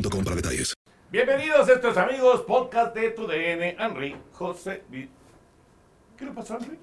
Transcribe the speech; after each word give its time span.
para 0.00 0.36
detalles. 0.36 0.74
Bienvenidos 1.10 1.68
estos 1.68 1.96
amigos, 1.98 2.42
podcast 2.42 2.94
de 2.94 3.10
tu 3.10 3.26
DN, 3.26 3.76
Henry, 3.78 4.16
José. 4.32 4.82
¿Qué 6.16 6.24
le 6.24 6.30
pasó 6.30 6.54
a 6.54 6.58
Henry? 6.58 6.78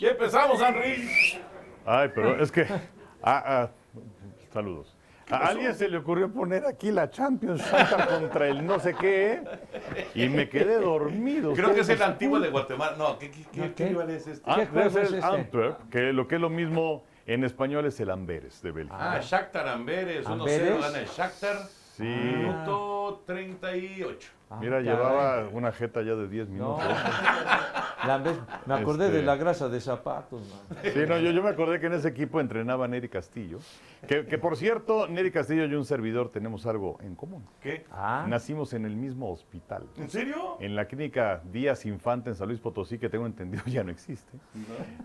Ya 0.00 0.08
empezamos, 0.10 0.60
Henry. 0.62 1.08
Ay, 1.84 2.10
pero 2.14 2.40
es 2.40 2.52
que. 2.52 2.62
ah, 2.62 3.42
ah, 3.44 3.70
saludos. 4.52 4.96
A 5.30 5.48
alguien 5.48 5.74
se 5.74 5.88
le 5.88 5.96
ocurrió 5.96 6.30
poner 6.30 6.66
aquí 6.66 6.92
la 6.92 7.10
Champions 7.10 7.62
contra 8.08 8.48
el 8.48 8.66
no 8.66 8.78
sé 8.78 8.94
qué 8.94 9.40
y 10.14 10.28
me 10.28 10.48
quedé 10.48 10.78
dormido. 10.78 11.54
Creo 11.54 11.74
que 11.74 11.80
es 11.80 11.88
el 11.88 12.02
antiguo 12.02 12.38
de 12.38 12.50
Guatemala. 12.50 12.96
No, 12.96 13.18
¿qué, 13.18 13.30
qué, 13.30 13.46
qué, 13.50 13.60
¿No, 13.60 13.66
qué 13.68 13.74
qué? 13.74 13.88
rival 13.88 14.10
es 14.10 14.26
este? 14.26 14.42
Ah, 14.44 14.56
¿Qué 14.56 14.66
debe 14.66 14.72
juego 14.72 14.90
ser 14.90 15.02
es 15.04 15.08
el 15.08 15.18
este? 15.18 15.26
Antwerp, 15.34 15.90
que 15.90 16.12
lo 16.12 16.28
que 16.28 16.34
es 16.34 16.40
lo 16.40 16.50
mismo 16.50 17.04
en 17.26 17.44
español 17.44 17.86
es 17.86 17.98
el 18.00 18.10
Amberes 18.10 18.62
de 18.62 18.72
Bélgica. 18.72 19.12
Ah, 19.14 19.20
Shakhtar 19.22 19.68
Amberes, 19.68 20.26
1-0 20.26 20.30
Amberes. 20.32 20.80
gana 20.80 20.98
el 20.98 21.06
Shakhtar. 21.08 21.56
Sí. 22.02 22.36
Minuto 22.36 23.22
38. 23.26 24.28
Ah, 24.50 24.58
Mira, 24.60 24.72
caray. 24.72 24.84
llevaba 24.84 25.48
una 25.52 25.72
jeta 25.72 26.02
ya 26.02 26.14
de 26.14 26.28
10 26.28 26.48
No, 26.50 26.76
minutos. 26.76 26.84
la 28.06 28.18
me 28.66 28.74
acordé 28.74 29.06
Este- 29.06 29.18
de 29.18 29.22
la 29.22 29.36
grasa 29.36 29.68
de 29.68 29.80
zapatos, 29.80 30.42
man. 30.42 30.78
Sí, 30.82 31.00
no, 31.08 31.18
yo, 31.18 31.30
yo 31.30 31.42
me 31.42 31.48
acordé 31.48 31.80
que 31.80 31.86
en 31.86 31.94
ese 31.94 32.08
equipo 32.08 32.38
entrenaba 32.40 32.86
Neri 32.88 33.08
Castillo. 33.08 33.58
Que, 34.06 34.26
que, 34.26 34.36
por 34.38 34.56
cierto, 34.56 35.06
Neri 35.08 35.30
Castillo 35.30 35.64
y 35.64 35.74
un 35.74 35.84
servidor 35.86 36.30
tenemos 36.30 36.66
algo 36.66 36.98
en 37.00 37.14
común. 37.14 37.46
¿Qué? 37.60 37.86
Ah, 37.90 38.26
Nacimos 38.28 38.72
en 38.74 38.84
el 38.84 38.96
mismo 38.96 39.30
hospital. 39.32 39.86
¿En 39.96 40.10
serio? 40.10 40.56
En 40.60 40.74
la 40.76 40.86
clínica 40.86 41.40
Díaz 41.50 41.86
Infante 41.86 42.28
en 42.30 42.36
San 42.36 42.48
Luis 42.48 42.60
Potosí, 42.60 42.98
que 42.98 43.08
tengo 43.08 43.24
entendido 43.24 43.62
ya 43.66 43.84
no 43.84 43.90
existe, 43.90 44.36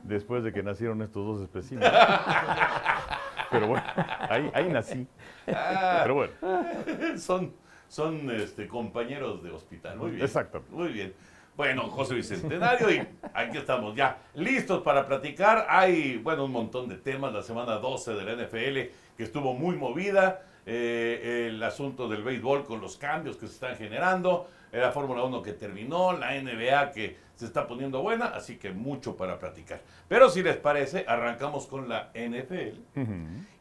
después 0.03 0.43
de 0.43 0.51
que 0.51 0.61
nacieron 0.63 1.01
estos 1.03 1.25
dos 1.25 1.41
especímenes. 1.41 1.89
Pero 3.51 3.67
bueno, 3.67 3.83
ahí, 4.29 4.51
ahí 4.53 4.69
nací. 4.69 5.07
Ah, 5.47 5.99
Pero 6.03 6.15
bueno, 6.15 6.33
son 7.17 7.53
son 7.89 8.29
este, 8.31 8.67
compañeros 8.67 9.43
de 9.43 9.51
hospital. 9.51 9.97
Muy 9.97 10.11
bien. 10.11 10.23
Exactamente. 10.23 10.73
Muy 10.73 10.89
bien. 10.89 11.13
Bueno, 11.55 11.83
José 11.89 12.13
Bicentenario, 12.13 12.91
y 12.91 13.07
aquí 13.33 13.57
estamos 13.57 13.95
ya 13.95 14.19
listos 14.35 14.83
para 14.83 15.07
platicar. 15.07 15.65
Hay, 15.69 16.17
bueno, 16.17 16.45
un 16.45 16.51
montón 16.51 16.87
de 16.87 16.97
temas. 16.97 17.33
La 17.33 17.41
semana 17.41 17.77
12 17.77 18.13
de 18.13 18.23
la 18.23 18.43
NFL 18.43 18.93
que 19.17 19.23
estuvo 19.23 19.53
muy 19.53 19.75
movida. 19.75 20.43
Eh, 20.69 21.47
el 21.49 21.63
asunto 21.63 22.09
del 22.09 22.23
béisbol 22.23 22.65
con 22.65 22.81
los 22.81 22.97
cambios 22.97 23.37
que 23.37 23.47
se 23.47 23.53
están 23.53 23.75
generando. 23.77 24.49
Eh, 24.71 24.79
La 24.79 24.91
Fórmula 24.91 25.23
1 25.23 25.41
que 25.41 25.53
terminó. 25.53 26.13
La 26.13 26.39
NBA 26.41 26.91
que 26.91 27.17
se 27.35 27.45
está 27.45 27.67
poniendo 27.67 28.01
buena. 28.01 28.25
Así 28.27 28.57
que 28.57 28.71
mucho 28.71 29.15
para 29.15 29.39
platicar. 29.39 29.81
Pero 30.07 30.29
si 30.29 30.43
les 30.43 30.57
parece, 30.57 31.05
arrancamos 31.07 31.67
con 31.67 31.87
la 31.87 32.11
NFL. 32.13 32.79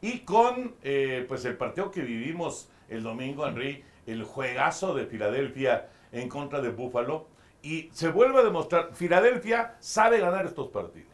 Y 0.01 0.19
con 0.19 0.75
eh, 0.83 1.25
pues 1.27 1.45
el 1.45 1.57
partido 1.57 1.91
que 1.91 2.01
vivimos 2.01 2.69
el 2.89 3.03
domingo, 3.03 3.45
Henry, 3.45 3.83
el 4.05 4.23
juegazo 4.23 4.93
de 4.93 5.05
Filadelfia 5.05 5.89
en 6.11 6.29
contra 6.29 6.61
de 6.61 6.69
Buffalo. 6.69 7.27
Y 7.61 7.89
se 7.91 8.09
vuelve 8.09 8.39
a 8.39 8.43
demostrar, 8.43 8.91
Filadelfia 8.93 9.75
sabe 9.79 10.19
ganar 10.19 10.45
estos 10.45 10.69
partidos. 10.69 11.07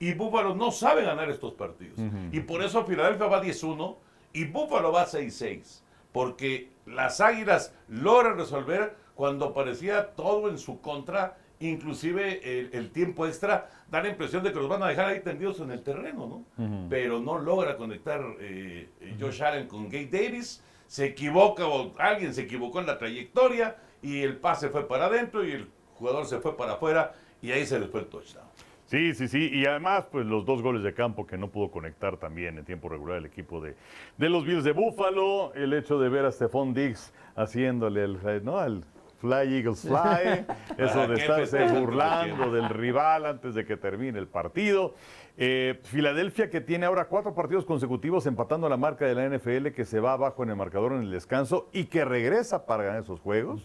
Y 0.00 0.14
Buffalo 0.14 0.54
no 0.54 0.70
sabe 0.70 1.02
ganar 1.02 1.30
estos 1.30 1.54
partidos. 1.54 1.98
Y 2.30 2.40
por 2.40 2.62
eso 2.62 2.84
Filadelfia 2.84 3.26
va 3.26 3.42
10-1 3.42 3.96
y 4.32 4.44
Buffalo 4.44 4.92
va 4.92 5.06
6-6. 5.06 5.80
Porque 6.12 6.70
las 6.86 7.20
Águilas 7.20 7.74
logran 7.88 8.36
resolver 8.38 8.96
cuando 9.18 9.52
parecía 9.52 10.14
todo 10.14 10.48
en 10.48 10.58
su 10.58 10.80
contra, 10.80 11.36
inclusive 11.58 12.60
el, 12.60 12.70
el 12.72 12.92
tiempo 12.92 13.26
extra, 13.26 13.68
da 13.90 14.00
la 14.00 14.10
impresión 14.10 14.44
de 14.44 14.52
que 14.52 14.60
los 14.60 14.68
van 14.68 14.80
a 14.84 14.86
dejar 14.86 15.06
ahí 15.06 15.18
tendidos 15.18 15.58
en 15.58 15.72
el 15.72 15.82
terreno, 15.82 16.44
¿no? 16.56 16.88
Pero 16.88 17.18
no 17.18 17.36
logra 17.36 17.76
conectar 17.76 18.20
eh, 18.38 18.88
eh, 19.00 19.16
Josh 19.20 19.42
Allen 19.42 19.66
con 19.66 19.88
Gay 19.88 20.06
Davis, 20.06 20.62
se 20.86 21.06
equivoca 21.06 21.66
o 21.66 21.94
alguien 21.98 22.32
se 22.32 22.42
equivocó 22.42 22.78
en 22.78 22.86
la 22.86 22.96
trayectoria 22.96 23.74
y 24.02 24.22
el 24.22 24.36
pase 24.36 24.68
fue 24.68 24.86
para 24.86 25.06
adentro 25.06 25.44
y 25.44 25.50
el 25.50 25.68
jugador 25.96 26.24
se 26.24 26.38
fue 26.38 26.56
para 26.56 26.74
afuera 26.74 27.12
y 27.42 27.50
ahí 27.50 27.66
se 27.66 27.80
les 27.80 27.90
fue 27.90 28.02
el 28.02 28.06
touchdown. 28.06 28.46
sí, 28.86 29.14
sí, 29.14 29.26
sí. 29.26 29.50
Y 29.52 29.66
además, 29.66 30.04
pues 30.12 30.26
los 30.26 30.46
dos 30.46 30.62
goles 30.62 30.84
de 30.84 30.94
campo 30.94 31.26
que 31.26 31.36
no 31.36 31.48
pudo 31.48 31.72
conectar 31.72 32.18
también 32.18 32.56
en 32.56 32.64
tiempo 32.64 32.88
regular 32.88 33.18
el 33.18 33.26
equipo 33.26 33.60
de, 33.60 33.74
de 34.16 34.28
los 34.28 34.46
Bills 34.46 34.62
de 34.62 34.70
Búfalo. 34.70 35.52
El 35.54 35.72
hecho 35.72 35.98
de 35.98 36.08
ver 36.08 36.24
a 36.24 36.30
Stephon 36.30 36.72
Diggs 36.72 37.12
haciéndole 37.34 38.04
el, 38.04 38.44
¿no? 38.44 38.64
el 38.64 38.84
Fly 39.20 39.56
Eagles 39.56 39.82
Fly. 39.82 40.46
Eso 40.78 40.94
¿Para 40.94 41.06
de 41.08 41.14
estarse 41.14 41.68
burlando 41.68 42.52
del 42.52 42.68
rival 42.68 43.26
antes 43.26 43.54
de 43.54 43.64
que 43.64 43.76
termine 43.76 44.18
el 44.18 44.28
partido. 44.28 44.94
Eh, 45.40 45.78
Filadelfia 45.84 46.50
que 46.50 46.60
tiene 46.60 46.84
ahora 46.84 47.04
cuatro 47.04 47.32
partidos 47.32 47.64
consecutivos 47.64 48.26
empatando 48.26 48.68
la 48.68 48.76
marca 48.76 49.06
de 49.06 49.14
la 49.14 49.24
NFL 49.28 49.68
que 49.68 49.84
se 49.84 50.00
va 50.00 50.14
abajo 50.14 50.42
en 50.42 50.50
el 50.50 50.56
marcador 50.56 50.92
en 50.94 51.02
el 51.02 51.12
descanso 51.12 51.68
y 51.72 51.84
que 51.84 52.04
regresa 52.04 52.66
para 52.66 52.82
ganar 52.82 53.02
esos 53.02 53.20
juegos. 53.20 53.64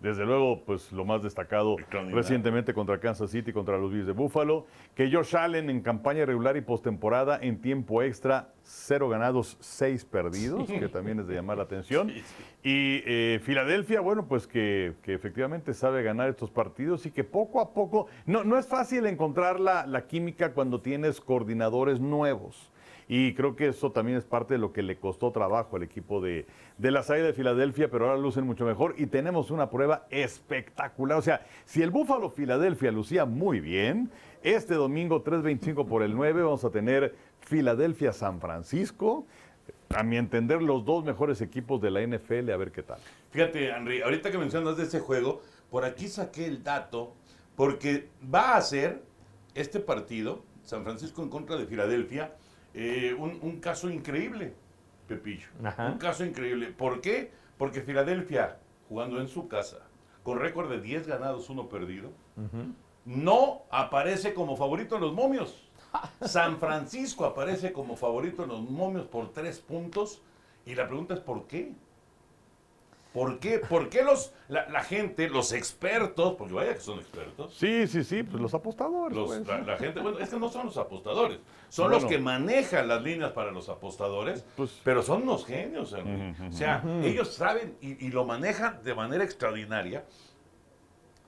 Desde 0.00 0.26
luego, 0.26 0.62
pues 0.66 0.92
lo 0.92 1.06
más 1.06 1.22
destacado 1.22 1.76
recientemente 2.10 2.74
contra 2.74 3.00
Kansas 3.00 3.30
City, 3.30 3.54
contra 3.54 3.78
los 3.78 3.90
Bills 3.90 4.06
de 4.06 4.12
Buffalo, 4.12 4.66
que 4.94 5.10
Josh 5.10 5.34
Allen 5.34 5.70
en 5.70 5.80
campaña 5.80 6.26
regular 6.26 6.58
y 6.58 6.60
postemporada 6.60 7.38
en 7.40 7.58
tiempo 7.62 8.02
extra, 8.02 8.50
cero 8.62 9.08
ganados, 9.08 9.56
seis 9.60 10.04
perdidos, 10.04 10.68
que 10.68 10.88
también 10.88 11.20
es 11.20 11.26
de 11.26 11.36
llamar 11.36 11.56
la 11.56 11.64
atención. 11.64 12.10
Y 12.62 13.02
eh, 13.06 13.40
Filadelfia, 13.42 14.00
bueno, 14.00 14.26
pues 14.26 14.46
que, 14.46 14.94
que 15.02 15.14
efectivamente 15.14 15.72
sabe 15.72 16.02
ganar 16.02 16.28
estos 16.28 16.50
partidos 16.50 17.06
y 17.06 17.10
que 17.10 17.24
poco 17.24 17.60
a 17.60 17.72
poco, 17.72 18.08
no, 18.26 18.44
no 18.44 18.58
es 18.58 18.66
fácil 18.66 19.06
encontrar 19.06 19.58
la, 19.58 19.86
la 19.86 20.06
química 20.06 20.52
cuando 20.52 20.80
tienes 20.80 21.13
coordinadores 21.20 22.00
nuevos. 22.00 22.70
Y 23.06 23.34
creo 23.34 23.54
que 23.54 23.68
eso 23.68 23.92
también 23.92 24.16
es 24.16 24.24
parte 24.24 24.54
de 24.54 24.58
lo 24.58 24.72
que 24.72 24.82
le 24.82 24.96
costó 24.96 25.30
trabajo 25.30 25.76
al 25.76 25.82
equipo 25.82 26.20
de, 26.22 26.46
de 26.78 26.90
la 26.90 27.00
Águilas 27.00 27.26
de 27.26 27.32
Filadelfia, 27.34 27.90
pero 27.90 28.06
ahora 28.06 28.18
lucen 28.18 28.46
mucho 28.46 28.64
mejor 28.64 28.94
y 28.96 29.06
tenemos 29.06 29.50
una 29.50 29.68
prueba 29.68 30.06
espectacular. 30.10 31.18
O 31.18 31.22
sea, 31.22 31.44
si 31.66 31.82
el 31.82 31.90
Búfalo 31.90 32.30
Filadelfia 32.30 32.90
lucía 32.90 33.26
muy 33.26 33.60
bien, 33.60 34.10
este 34.42 34.74
domingo 34.74 35.22
3.25 35.22 35.86
por 35.86 36.02
el 36.02 36.14
9 36.14 36.42
vamos 36.42 36.64
a 36.64 36.70
tener 36.70 37.14
Filadelfia 37.40 38.12
San 38.12 38.40
Francisco. 38.40 39.26
A 39.94 40.02
mi 40.02 40.16
entender, 40.16 40.62
los 40.62 40.84
dos 40.84 41.04
mejores 41.04 41.40
equipos 41.40 41.80
de 41.80 41.90
la 41.90 42.00
NFL, 42.00 42.50
a 42.50 42.56
ver 42.56 42.72
qué 42.72 42.82
tal. 42.82 42.98
Fíjate, 43.30 43.68
Henry, 43.68 44.00
ahorita 44.02 44.30
que 44.30 44.38
mencionas 44.38 44.76
de 44.76 44.84
ese 44.84 45.00
juego, 45.00 45.42
por 45.70 45.84
aquí 45.84 46.08
saqué 46.08 46.46
el 46.46 46.64
dato, 46.64 47.14
porque 47.54 48.08
va 48.32 48.56
a 48.56 48.60
ser 48.62 49.02
este 49.54 49.78
partido, 49.78 50.42
San 50.64 50.82
Francisco 50.82 51.22
en 51.22 51.28
contra 51.28 51.56
de 51.56 51.66
Filadelfia, 51.66 52.34
eh, 52.74 53.14
un, 53.18 53.38
un 53.42 53.60
caso 53.60 53.90
increíble, 53.90 54.54
Pepillo. 55.06 55.48
Ajá. 55.62 55.86
Un 55.86 55.98
caso 55.98 56.24
increíble. 56.24 56.68
¿Por 56.68 57.00
qué? 57.00 57.30
Porque 57.58 57.82
Filadelfia, 57.82 58.58
jugando 58.88 59.20
en 59.20 59.28
su 59.28 59.48
casa, 59.48 59.78
con 60.22 60.40
récord 60.40 60.70
de 60.70 60.80
10 60.80 61.06
ganados, 61.06 61.50
1 61.50 61.68
perdido, 61.68 62.10
no 63.04 63.62
aparece 63.70 64.34
como 64.34 64.56
favorito 64.56 64.96
en 64.96 65.02
los 65.02 65.12
momios. 65.12 65.68
San 66.22 66.58
Francisco 66.58 67.24
aparece 67.26 67.72
como 67.72 67.94
favorito 67.94 68.44
en 68.44 68.48
los 68.48 68.62
momios 68.62 69.06
por 69.06 69.32
3 69.32 69.60
puntos. 69.60 70.22
Y 70.66 70.74
la 70.74 70.88
pregunta 70.88 71.14
es 71.14 71.20
¿por 71.20 71.46
qué? 71.46 71.72
¿Por 73.14 73.38
qué? 73.38 73.60
¿Por 73.60 73.88
qué 73.88 74.02
los, 74.02 74.32
la, 74.48 74.68
la 74.68 74.82
gente, 74.82 75.28
los 75.30 75.52
expertos, 75.52 76.34
porque 76.36 76.52
vaya 76.52 76.74
que 76.74 76.80
son 76.80 76.98
expertos, 76.98 77.54
Sí, 77.54 77.86
sí, 77.86 78.02
sí, 78.02 78.24
pues 78.24 78.42
los 78.42 78.52
apostadores. 78.54 79.16
los- 79.16 79.28
pues. 79.28 79.46
la, 79.46 79.58
la 79.60 79.76
gente, 79.78 80.00
bueno, 80.00 80.18
es 80.18 80.28
que 80.28 80.36
no 80.38 80.48
son 80.50 80.66
los 80.66 80.76
apostadores, 80.76 81.38
son 81.68 81.84
Bueno. 81.90 82.00
los 82.02 82.10
que 82.10 82.18
manejan 82.18 82.88
las 82.88 83.00
líneas 83.02 83.30
para 83.30 83.52
los 83.52 83.68
apostadores, 83.68 84.44
Pues- 84.56 84.80
pero 84.82 85.00
son 85.02 85.22
unos 85.22 85.46
genios, 85.46 85.92
ujú. 85.92 86.46
O 86.48 86.52
sea, 86.52 86.82
ellos 87.04 87.32
saben 87.32 87.76
y, 87.80 88.04
y 88.04 88.10
lo 88.10 88.24
manejan 88.24 88.82
de 88.82 88.94
manera 88.96 89.22
extraordinaria. 89.22 90.04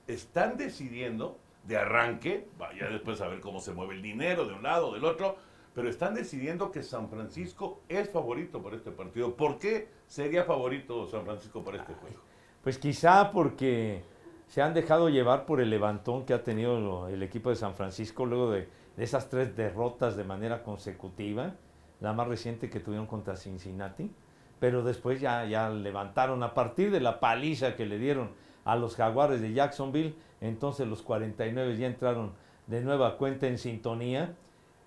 Están 0.08 0.56
decidiendo 0.56 1.38
de 1.64 1.76
arranque, 1.76 2.46
vaya 2.58 2.88
después 2.88 3.20
a 3.20 3.28
ver 3.28 3.40
cómo 3.40 3.60
se 3.60 3.72
mueve 3.72 3.94
el 3.94 4.02
dinero 4.02 4.44
de 4.46 4.54
un 4.54 4.62
lado 4.62 4.88
o 4.88 4.94
del 4.94 5.04
otro, 5.04 5.36
pero 5.76 5.90
están 5.90 6.14
decidiendo 6.14 6.72
que 6.72 6.82
San 6.82 7.10
Francisco 7.10 7.82
es 7.86 8.08
favorito 8.08 8.62
para 8.62 8.76
este 8.76 8.90
partido. 8.90 9.36
¿Por 9.36 9.58
qué 9.58 9.90
sería 10.06 10.44
favorito 10.44 11.06
San 11.06 11.26
Francisco 11.26 11.62
para 11.62 11.76
este 11.76 11.92
juego? 11.92 12.16
Pues 12.64 12.78
quizá 12.78 13.30
porque 13.30 14.02
se 14.46 14.62
han 14.62 14.72
dejado 14.72 15.10
llevar 15.10 15.44
por 15.44 15.60
el 15.60 15.68
levantón 15.68 16.24
que 16.24 16.32
ha 16.32 16.42
tenido 16.42 17.08
el 17.08 17.22
equipo 17.22 17.50
de 17.50 17.56
San 17.56 17.74
Francisco 17.74 18.24
luego 18.24 18.52
de, 18.52 18.70
de 18.96 19.04
esas 19.04 19.28
tres 19.28 19.54
derrotas 19.54 20.16
de 20.16 20.24
manera 20.24 20.62
consecutiva, 20.62 21.56
la 22.00 22.14
más 22.14 22.26
reciente 22.26 22.70
que 22.70 22.80
tuvieron 22.80 23.06
contra 23.06 23.36
Cincinnati. 23.36 24.10
pero 24.58 24.82
después 24.82 25.20
ya, 25.20 25.44
ya 25.44 25.68
levantaron 25.68 26.42
a 26.42 26.54
partir 26.54 26.90
de 26.90 27.00
la 27.00 27.20
paliza 27.20 27.76
que 27.76 27.84
le 27.84 27.98
dieron 27.98 28.30
a 28.64 28.76
los 28.76 28.96
jaguares 28.96 29.42
de 29.42 29.52
Jacksonville, 29.52 30.14
entonces 30.40 30.88
los 30.88 31.02
49 31.02 31.76
ya 31.76 31.86
entraron 31.86 32.32
de 32.66 32.80
nueva 32.80 33.18
cuenta 33.18 33.46
en 33.46 33.58
sintonía, 33.58 34.34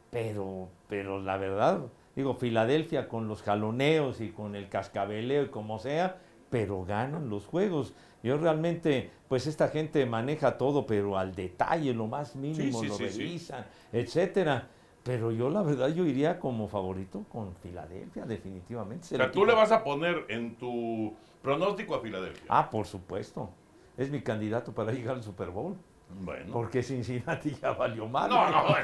pero, 0.10 0.70
pero 0.88 1.22
la 1.22 1.38
verdad, 1.38 1.82
digo, 2.16 2.34
Filadelfia 2.34 3.08
con 3.08 3.28
los 3.28 3.42
jaloneos 3.42 4.22
y 4.22 4.30
con 4.30 4.56
el 4.56 4.70
cascabeleo 4.70 5.44
y 5.44 5.50
como 5.50 5.80
sea, 5.80 6.18
pero 6.50 6.84
ganan 6.84 7.30
los 7.30 7.46
juegos. 7.46 7.94
Yo 8.24 8.38
realmente, 8.38 9.12
pues 9.28 9.48
esta 9.48 9.70
gente 9.70 10.06
maneja 10.06 10.58
todo, 10.58 10.86
pero 10.86 11.18
al 11.18 11.36
detalle, 11.36 11.94
lo 11.94 12.08
más 12.08 12.36
mínimo, 12.36 12.80
Sí, 12.80 12.86
sí, 12.86 12.88
lo 12.88 12.96
sí, 12.96 13.06
revisan, 13.06 13.66
etcétera. 13.94 14.68
Pero 15.04 15.32
yo 15.32 15.50
la 15.50 15.62
verdad 15.62 15.88
yo 15.90 16.06
iría 16.06 16.40
como 16.40 16.68
favorito 16.68 17.24
con 17.32 17.56
Filadelfia, 17.56 18.26
definitivamente. 18.26 19.16
O 19.16 19.18
sea, 19.18 19.32
tú 19.32 19.46
le 19.46 19.54
vas 19.54 19.72
a 19.72 19.84
poner 19.84 20.26
en 20.28 20.56
tu 20.56 21.14
pronóstico 21.42 21.96
a 21.96 22.02
Filadelfia. 22.02 22.46
Ah, 22.50 22.70
por 22.70 22.86
supuesto. 22.86 23.50
Es 23.98 24.12
mi 24.12 24.22
candidato 24.22 24.74
para 24.74 24.92
llegar 24.92 25.16
al 25.16 25.24
Super 25.24 25.50
Bowl. 25.50 25.78
Bueno. 26.22 26.52
Porque 26.52 26.82
Cincinnati 26.84 27.52
ya 27.62 27.72
valió 27.72 28.08
mal. 28.08 28.30
No, 28.30 28.50
no, 28.50 28.76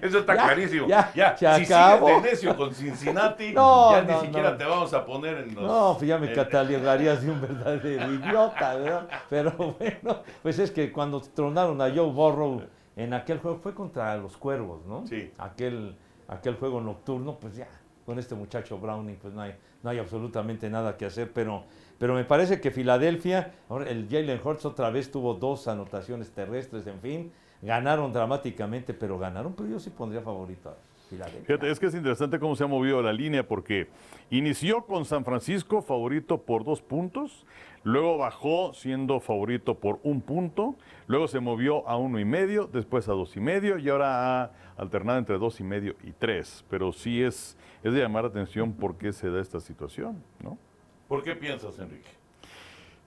eso 0.00 0.18
está 0.20 0.34
Ya, 0.36 0.44
clarísimo. 0.44 0.86
ya, 0.86 1.12
Ya, 1.14 1.36
se 1.36 1.64
si 1.64 1.72
acabó. 1.72 2.06
sigues 2.08 2.22
de 2.22 2.30
necio 2.30 2.56
con 2.56 2.74
Cincinnati, 2.74 3.52
No, 3.54 3.92
ya 3.92 4.02
no, 4.02 4.12
ni 4.20 4.26
siquiera 4.26 4.50
no. 4.52 4.56
te 4.56 4.64
vamos 4.64 4.94
a 4.94 5.04
poner 5.04 5.38
en 5.38 5.54
los... 5.54 5.64
No, 5.64 5.94
pues 5.98 6.08
ya 6.08 6.18
me 6.18 6.28
en- 6.28 6.34
catalogarías 6.34 7.22
de 7.22 7.30
un 7.30 7.40
verdadero 7.40 8.12
idiota, 8.14 8.74
¿verdad? 8.76 9.08
Pero 9.28 9.52
bueno, 9.78 10.22
pues 10.42 10.58
es 10.58 10.70
que 10.70 10.90
cuando 10.92 11.20
tronaron 11.20 11.80
a 11.82 11.90
Joe 11.90 12.10
Burrow 12.10 12.62
en 12.96 13.14
aquel 13.14 13.38
juego, 13.38 13.58
fue 13.58 13.74
contra 13.74 14.16
los 14.16 14.36
cuervos, 14.36 14.84
¿no? 14.86 15.06
Sí. 15.06 15.30
Aquel, 15.38 15.96
aquel 16.28 16.56
juego 16.56 16.80
nocturno, 16.80 17.38
pues 17.38 17.54
ya, 17.56 17.68
con 18.06 18.18
este 18.18 18.34
muchacho 18.34 18.78
Browning, 18.78 19.16
pues 19.16 19.34
no 19.34 19.42
hay, 19.42 19.54
no 19.82 19.90
hay 19.90 19.98
absolutamente 19.98 20.68
nada 20.70 20.96
que 20.96 21.06
hacer, 21.06 21.30
pero, 21.32 21.64
pero 21.98 22.14
me 22.14 22.24
parece 22.24 22.60
que 22.60 22.70
Filadelfia, 22.70 23.52
el 23.86 24.08
Jalen 24.08 24.40
Hurts 24.42 24.64
otra 24.64 24.90
vez 24.90 25.10
tuvo 25.10 25.34
dos 25.34 25.66
anotaciones 25.68 26.30
terrestres, 26.30 26.86
en 26.86 27.00
fin, 27.00 27.32
ganaron 27.60 28.12
dramáticamente, 28.12 28.94
pero 28.94 29.18
ganaron, 29.18 29.54
pero 29.54 29.68
yo 29.68 29.80
sí 29.80 29.90
pondría 29.90 30.22
favorito 30.22 30.70
a 30.70 30.76
Filadelfia. 31.10 31.42
Fíjate, 31.44 31.70
es 31.70 31.80
que 31.80 31.86
es 31.86 31.94
interesante 31.94 32.38
cómo 32.38 32.54
se 32.54 32.64
ha 32.64 32.68
movido 32.68 33.02
la 33.02 33.12
línea 33.12 33.46
porque 33.46 33.88
inició 34.30 34.84
con 34.84 35.04
San 35.04 35.24
Francisco 35.24 35.82
favorito 35.82 36.42
por 36.42 36.64
dos 36.64 36.82
puntos, 36.82 37.46
luego 37.82 38.18
bajó 38.18 38.74
siendo 38.74 39.18
favorito 39.18 39.74
por 39.74 39.98
un 40.04 40.20
punto, 40.20 40.76
luego 41.08 41.26
se 41.26 41.40
movió 41.40 41.88
a 41.88 41.96
uno 41.96 42.20
y 42.20 42.24
medio, 42.24 42.68
después 42.72 43.08
a 43.08 43.12
dos 43.12 43.36
y 43.36 43.40
medio 43.40 43.76
y 43.78 43.88
ahora 43.88 44.42
ha 44.42 44.52
alternado 44.76 45.18
entre 45.18 45.38
dos 45.38 45.58
y 45.58 45.64
medio 45.64 45.96
y 46.04 46.12
tres. 46.12 46.64
Pero 46.70 46.92
sí 46.92 47.22
es, 47.22 47.56
es 47.82 47.92
de 47.92 48.00
llamar 48.00 48.22
la 48.22 48.30
atención 48.30 48.72
por 48.72 48.96
qué 48.96 49.12
se 49.12 49.30
da 49.30 49.40
esta 49.40 49.58
situación, 49.58 50.22
¿no? 50.44 50.58
¿Por 51.08 51.22
qué 51.22 51.34
piensas, 51.34 51.78
Enrique? 51.78 52.10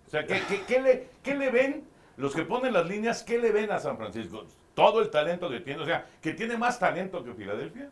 O 0.07 0.09
sea, 0.09 0.25
¿qué, 0.25 0.81
le, 0.81 1.07
qué 1.23 1.35
le 1.35 1.51
ven 1.51 1.83
los 2.17 2.35
que 2.35 2.43
ponen 2.43 2.73
las 2.73 2.87
líneas? 2.87 3.23
¿Qué 3.23 3.37
le 3.37 3.51
ven 3.51 3.71
a 3.71 3.79
San 3.79 3.95
Francisco? 3.95 4.43
Todo 4.73 5.01
el 5.01 5.09
talento 5.09 5.49
que 5.49 5.61
tiene, 5.61 5.81
o 5.81 5.85
sea, 5.85 6.05
que 6.21 6.33
tiene 6.33 6.57
más 6.57 6.79
talento 6.79 7.23
que 7.23 7.33
Filadelfia. 7.33 7.89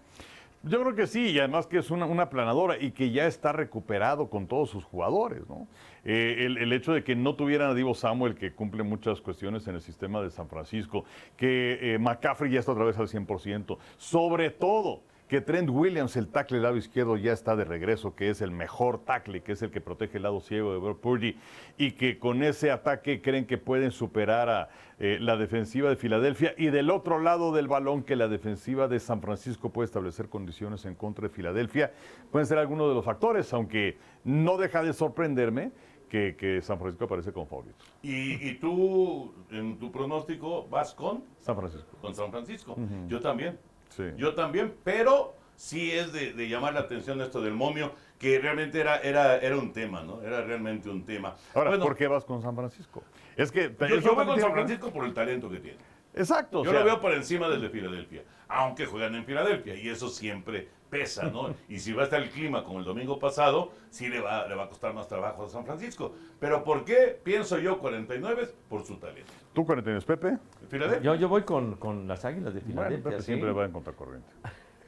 Yo 0.63 0.81
creo 0.81 0.93
que 0.93 1.07
sí, 1.07 1.27
y 1.29 1.39
además 1.39 1.67
que 1.67 1.77
es 1.77 1.89
una, 1.89 2.05
una 2.05 2.29
planadora 2.29 2.77
y 2.77 2.91
que 2.91 3.11
ya 3.11 3.27
está 3.27 3.53
recuperado 3.53 4.29
con 4.29 4.47
todos 4.47 4.69
sus 4.69 4.83
jugadores, 4.83 5.47
¿no? 5.47 5.67
Eh, 6.03 6.37
el, 6.39 6.57
el 6.57 6.73
hecho 6.73 6.91
de 6.91 7.03
que 7.03 7.15
no 7.15 7.35
tuvieran 7.35 7.69
a 7.69 7.73
Divo 7.73 7.93
Samuel, 7.93 8.35
que 8.35 8.51
cumple 8.51 8.83
muchas 8.83 9.21
cuestiones 9.21 9.65
en 9.67 9.75
el 9.75 9.81
sistema 9.81 10.21
de 10.21 10.29
San 10.31 10.49
Francisco, 10.49 11.05
que 11.37 11.93
eh, 11.93 11.97
McCaffrey 11.97 12.51
ya 12.51 12.59
está 12.59 12.73
otra 12.73 12.83
vez 12.83 12.97
al 12.97 13.07
100%, 13.07 13.77
sobre 13.97 14.49
todo 14.49 15.01
que 15.29 15.41
Trent 15.41 15.69
Williams, 15.69 16.17
el 16.17 16.27
tackle 16.27 16.57
del 16.57 16.63
lado 16.63 16.75
izquierdo, 16.75 17.15
ya 17.15 17.31
está 17.31 17.55
de 17.55 17.63
regreso, 17.63 18.15
que 18.15 18.31
es 18.31 18.41
el 18.41 18.49
mejor 18.49 19.05
tackle, 19.05 19.41
que 19.41 19.51
es 19.51 19.61
el 19.61 19.69
que 19.69 19.79
protege 19.79 20.17
el 20.17 20.23
lado 20.23 20.41
ciego 20.41 20.73
de 20.73 20.79
Brock 20.79 20.99
Purdy, 20.99 21.37
y 21.77 21.91
que 21.91 22.17
con 22.17 22.41
ese 22.41 22.71
ataque 22.71 23.21
creen 23.21 23.45
que 23.45 23.59
pueden 23.59 23.91
superar 23.91 24.49
a 24.49 24.69
eh, 24.97 25.19
la 25.21 25.37
defensiva 25.37 25.87
de 25.87 25.97
Filadelfia. 25.97 26.55
Y 26.57 26.71
del 26.71 26.89
otro 26.89 27.19
lado 27.19 27.53
del 27.53 27.67
balón, 27.67 28.01
que 28.01 28.15
la 28.15 28.27
defensiva 28.27 28.87
de 28.87 28.99
San 28.99 29.21
Francisco 29.21 29.69
puede 29.69 29.85
establecer 29.85 30.29
condiciones 30.29 30.83
en 30.85 30.95
contra 30.95 31.27
de 31.27 31.33
Filadelfia, 31.33 31.93
pueden 32.31 32.47
ser 32.47 32.57
algunos 32.57 32.89
de 32.89 32.95
los 32.95 33.05
factores, 33.05 33.53
aunque 33.53 33.99
no 34.23 34.57
deja 34.57 34.81
de 34.81 34.93
sorprenderme 34.93 35.71
que, 36.09 36.35
que 36.37 36.59
San 36.63 36.79
Francisco 36.79 37.05
aparece 37.05 37.31
como 37.31 37.45
favorito. 37.45 37.85
Y, 38.01 38.49
y 38.49 38.55
tú, 38.55 39.31
en 39.51 39.77
tu 39.77 39.91
pronóstico, 39.91 40.67
vas 40.67 40.95
con, 40.95 41.23
San 41.37 41.55
Francisco. 41.55 41.97
con 42.01 42.15
San 42.15 42.31
Francisco. 42.31 42.75
Yo 43.07 43.19
también. 43.19 43.59
Sí. 43.89 44.03
Yo 44.17 44.33
también, 44.35 44.73
pero 44.83 45.35
sí 45.55 45.91
es 45.91 46.13
de, 46.13 46.33
de 46.33 46.47
llamar 46.47 46.73
la 46.73 46.81
atención 46.81 47.19
esto 47.21 47.41
del 47.41 47.53
momio, 47.53 47.91
que 48.17 48.39
realmente 48.39 48.79
era, 48.79 48.97
era, 48.97 49.37
era 49.37 49.57
un 49.57 49.71
tema, 49.73 50.03
¿no? 50.03 50.21
Era 50.21 50.41
realmente 50.41 50.89
un 50.89 51.03
tema. 51.05 51.35
Ahora, 51.53 51.71
Bueno, 51.71 51.85
¿por 51.85 51.95
qué 51.95 52.07
vas 52.07 52.25
con 52.25 52.41
San 52.41 52.55
Francisco? 52.55 53.03
Es 53.35 53.51
que 53.51 53.73
Yo, 54.01 54.15
voy 54.15 54.25
con 54.25 54.39
San 54.39 54.51
Francisco 54.51 54.91
por 54.91 55.05
el 55.05 55.13
talento 55.13 55.49
que 55.49 55.59
tiene. 55.59 55.77
Exacto. 56.19 56.59
o 56.61 56.63
Yo 56.65 56.71
sea, 56.71 56.79
lo 56.81 56.85
veo 56.85 57.01
por 57.01 57.13
encima 57.13 57.47
del 57.49 57.61
de 57.61 57.69
Filadelfia, 57.69 58.23
aunque 58.47 58.85
juegan 58.85 59.15
en 59.15 59.25
Filadelfia 59.25 59.75
y 59.75 59.89
eso 59.89 60.09
siempre 60.09 60.67
pesa, 60.89 61.25
¿no? 61.25 61.53
Y 61.69 61.79
si 61.79 61.93
va 61.93 62.01
a 62.01 62.05
estar 62.05 62.21
el 62.21 62.29
clima 62.29 62.63
como 62.63 62.79
el 62.79 62.85
domingo 62.85 63.17
pasado, 63.19 63.71
sí 63.89 64.07
le 64.09 64.19
va, 64.19 64.47
le 64.47 64.55
va 64.55 64.63
a 64.65 64.69
costar 64.69 64.93
más 64.93 65.07
trabajo 65.07 65.45
a 65.45 65.49
San 65.49 65.65
Francisco. 65.65 66.13
Pero 66.39 66.63
¿por 66.63 66.83
qué 66.85 67.19
pienso 67.23 67.57
yo 67.57 67.79
49? 67.79 68.49
Por 68.67 68.83
su 68.83 68.97
talento. 68.97 69.31
¿Tú 69.53 69.65
49, 69.65 70.05
Pepe? 70.05 70.37
Filadelfia. 70.69 71.01
Yo, 71.01 71.15
yo 71.15 71.29
voy 71.29 71.43
con, 71.43 71.75
con 71.75 72.07
las 72.07 72.25
Águilas 72.25 72.53
de 72.53 72.59
Bueno, 72.61 72.73
Filadelfia. 72.81 73.03
Pepe 73.11 73.19
sí. 73.21 73.25
siempre 73.27 73.51
va 73.51 73.65
en 73.65 73.71
contracorriente. 73.71 74.29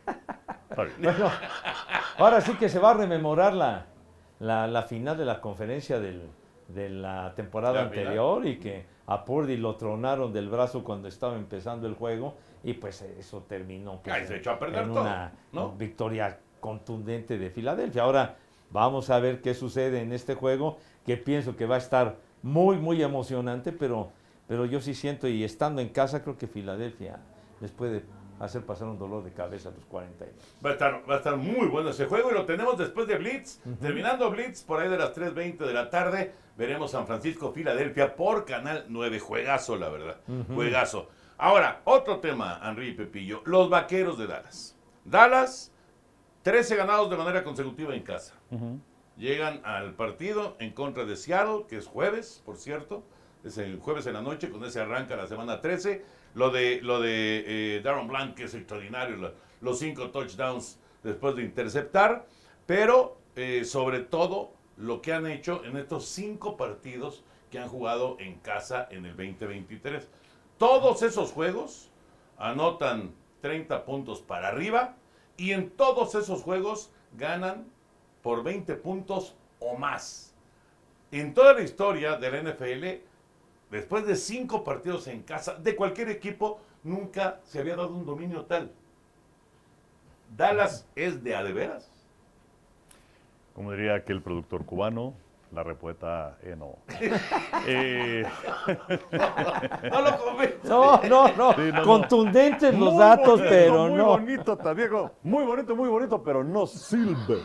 Está 0.70 0.84
bien. 0.84 0.96
Bueno, 1.02 1.30
ahora 2.18 2.42
sí 2.42 2.54
que 2.56 2.70
se 2.70 2.80
va 2.80 2.92
a 2.92 2.94
rememorar 2.96 3.54
la, 3.54 3.86
la, 4.40 4.68
la 4.68 4.84
final 4.84 5.18
de 5.18 5.26
la 5.26 5.40
conferencia 5.42 6.00
del- 6.00 6.30
de 6.68 6.90
la 6.90 7.36
temporada 7.36 7.84
La 7.84 7.90
final. 7.90 8.06
anterior 8.08 8.46
y 8.48 8.58
que 8.58 8.86
a 9.14 9.26
Purdy 9.26 9.58
lo 9.58 9.76
tronaron 9.76 10.32
del 10.32 10.50
brazo 10.50 10.84
cuando 10.84 11.08
estaba 11.08 11.36
empezando 11.36 11.88
el 11.88 11.96
juego 11.96 12.36
y 12.64 12.74
pues 12.74 13.02
eso 13.02 13.44
terminó 13.48 14.02
pues, 14.04 14.16
Ay, 14.16 14.28
se 14.28 14.34
en- 14.34 14.40
echó 14.40 14.52
a 14.52 14.60
perder 14.60 14.84
en 14.84 14.90
todo, 14.94 15.02
una 15.02 15.32
¿no? 15.52 15.72
victoria 15.74 16.38
contundente 16.60 17.38
de 17.38 17.50
Filadelfia. 17.50 18.04
Ahora 18.04 18.38
vamos 18.70 19.10
a 19.10 19.20
ver 19.20 19.42
qué 19.42 19.54
sucede 19.54 20.02
en 20.02 20.14
este 20.14 20.36
juego 20.36 20.78
que 21.06 21.18
pienso 21.18 21.56
que 21.56 21.66
va 21.66 21.76
a 21.76 21.80
estar 21.80 22.16
muy, 22.44 22.78
muy 22.78 23.02
emocionante, 23.02 23.72
pero, 23.72 24.10
pero 24.48 24.66
yo 24.66 24.80
sí 24.80 24.94
siento 24.94 25.28
y 25.28 25.44
estando 25.44 25.82
en 25.82 25.90
casa 25.90 26.22
creo 26.24 26.38
que 26.38 26.48
Filadelfia 26.48 27.20
les 27.60 27.72
puede 27.72 28.04
hacer 28.40 28.64
pasar 28.66 28.88
un 28.88 28.98
dolor 28.98 29.24
de 29.24 29.32
cabeza 29.32 29.70
a 29.70 29.72
los 29.72 29.86
40. 29.86 30.26
Va 30.66 30.70
a, 30.72 30.74
estar, 30.74 31.04
va 31.08 31.14
a 31.14 31.18
estar 31.18 31.36
muy 31.38 31.68
bueno 31.68 31.90
ese 31.92 32.06
juego 32.08 32.32
y 32.32 32.34
lo 32.34 32.46
tenemos 32.46 32.76
después 32.78 33.08
de 33.08 33.18
Blitz. 33.20 33.60
Terminando 33.80 34.32
Blitz, 34.32 34.64
por 34.64 34.80
ahí 34.80 34.90
de 34.90 34.98
las 34.98 35.16
3.20 35.16 35.58
de 35.58 35.74
la 35.74 35.92
tarde, 35.92 36.32
veremos 36.62 36.92
San 36.92 37.08
Francisco, 37.08 37.52
Filadelfia 37.52 38.16
por 38.16 38.46
Canal 38.46 38.86
9. 38.88 39.20
Juegazo, 39.20 39.76
la 39.78 39.90
verdad. 39.90 40.22
Juegazo. 40.54 41.10
Ahora, 41.38 41.82
otro 41.86 42.20
tema, 42.20 42.62
Henry 42.64 42.90
y 42.90 42.94
Pepillo. 42.94 43.42
Los 43.46 43.70
vaqueros 43.70 44.18
de 44.20 44.28
Dallas. 44.28 44.78
Dallas, 45.04 45.72
13 46.44 46.76
ganados 46.76 47.10
de 47.10 47.18
manera 47.18 47.44
consecutiva 47.44 47.96
en 47.96 48.04
casa. 48.04 48.36
Llegan 49.18 49.62
al 49.66 49.94
partido 49.96 50.56
en 50.60 50.72
contra 50.72 51.06
de 51.06 51.16
Seattle, 51.16 51.66
que 51.68 51.78
es 51.78 51.88
jueves, 51.88 52.42
por 52.46 52.58
cierto. 52.58 53.04
Es 53.44 53.58
el 53.58 53.80
jueves 53.80 54.06
en 54.06 54.14
la 54.14 54.22
noche, 54.22 54.50
con 54.52 54.64
ese 54.64 54.80
arranca 54.80 55.16
la 55.16 55.26
semana 55.28 55.62
13. 55.62 56.06
Lo 56.36 56.52
de, 56.52 56.80
lo 56.82 57.02
de 57.02 57.44
eh, 57.78 57.82
Darren 57.84 58.08
Blanc, 58.08 58.36
que 58.36 58.44
es 58.44 58.54
extraordinario, 58.54 59.18
lo- 59.18 59.34
los 59.62 59.80
cinco 59.80 60.12
touchdowns 60.12 60.80
después 61.04 61.36
de 61.36 61.44
interceptar. 61.44 62.26
Pero, 62.68 63.18
eh, 63.36 63.66
sobre 63.66 64.00
todo, 64.02 64.54
lo 64.78 65.02
que 65.02 65.14
han 65.14 65.28
hecho 65.28 65.64
en 65.66 65.78
estos 65.78 66.06
cinco 66.06 66.58
partidos 66.58 67.24
que 67.50 67.60
han 67.60 67.68
jugado 67.68 68.18
en 68.20 68.40
casa 68.40 68.88
en 68.92 69.06
el 69.06 69.16
2023. 69.16 70.08
Todos 70.58 71.02
esos 71.02 71.32
juegos 71.32 71.90
anotan 72.38 73.14
30 73.42 73.86
puntos 73.86 74.22
para 74.22 74.50
arriba 74.50 74.96
y 75.38 75.52
en 75.52 75.70
todos 75.72 76.16
esos 76.16 76.42
juegos 76.42 76.92
ganan 77.18 77.66
por 78.22 78.44
20 78.44 78.76
puntos 78.76 79.36
o 79.60 79.76
más. 79.76 80.34
En 81.12 81.34
toda 81.34 81.54
la 81.54 81.62
historia 81.62 82.18
de 82.18 82.32
la 82.32 82.52
NFL, 82.52 83.04
después 83.70 84.06
de 84.06 84.16
cinco 84.16 84.64
partidos 84.64 85.08
en 85.08 85.24
casa, 85.24 85.56
de 85.56 85.76
cualquier 85.76 86.10
equipo, 86.10 86.62
nunca 86.84 87.42
se 87.44 87.60
había 87.60 87.76
dado 87.76 87.94
un 87.94 88.06
dominio 88.06 88.46
tal. 88.46 88.72
Dallas 90.36 90.88
es 90.96 91.24
de 91.24 91.36
a 91.36 91.44
de 91.44 91.52
veras. 91.52 91.91
Como 93.54 93.72
diría 93.72 93.96
aquel 93.96 94.22
productor 94.22 94.66
cubano, 94.66 95.14
la 95.52 95.64
repueta 95.64 96.38
Eno. 96.44 96.78
Eh, 97.68 98.24
No 99.92 100.02
lo 100.02 100.18
convence. 100.18 100.68
No, 100.68 101.02
no, 101.04 101.28
no. 101.36 101.54
Sí, 101.54 101.62
no, 101.72 101.80
no. 101.80 101.84
Contundentes 101.84 102.74
los 102.78 102.94
muy 102.94 103.00
datos, 103.04 103.28
bonito, 103.40 103.50
pero 103.50 103.88
muy 103.88 103.98
no. 103.98 104.06
bonito, 104.08 104.58
ta- 104.58 104.74
viejo. 104.74 105.12
Muy 105.24 105.44
bonito, 105.44 105.76
muy 105.76 105.90
bonito, 105.90 106.24
pero 106.24 106.44
no 106.44 106.66
sirve. 106.66 107.44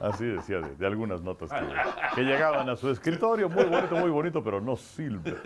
Así 0.00 0.24
decía 0.26 0.60
de, 0.60 0.74
de 0.74 0.86
algunas 0.86 1.22
notas 1.22 1.50
que, 1.50 2.14
que 2.16 2.22
llegaban 2.22 2.68
a 2.68 2.76
su 2.76 2.90
escritorio. 2.90 3.48
Muy 3.48 3.64
bonito, 3.64 3.96
muy 3.96 4.10
bonito, 4.10 4.42
pero 4.42 4.60
no 4.60 4.76
sirve. 4.76 5.36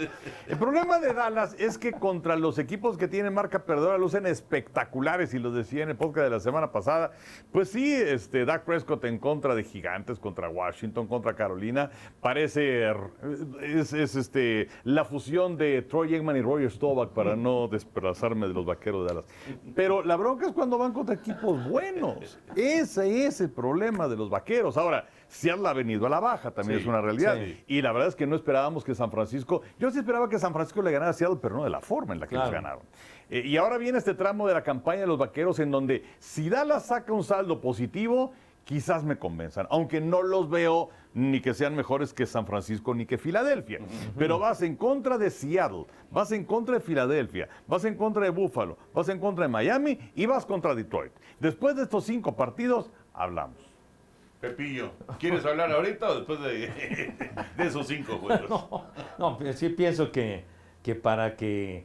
El 0.46 0.58
problema 0.58 0.98
de 0.98 1.12
Dallas 1.12 1.54
es 1.58 1.76
que 1.78 1.92
contra 1.92 2.36
los 2.36 2.58
equipos 2.58 2.96
que 2.96 3.08
tienen 3.08 3.34
marca 3.34 3.60
perdedora 3.64 3.98
lucen 3.98 4.26
espectaculares, 4.26 5.34
y 5.34 5.38
lo 5.38 5.50
decía 5.50 5.82
en 5.82 5.90
el 5.90 5.96
podcast 5.96 6.24
de 6.24 6.30
la 6.30 6.40
semana 6.40 6.72
pasada. 6.72 7.12
Pues 7.52 7.70
sí, 7.70 7.92
este, 7.94 8.44
Dak 8.44 8.64
Prescott 8.64 9.04
en 9.04 9.18
contra 9.18 9.54
de 9.54 9.62
Gigantes, 9.64 10.18
contra 10.18 10.48
Washington, 10.48 11.06
contra 11.06 11.34
Carolina, 11.34 11.79
parece 12.20 12.90
es, 13.62 13.92
es, 13.92 14.16
este, 14.16 14.68
la 14.84 15.04
fusión 15.04 15.56
de 15.56 15.82
Troy 15.82 16.14
Aikman 16.14 16.36
y 16.36 16.42
Roger 16.42 16.70
Staubach 16.70 17.10
para 17.10 17.36
no 17.36 17.68
desplazarme 17.68 18.48
de 18.48 18.54
los 18.54 18.66
vaqueros 18.66 19.02
de 19.06 19.14
Dallas. 19.14 19.24
Pero 19.74 20.02
la 20.02 20.16
bronca 20.16 20.46
es 20.46 20.52
cuando 20.52 20.76
van 20.76 20.92
contra 20.92 21.14
equipos 21.14 21.66
buenos. 21.68 22.38
Ese 22.56 23.26
es 23.26 23.40
el 23.40 23.50
problema 23.50 24.08
de 24.08 24.16
los 24.16 24.28
vaqueros. 24.28 24.76
Ahora, 24.76 25.06
Seattle 25.28 25.68
ha 25.68 25.72
venido 25.72 26.06
a 26.06 26.10
la 26.10 26.20
baja, 26.20 26.50
también 26.50 26.78
Sí, 26.80 26.82
es 26.82 26.88
una 26.88 27.00
realidad. 27.00 27.36
sí. 27.36 27.62
Y 27.68 27.82
la 27.82 27.92
verdad 27.92 28.08
es 28.08 28.16
que 28.16 28.26
no 28.26 28.34
esperábamos 28.36 28.84
que 28.84 28.94
San 28.94 29.10
Francisco, 29.10 29.62
yo 29.78 29.90
sí 29.90 29.98
esperaba 29.98 30.28
que 30.28 30.38
San 30.38 30.52
Francisco 30.52 30.82
le 30.82 30.90
ganara 30.90 31.10
a 31.10 31.14
Seattle, 31.14 31.38
pero 31.40 31.56
no 31.56 31.64
de 31.64 31.70
la 31.70 31.80
forma 31.80 32.14
en 32.14 32.20
la 32.20 32.26
que 32.26 32.34
Claro. 32.34 32.46
les 32.50 32.54
ganaron. 32.54 32.82
Eh, 33.30 33.42
y 33.46 33.56
ahora 33.56 33.78
viene 33.78 33.98
este 33.98 34.14
tramo 34.14 34.48
de 34.48 34.54
la 34.54 34.62
campaña 34.62 35.02
de 35.02 35.06
los 35.06 35.18
vaqueros 35.18 35.60
en 35.60 35.70
donde 35.70 36.04
si 36.18 36.48
Dallas 36.48 36.86
saca 36.86 37.12
un 37.12 37.22
saldo 37.22 37.60
positivo, 37.60 38.32
quizás 38.64 39.04
me 39.04 39.16
convenzan, 39.18 39.66
aunque 39.70 40.00
no 40.00 40.22
los 40.22 40.50
veo 40.50 40.90
ni 41.14 41.40
que 41.40 41.54
sean 41.54 41.74
mejores 41.74 42.12
que 42.14 42.26
San 42.26 42.46
Francisco 42.46 42.94
ni 42.94 43.06
que 43.06 43.18
Filadelfia. 43.18 43.80
Pero 44.16 44.38
vas 44.38 44.62
en 44.62 44.76
contra 44.76 45.18
de 45.18 45.30
Seattle, 45.30 45.86
vas 46.10 46.32
en 46.32 46.44
contra 46.44 46.74
de 46.76 46.80
Filadelfia, 46.80 47.48
vas 47.66 47.84
en 47.84 47.96
contra 47.96 48.24
de 48.24 48.30
Buffalo, 48.30 48.78
vas 48.94 49.08
en 49.08 49.18
contra 49.18 49.44
de 49.44 49.48
Miami 49.48 49.98
y 50.14 50.26
vas 50.26 50.46
contra 50.46 50.74
Detroit. 50.74 51.12
Después 51.38 51.76
de 51.76 51.82
estos 51.82 52.04
cinco 52.04 52.36
partidos, 52.36 52.90
hablamos. 53.12 53.58
Pepillo, 54.40 54.92
¿quieres 55.18 55.44
hablar 55.44 55.70
ahorita 55.70 56.08
o 56.08 56.14
después 56.14 56.40
de, 56.40 57.12
de 57.56 57.66
esos 57.66 57.86
cinco 57.86 58.18
juegos? 58.18 58.48
No, 58.48 58.84
no, 59.18 59.38
pero 59.38 59.52
sí 59.52 59.68
pienso 59.68 60.10
que, 60.10 60.44
que 60.82 60.94
para 60.94 61.36
que 61.36 61.84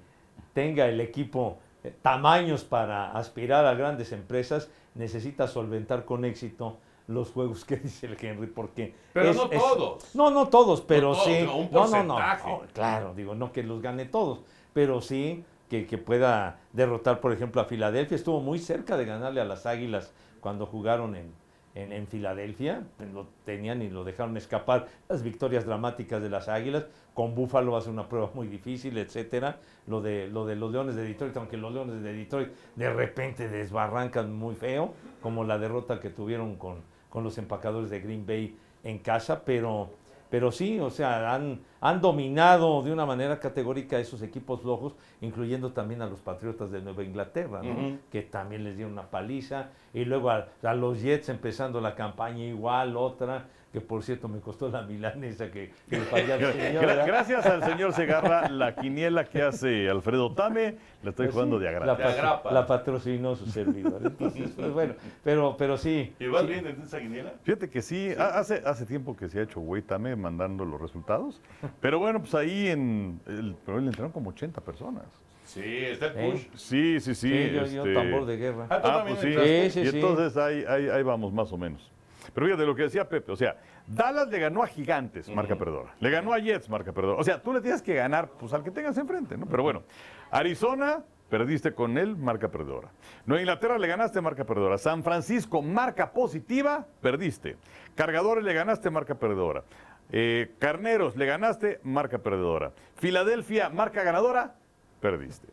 tenga 0.54 0.88
el 0.88 1.02
equipo 1.02 1.60
eh, 1.84 1.94
tamaños 2.02 2.64
para 2.64 3.12
aspirar 3.12 3.66
a 3.66 3.74
grandes 3.74 4.14
empresas, 4.14 4.72
necesita 4.94 5.48
solventar 5.48 6.06
con 6.06 6.24
éxito 6.24 6.80
los 7.08 7.32
juegos 7.32 7.66
que 7.66 7.78
dice 7.84 8.08
el 8.08 8.18
Henry, 8.20 8.48
porque... 8.48 8.96
Pero 9.14 9.34
no 9.34 9.50
todos. 9.50 10.16
No, 10.16 10.32
no 10.32 10.48
todos, 10.48 10.82
pero 10.82 11.12
todos, 11.14 11.26
sí... 11.26 11.44
no, 11.44 11.58
un 11.58 11.70
no, 11.72 11.88
no, 11.88 12.04
no, 12.04 12.62
claro, 12.74 13.14
digo, 13.14 13.36
no 13.36 13.52
que 13.52 13.64
los 13.64 13.82
gane 13.82 14.06
todos, 14.06 14.42
pero 14.74 15.02
sí 15.02 15.44
que, 15.70 15.86
que 15.86 15.98
pueda 15.98 16.60
derrotar, 16.74 17.20
por 17.20 17.32
ejemplo, 17.34 17.62
a 17.62 17.66
Filadelfia. 17.66 18.16
Estuvo 18.16 18.42
muy 18.42 18.60
cerca 18.60 18.98
de 18.98 19.06
ganarle 19.06 19.42
a 19.42 19.46
las 19.46 19.66
Águilas 19.66 20.14
cuando 20.40 20.66
jugaron 20.66 21.16
en, 21.16 21.34
en, 21.76 21.92
en 21.92 22.08
Filadelfia, 22.08 22.84
lo 23.14 23.28
tenían 23.44 23.82
y 23.82 23.90
lo 23.90 24.04
dejaron 24.04 24.38
escapar. 24.38 24.88
Las 25.10 25.22
victorias 25.24 25.66
dramáticas 25.66 26.22
de 26.22 26.30
las 26.30 26.48
Águilas, 26.48 26.86
con 27.14 27.36
Búfalo 27.36 27.80
ser 27.82 27.92
una 27.92 28.08
prueba 28.08 28.32
muy 28.34 28.48
difícil, 28.48 28.98
etcétera. 28.98 29.60
Lo 29.86 30.02
de, 30.02 30.28
lo 30.28 30.46
de 30.46 30.56
los 30.56 30.72
Leones 30.72 30.96
de 30.96 31.04
Detroit, 31.04 31.36
aunque 31.36 31.58
los 31.58 31.74
Leones 31.74 32.02
de 32.02 32.14
Detroit 32.14 32.50
de 32.76 32.94
repente 32.94 33.50
desbarrancan 33.50 34.34
muy 34.34 34.56
feo, 34.56 34.94
como 35.22 35.44
la 35.44 35.58
derrota 35.58 36.00
que 36.00 36.10
tuvieron 36.10 36.56
con, 36.56 36.82
con 37.16 37.24
los 37.24 37.38
empacadores 37.38 37.90
de 37.90 38.02
Green 38.02 38.26
Bay 38.28 38.58
en 38.84 39.00
casa, 39.00 39.46
pero, 39.46 39.92
pero 40.30 40.52
sí, 40.52 40.82
o 40.82 40.90
sea, 40.90 41.34
han, 41.34 41.62
han 41.80 42.02
dominado 42.02 42.84
de 42.84 42.92
una 42.92 43.06
manera 43.06 43.40
categórica 43.40 43.96
a 43.96 44.02
esos 44.02 44.22
equipos 44.22 44.60
flojos, 44.60 44.98
incluyendo 45.22 45.72
también 45.72 46.02
a 46.02 46.08
los 46.08 46.20
Patriotas 46.20 46.72
de 46.72 46.82
Nueva 46.82 47.04
Inglaterra, 47.04 47.62
¿no? 47.64 47.98
Que 48.12 48.22
también 48.24 48.66
les 48.66 48.76
dieron 48.76 48.92
una 48.92 49.10
paliza, 49.10 49.70
y 49.94 50.04
luego 50.04 50.30
a, 50.30 50.50
a 50.62 50.74
los 50.74 51.02
Jets 51.02 51.30
empezando 51.30 51.80
la 51.80 51.96
campaña 51.96 52.44
igual, 52.44 52.98
otra, 52.98 53.46
que 53.76 53.82
por 53.82 54.04
cierto 54.04 54.30
me 54.30 54.40
costó 54.40 54.70
la 54.70 54.84
milanesa 54.84 55.52
que, 55.52 55.74
que 55.90 55.98
al 55.98 56.06
señor. 56.54 56.86
Gracias 57.06 57.46
al 57.46 57.62
señor 57.62 57.92
Segarra, 57.92 58.48
la 58.48 58.74
quiniela 58.74 59.26
que 59.26 59.42
hace 59.42 59.90
Alfredo 59.90 60.32
Tame, 60.34 60.78
la 61.04 61.10
estoy 61.10 61.26
Pues 61.26 61.34
jugando 61.34 61.60
sí, 61.60 61.66
de 61.66 61.72
La, 61.74 61.98
patro- 61.98 62.08
agrapa. 62.08 62.52
la 62.54 62.66
patrocinó 62.66 63.36
su 63.36 63.48
servidor. 63.48 64.00
Entonces, 64.02 64.52
pues 64.56 64.72
bueno, 64.72 64.94
pero, 65.26 65.58
pero 65.58 65.76
sí. 65.78 66.14
¿Y 66.22 66.28
vas 66.28 66.44
sí. 66.44 66.48
bien 66.48 66.68
en 66.68 66.82
esa 66.84 67.00
guinera? 67.00 67.34
Fíjate 67.44 67.70
que 67.70 67.82
sí, 67.82 68.12
ha- 68.18 68.40
hace, 68.40 68.62
hace 68.66 68.86
tiempo 68.86 69.18
que 69.18 69.28
se 69.28 69.40
ha 69.40 69.44
hecho 69.44 69.60
güey 69.60 69.82
Tame 69.82 70.16
mandando 70.16 70.64
los 70.64 70.80
resultados, 70.80 71.42
pero 71.82 72.00
bueno, 72.00 72.22
pues 72.22 72.34
ahí 72.34 72.68
en, 72.70 73.20
el, 73.28 73.58
pero 73.66 73.80
le 73.82 73.88
entraron 73.88 74.14
como 74.14 74.30
80 74.30 74.62
personas. 74.62 75.04
Sí, 75.44 75.62
está 75.66 76.08
el 76.08 76.18
¿Eh? 76.18 76.32
push. 76.32 76.42
Sí, 76.58 77.00
sí, 77.02 77.14
sí. 77.14 77.30
Sí, 77.30 77.52
yo, 77.54 77.66
yo 77.66 77.82
este, 77.84 77.94
tambor 77.94 78.26
de 78.26 78.38
guerra. 78.38 78.68
Ah, 78.70 78.82
¿tú 78.82 78.88
Ah, 78.88 79.06
pues 79.06 79.20
sí. 79.20 79.70
Sí, 79.70 79.80
y 79.82 79.88
entonces 79.90 80.38
ahí, 80.38 80.64
ahí, 80.66 80.88
ahí 80.88 81.04
vamos 81.04 81.34
más 81.34 81.52
o 81.52 81.58
menos. 81.58 81.92
Pero 82.36 82.48
fíjate 82.48 82.66
lo 82.66 82.76
que 82.76 82.84
decía 82.84 83.08
Pepe, 83.08 83.32
o 83.32 83.36
sea, 83.38 83.56
Dallas 83.88 84.28
le 84.28 84.40
ganó 84.40 84.62
a 84.62 84.68
Gigantes, 84.68 85.30
marca 85.30 85.56
perdedora. 85.56 85.96
Le 86.02 86.10
ganó 86.10 86.34
a 86.34 86.40
Jets, 86.40 86.70
marca 86.70 86.92
perdedora. 86.92 87.18
O 87.18 87.24
sea, 87.24 87.42
tú 87.42 87.54
le 87.54 87.62
tienes 87.62 87.82
que 87.82 87.96
ganar 87.96 88.30
pues 88.38 88.52
al 88.52 88.62
que 88.62 88.72
tengas 88.72 88.98
enfrente, 88.98 89.38
¿no? 89.38 89.46
Pero 89.46 89.64
bueno, 89.64 89.84
Arizona, 90.30 91.02
perdiste 91.30 91.74
con 91.74 91.98
él, 91.98 92.18
marca 92.18 92.50
perdedora. 92.50 92.90
Nueva 93.26 93.42
Inglaterra 93.42 93.78
le 93.78 93.88
ganaste, 93.88 94.20
marca 94.20 94.44
perdedora. 94.44 94.78
San 94.78 95.02
Francisco, 95.02 95.62
marca 95.62 96.12
positiva, 96.12 96.86
perdiste. 97.00 97.56
Cargadores 97.96 98.44
le 98.44 98.54
ganaste, 98.54 98.90
marca 98.90 99.16
perdedora. 99.16 99.64
Eh, 100.12 100.56
Carneros 100.60 101.16
le 101.16 101.26
ganaste, 101.28 101.80
marca 101.84 102.18
perdedora. 102.18 102.74
Filadelfia, 102.96 103.70
marca 103.70 104.04
ganadora, 104.04 104.56
perdiste. 105.00 105.48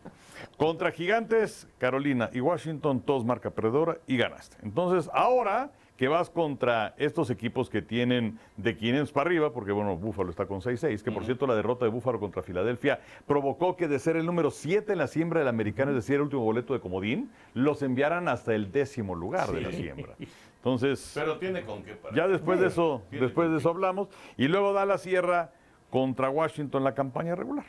Contra 0.57 0.91
Gigantes, 0.91 1.69
Carolina 1.79 2.29
y 2.33 2.41
Washington, 2.41 3.03
todos 3.03 3.25
marca 3.25 3.51
perdedora 3.51 3.99
y 4.09 4.17
ganaste. 4.17 4.57
Entonces, 4.63 5.09
ahora 5.15 5.71
que 6.03 6.09
vas 6.09 6.31
contra 6.31 6.97
estos 6.99 7.31
equipos 7.31 7.71
que 7.71 7.81
tienen 7.81 8.37
de 8.57 8.77
500 8.77 9.13
para 9.13 9.29
arriba, 9.29 9.53
porque 9.53 9.71
bueno, 9.71 9.97
Búfalo 9.97 10.31
está 10.31 10.47
con 10.47 10.61
6-6, 10.61 11.01
que 11.01 11.13
por 11.13 11.25
cierto 11.25 11.47
la 11.47 11.55
derrota 11.55 11.85
de 11.85 11.93
Búfalo 11.93 12.19
contra 12.19 12.43
Filadelfia 12.43 12.99
provocó 13.25 13.77
que 13.77 13.87
de 13.87 14.01
ser 14.01 14.17
el 14.17 14.27
número 14.27 14.51
7 14.51 14.95
en 14.95 14.99
la 14.99 15.07
siembra 15.07 15.39
de 15.39 15.45
la 15.45 15.51
americana, 15.51 15.93
es 15.93 15.95
decir, 15.95 16.17
el 16.17 16.23
último 16.23 16.43
boleto 16.43 16.75
de 16.75 16.81
comodín, 16.81 17.31
los 17.55 17.83
enviaran 17.83 18.27
hasta 18.27 18.53
el 18.53 18.73
décimo 18.73 19.15
lugar 19.15 19.53
de 19.53 19.61
la 19.61 19.71
siembra. 19.71 20.17
Entonces, 20.57 21.13
Pero 21.15 21.39
tiene 21.39 21.63
con 21.63 21.85
qué 21.85 21.95
parar. 21.95 22.17
ya 22.17 22.27
después 22.27 22.59
de 22.59 22.67
eso, 22.67 23.03
después 23.13 23.53
de 23.53 23.59
eso 23.59 23.69
hablamos, 23.69 24.09
y 24.37 24.49
luego 24.49 24.73
da 24.73 24.85
la 24.85 24.99
sierra 24.99 25.53
contra 25.89 26.29
Washington 26.31 26.83
la 26.83 26.97
campaña 26.97 27.37
regular. 27.37 27.67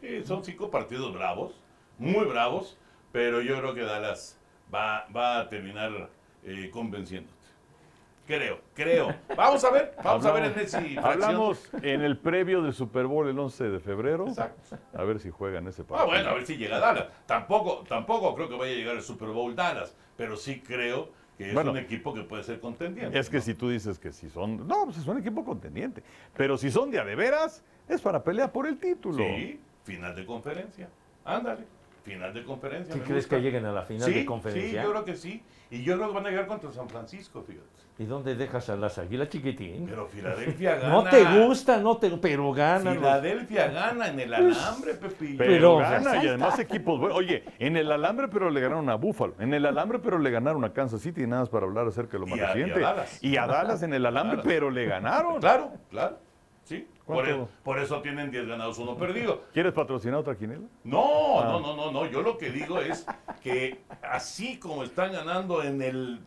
Sí, 0.00 0.22
son 0.22 0.44
cinco 0.44 0.70
partidos 0.70 1.12
bravos, 1.12 1.60
muy 1.98 2.24
bravos, 2.24 2.78
pero 3.10 3.40
yo 3.40 3.58
creo 3.58 3.74
que 3.74 3.80
Dallas 3.82 4.38
va, 4.72 5.08
va 5.08 5.40
a 5.40 5.48
terminar 5.48 6.08
eh, 6.46 6.70
convenciéndote. 6.70 7.34
Creo, 8.26 8.60
creo. 8.74 9.14
Vamos 9.36 9.62
a 9.62 9.70
ver, 9.70 9.94
vamos 10.02 10.26
a 10.26 10.32
ver 10.32 10.46
en 10.46 10.58
ese. 10.58 10.98
Hablamos 10.98 11.70
en 11.80 12.00
el 12.02 12.18
previo 12.18 12.60
del 12.60 12.72
Super 12.74 13.06
Bowl 13.06 13.28
el 13.28 13.38
11 13.38 13.70
de 13.70 13.78
febrero. 13.78 14.26
Exacto. 14.26 14.76
A 14.94 15.04
ver 15.04 15.20
si 15.20 15.30
juegan 15.30 15.68
ese 15.68 15.84
partido. 15.84 16.00
Ah, 16.00 16.12
bueno, 16.12 16.30
a 16.30 16.34
ver 16.34 16.44
si 16.44 16.56
llega 16.56 16.80
Dallas. 16.80 17.06
Tampoco, 17.26 17.84
tampoco 17.88 18.34
creo 18.34 18.48
que 18.48 18.56
vaya 18.56 18.72
a 18.72 18.74
llegar 18.74 18.96
el 18.96 19.02
Super 19.02 19.28
Bowl 19.28 19.54
Dallas, 19.54 19.94
pero 20.16 20.36
sí 20.36 20.60
creo 20.60 21.10
que 21.38 21.48
es 21.48 21.54
Bueno. 21.54 21.70
un 21.70 21.76
equipo 21.76 22.12
que 22.12 22.22
puede 22.22 22.42
ser 22.42 22.58
contendiente. 22.58 23.16
Es 23.16 23.30
que 23.30 23.36
¿no? 23.36 23.42
si 23.42 23.54
tú 23.54 23.68
dices 23.68 23.96
que 24.00 24.10
si 24.12 24.28
son. 24.28 24.66
No, 24.66 24.86
pues 24.86 24.96
es 24.96 25.06
un 25.06 25.18
equipo 25.18 25.44
contendiente. 25.44 26.02
Pero 26.36 26.58
si 26.58 26.72
son 26.72 26.90
de 26.90 26.98
a 26.98 27.04
de 27.04 27.14
veras, 27.14 27.62
es 27.88 28.00
para 28.00 28.24
pelear 28.24 28.50
por 28.50 28.66
el 28.66 28.76
título. 28.78 29.18
Sí, 29.18 29.60
final 29.84 30.16
de 30.16 30.26
conferencia. 30.26 30.88
Ándale, 31.24 31.64
final 32.06 32.32
de 32.32 32.44
conferencia. 32.44 32.94
¿Sí 32.94 33.00
crees 33.00 33.24
gusta. 33.24 33.36
que 33.36 33.42
lleguen 33.42 33.66
a 33.66 33.72
la 33.72 33.82
final 33.82 34.08
sí, 34.08 34.14
de 34.14 34.24
conferencia? 34.24 34.80
Sí, 34.80 34.86
yo 34.86 34.92
creo 34.92 35.04
que 35.04 35.16
sí. 35.16 35.42
Y 35.70 35.82
yo 35.82 35.96
creo 35.96 36.08
que 36.08 36.14
van 36.14 36.26
a 36.26 36.30
llegar 36.30 36.46
contra 36.46 36.70
San 36.70 36.88
Francisco, 36.88 37.42
fíjate. 37.42 37.66
¿Y 37.98 38.04
dónde 38.04 38.34
dejas 38.36 38.68
a 38.68 38.76
las 38.76 38.98
águilas 38.98 39.28
chiquitín? 39.30 39.86
Pero 39.88 40.06
Filadelfia 40.12 40.76
gana. 40.76 40.88
No 40.94 41.04
te 41.04 41.24
gusta, 41.24 41.78
no 41.78 41.96
te, 41.96 42.10
pero 42.18 42.52
ganan. 42.52 42.84
los- 42.84 42.94
Filadelfia 42.98 43.68
gana 43.68 44.08
en 44.08 44.20
el 44.20 44.32
alambre, 44.34 44.94
Pepillo. 44.94 45.38
Pero, 45.38 45.50
Pero, 45.52 45.76
gana 45.78 46.22
y 46.24 46.28
además 46.28 46.58
equipos 46.60 47.00
buenos. 47.00 47.18
Oye, 47.18 47.42
en 47.58 47.76
el 47.76 47.90
alambre 47.90 48.28
pero 48.28 48.48
le 48.50 48.60
ganaron 48.60 48.88
a 48.90 48.94
Buffalo. 48.94 49.34
En 49.40 49.52
el 49.54 49.66
alambre 49.66 49.98
pero 49.98 50.18
le 50.18 50.30
ganaron 50.30 50.64
a 50.64 50.72
Kansas 50.72 51.00
City 51.00 51.22
y 51.24 51.26
nada 51.26 51.42
más 51.42 51.48
para 51.48 51.66
hablar 51.66 51.86
acerca 51.88 52.12
de 52.12 52.18
lo 52.20 52.26
más 52.26 52.38
reciente. 52.38 52.78
Dallas. 52.80 53.22
Y 53.24 53.36
a 53.36 53.46
Dallas 53.46 53.82
en 53.82 53.92
el 53.94 54.06
alambre 54.06 54.36
Dallas. 54.36 54.46
pero 54.46 54.70
le 54.70 54.86
ganaron. 54.86 55.40
Claro, 55.40 55.72
claro. 55.90 56.18
E- 57.08 57.46
por 57.62 57.78
eso 57.78 58.00
tienen 58.02 58.30
10 58.30 58.46
ganados, 58.48 58.78
uno 58.78 58.96
perdido. 58.96 59.42
¿Quieres 59.52 59.72
patrocinar 59.72 60.18
otra 60.18 60.36
quinela? 60.36 60.66
No, 60.84 61.40
Ah. 61.40 61.44
no, 61.44 61.60
no, 61.60 61.76
no, 61.76 61.92
no. 61.92 62.06
Yo 62.06 62.22
lo 62.22 62.36
que 62.36 62.50
digo 62.50 62.80
es 62.80 63.06
que 63.42 63.80
así 64.02 64.58
como 64.58 64.82
están 64.82 65.12
ganando 65.12 65.62
en 65.62 65.82
el. 65.82 66.20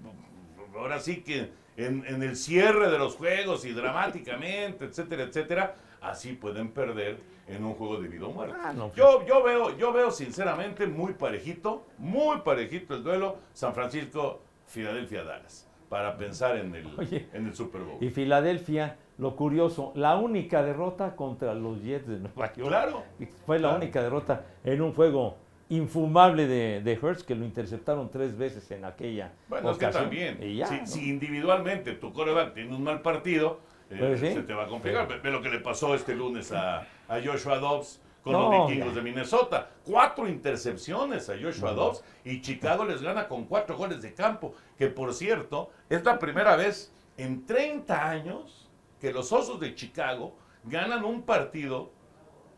Ahora 0.75 0.99
sí 0.99 1.21
que 1.21 1.49
en, 1.77 2.05
en 2.07 2.23
el 2.23 2.35
cierre 2.37 2.89
de 2.89 2.97
los 2.97 3.15
juegos 3.15 3.65
y 3.65 3.71
dramáticamente, 3.73 4.85
etcétera, 4.85 5.23
etcétera, 5.23 5.75
así 6.01 6.33
pueden 6.33 6.69
perder 6.71 7.19
en 7.47 7.65
un 7.65 7.73
juego 7.73 7.99
de 7.99 8.07
vida 8.07 8.25
o 8.27 8.31
muerte. 8.31 8.55
Ah, 8.61 8.71
no. 8.73 8.93
Yo, 8.93 9.25
yo, 9.25 9.43
veo, 9.43 9.75
yo 9.77 9.91
veo 9.91 10.11
sinceramente 10.11 10.85
muy 10.87 11.13
parejito, 11.13 11.87
muy 11.97 12.37
parejito 12.41 12.93
el 12.95 13.03
duelo 13.03 13.37
San 13.53 13.73
Francisco, 13.73 14.41
Filadelfia, 14.67 15.23
Dallas, 15.23 15.67
para 15.89 16.15
pensar 16.15 16.57
en 16.57 16.75
el, 16.75 16.87
Oye. 16.97 17.27
en 17.33 17.47
el 17.47 17.55
Super 17.55 17.81
Bowl. 17.81 17.97
Y 18.03 18.09
Filadelfia, 18.11 18.97
lo 19.19 19.35
curioso, 19.35 19.91
la 19.95 20.15
única 20.17 20.63
derrota 20.63 21.15
contra 21.15 21.53
los 21.53 21.81
Jets 21.83 22.07
de 22.07 22.17
Nueva 22.19 22.53
York. 22.53 22.67
Claro. 22.69 23.03
Fue 23.45 23.57
la 23.59 23.67
Claro. 23.69 23.83
única 23.83 24.01
derrota 24.01 24.45
en 24.63 24.81
un 24.81 24.93
juego 24.93 25.37
infumable 25.69 26.47
de, 26.47 26.81
de 26.81 26.99
Hurts 26.99 27.23
que 27.23 27.35
lo 27.35 27.45
interceptaron 27.45 28.09
tres 28.09 28.35
veces 28.37 28.71
en 28.71 28.85
aquella 28.85 29.33
Bueno, 29.47 29.69
es 29.71 29.77
que 29.77 29.85
ocasión. 29.85 30.03
también, 30.05 30.39
ya, 30.55 30.65
si, 30.65 30.75
¿no? 30.79 30.87
si 30.87 31.09
individualmente 31.09 31.93
tu 31.93 32.11
coreback 32.11 32.53
tiene 32.55 32.75
un 32.75 32.83
mal 32.83 33.01
partido, 33.03 33.59
eh, 33.91 33.97
Pues 33.99 34.19
sí. 34.19 34.33
se 34.33 34.41
te 34.43 34.53
va 34.53 34.63
a 34.63 34.67
complicar. 34.67 35.07
Ve, 35.07 35.19
ve 35.19 35.29
lo 35.31 35.41
que 35.41 35.49
le 35.49 35.59
pasó 35.59 35.93
este 35.93 36.15
lunes 36.15 36.51
a, 36.51 36.79
a 37.07 37.19
Joshua 37.23 37.59
Dobbs 37.59 38.01
con 38.23 38.33
No, 38.33 38.51
los 38.51 38.67
vikingos 38.67 38.89
ya. 38.93 38.95
de 38.95 39.01
Minnesota. 39.01 39.69
Cuatro 39.85 40.27
intercepciones 40.27 41.29
a 41.29 41.33
Joshua 41.41 41.71
Dobbs 41.73 42.03
y 42.25 42.41
Chicago 42.41 42.83
les 42.85 43.01
gana 43.01 43.27
con 43.27 43.45
cuatro 43.45 43.77
goles 43.77 44.01
de 44.01 44.13
campo. 44.13 44.53
Que 44.77 44.87
por 44.87 45.13
cierto, 45.13 45.69
es 45.89 46.03
la 46.03 46.17
primera 46.19 46.55
vez 46.55 46.91
en 47.17 47.45
30 47.45 48.09
años 48.09 48.58
que 48.99 49.11
los 49.11 49.31
Osos 49.31 49.59
de 49.59 49.75
Chicago 49.75 50.35
ganan 50.63 51.03
un 51.03 51.23
partido 51.23 51.91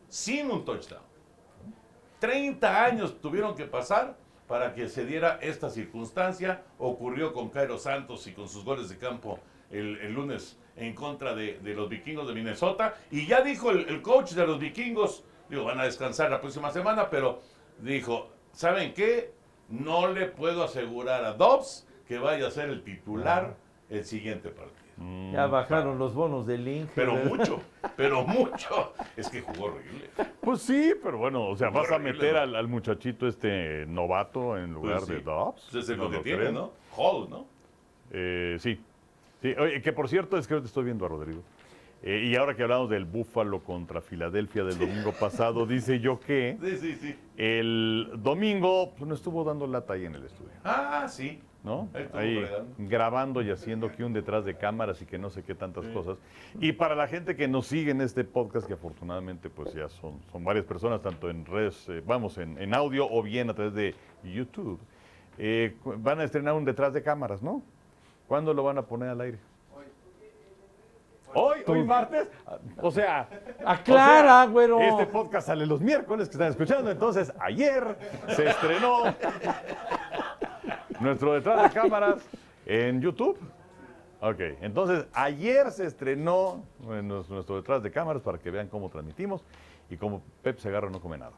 sin 0.09 0.51
un 0.51 0.65
touchdown. 0.65 1.03
30 2.19 2.85
años 2.85 3.19
tuvieron 3.21 3.55
que 3.55 3.65
pasar 3.65 4.17
para 4.47 4.73
que 4.73 4.89
se 4.89 5.05
diera 5.05 5.39
esta 5.41 5.69
circunstancia. 5.69 6.63
Ocurrió 6.77 7.33
con 7.33 7.49
Cairo 7.49 7.77
Santos 7.77 8.27
y 8.27 8.33
con 8.33 8.47
sus 8.47 8.63
goles 8.63 8.89
de 8.89 8.97
campo 8.97 9.39
el, 9.69 9.97
el 9.97 10.13
lunes 10.13 10.59
en 10.75 10.93
contra 10.93 11.33
de, 11.33 11.59
de 11.59 11.73
los 11.73 11.89
vikingos 11.89 12.27
de 12.27 12.33
Minnesota. 12.33 12.95
Y 13.09 13.25
ya 13.27 13.41
dijo 13.41 13.71
el, 13.71 13.87
el 13.87 14.01
coach 14.01 14.33
de 14.33 14.45
los 14.45 14.59
vikingos, 14.59 15.23
digo, 15.49 15.63
van 15.63 15.79
a 15.79 15.85
descansar 15.85 16.29
la 16.29 16.41
próxima 16.41 16.71
semana, 16.71 17.09
pero 17.09 17.41
dijo, 17.79 18.29
¿saben 18.51 18.93
qué? 18.93 19.33
No 19.69 20.07
le 20.07 20.25
puedo 20.25 20.63
asegurar 20.63 21.23
a 21.23 21.33
Dobbs 21.33 21.87
que 22.07 22.19
vaya 22.19 22.47
a 22.47 22.51
ser 22.51 22.69
el 22.69 22.83
titular 22.83 23.55
el 23.89 24.03
siguiente 24.03 24.49
partido. 24.49 24.80
Ya 25.31 25.47
bajaron 25.47 25.97
los 25.97 26.13
bonos 26.13 26.45
del 26.45 26.63
Link. 26.65 26.89
Pero 26.93 27.15
mucho, 27.25 27.59
pero 27.97 28.23
mucho. 28.23 28.93
Es 29.17 29.29
que 29.29 29.41
jugó 29.41 29.65
horrible. 29.65 30.09
Pues 30.41 30.61
sí, 30.61 30.93
pero 31.01 31.17
bueno, 31.17 31.47
o 31.47 31.55
sea, 31.55 31.69
vas 31.69 31.91
a 31.91 31.97
meter 31.99 32.33
¿no? 32.33 32.39
al, 32.41 32.55
al 32.55 32.67
muchachito 32.67 33.27
este 33.27 33.85
novato 33.87 34.57
en 34.57 34.73
lugar 34.73 34.97
Pues 34.97 35.07
sí. 35.07 35.13
de 35.13 35.21
Dobbs. 35.21 35.67
Pues 35.71 35.89
es 35.89 35.97
No 35.97 36.03
lo 36.03 36.09
que 36.11 36.17
lo 36.17 36.23
tiene. 36.23 36.51
¿no? 36.51 36.71
Hall, 36.95 37.29
¿no? 37.29 37.45
Eh, 38.11 38.57
sí. 38.59 38.79
sí. 39.41 39.53
Oye, 39.57 39.81
que 39.81 39.93
por 39.93 40.07
cierto, 40.09 40.37
es 40.37 40.47
que 40.47 40.53
ahorita 40.53 40.67
estoy 40.67 40.83
viendo 40.85 41.05
a 41.05 41.09
Rodrigo. 41.09 41.41
Eh, 42.03 42.23
y 42.31 42.35
ahora 42.35 42.55
que 42.55 42.63
hablamos 42.63 42.89
del 42.89 43.05
Búfalo 43.05 43.59
contra 43.59 44.01
Filadelfia 44.01 44.63
del 44.63 44.77
domingo 44.79 45.11
pasado, 45.13 45.67
dice 45.67 45.99
yo 45.99 46.19
que 46.19 46.57
Sí, 46.63 46.77
sí, 46.77 46.95
sí. 46.95 47.15
el 47.37 48.09
domingo 48.17 48.91
pues, 48.97 49.07
no 49.07 49.13
estuvo 49.13 49.43
dando 49.43 49.67
lata 49.67 49.93
ahí 49.93 50.05
en 50.05 50.15
el 50.15 50.25
estudio, 50.25 50.51
Ah, 50.63 51.05
sí. 51.07 51.39
¿No? 51.63 51.89
Ahí 52.13 52.43
grabando 52.77 53.41
y 53.41 53.51
haciendo 53.51 53.91
que 53.91 54.03
un 54.03 54.13
detrás 54.13 54.45
de 54.45 54.55
cámaras 54.55 55.01
y 55.01 55.05
que 55.05 55.17
no 55.17 55.29
sé 55.29 55.43
qué 55.43 55.53
tantas 55.53 55.87
cosas. 55.89 56.17
Y 56.59 56.71
para 56.71 56.95
la 56.95 57.07
gente 57.07 57.35
que 57.35 57.47
nos 57.47 57.67
sigue 57.67 57.91
en 57.91 58.01
este 58.01 58.23
podcast, 58.23 58.67
que 58.67 58.73
afortunadamente 58.73 59.49
pues 59.49 59.73
ya 59.73 59.89
son, 59.89 60.19
son 60.31 60.43
varias 60.43 60.65
personas, 60.65 61.01
tanto 61.01 61.29
en 61.29 61.45
redes, 61.45 61.87
eh, 61.89 62.01
vamos, 62.05 62.37
en, 62.37 62.57
en 62.57 62.73
audio 62.73 63.07
o 63.09 63.21
bien 63.21 63.49
a 63.49 63.53
través 63.53 63.73
de 63.73 63.95
YouTube, 64.23 64.79
eh, 65.37 65.75
van 65.83 66.19
a 66.19 66.23
estrenar 66.23 66.53
un 66.53 66.65
detrás 66.65 66.93
de 66.93 67.03
cámaras, 67.03 67.41
¿no? 67.41 67.61
¿Cuándo 68.27 68.53
lo 68.53 68.63
van 68.63 68.77
a 68.77 68.83
poner 68.83 69.09
al 69.09 69.21
aire? 69.21 69.37
Hoy, 71.33 71.59
hoy 71.65 71.83
martes. 71.85 72.29
O 72.81 72.91
sea, 72.91 73.27
Aclara, 73.65 74.41
o 74.41 74.43
sea, 74.43 74.45
güero. 74.47 74.79
Este 74.81 75.05
podcast 75.05 75.47
sale 75.47 75.65
los 75.65 75.79
miércoles 75.79 76.27
que 76.27 76.33
están 76.33 76.49
escuchando. 76.49 76.91
Entonces, 76.91 77.31
ayer 77.39 77.97
se 78.35 78.49
estrenó 78.49 79.03
nuestro 81.01 81.33
detrás 81.33 81.63
de 81.63 81.79
cámaras 81.79 82.27
en 82.65 83.01
YouTube. 83.01 83.37
Ok, 84.21 84.39
entonces 84.61 85.07
ayer 85.13 85.71
se 85.71 85.85
estrenó 85.85 86.63
nuestro 86.79 87.55
detrás 87.55 87.81
de 87.81 87.91
cámaras 87.91 88.21
para 88.21 88.37
que 88.37 88.51
vean 88.51 88.67
cómo 88.67 88.89
transmitimos 88.89 89.43
y 89.89 89.97
como 89.97 90.21
Pep 90.43 90.59
Segarra 90.59 90.89
no 90.89 91.01
come 91.01 91.17
nada. 91.17 91.33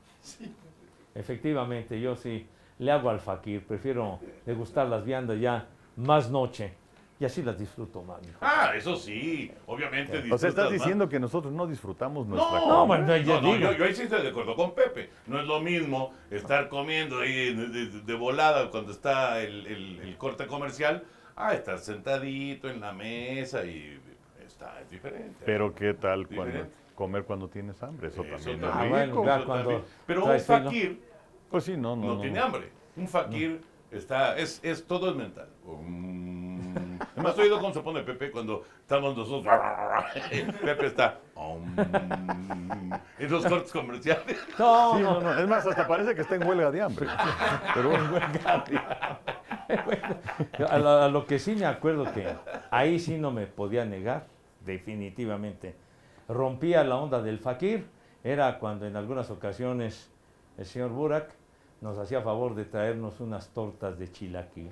Efectivamente, 1.15 1.99
yo 2.01 2.15
sí 2.15 2.45
le 2.79 2.91
hago 2.91 3.09
al 3.09 3.19
fakir. 3.19 3.65
Prefiero 3.65 4.19
degustar 4.45 4.87
las 4.87 5.05
viandas 5.05 5.39
ya 5.39 5.67
más 5.95 6.29
noche. 6.29 6.73
Y 7.19 7.25
así 7.25 7.41
las 7.43 7.57
disfruto 7.57 8.01
más. 8.01 8.19
Ah, 8.41 8.71
eso 8.75 8.95
sí. 8.95 9.49
Obviamente 9.67 10.23
O 10.31 10.37
sea, 10.37 10.49
estás 10.49 10.65
más. 10.65 10.73
diciendo 10.73 11.07
que 11.07 11.19
nosotros 11.19 11.53
no 11.53 11.67
disfrutamos 11.67 12.27
nuestra 12.27 12.59
No, 12.59 12.67
No, 12.67 12.87
bueno, 12.87 13.15
yo 13.17 13.39
no, 13.39 13.55
yo, 13.55 13.71
yo 13.73 13.85
ahí 13.85 13.93
sí 13.95 14.03
estoy 14.03 14.23
de 14.23 14.29
acuerdo 14.29 14.55
con 14.55 14.73
Pepe. 14.73 15.09
No 15.27 15.39
es 15.39 15.45
lo 15.47 15.61
mismo 15.61 16.11
estar 16.31 16.67
comiendo 16.69 17.19
ahí 17.19 17.53
de, 17.55 17.67
de- 17.67 18.01
de 18.01 18.13
volada 18.15 18.69
cuando 18.71 18.91
está 18.91 19.39
el, 19.41 19.65
el- 19.67 19.99
el 20.01 20.17
corte 20.17 20.47
comercial 20.47 21.03
a 21.35 21.53
estar 21.53 21.77
sentadito 21.79 22.69
en 22.69 22.81
la 22.81 22.91
mesa 22.93 23.63
y 23.63 23.99
está 24.45 24.81
es 24.81 24.89
diferente. 24.89 25.43
Pero 25.45 25.73
qué 25.73 25.93
tal 25.93 26.27
cuando 26.27 26.45
Diferente. 26.45 26.75
comer 26.95 27.23
cuando 27.23 27.47
tienes 27.47 27.81
hambre, 27.83 28.09
eso, 28.09 28.23
Eso 28.23 28.33
también 28.51 28.65
Ah, 28.65 28.85
bueno, 28.89 29.25
ya 29.25 29.35
Eso 29.37 29.45
cuando 29.45 29.69
también. 29.69 29.83
Pero 30.05 30.25
un 30.25 30.39
fakir 30.39 31.01
Pues 31.49 31.63
sí, 31.63 31.77
no, 31.77 31.95
no, 31.95 32.05
no, 32.05 32.13
no. 32.15 32.21
tiene 32.21 32.39
hambre. 32.39 32.69
Un 32.97 33.07
fakir 33.07 33.61
está, 33.91 34.37
es, 34.37 34.59
es 34.63 34.85
todo 34.85 35.09
es 35.11 35.15
mental. 35.15 35.47
Um, 35.65 36.99
¿Has 37.15 37.37
oído 37.37 37.59
cómo 37.59 37.73
se 37.73 37.81
pone 37.81 38.01
Pepe 38.01 38.31
cuando 38.31 38.63
estamos 38.81 39.15
nosotros? 39.15 39.53
Pepe 40.63 40.87
está 40.87 41.19
en 43.19 43.29
los 43.31 43.45
cortes 43.45 43.71
comerciales. 43.71 44.37
No, 44.59 44.97
Sí, 44.97 45.03
no, 45.03 45.21
no. 45.21 45.37
Es 45.39 45.47
más, 45.47 45.65
hasta 45.65 45.87
parece 45.87 46.15
que 46.15 46.21
está 46.21 46.35
en 46.35 46.43
huelga 46.47 46.71
de 46.71 46.81
hambre. 46.81 47.07
Pero 47.73 47.89
bueno, 47.89 48.05
A, 50.69 50.77
la- 50.77 51.05
a 51.05 51.09
lo 51.09 51.25
que 51.25 51.39
sí 51.39 51.55
me 51.55 51.65
acuerdo 51.65 52.11
que 52.13 52.27
ahí 52.71 52.99
sí 52.99 53.17
no 53.17 53.31
me 53.31 53.47
podía 53.47 53.85
negar, 53.85 54.25
definitivamente. 54.65 55.75
Rompía 56.27 56.83
la 56.83 56.95
onda 56.97 57.21
del 57.21 57.39
fakir, 57.39 57.85
era 58.23 58.59
cuando 58.59 58.85
en 58.87 58.95
algunas 58.95 59.29
ocasiones 59.29 60.09
el 60.57 60.65
señor 60.65 60.91
Burak 60.91 61.29
nos 61.81 61.97
hacía 61.97 62.21
favor 62.21 62.55
de 62.55 62.65
traernos 62.65 63.19
unas 63.19 63.49
tortas 63.49 63.99
de 63.99 64.09
chilaquil, 64.11 64.71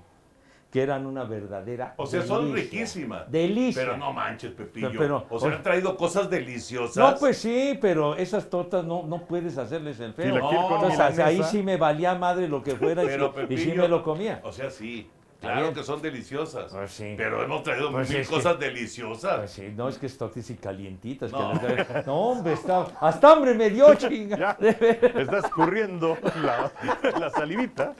que 0.71 0.81
eran 0.81 1.05
una 1.05 1.25
verdadera 1.25 1.93
O 1.97 2.05
sea, 2.05 2.21
son 2.21 2.53
riquísimas. 2.53 3.29
Delicia. 3.29 3.83
Pero 3.83 3.97
no 3.97 4.13
manches, 4.13 4.51
Pepillo. 4.53 4.89
Pero- 4.97 5.25
pero- 5.27 5.27
o 5.29 5.39
sea, 5.39 5.51
han 5.57 5.61
traído 5.63 5.97
cosas 5.97 6.29
deliciosas. 6.29 6.95
No, 6.97 7.15
pues 7.19 7.37
sí, 7.37 7.77
pero 7.81 8.15
esas 8.15 8.49
tortas 8.49 8.85
no, 8.85 9.03
no 9.05 9.25
puedes 9.25 9.57
hacerles 9.57 9.99
el 9.99 10.13
feo. 10.13 10.39
Con 10.39 10.55
Entonces, 10.55 11.19
ahí 11.19 11.43
sí 11.43 11.61
me 11.61 11.75
valía 11.77 12.15
madre 12.15 12.47
lo 12.47 12.63
que 12.63 12.75
fuera 12.75 13.03
y, 13.03 13.07
sí- 13.07 13.13
y 13.13 13.17
sí 13.17 13.31
Pepillo, 13.35 13.81
me 13.83 13.87
lo 13.89 14.01
comía. 14.01 14.39
O 14.43 14.51
sea, 14.51 14.69
sí. 14.69 15.09
Claro 15.41 15.61
bien. 15.63 15.73
que 15.73 15.83
son 15.83 16.01
deliciosas. 16.01 16.71
Pues 16.71 16.91
sí. 16.91 17.15
Pero 17.17 17.43
hemos 17.43 17.63
traído 17.63 17.91
Pues 17.91 18.09
mil 18.09 18.21
que- 18.21 18.27
cosas 18.27 18.59
deliciosas. 18.59 19.37
Pues 19.39 19.51
sí, 19.51 19.73
no 19.75 19.89
es 19.89 19.97
que 19.97 20.07
tortas 20.09 20.49
y 20.49 20.55
calientitas. 20.55 21.31
que 21.31 21.37
No. 21.37 21.53
les 21.53 22.05
no, 22.07 22.15
hombre, 22.15 22.53
está, 22.53 22.85
hasta 23.01 23.31
hambre 23.31 23.53
me 23.55 23.69
dio, 23.71 23.93
chinga. 23.95 24.57
está 24.61 25.39
escurriendo 25.39 26.17
la, 26.43 26.71
la 27.19 27.29
salivita. 27.31 27.93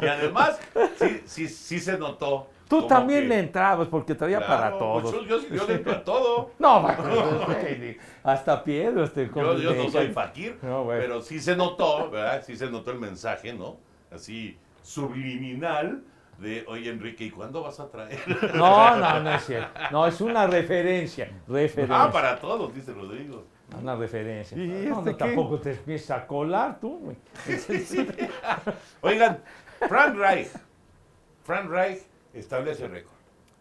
Y 0.00 0.06
además, 0.06 0.58
sí, 0.98 1.22
sí, 1.26 1.48
sí 1.48 1.78
se 1.78 1.98
notó. 1.98 2.48
Tú 2.68 2.86
también 2.86 3.22
que- 3.22 3.28
le 3.28 3.38
entrabas 3.40 3.88
porque 3.88 4.14
traía 4.14 4.40
para 4.40 4.68
Claro, 4.70 4.78
todos. 4.78 5.14
pues 5.14 5.26
yo, 5.28 5.48
yo 5.56 5.66
le 5.66 5.74
entro 5.74 5.92
a 5.92 6.04
todo. 6.04 6.50
No, 6.58 6.86
hasta 8.24 8.62
Piedro. 8.64 9.04
Este, 9.04 9.30
Yo, 9.34 9.58
yo 9.58 9.74
no 9.74 9.90
soy 9.90 10.08
fakir, 10.08 10.58
No, 10.62 10.86
pero 10.88 11.22
sí 11.22 11.40
se 11.40 11.56
notó, 11.56 12.10
¿verdad? 12.10 12.42
Sí 12.46 12.56
se 12.56 12.70
notó 12.70 12.90
el 12.90 12.98
mensaje, 12.98 13.52
¿no? 13.52 13.76
Así 14.10 14.56
subliminal 14.82 16.02
de, 16.38 16.64
oye 16.68 16.90
Enrique, 16.90 17.24
¿y 17.24 17.30
cuándo 17.30 17.62
vas 17.62 17.80
a 17.80 17.90
traer? 17.90 18.18
No, 18.54 18.96
no, 18.96 19.20
no 19.20 19.34
es 19.34 19.44
cierto. 19.44 19.80
No, 19.90 20.06
es 20.06 20.20
una 20.20 20.46
referencia. 20.46 21.30
Referencia. 21.46 22.04
ah, 22.04 22.12
para 22.12 22.38
todos, 22.38 22.74
dice 22.74 22.92
Rodrigo. 22.92 23.44
Una 23.80 23.96
referencia. 23.96 24.56
¿Y 24.56 24.70
este 24.70 24.88
no, 24.88 25.16
tampoco 25.16 25.60
te 25.60 25.72
empiezas 25.72 26.22
a 26.22 26.26
colar 26.26 26.80
tú, 26.80 26.98
güey. 26.98 27.16
Oigan, 29.02 29.42
Frank 29.86 30.16
Reich. 30.16 30.48
Frank 31.42 31.68
Reich 31.68 32.02
establece 32.32 32.88
récord. 32.88 33.12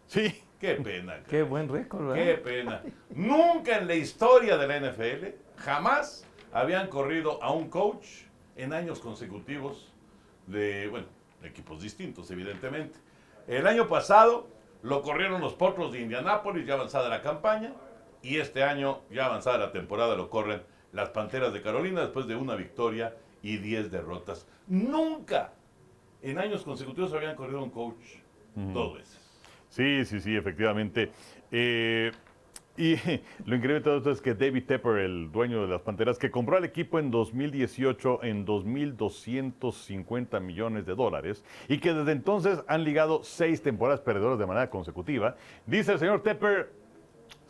Sí. 0.06 0.44
Qué 0.60 0.74
pena. 0.76 1.22
Qué 1.28 1.44
buen 1.44 1.70
récord, 1.70 2.08
¿verdad? 2.08 2.24
Qué 2.24 2.34
pena. 2.36 2.82
Nunca 3.12 3.78
en 3.78 3.88
la 3.88 3.94
historia 3.94 4.58
de 4.58 4.68
la 4.68 4.80
NFL, 4.80 5.26
jamás 5.58 6.26
habían 6.52 6.88
corrido 6.88 7.42
a 7.44 7.52
un 7.52 7.70
coach 7.70 8.08
en 8.56 8.74
años 8.74 9.00
consecutivos 9.00 9.94
de, 10.48 10.88
bueno, 10.88 11.08
equipos 11.44 11.82
distintos, 11.82 12.30
evidentemente. 12.32 12.98
El 13.48 13.68
año 13.68 13.88
pasado 13.88 14.48
lo 14.84 15.02
corrieron 15.02 15.42
los 15.42 15.54
Potros 15.54 15.92
de 15.92 16.02
Indianápolis, 16.02 16.66
ya 16.66 16.74
avanzada 16.74 17.10
la 17.10 17.22
campaña, 17.22 17.74
y 18.22 18.38
este 18.38 18.64
año, 18.64 19.02
ya 19.10 19.26
avanzada 19.26 19.58
la 19.58 19.72
temporada, 19.72 20.16
lo 20.16 20.30
corren 20.30 20.62
las 20.92 21.10
Panteras 21.10 21.54
de 21.54 21.62
Carolina 21.62 22.02
después 22.02 22.28
de 22.28 22.36
una 22.36 22.56
victoria 22.56 23.16
y 23.42 23.58
10 23.58 23.92
derrotas. 23.92 24.48
Nunca 24.68 25.54
en 26.22 26.40
años 26.40 26.64
consecutivos 26.64 27.14
habían 27.14 27.36
corrido 27.36 27.64
un 27.64 27.70
coach 27.70 28.04
dos 28.56 28.96
veces. 28.96 29.20
Sí, 29.70 30.04
sí, 30.06 30.20
sí, 30.20 30.36
efectivamente. 30.36 31.12
Eh, 31.52 32.12
y 32.78 32.96
lo 33.46 33.56
increíble 33.56 33.76
de 33.76 33.82
todo 33.82 33.98
esto 33.98 34.12
es 34.12 34.22
que 34.22 34.36
David 34.36 34.66
Tepper, 34.66 34.98
el 34.98 35.32
dueño 35.32 35.62
de 35.62 35.68
las 35.68 35.82
Panteras, 35.82 36.18
que 36.18 36.30
compró 36.32 36.58
al 36.58 36.64
equipo 36.64 37.00
en 37.00 37.12
2018 37.12 38.24
en 38.24 38.46
2.250 38.46 40.40
millones 40.42 40.86
de 40.86 40.96
dólares 40.96 41.44
y 41.68 41.80
que 41.80 41.94
desde 41.94 42.12
entonces 42.12 42.64
han 42.68 42.84
ligado 42.84 43.24
seis 43.24 43.62
temporadas 43.62 44.02
perdedoras 44.02 44.38
de 44.40 44.46
manera 44.46 44.70
consecutiva, 44.70 45.36
dice 45.66 45.94
el 45.94 46.00
señor 46.00 46.22
Tepper, 46.22 46.72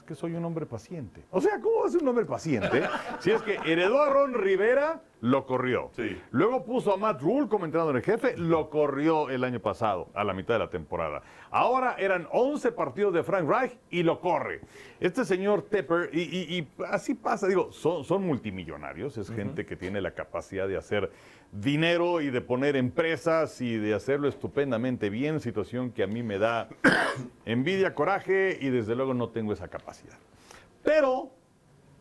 que 0.08 0.16
soy 0.16 0.34
un 0.34 0.44
hombre 0.44 0.66
paciente. 0.66 1.24
O 1.30 1.40
sea, 1.40 1.60
¿cómo 1.62 1.86
es 1.86 1.94
un 1.94 2.08
hombre 2.08 2.26
paciente? 2.26 2.82
Si 3.20 3.30
es 3.32 3.42
que 3.44 3.56
heredó 3.66 4.02
a 4.02 4.10
Ron 4.10 4.34
Rivera 4.34 5.02
lo 5.22 5.46
corrió. 5.48 5.90
Sí. 5.96 6.16
Luego 6.32 6.64
puso 6.64 6.94
a 6.94 6.98
Matt 6.98 7.22
Rule 7.22 7.48
como 7.48 7.66
entrenador 7.66 7.96
en 7.96 8.04
jefe, 8.04 8.38
lo 8.38 8.70
corrió 8.70 9.30
el 9.32 9.44
año 9.44 9.60
pasado, 9.60 10.10
a 10.14 10.24
la 10.24 10.34
mitad 10.34 10.54
de 10.54 10.60
la 10.60 10.70
temporada. 10.70 11.24
Ahora 11.50 11.96
eran 11.98 12.28
11 12.32 12.72
partidos 12.74 13.14
de 13.16 13.24
Frank 13.24 13.50
Reich 13.50 13.78
y 13.90 14.04
lo 14.04 14.20
corre. 14.20 14.62
Este 15.00 15.26
señor 15.26 15.64
Tepper, 15.64 16.12
y, 16.14 16.22
y- 16.22 16.58
y 16.60 16.68
así 16.90 17.16
pasa, 17.16 17.48
digo, 17.48 17.72
son, 17.72 18.04
son 18.04 18.24
multimillonarios, 18.28 19.18
es 19.18 19.32
gente 19.32 19.66
que 19.66 19.76
tiene 19.76 20.02
la 20.02 20.12
capacidad 20.12 20.68
de 20.68 20.78
hacer 20.78 21.12
dinero 21.52 22.22
y 22.22 22.30
de 22.30 22.42
poner 22.42 22.76
empresas 22.76 23.62
y 23.62 23.78
de 23.78 23.94
hacerlo 23.94 24.28
estupendamente 24.28 25.10
bien, 25.10 25.40
situación 25.40 25.92
que 25.92 26.04
a 26.04 26.08
mí 26.08 26.24
me 26.24 26.38
da 26.38 26.70
envidia, 27.46 27.96
coraje 27.96 28.58
y 28.62 28.70
desde 28.70 28.96
luego 28.96 29.14
no 29.14 29.30
tengo 29.30 29.54
esa 29.54 29.68
capacidad. 29.68 30.18
Pero 30.84 31.32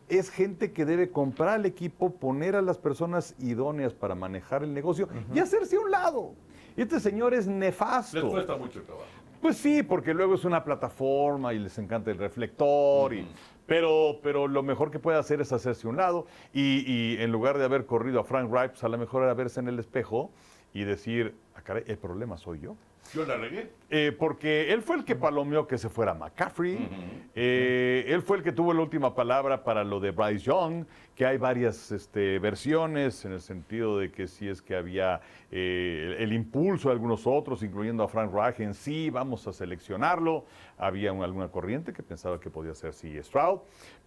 es 0.09 0.29
gente 0.29 0.71
que 0.71 0.85
debe 0.85 1.09
comprar 1.09 1.49
al 1.49 1.65
equipo, 1.65 2.11
poner 2.15 2.55
a 2.55 2.61
las 2.61 2.77
personas 2.77 3.35
idóneas 3.39 3.93
para 3.93 4.15
manejar 4.15 4.63
el 4.63 4.73
negocio 4.73 5.09
y 5.33 5.39
hacerse 5.39 5.75
a 5.75 5.79
un 5.79 5.91
lado. 5.91 6.33
Y 6.75 6.81
este 6.81 6.99
señor 6.99 7.33
es 7.33 7.47
nefasto. 7.47 8.17
Les 8.21 8.25
cuesta 8.31 8.55
mucho 8.55 8.81
trabajo. 8.83 9.07
Pues 9.41 9.57
sí, 9.57 9.83
porque 9.83 10.13
luego 10.13 10.35
es 10.35 10.45
una 10.45 10.63
plataforma 10.63 11.53
y 11.53 11.59
les 11.59 11.77
encanta 11.77 12.11
el 12.11 12.17
reflector. 12.17 13.13
y- 13.13 13.27
pero, 13.67 14.19
pero 14.23 14.47
lo 14.47 14.63
mejor 14.63 14.89
que 14.89 14.97
puede 14.97 15.19
hacer 15.19 15.39
es 15.41 15.51
hacerse 15.51 15.87
un 15.87 15.97
lado. 15.97 16.25
Y, 16.53 16.83
y 16.91 17.21
en 17.21 17.31
lugar 17.31 17.57
de 17.59 17.65
haber 17.65 17.85
corrido 17.85 18.19
a 18.21 18.23
Frank 18.23 18.51
Reich, 18.51 18.71
pues 18.71 18.83
a 18.83 18.89
lo 18.89 18.97
mejor 18.97 19.23
era 19.23 19.33
verse 19.35 19.59
en 19.59 19.67
el 19.67 19.77
espejo 19.77 20.31
y 20.73 20.83
decir, 20.83 21.35
"Ah, 21.55 21.61
caray, 21.61 21.83
el 21.87 21.97
problema 21.97 22.37
soy 22.37 22.59
yo. 22.61 22.75
Yo 23.13 23.25
la 23.25 23.37
regué. 23.37 23.69
Eh, 23.89 24.13
porque 24.17 24.73
él 24.73 24.81
fue 24.81 24.97
el 24.97 25.05
que 25.05 25.15
palomeó 25.15 25.65
que 25.65 25.77
se 25.77 25.87
fuera 25.87 26.13
McCaffrey. 26.13 26.89
Eh, 27.35 28.03
él 28.07 28.21
fue 28.21 28.37
el 28.37 28.43
que 28.43 28.51
tuvo 28.51 28.73
la 28.73 28.81
última 28.81 29.15
palabra 29.15 29.63
para 29.63 29.83
lo 29.85 29.99
de 30.01 30.11
Bryce 30.11 30.39
Young, 30.45 30.85
que 31.17 31.25
hay 31.25 31.39
varias 31.39 31.91
este, 31.91 32.37
versiones 32.37 33.25
en 33.25 33.31
el 33.31 33.41
sentido 33.41 33.97
de 33.97 34.11
que 34.11 34.27
si 34.27 34.47
es 34.47 34.61
que 34.61 34.75
había 34.75 35.19
eh, 35.49 36.15
el, 36.19 36.31
impulso 36.31 36.89
de 36.89 36.93
algunos 36.93 37.25
otros, 37.25 37.63
incluyendo 37.63 38.03
a 38.03 38.07
Frank 38.07 38.31
Reich 38.31 38.59
en 38.59 38.75
sí, 38.75 39.09
vamos 39.09 39.47
a 39.47 39.51
seleccionarlo. 39.51 40.45
Había 40.77 41.11
un- 41.11 41.23
alguna 41.23 41.47
corriente 41.47 41.91
que 41.91 42.03
pensaba 42.03 42.39
que 42.39 42.51
podía 42.51 42.75
ser 42.75 42.93
sí 42.93 43.17
Stroud. 43.23 43.61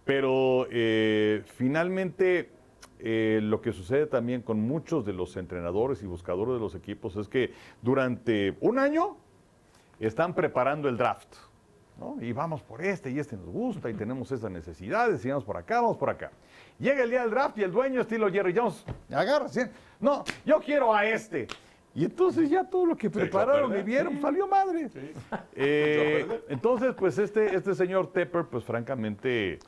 Pero 0.05 0.67
eh, 0.71 1.43
finalmente 1.57 2.49
eh, 2.99 3.41
lo 3.43 3.61
que 3.61 3.73
sucede 3.73 4.07
también 4.07 4.41
con 4.41 4.61
muchos 4.61 5.05
de 5.05 5.11
los 5.11 5.35
entrenadores 5.35 6.01
y 6.03 6.05
buscadores 6.05 6.53
de 6.53 6.59
los 6.61 6.75
equipos 6.75 7.17
es 7.17 7.27
que 7.27 7.51
durante 7.81 8.55
un 8.61 8.79
año 8.79 9.17
están 9.99 10.33
preparando 10.33 10.87
el 10.87 10.95
draft. 10.95 11.35
Y 12.19 12.31
vamos 12.31 12.63
por 12.63 12.83
este 12.83 13.11
y 13.11 13.19
este 13.19 13.35
nos 13.37 13.45
gusta 13.45 13.89
y 13.89 13.93
tenemos 13.93 14.31
estas 14.31 14.49
necesidades 14.49 15.23
y 15.23 15.29
vamos 15.29 15.43
por 15.43 15.57
acá, 15.57 15.81
vamos 15.81 15.97
por 15.97 16.09
acá. 16.09 16.31
Llega 16.81 17.03
el 17.03 17.11
día 17.11 17.21
del 17.21 17.29
draft 17.29 17.59
y 17.59 17.63
el 17.63 17.71
dueño 17.71 18.01
estilo 18.01 18.31
Jerry 18.31 18.55
Jones 18.57 18.83
agarra, 19.13 19.47
¿sí? 19.47 19.61
no, 19.99 20.23
yo 20.43 20.59
quiero 20.59 20.95
a 20.95 21.05
este. 21.05 21.47
Y 21.93 22.05
entonces 22.05 22.49
ya 22.49 22.63
todo 22.63 22.87
lo 22.87 22.95
que 22.97 23.07
prepararon 23.07 23.77
y 23.77 23.83
vieron 23.83 24.19
salió 24.19 24.47
madre. 24.47 24.89
Sí. 24.89 25.11
Eh, 25.55 26.41
entonces, 26.49 26.95
pues 26.95 27.19
este, 27.19 27.55
este 27.55 27.75
señor 27.75 28.11
Tepper, 28.11 28.45
pues 28.45 28.63
francamente, 28.63 29.59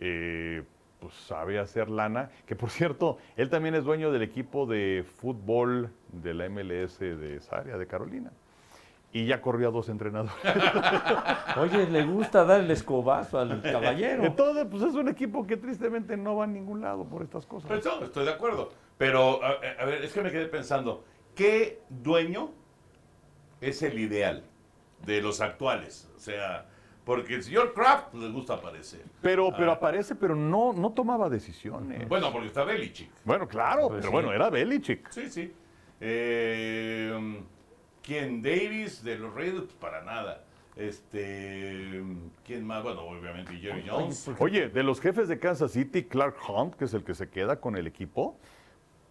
eh, 0.00 0.62
pues 0.98 1.12
sabe 1.12 1.58
hacer 1.58 1.90
lana. 1.90 2.30
Que 2.46 2.56
por 2.56 2.70
cierto, 2.70 3.18
él 3.36 3.50
también 3.50 3.74
es 3.74 3.84
dueño 3.84 4.10
del 4.10 4.22
equipo 4.22 4.64
de 4.64 5.04
fútbol 5.16 5.90
de 6.10 6.32
la 6.32 6.48
MLS 6.48 7.00
de 7.00 7.36
esa 7.36 7.56
área, 7.56 7.76
de 7.76 7.86
Carolina. 7.86 8.30
Y 9.14 9.26
ya 9.26 9.42
corrió 9.42 9.68
a 9.68 9.70
dos 9.70 9.88
entrenadores. 9.90 10.34
Oye, 11.58 11.86
le 11.86 12.02
gusta 12.04 12.44
dar 12.44 12.60
el 12.60 12.70
escobazo 12.70 13.38
al 13.38 13.60
caballero. 13.62 14.24
Entonces, 14.26 14.66
pues 14.70 14.82
es 14.84 14.94
un 14.94 15.08
equipo 15.08 15.46
que 15.46 15.58
tristemente 15.58 16.16
no 16.16 16.36
va 16.36 16.44
a 16.44 16.46
ningún 16.46 16.80
lado 16.80 17.04
por 17.04 17.22
estas 17.22 17.44
cosas. 17.44 17.68
Pues 17.68 17.84
no, 17.84 18.02
estoy 18.04 18.24
de 18.24 18.32
acuerdo. 18.32 18.70
Pero, 18.96 19.44
a, 19.44 19.50
a 19.80 19.84
ver, 19.84 20.02
es 20.04 20.12
que 20.14 20.22
me 20.22 20.30
quedé 20.30 20.46
pensando, 20.46 21.04
¿qué 21.34 21.80
dueño 21.90 22.52
es 23.60 23.82
el 23.82 23.98
ideal 23.98 24.44
de 25.04 25.20
los 25.20 25.42
actuales? 25.42 26.10
O 26.16 26.18
sea, 26.18 26.66
porque 27.04 27.34
el 27.34 27.42
señor 27.42 27.74
Kraft 27.74 28.08
pues, 28.12 28.22
les 28.22 28.32
gusta 28.32 28.54
aparecer. 28.54 29.02
Pero, 29.20 29.52
pero 29.54 29.72
Ah. 29.72 29.74
aparece, 29.74 30.14
pero 30.14 30.34
no, 30.34 30.72
no 30.72 30.90
tomaba 30.92 31.28
decisiones. 31.28 32.08
Bueno, 32.08 32.32
porque 32.32 32.46
está 32.46 32.64
Belichick. 32.64 33.10
Bueno, 33.24 33.46
claro, 33.46 33.88
Pues 33.88 33.98
pero 34.00 34.08
sí. 34.08 34.12
bueno, 34.12 34.32
era 34.32 34.48
Belichick. 34.48 35.10
Sí, 35.10 35.28
sí. 35.28 35.52
Eh, 36.00 37.42
¿Quién? 38.02 38.42
Davis 38.42 39.02
de 39.02 39.18
los 39.18 39.34
Raiders? 39.34 39.64
Pues 39.64 39.74
para 39.74 40.02
nada. 40.02 40.44
Este, 40.76 42.02
¿Quién 42.44 42.66
más? 42.66 42.82
Bueno, 42.82 43.02
obviamente 43.02 43.54
Jerry 43.56 43.84
Jones. 43.86 44.30
Oye, 44.38 44.68
de 44.68 44.82
los 44.82 45.00
jefes 45.00 45.28
de 45.28 45.38
Kansas 45.38 45.72
City, 45.72 46.04
Clark 46.04 46.36
Hunt, 46.48 46.74
que 46.74 46.86
es 46.86 46.94
el 46.94 47.04
que 47.04 47.14
se 47.14 47.28
queda 47.28 47.60
con 47.60 47.76
el 47.76 47.86
equipo, 47.86 48.38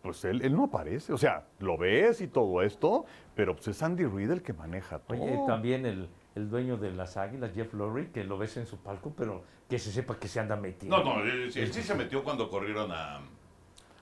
pues 0.01 0.25
él, 0.25 0.41
él 0.41 0.55
no 0.55 0.65
aparece. 0.65 1.13
O 1.13 1.17
sea, 1.17 1.45
lo 1.59 1.77
ves 1.77 2.21
y 2.21 2.27
todo 2.27 2.63
esto, 2.63 3.05
pero 3.35 3.55
pues 3.55 3.67
es 3.67 3.83
Andy 3.83 4.05
Reid 4.05 4.31
el 4.31 4.41
que 4.41 4.53
maneja 4.53 4.99
todo. 4.99 5.21
Oye, 5.21 5.39
también 5.45 5.85
el, 5.85 6.09
el 6.35 6.49
dueño 6.49 6.77
de 6.77 6.91
las 6.91 7.15
águilas, 7.15 7.53
Jeff 7.53 7.73
Lurie, 7.73 8.09
que 8.09 8.23
lo 8.23 8.37
ves 8.39 8.57
en 8.57 8.65
su 8.65 8.77
palco, 8.77 9.13
pero 9.15 9.43
que 9.69 9.77
se 9.77 9.91
sepa 9.91 10.17
que 10.17 10.27
se 10.27 10.39
anda 10.39 10.55
metiendo. 10.55 10.97
No, 10.97 11.03
no, 11.03 11.23
él, 11.23 11.51
él 11.55 11.73
sí 11.73 11.83
se 11.83 11.93
metió 11.93 12.23
cuando 12.23 12.49
corrieron 12.49 12.91
a... 12.91 13.21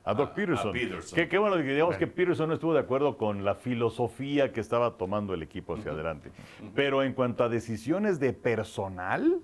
a 0.09 0.13
Doc 0.13 0.31
a- 0.31 0.33
Peterson. 0.35 0.69
a 0.69 0.73
Peterson. 0.73 1.15
Que, 1.15 1.27
que 1.27 1.37
bueno, 1.37 1.57
digamos 1.57 1.97
que 1.97 2.07
Peterson 2.07 2.47
no 2.49 2.55
estuvo 2.55 2.73
de 2.73 2.79
acuerdo 2.79 3.17
con 3.17 3.43
la 3.45 3.55
filosofía 3.55 4.51
que 4.51 4.59
estaba 4.59 4.97
tomando 4.97 5.33
el 5.33 5.43
equipo 5.43 5.75
hacia 5.75 5.91
adelante. 5.91 6.31
Pero 6.75 7.03
en 7.03 7.13
cuanto 7.13 7.43
a 7.43 7.49
decisiones 7.49 8.19
de 8.19 8.33
personal, 8.33 9.39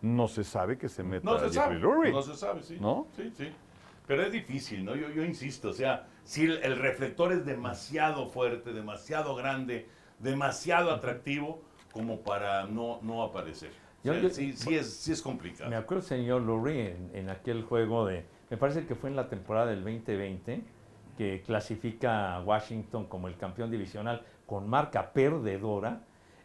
no 0.00 0.28
se 0.28 0.44
sabe 0.44 0.78
que 0.78 0.88
se 0.88 1.02
meta 1.02 1.24
No 1.28 1.38
se 1.38 1.50
sabe, 1.52 1.78
Lurie. 1.78 2.12
no 2.12 2.22
se 2.22 2.34
sabe, 2.34 2.62
sí. 2.62 2.76
¿No? 2.80 3.08
Sí, 3.16 3.32
sí. 3.36 3.48
Pero 4.06 4.22
es 4.22 4.32
difícil, 4.32 4.84
¿no? 4.84 4.94
Yo, 4.96 5.10
yo 5.10 5.22
insisto, 5.24 5.68
o 5.70 5.72
sea, 5.72 6.06
si 6.24 6.44
el, 6.44 6.58
el 6.62 6.78
reflector 6.78 7.32
es 7.32 7.44
demasiado 7.44 8.26
fuerte, 8.28 8.72
demasiado 8.72 9.34
grande, 9.34 9.86
demasiado 10.18 10.90
atractivo, 10.92 11.62
como 11.92 12.20
para 12.20 12.66
no, 12.66 13.00
no 13.02 13.22
aparecer. 13.22 13.70
O 13.70 14.06
Yo- 14.06 14.12
sea, 14.14 14.22
yo- 14.22 14.30
sí, 14.30 14.52
sí, 14.54 14.76
es, 14.76 14.94
sí 14.94 15.12
es 15.12 15.20
complicado. 15.20 15.68
Me 15.68 15.76
acuerdo 15.76 16.02
el 16.02 16.08
señor 16.08 16.42
Lurie 16.42 16.92
en, 16.96 17.10
en 17.14 17.28
aquel 17.30 17.62
juego 17.64 18.06
de, 18.06 18.24
me 18.50 18.56
parece 18.56 18.86
que 18.86 18.94
fue 18.94 19.10
en 19.10 19.16
la 19.16 19.28
temporada 19.28 19.66
del 19.66 19.82
2020, 19.84 20.62
que 21.16 21.42
clasifica 21.44 22.34
a 22.36 22.42
Washington 22.42 23.06
como 23.06 23.28
el 23.28 23.36
campeón 23.36 23.70
divisional 23.70 24.22
con 24.46 24.68
marca 24.68 25.12
perdedora. 25.12 26.00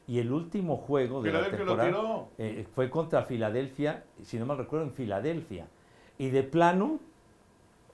Y 0.05 0.19
el 0.19 0.33
último 0.33 0.75
juego 0.75 1.21
de 1.21 1.31
la 1.31 1.49
temporada 1.49 1.85
tiró. 1.85 2.27
eh, 2.37 2.65
fue 2.75 2.89
contra 2.89 3.23
Filadelfia, 3.23 4.03
si 4.21 4.37
no 4.37 4.45
mal 4.45 4.57
recuerdo, 4.57 4.85
en 4.85 4.91
Filadelfia. 4.91 5.67
Y 6.17 6.29
de 6.29 6.43
plano, 6.43 6.99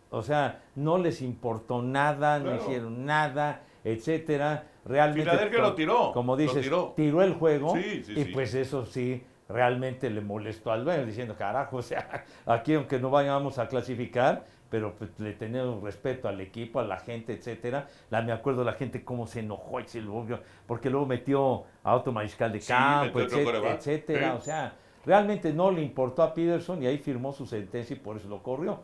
o 0.09 0.23
sea, 0.23 0.63
no 0.75 0.97
les 0.97 1.21
importó 1.21 1.83
nada, 1.83 2.39
no 2.39 2.55
hicieron 2.55 3.05
nada, 3.05 3.61
etcétera. 3.83 4.65
Realmente, 4.85 5.29
Filadelfia 5.29 5.61
lo 5.61 5.75
tiró, 5.75 6.11
Como 6.13 6.35
dices, 6.35 6.63
tiró. 6.63 6.93
tiró 6.95 7.21
el 7.21 7.33
juego 7.33 7.75
Sí, 7.75 8.03
sí, 8.03 8.13
y 8.13 8.23
sí. 8.23 8.31
pues 8.33 8.55
eso 8.55 8.87
sí 8.87 9.23
realmente 9.49 10.09
le 10.09 10.21
molestó 10.21 10.71
al 10.71 10.85
dueño 10.85 11.05
diciendo, 11.05 11.35
carajo, 11.35 11.77
o 11.77 11.81
sea, 11.81 12.23
aquí 12.45 12.75
aunque 12.75 12.99
no 12.99 13.09
vayamos 13.09 13.57
a 13.57 13.67
clasificar, 13.67 14.45
pero 14.69 14.93
pues, 14.93 15.19
le 15.19 15.33
tenemos 15.33 15.81
respeto 15.81 16.27
al 16.27 16.39
equipo, 16.39 16.79
a 16.79 16.83
la 16.83 16.99
gente, 16.99 17.33
etcétera. 17.33 17.87
La, 18.11 18.21
me 18.21 18.31
acuerdo 18.31 18.63
la 18.63 18.73
gente 18.73 19.03
cómo 19.03 19.25
se 19.25 19.39
enojó 19.39 19.79
y 19.79 19.87
se 19.87 19.99
lo 19.99 20.15
obvio, 20.15 20.39
porque 20.67 20.89
luego 20.89 21.07
metió 21.07 21.63
a 21.83 21.95
otro 21.95 22.13
mariscal 22.13 22.51
de 22.51 22.61
Sí, 22.61 22.67
campo, 22.67 23.19
etcétera, 23.19 23.73
etcétera. 23.73 24.35
O 24.35 24.41
sea, 24.41 24.75
realmente 25.05 25.51
no 25.51 25.71
le 25.71 25.81
importó 25.81 26.21
a 26.21 26.33
Peterson 26.33 26.83
y 26.83 26.87
ahí 26.87 26.99
firmó 26.99 27.33
su 27.33 27.47
sentencia 27.47 27.95
y 27.95 27.99
por 27.99 28.17
eso 28.17 28.29
lo 28.29 28.43
corrió. 28.43 28.79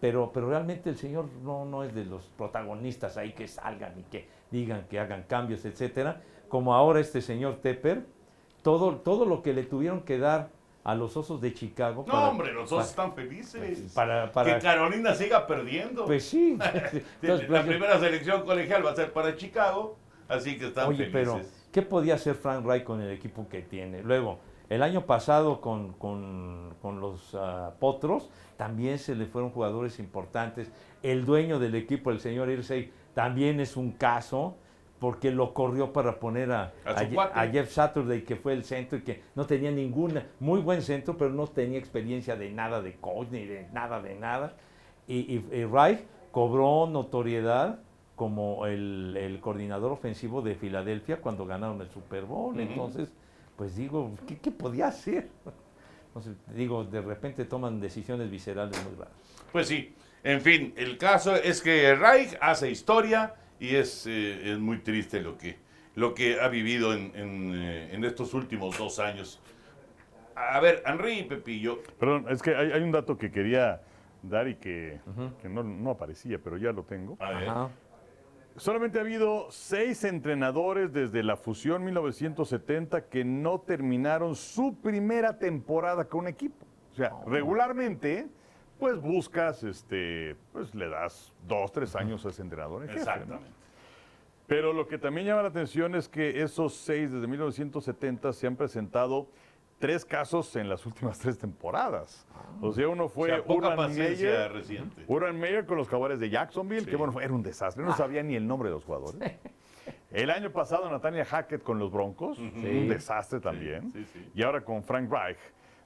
Pero, 0.00 0.32
pero 0.32 0.50
realmente 0.50 0.90
el 0.90 0.96
señor 0.96 1.26
no, 1.42 1.64
no 1.64 1.84
es 1.84 1.94
de 1.94 2.04
los 2.04 2.24
protagonistas 2.36 3.16
ahí 3.16 3.32
que 3.32 3.46
salgan 3.46 3.98
y 4.00 4.02
que 4.02 4.28
digan 4.50 4.86
que 4.90 4.98
hagan 4.98 5.22
cambios, 5.22 5.64
etcétera. 5.64 6.20
Como 6.48 6.74
ahora 6.74 7.00
este 7.00 7.22
señor 7.22 7.60
Tepper, 7.62 8.04
todo, 8.62 8.96
todo 8.96 9.24
lo 9.26 9.42
que 9.42 9.52
le 9.52 9.62
tuvieron 9.64 10.02
que 10.02 10.18
dar 10.18 10.50
a 10.84 10.94
los 10.94 11.16
osos 11.16 11.40
de 11.40 11.54
Chicago. 11.54 12.04
No, 12.06 12.12
para- 12.12 12.28
hombre, 12.28 12.52
los 12.52 12.70
dos 12.70 12.88
están 12.88 13.14
felices. 13.14 13.92
Para, 13.94 14.32
para, 14.32 14.54
Que 14.56 14.60
Carolina 14.62 15.14
siga 15.14 15.46
perdiendo. 15.46 16.04
pues 16.06 16.24
sí. 16.28 16.56
la 16.58 16.66
Entonces, 17.22 17.46
pues, 17.46 17.62
primera 17.64 17.98
selección 18.00 18.42
colegial 18.44 18.84
va 18.84 18.90
a 18.90 18.96
ser 18.96 19.12
para 19.12 19.36
Chicago, 19.36 19.96
así 20.28 20.58
que 20.58 20.68
están 20.68 20.88
Oye, 20.88 21.08
pero 21.12 21.34
felices. 21.34 21.68
¿qué 21.72 21.82
podía 21.82 22.14
hacer 22.14 22.34
Frank 22.34 22.64
Reich 22.66 22.82
con 22.84 23.00
el 23.00 23.10
equipo 23.12 23.48
que 23.48 23.62
tiene? 23.62 24.02
Luego, 24.02 24.40
el 24.68 24.82
año 24.82 25.06
pasado 25.06 25.60
con, 25.60 25.92
con- 25.92 26.74
con 26.82 27.00
los 27.00 27.34
ah, 27.34 27.74
Potros 27.78 28.30
también 28.56 28.98
se 28.98 29.14
le 29.14 29.26
fueron 29.26 29.50
jugadores 29.50 29.98
importantes. 30.00 30.72
El 31.02 31.24
dueño 31.24 31.58
del 31.60 31.74
equipo, 31.76 32.10
el 32.10 32.18
señor 32.20 32.48
Irsey, 32.50 32.90
también 33.14 33.60
es 33.60 33.76
un 33.76 33.92
caso 33.92 34.56
porque 35.02 35.32
lo 35.32 35.52
corrió 35.52 35.92
para 35.92 36.20
poner 36.20 36.52
a, 36.52 36.72
A 36.86 36.90
a 37.00 37.42
a 37.42 37.48
Jeff 37.48 37.72
Saturday, 37.72 38.22
que 38.22 38.36
fue 38.36 38.52
el 38.52 38.62
centro 38.62 38.98
y 38.98 39.02
que 39.02 39.20
no 39.34 39.44
tenía 39.46 39.72
ninguna, 39.72 40.24
muy 40.38 40.60
buen 40.60 40.80
centro, 40.80 41.16
pero 41.18 41.30
no 41.30 41.48
tenía 41.48 41.76
experiencia 41.76 42.36
de 42.36 42.50
nada 42.52 42.80
de 42.80 42.94
coach 42.94 43.26
ni 43.32 43.44
de 43.44 43.66
nada 43.72 44.00
de 44.00 44.14
nada. 44.14 44.54
Y, 45.08 45.16
y- 45.34 45.48
y 45.56 45.64
Reich 45.64 45.98
cobró 46.30 46.86
notoriedad 46.86 47.80
como 48.14 48.64
el, 48.66 49.16
el 49.18 49.40
coordinador 49.40 49.90
ofensivo 49.90 50.40
de 50.40 50.54
Filadelfia 50.54 51.16
cuando 51.20 51.46
ganaron 51.46 51.80
el 51.80 51.90
Super 51.90 52.22
Bowl. 52.22 52.52
Ujú. 52.54 52.62
Entonces, 52.62 53.12
pues 53.56 53.74
digo, 53.74 54.12
¿qué, 54.28 54.38
qué 54.38 54.52
podía 54.52 54.86
hacer? 54.86 55.30
Entonces, 56.06 56.36
digo, 56.54 56.84
de 56.84 57.00
repente 57.00 57.44
toman 57.44 57.80
decisiones 57.80 58.30
viscerales 58.30 58.80
muy 58.84 58.94
raras. 58.94 59.14
Pues 59.50 59.66
sí, 59.66 59.96
en 60.22 60.40
fin, 60.40 60.72
el 60.76 60.96
caso 60.96 61.34
es 61.34 61.60
que 61.60 61.92
Reich 61.96 62.38
hace 62.40 62.70
historia 62.70 63.34
y 63.62 63.76
es, 63.76 64.08
eh, 64.08 64.52
es 64.52 64.58
muy 64.58 64.78
triste 64.78 65.20
lo 65.20 65.38
que, 65.38 65.56
lo 65.94 66.14
que 66.14 66.40
ha 66.40 66.48
vivido 66.48 66.92
en, 66.92 67.12
en, 67.14 67.54
eh, 67.54 67.94
en 67.94 68.04
estos 68.04 68.34
últimos 68.34 68.76
dos 68.76 68.98
años. 68.98 69.40
A 70.34 70.58
ver, 70.58 70.82
Henry 70.84 71.20
y 71.20 71.22
Pepillo, 71.22 71.80
Perdón, 71.98 72.26
es 72.28 72.42
que 72.42 72.56
hay, 72.56 72.72
hay 72.72 72.82
un 72.82 72.90
dato 72.90 73.16
que 73.16 73.30
quería 73.30 73.80
dar 74.22 74.48
y 74.48 74.56
que, 74.56 75.00
que 75.40 75.48
no, 75.48 75.62
no 75.62 75.90
aparecía, 75.90 76.40
pero 76.42 76.56
ya 76.56 76.72
lo 76.72 76.82
tengo. 76.82 77.16
a 77.20 77.30
ver, 77.30 77.48
Ajá. 77.48 77.70
Solamente 78.56 78.98
ha 78.98 79.02
habido 79.02 79.46
seis 79.50 80.04
entrenadores 80.04 80.92
desde 80.92 81.22
la 81.22 81.36
fusión 81.36 81.84
1970 81.84 83.08
que 83.08 83.24
no 83.24 83.60
terminaron 83.60 84.34
su 84.34 84.74
primera 84.74 85.38
temporada 85.38 86.04
con 86.06 86.22
un 86.22 86.28
equipo. 86.28 86.66
O 86.92 86.94
sea, 86.94 87.12
regularmente, 87.26 88.26
pues 88.82 89.00
buscas, 89.00 89.62
este, 89.62 90.34
pues 90.52 90.74
le 90.74 90.88
das 90.88 91.32
dos, 91.46 91.70
tres 91.70 91.94
años 91.94 92.26
a 92.26 92.30
ese 92.30 92.42
entrenador 92.42 92.82
en 92.82 92.88
jefe, 92.88 93.04
¿no? 93.04 93.10
exactamente. 93.12 93.46
Pero 94.48 94.72
lo 94.72 94.88
que 94.88 94.98
también 94.98 95.24
llama 95.28 95.42
la 95.42 95.50
atención 95.50 95.94
es 95.94 96.08
que 96.08 96.42
esos 96.42 96.74
seis 96.74 97.12
desde 97.12 97.28
1970 97.28 98.32
se 98.32 98.44
han 98.48 98.56
presentado 98.56 99.28
tres 99.78 100.04
casos 100.04 100.56
en 100.56 100.68
las 100.68 100.84
últimas 100.84 101.16
tres 101.20 101.38
temporadas. 101.38 102.26
O 102.60 102.72
sea, 102.72 102.88
uno 102.88 103.04
O 103.04 103.08
fue 103.08 103.28
sea, 103.28 103.44
poca 103.44 103.68
Urban 103.68 103.94
Meyer, 103.96 104.52
reciente. 104.52 105.04
Urban 105.06 105.38
Meyer 105.38 105.64
con 105.64 105.76
los 105.78 105.88
jaguares 105.88 106.18
de 106.18 106.28
Jacksonville, 106.28 106.80
Sí. 106.84 106.90
que 106.90 106.96
bueno, 106.96 107.20
era 107.20 107.32
un 107.32 107.44
desastre, 107.44 107.84
no 107.84 107.96
sabía 107.96 108.24
ni 108.24 108.34
el 108.34 108.48
nombre 108.48 108.68
de 108.68 108.74
los 108.74 108.84
jugadores. 108.84 109.14
El 110.10 110.28
año 110.30 110.50
pasado 110.50 110.90
Natalia 110.90 111.24
Hackett 111.24 111.62
con 111.62 111.78
los 111.78 111.92
Broncos, 111.92 112.36
un 112.40 112.88
desastre 112.88 113.38
también. 113.38 113.92
Y 114.34 114.42
ahora 114.42 114.60
con 114.64 114.82
Frank 114.82 115.08
Reich 115.08 115.38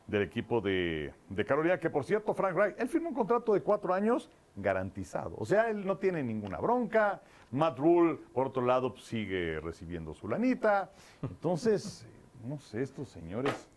del 0.06 0.22
equipo 0.22 0.60
de, 0.60 1.12
de 1.28 1.44
Carolina, 1.44 1.78
que 1.78 1.90
por 1.90 2.04
cierto, 2.04 2.32
Frank 2.34 2.54
Reich, 2.56 2.74
él 2.78 2.88
firmó 2.88 3.08
un 3.08 3.14
contrato 3.14 3.52
de 3.54 3.60
cuatro 3.62 3.92
años 3.92 4.30
garantizado. 4.54 5.34
O 5.38 5.44
sea, 5.44 5.68
él 5.70 5.84
no 5.84 5.96
tiene 5.98 6.22
ninguna 6.22 6.58
bronca. 6.58 7.20
Matt 7.50 7.78
Rule, 7.78 8.18
por 8.32 8.48
otro 8.48 8.64
lado, 8.64 8.96
sigue 8.96 9.60
recibiendo 9.60 10.14
su 10.14 10.28
lanita. 10.28 10.90
Entonces, 11.22 12.06
no 12.46 12.58
sé, 12.58 12.82
estos 12.82 13.08
señores, 13.08 13.68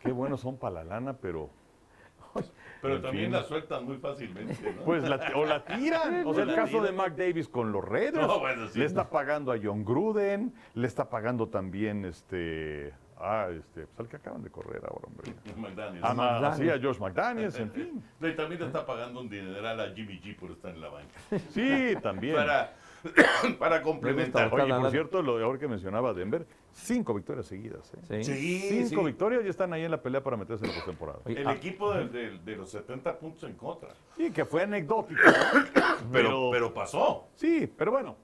qué 0.00 0.12
buenos 0.12 0.40
son 0.40 0.56
para 0.56 0.76
la 0.76 0.84
lana, 0.84 1.12
pero 1.14 1.50
Pero 2.82 2.96
En 2.96 3.02
también 3.02 3.24
fin. 3.26 3.32
la 3.32 3.44
sueltan 3.44 3.84
muy 3.84 3.96
fácilmente, 3.98 4.72
¿no? 4.74 4.82
Pues 4.82 5.04
la, 5.04 5.32
o 5.36 5.44
la 5.44 5.64
tiran. 5.64 6.26
O 6.26 6.34
sea, 6.34 6.44
el 6.44 6.54
caso 6.54 6.82
de 6.82 6.92
Mark 6.92 7.14
Davis 7.16 7.48
con 7.48 7.70
los 7.72 7.84
Raiders. 7.84 8.26
No, 8.26 8.40
bueno, 8.40 8.68
sí. 8.68 8.78
Le 8.78 8.86
está 8.86 9.08
pagando 9.08 9.52
a 9.52 9.56
John 9.62 9.84
Gruden, 9.84 10.52
le 10.74 10.86
está 10.86 11.08
pagando 11.08 11.48
también 11.48 12.04
este. 12.04 12.92
Ah, 13.26 13.48
este, 13.50 13.86
pues 13.86 14.00
al 14.00 14.08
que 14.08 14.16
acaban 14.16 14.42
de 14.42 14.50
correr 14.50 14.82
ahora, 14.86 15.06
hombre. 15.06 15.32
McDaniels. 15.56 16.04
A, 16.04 16.12
Ma- 16.12 16.32
McDaniels. 16.40 16.56
sí, 16.58 16.68
a 16.68 16.86
Josh 16.86 16.98
McDaniels, 17.00 17.58
en 17.58 17.70
fin. 17.70 18.04
No, 18.20 18.28
y 18.28 18.36
también 18.36 18.60
le 18.60 18.66
está 18.66 18.84
pagando 18.84 19.20
un 19.20 19.30
dineral 19.30 19.80
a 19.80 19.94
Jimmy 19.94 20.20
G 20.20 20.36
por 20.36 20.50
estar 20.50 20.74
en 20.74 20.80
la 20.82 20.90
banca. 20.90 21.14
Sí, 21.50 21.94
también. 22.02 22.36
Para, 22.36 22.74
para 23.58 23.80
complementar. 23.80 24.52
Oye, 24.52 24.74
por 24.74 24.90
cierto, 24.90 25.22
lo 25.22 25.38
de 25.38 25.44
ahora 25.44 25.58
que 25.58 25.68
mencionaba 25.68 26.12
Denver, 26.12 26.46
cinco 26.72 27.14
victorias 27.14 27.46
seguidas. 27.46 27.92
¿eh? 28.10 28.22
Sí. 28.24 28.34
Sí, 28.34 28.84
Cinco 28.88 29.00
sí. 29.00 29.06
victorias 29.06 29.42
y 29.46 29.48
están 29.48 29.72
ahí 29.72 29.84
en 29.84 29.90
la 29.90 30.02
pelea 30.02 30.22
para 30.22 30.36
meterse 30.36 30.64
en 30.66 30.70
la 30.72 30.76
postemporada. 30.76 31.20
Oye, 31.24 31.40
El 31.40 31.48
ah, 31.48 31.52
equipo 31.54 31.94
de, 31.94 32.08
de- 32.08 32.38
de 32.40 32.56
los 32.56 32.70
70 32.70 33.18
puntos 33.18 33.42
en 33.48 33.54
contra. 33.56 33.88
Sí, 34.18 34.30
que 34.32 34.44
fue 34.44 34.62
anecdótico. 34.64 35.20
Pero, 36.12 36.50
pero 36.52 36.74
pasó. 36.74 37.28
Sí, 37.36 37.66
pero 37.78 37.90
bueno, 37.90 38.16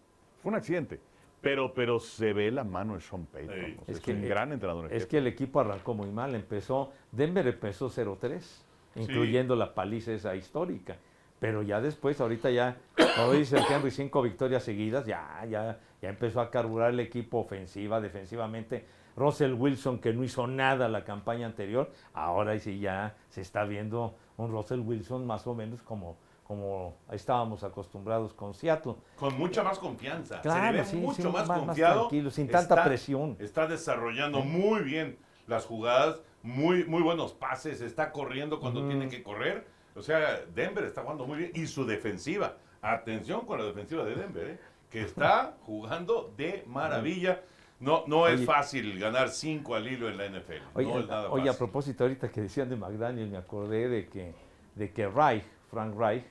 fue 0.43 0.51
un 0.51 0.57
accidente. 0.57 1.01
Pero, 1.41 1.73
pero 1.73 1.99
se 2.01 2.33
ve 2.33 2.51
la 2.51 2.65
mano 2.65 2.95
de 2.95 3.01
Sean 3.01 3.25
Payton. 3.27 3.55
Sí. 3.55 3.61
o 3.81 3.85
sea, 3.85 3.93
Es 3.93 3.99
es, 3.99 4.01
que- 4.01 4.13
un 4.13 4.23
gran 4.29 4.53
entrenador. 4.53 4.87
en 4.87 4.91
Es 4.93 5.03
jefe. 5.05 5.09
que 5.09 5.19
el 5.19 5.27
equipo 5.27 5.61
arrancó 5.61 5.95
muy 5.95 6.11
mal. 6.11 6.35
Empezó, 6.35 6.93
Denver 7.13 7.47
empezó 7.47 7.89
0-3, 7.89 8.65
incluyendo 8.97 9.57
la 9.57 9.75
paliza 9.75 10.13
esa 10.13 10.35
histórica. 10.37 10.97
Pero 11.39 11.63
ya 11.63 11.81
después, 11.81 12.21
ahorita 12.21 12.51
ya, 12.51 12.77
como 13.17 13.33
dice 13.33 13.57
el 13.57 13.65
Henry, 13.71 13.91
cinco 13.91 14.21
victorias 14.21 14.63
seguidas, 14.63 15.07
ya, 15.07 15.43
ya, 15.49 15.79
ya 16.03 16.09
empezó 16.11 16.43
a 16.43 16.51
carburar 16.51 16.91
el 16.91 17.01
equipo 17.01 17.39
ofensiva, 17.39 17.99
defensivamente. 18.01 18.85
Russell 19.17 19.55
Wilson, 19.55 19.99
que 20.01 20.13
no 20.13 20.23
hizo 20.23 20.47
nada 20.47 20.89
la 20.89 21.03
campaña 21.05 21.47
anterior, 21.47 21.91
ahora 22.13 22.59
sí 22.59 22.79
ya 22.79 23.17
se 23.31 23.41
está 23.41 23.65
viendo 23.65 24.15
un 24.37 24.51
Russell 24.51 24.81
Wilson 24.81 25.27
más 25.27 25.47
o 25.47 25.55
menos 25.55 25.81
como, 25.83 26.17
como 26.51 26.97
estábamos 27.13 27.63
acostumbrados 27.63 28.35
con 28.35 28.55
Seattle. 28.55 28.97
Con 29.15 29.39
mucha 29.39 29.63
más 29.63 29.79
confianza. 29.79 30.41
Claro, 30.41 30.67
Se 30.67 30.73
le 30.73 30.79
ve 30.81 30.85
sí, 30.85 30.97
mucho 30.97 31.23
sí, 31.23 31.29
más, 31.29 31.47
más- 31.47 31.49
más 31.49 31.59
confiado. 31.61 32.01
tranquilo, 32.01 32.29
sin 32.33 32.49
tanta 32.49 32.83
presión. 32.83 33.37
Está 33.39 33.69
desarrollando 33.69 34.41
muy 34.41 34.81
bien 34.81 35.17
las 35.47 35.65
jugadas, 35.65 36.21
muy, 36.43 36.83
muy 36.87 37.03
buenos 37.05 37.35
pases, 37.35 37.81
está 37.81 38.11
corriendo 38.11 38.59
cuando 38.59 38.85
tiene 38.89 39.09
que 39.09 39.23
correr. 39.23 39.65
O 39.95 40.03
sea, 40.03 40.41
Denver 40.53 40.83
está 40.83 41.03
jugando 41.03 41.25
muy 41.25 41.39
bien. 41.39 41.53
Y 41.55 41.69
su 41.69 41.87
defensiva. 41.87 42.57
Atención 42.83 43.43
con 43.47 43.61
la 43.61 43.67
defensiva 43.67 44.03
de 44.03 44.17
Denver, 44.17 44.49
¿eh? 44.51 44.59
que 44.91 45.03
está 45.03 45.55
jugando 45.63 46.35
de 46.37 46.65
maravilla. 46.67 47.43
No, 47.79 48.03
no 48.09 48.27
es 48.27 48.39
Oye. 48.39 48.45
fácil 48.47 48.99
ganar 48.99 49.29
cinco 49.29 49.77
al 49.77 49.87
hilo 49.87 50.09
en 50.09 50.17
la 50.17 50.27
NFL. 50.27 50.63
Oye, 50.75 50.93
no 50.93 50.99
es 50.99 51.07
nada 51.07 51.31
oye, 51.31 51.45
a 51.45 51.53
fácil. 51.53 51.59
propósito, 51.59 52.03
ahorita 52.03 52.29
que 52.29 52.41
decían 52.41 52.69
de 52.69 52.75
McDaniel, 52.75 53.31
me 53.31 53.37
acordé 53.39 53.89
de 53.89 54.09
que, 54.09 54.35
de 54.75 54.93
que 54.93 55.07
Reich, 55.07 55.45
Frank 55.71 55.95
Reich, 55.97 56.25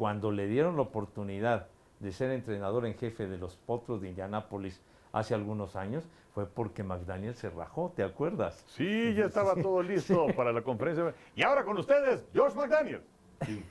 cuando 0.00 0.32
le 0.32 0.46
dieron 0.46 0.76
la 0.76 0.82
oportunidad 0.82 1.66
de 1.98 2.10
ser 2.10 2.30
entrenador 2.30 2.86
en 2.86 2.94
jefe 2.94 3.26
de 3.26 3.36
los 3.36 3.56
Potros 3.56 4.00
de 4.00 4.08
Indianápolis 4.08 4.80
hace 5.12 5.34
algunos 5.34 5.76
años, 5.76 6.04
fue 6.34 6.46
porque 6.46 6.82
McDaniel 6.82 7.34
se 7.34 7.50
rajó, 7.50 7.92
¿te 7.94 8.02
acuerdas? 8.02 8.64
Sí, 8.66 9.12
ya 9.12 9.26
estaba 9.26 9.54
todo 9.56 9.82
listo 9.82 10.28
para 10.36 10.54
la 10.54 10.62
conferencia. 10.62 11.14
Y 11.36 11.42
ahora 11.42 11.66
con 11.66 11.76
ustedes, 11.76 12.24
George 12.32 12.56
McDaniel. 12.56 13.02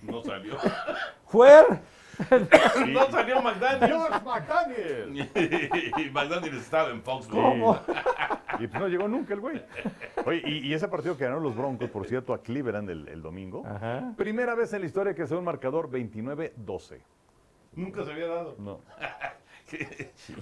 No 0.04 0.22
salió. 0.22 0.56
¡Fuer! 1.26 1.66
No 2.88 3.12
salió 3.12 3.42
McDaniel. 3.42 3.90
George 3.90 4.20
McDaniel. 4.26 5.30
y 5.98 6.10
McDaniel 6.10 6.58
estaba 6.58 6.90
en 6.90 7.02
Foxborough. 7.02 7.44
¿Cómo? 7.44 7.80
Y 8.60 8.68
pues 8.68 8.82
no 8.82 8.88
llegó 8.88 9.08
nunca 9.08 9.34
el 9.34 9.40
güey. 9.40 9.62
Oye, 10.26 10.42
y, 10.46 10.68
y 10.68 10.74
ese 10.74 10.88
partido 10.88 11.16
que 11.18 11.24
ganaron 11.24 11.44
los 11.44 11.56
Broncos, 11.56 11.90
por 11.90 12.08
cierto, 12.08 12.34
a 12.34 12.42
Cleveland 12.42 12.90
el, 12.90 13.08
el 13.08 13.22
domingo. 13.22 13.64
Ajá. 13.66 14.14
Primera 14.18 14.56
vez 14.56 14.74
en 14.74 14.82
la 14.82 14.88
historia 14.88 15.16
que 15.16 15.26
se 15.26 15.34
da 15.34 15.40
un 15.40 15.46
marcador 15.46 15.90
29-12. 15.90 17.00
Nunca 17.76 18.04
se 18.04 18.12
había 18.12 18.28
dado. 18.28 18.56
No. 18.60 18.82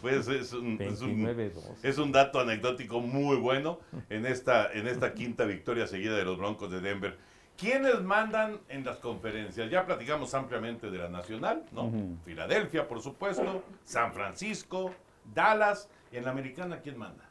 Pues 0.01 0.27
es 0.29 0.53
un, 0.53 0.81
es, 0.81 1.01
un, 1.01 1.21
29-2. 1.21 1.51
es 1.83 1.97
un 1.97 2.13
dato 2.13 2.39
anecdótico 2.39 3.01
muy 3.01 3.35
bueno 3.35 3.79
en 4.09 4.25
esta, 4.25 4.71
en 4.71 4.87
esta 4.87 5.13
quinta 5.13 5.43
victoria 5.43 5.85
seguida 5.85 6.15
de 6.15 6.23
los 6.23 6.37
Broncos 6.37 6.71
de 6.71 6.79
Denver. 6.79 7.17
¿Quiénes 7.57 8.01
mandan 8.01 8.59
en 8.69 8.85
las 8.85 8.97
conferencias? 8.99 9.69
Ya 9.71 9.85
platicamos 9.85 10.33
ampliamente 10.35 10.91
de 10.91 10.97
la 10.99 11.09
nacional, 11.09 11.63
¿no? 11.71 11.91
Filadelfia, 12.23 12.87
por 12.87 13.01
supuesto, 13.01 13.63
San 13.83 14.13
Francisco, 14.13 14.93
Dallas. 15.33 15.89
En 16.11 16.23
la 16.23 16.31
americana, 16.31 16.79
¿quién 16.79 16.97
manda? 16.97 17.25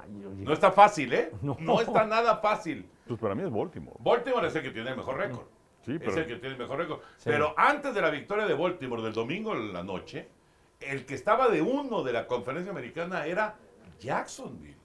Ay, 0.00 0.24
oye, 0.24 0.44
No 0.44 0.52
está 0.52 0.70
fácil, 0.70 1.12
¿eh? 1.12 1.32
No. 1.42 1.56
No, 1.58 1.80
está 1.80 2.04
nada 2.06 2.36
fácil. 2.36 2.88
Pues 3.06 3.18
para 3.18 3.34
mí 3.34 3.42
es 3.42 3.50
Baltimore. 3.50 3.96
Baltimore 3.98 4.46
es 4.46 4.54
el 4.54 4.62
que 4.62 4.70
tiene 4.70 4.90
el 4.90 4.96
mejor 4.96 5.16
récord. 5.16 5.46
Sí, 5.84 5.92
Es 5.94 5.98
pero 5.98 6.12
el 6.18 6.26
que 6.26 6.36
tiene 6.36 6.54
el 6.54 6.58
mejor 6.60 6.78
récord. 6.78 7.00
Sí. 7.16 7.24
Pero 7.30 7.54
antes 7.56 7.94
de 7.94 8.00
la 8.02 8.10
victoria 8.10 8.46
de 8.46 8.54
Baltimore 8.54 9.02
del 9.02 9.12
domingo 9.14 9.54
en 9.54 9.72
la 9.72 9.82
noche, 9.82 10.28
el 10.80 11.04
que 11.06 11.14
estaba 11.14 11.48
de 11.48 11.62
uno 11.62 12.04
de 12.04 12.12
la 12.12 12.26
conferencia 12.26 12.70
americana 12.70 13.26
era 13.26 13.56
Jacksonville. 13.98 14.76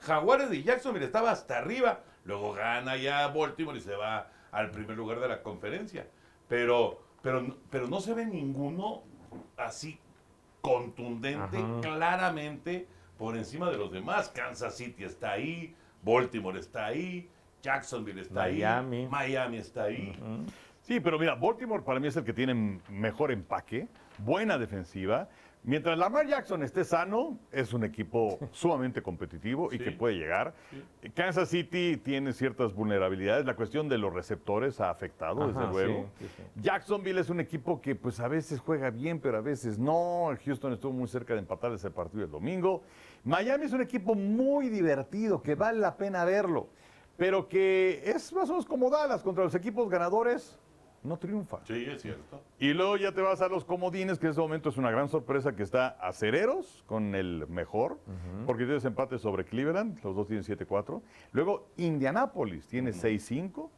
Jaguares 0.00 0.50
de 0.50 0.62
Jacksonville 0.62 1.06
estaba 1.06 1.30
hasta 1.30 1.58
arriba. 1.58 2.00
Luego 2.26 2.52
gana 2.52 2.96
ya 2.96 3.28
Baltimore 3.28 3.78
y 3.78 3.80
se 3.80 3.94
va 3.94 4.28
al 4.50 4.70
primer 4.70 4.96
lugar 4.96 5.20
de 5.20 5.28
la 5.28 5.42
conferencia. 5.42 6.06
Pero, 6.48 7.00
pero, 7.22 7.40
no- 7.40 7.56
pero 7.70 7.86
no 7.88 8.00
se 8.00 8.14
ve 8.14 8.26
ninguno 8.26 9.02
así 9.56 9.98
contundente, 10.60 11.56
Ajá. 11.58 11.80
claramente 11.80 12.88
por 13.16 13.36
encima 13.36 13.70
de 13.70 13.78
los 13.78 13.92
demás. 13.92 14.28
Kansas 14.30 14.76
City 14.76 15.04
está 15.04 15.32
ahí, 15.32 15.74
Baltimore 16.02 16.58
está 16.58 16.86
ahí, 16.86 17.30
Jacksonville 17.62 18.20
está 18.22 18.34
Miami. 18.42 18.96
ahí, 19.02 19.08
Miami 19.08 19.56
está 19.58 19.84
ahí. 19.84 20.12
Sí, 20.80 21.00
pero 21.00 21.18
mira, 21.18 21.34
Baltimore 21.34 21.82
para 21.82 21.98
mí 22.00 22.08
es 22.08 22.16
el 22.16 22.24
que 22.24 22.32
tiene 22.32 22.80
mejor 22.88 23.30
empaque, 23.32 23.88
buena 24.18 24.58
defensiva. 24.58 25.28
Mientras 25.66 25.98
Lamar 25.98 26.28
Jackson 26.28 26.62
esté 26.62 26.84
sano, 26.84 27.40
es 27.50 27.72
un 27.72 27.82
equipo 27.82 28.38
sumamente 28.52 29.02
competitivo 29.02 29.72
y 29.72 29.78
Sí. 29.78 29.84
que 29.84 29.90
puede 29.90 30.14
llegar. 30.14 30.54
Kansas 31.12 31.48
City 31.48 31.96
tiene 31.96 32.32
ciertas 32.32 32.72
vulnerabilidades. 32.72 33.44
La 33.46 33.56
cuestión 33.56 33.88
de 33.88 33.98
los 33.98 34.14
receptores 34.14 34.80
ha 34.80 34.90
afectado, 34.90 35.42
Ajá, 35.42 35.52
desde 35.66 35.72
luego. 35.72 36.06
sí. 36.20 36.26
Jacksonville 36.62 37.18
es 37.20 37.30
un 37.30 37.40
equipo 37.40 37.80
que 37.80 37.96
pues 37.96 38.20
a 38.20 38.28
veces 38.28 38.60
juega 38.60 38.90
bien, 38.90 39.18
pero 39.18 39.38
a 39.38 39.40
veces 39.40 39.76
no. 39.76 40.28
Houston 40.44 40.72
estuvo 40.72 40.92
muy 40.92 41.08
cerca 41.08 41.34
de 41.34 41.40
empatar 41.40 41.72
ese 41.72 41.90
partido 41.90 42.22
el 42.24 42.30
domingo. 42.30 42.82
Miami 43.24 43.64
es 43.64 43.72
un 43.72 43.80
equipo 43.82 44.14
muy 44.14 44.68
divertido, 44.68 45.42
que 45.42 45.56
vale 45.56 45.80
la 45.80 45.96
pena 45.96 46.24
verlo, 46.24 46.68
pero 47.16 47.48
que 47.48 48.02
es 48.06 48.32
más 48.32 48.48
o 48.50 48.52
menos 48.52 48.66
como 48.66 48.88
Dallas 48.88 49.20
contra 49.24 49.42
los 49.42 49.54
equipos 49.56 49.90
ganadores. 49.90 50.60
No 51.06 51.16
triunfa. 51.18 51.58
Sí, 51.66 51.84
es 51.88 52.02
cierto. 52.02 52.40
Y 52.58 52.72
luego 52.74 52.96
ya 52.96 53.12
te 53.12 53.20
vas 53.22 53.40
a 53.40 53.48
los 53.48 53.64
comodines, 53.64 54.18
que 54.18 54.26
en 54.26 54.30
este 54.30 54.42
momento 54.42 54.68
es 54.68 54.76
una 54.76 54.90
gran 54.90 55.08
sorpresa 55.08 55.54
que 55.54 55.62
está 55.62 55.88
Acereros 56.00 56.82
con 56.86 57.14
el 57.14 57.46
mejor, 57.48 57.98
porque 58.46 58.64
tienes 58.64 58.84
empate 58.84 59.18
sobre 59.18 59.44
Cleveland, 59.44 59.98
los 60.04 60.14
dos 60.16 60.26
tienen 60.26 60.44
7-4. 60.44 61.00
Luego 61.32 61.68
Indianapolis 61.76 62.66
tiene 62.66 62.90
6-5, 62.92 63.68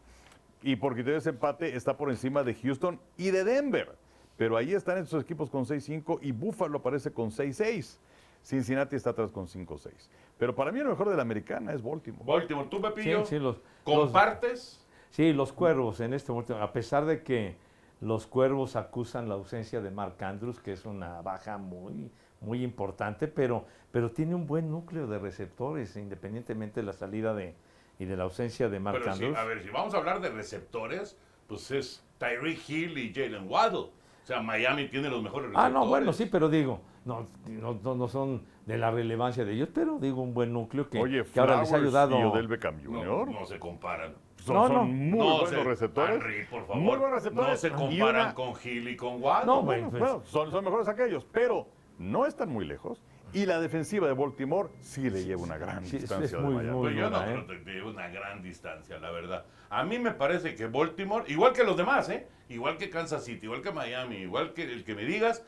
y 0.62 0.76
porque 0.76 1.04
tienes 1.04 1.26
empate 1.26 1.76
está 1.76 1.96
por 1.96 2.10
encima 2.10 2.42
de 2.42 2.54
Houston 2.54 2.98
y 3.16 3.30
de 3.30 3.44
Denver. 3.44 3.94
Pero 4.36 4.56
ahí 4.56 4.72
están 4.72 4.98
estos 4.98 5.22
equipos 5.22 5.50
con 5.50 5.64
6-5 5.64 6.18
y 6.22 6.32
Buffalo 6.32 6.78
aparece 6.78 7.12
con 7.12 7.30
6-6. 7.30 7.98
Cincinnati 8.42 8.94
está 8.96 9.10
atrás 9.10 9.32
con 9.32 9.46
5-6. 9.48 9.90
Pero 10.38 10.54
para 10.54 10.70
mí 10.70 10.78
el 10.78 10.86
mejor 10.86 11.08
de 11.10 11.16
la 11.16 11.22
americana 11.22 11.72
es 11.72 11.82
Baltimore. 11.82 12.24
Baltimore, 12.24 12.68
tú, 12.70 12.80
Pepillo, 12.80 13.24
Sí, 13.24 13.36
sí, 13.36 13.38
los- 13.40 13.60
¿compartes? 13.82 14.84
Sí, 15.10 15.32
los 15.32 15.52
cuervos 15.52 16.00
en 16.00 16.12
este 16.14 16.32
momento, 16.32 16.60
a 16.60 16.72
pesar 16.72 17.04
de 17.06 17.22
que 17.22 17.56
los 18.00 18.26
cuervos 18.26 18.76
acusan 18.76 19.28
la 19.28 19.34
ausencia 19.34 19.80
de 19.80 19.90
Mark 19.90 20.22
Andrews, 20.22 20.60
que 20.60 20.72
es 20.72 20.84
una 20.84 21.20
baja 21.22 21.58
muy, 21.58 22.10
muy 22.40 22.62
importante, 22.62 23.26
pero, 23.26 23.64
pero 23.90 24.10
tiene 24.12 24.34
un 24.34 24.46
buen 24.46 24.70
núcleo 24.70 25.06
de 25.06 25.18
receptores, 25.18 25.96
independientemente 25.96 26.80
de 26.80 26.86
la 26.86 26.92
salida 26.92 27.34
de, 27.34 27.54
y 27.98 28.04
de 28.04 28.16
la 28.16 28.24
ausencia 28.24 28.68
de 28.68 28.78
Mark 28.78 28.98
Pero 29.00 29.12
Andrews. 29.12 29.36
a 29.36 29.44
ver, 29.44 29.62
si 29.62 29.70
vamos 29.70 29.94
a 29.94 29.98
hablar 29.98 30.20
de 30.20 30.30
receptores, 30.30 31.18
pues 31.48 31.70
es 31.72 32.04
Tyreek 32.18 32.68
Hill 32.68 32.98
y 32.98 33.12
Jalen 33.12 33.48
Waddle. 33.50 33.78
O 34.22 34.26
sea, 34.28 34.42
Miami 34.42 34.88
tiene 34.88 35.08
los 35.08 35.22
mejores 35.22 35.48
receptores. 35.48 35.74
Ah, 35.74 35.78
no, 35.80 35.86
bueno, 35.86 36.12
sí, 36.12 36.26
pero 36.26 36.48
digo, 36.50 36.80
no, 37.06 37.26
no, 37.48 37.80
no- 37.82 37.94
no 37.94 38.08
son 38.08 38.42
de 38.66 38.76
la 38.76 38.90
relevancia 38.90 39.44
de 39.44 39.54
ellos, 39.54 39.70
pero 39.74 39.98
digo 39.98 40.20
un 40.22 40.34
buen 40.34 40.52
núcleo 40.52 40.88
que, 40.90 41.00
Oye, 41.00 41.24
que 41.24 41.40
ahora 41.40 41.56
les 41.60 41.72
ha 41.72 41.78
Flowers 41.78 41.84
ayudado. 41.96 42.20
y 42.20 42.22
Odell 42.24 42.46
Beckham 42.46 42.76
No, 42.84 43.00
Jr. 43.00 43.30
no 43.32 43.46
se 43.46 43.58
comparan. 43.58 44.14
Son, 44.44 44.54
No, 44.56 44.66
son 44.66 44.76
no. 44.76 44.84
muy 44.84 45.18
No 45.18 45.24
buenos 45.40 45.50
se- 45.50 45.64
receptores. 45.64 46.16
Henry, 46.16 46.44
por 46.46 46.60
favor. 46.66 46.76
Muy 46.76 46.96
buenos 46.96 47.10
receptores. 47.16 47.50
No 47.50 47.56
se 47.56 47.70
comparan 47.70 48.22
una- 48.26 48.34
con 48.34 48.54
Hill 48.64 48.88
y 48.88 48.96
con 48.96 49.22
Waddle. 49.22 49.46
No, 49.46 49.62
Bueno, 49.62 49.90
bueno, 49.90 49.90
pues, 49.90 50.00
bueno, 50.00 50.22
son, 50.26 50.50
son 50.50 50.64
mejores 50.64 50.88
aquellos, 50.88 51.24
pero 51.30 51.66
no 51.98 52.24
están 52.26 52.48
muy 52.50 52.64
lejos. 52.64 53.02
Y 53.34 53.44
la 53.44 53.60
defensiva 53.60 54.06
de 54.06 54.14
Baltimore 54.14 54.70
sí 54.80 55.10
le 55.10 55.22
lleva 55.24 55.42
una 55.42 55.58
gran 55.58 55.84
Sí, 55.84 55.98
distancia 55.98 56.24
es 56.24 56.32
de 56.32 56.38
muy, 56.38 56.54
Miami. 56.54 56.70
muy- 56.78 56.88
Pero 56.88 56.96
yo 57.00 57.10
no 57.10 57.18
buena, 57.18 57.44
creo 57.44 57.46
que 57.64 57.70
de 57.72 57.82
una 57.82 58.08
gran 58.08 58.42
distancia, 58.42 58.98
la 58.98 59.10
verdad. 59.10 59.44
A 59.68 59.84
mí 59.84 59.98
me 59.98 60.12
parece 60.12 60.54
que 60.54 60.66
Baltimore, 60.66 61.24
igual 61.28 61.52
que 61.52 61.62
los 61.64 61.76
demás, 61.76 62.08
¿eh? 62.08 62.26
igual 62.48 62.78
que 62.78 62.88
Kansas 62.88 63.24
City, 63.26 63.44
igual 63.44 63.60
que 63.60 63.70
Miami, 63.70 64.16
igual 64.16 64.54
que 64.54 64.62
el 64.62 64.82
que 64.82 64.94
me 64.94 65.04
digas, 65.04 65.44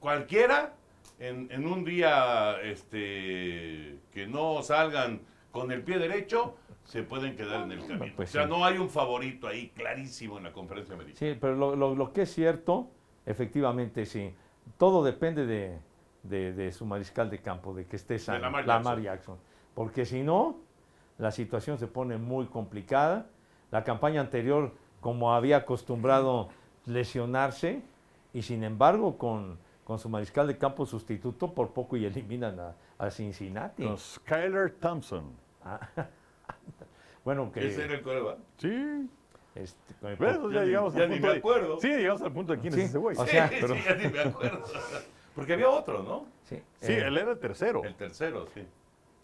cualquiera 0.00 0.74
en, 1.20 1.46
en 1.52 1.64
un 1.66 1.84
día 1.84 2.56
este, 2.62 3.98
que 4.12 4.26
no 4.26 4.62
salgan 4.62 5.20
con 5.52 5.70
el 5.70 5.82
pie 5.82 5.98
derecho, 5.98 6.56
se 6.84 7.02
pueden 7.02 7.36
quedar 7.36 7.62
en 7.62 7.72
el 7.72 7.86
camino. 7.86 8.12
pues 8.16 8.30
o 8.30 8.32
sea, 8.32 8.44
sí. 8.44 8.50
no 8.50 8.64
hay 8.64 8.78
un 8.78 8.90
favorito 8.90 9.46
ahí 9.48 9.70
clarísimo 9.70 10.38
en 10.38 10.44
la 10.44 10.52
conferencia 10.52 10.94
americana. 10.94 11.18
Sí, 11.18 11.38
pero 11.40 11.54
lo, 11.54 11.76
lo- 11.76 11.94
lo 11.94 12.12
que 12.12 12.22
es 12.22 12.32
cierto, 12.34 12.88
efectivamente 13.26 14.04
sí, 14.06 14.34
todo 14.78 15.02
depende 15.04 15.46
de, 15.46 15.78
de- 16.22 16.52
de 16.52 16.72
su 16.72 16.84
mariscal 16.86 17.30
de 17.30 17.38
campo, 17.40 17.72
de 17.74 17.86
que 17.86 17.96
esté 17.96 18.18
sano, 18.18 18.40
Lamar 18.40 18.66
Lamar 18.66 19.00
Jackson. 19.00 19.36
Jackson. 19.36 19.38
Porque 19.74 20.04
si 20.04 20.22
no, 20.22 20.56
la 21.18 21.30
situación 21.30 21.78
se 21.78 21.86
pone 21.86 22.16
muy 22.18 22.46
complicada. 22.46 23.26
La 23.70 23.84
campaña 23.84 24.20
anterior, 24.20 24.72
como 25.00 25.32
había 25.34 25.58
acostumbrado 25.58 26.48
lesionarse, 26.84 27.82
y 28.34 28.42
sin 28.42 28.64
embargo, 28.64 29.16
con, 29.18 29.58
con 29.84 29.98
su 29.98 30.08
mariscal 30.08 30.46
de 30.46 30.58
campo 30.58 30.84
sustituto, 30.84 31.52
por 31.54 31.70
poco 31.72 31.96
y 31.96 32.04
eliminan 32.04 32.58
a, 32.60 32.74
a 32.98 33.10
Cincinnati. 33.10 33.84
No, 33.84 33.96
Skyler 33.96 34.72
Thompson. 34.78 35.24
Bueno, 37.24 37.52
que... 37.52 37.68
Ese 37.68 37.84
era 37.84 37.94
el 37.94 38.02
coreback. 38.02 38.38
Sí. 38.58 39.08
este, 39.54 39.94
con 40.00 40.10
el- 40.10 40.16
¿Ves? 40.16 40.38
Ya, 40.52 40.64
llegamos 40.64 40.94
ya 40.94 41.02
al 41.04 41.08
ni 41.10 41.14
punto 41.16 41.26
me 41.28 41.32
de- 41.34 41.38
acuerdo. 41.38 41.80
Sí, 41.80 41.88
llegamos 41.88 42.22
al 42.22 42.32
punto 42.32 42.52
de 42.54 42.58
quién 42.58 42.72
Sí, 42.72 42.80
es 42.80 42.88
ese 42.88 42.98
güey. 42.98 43.16
o 43.16 43.26
sea, 43.26 43.48
sí, 43.48 43.54
pero- 43.60 43.74
sí, 43.74 43.80
ya 43.86 43.94
ni 43.94 44.08
me 44.08 44.20
acuerdo. 44.20 44.64
Porque 45.34 45.52
había 45.54 45.68
otro, 45.70 46.02
¿no? 46.02 46.26
sí, 46.42 46.56
Sí, 46.80 46.92
eh, 46.92 47.04
él 47.06 47.16
era 47.16 47.30
el 47.30 47.38
tercero. 47.38 47.84
El 47.84 47.94
tercero, 47.94 48.46
sí. 48.54 48.62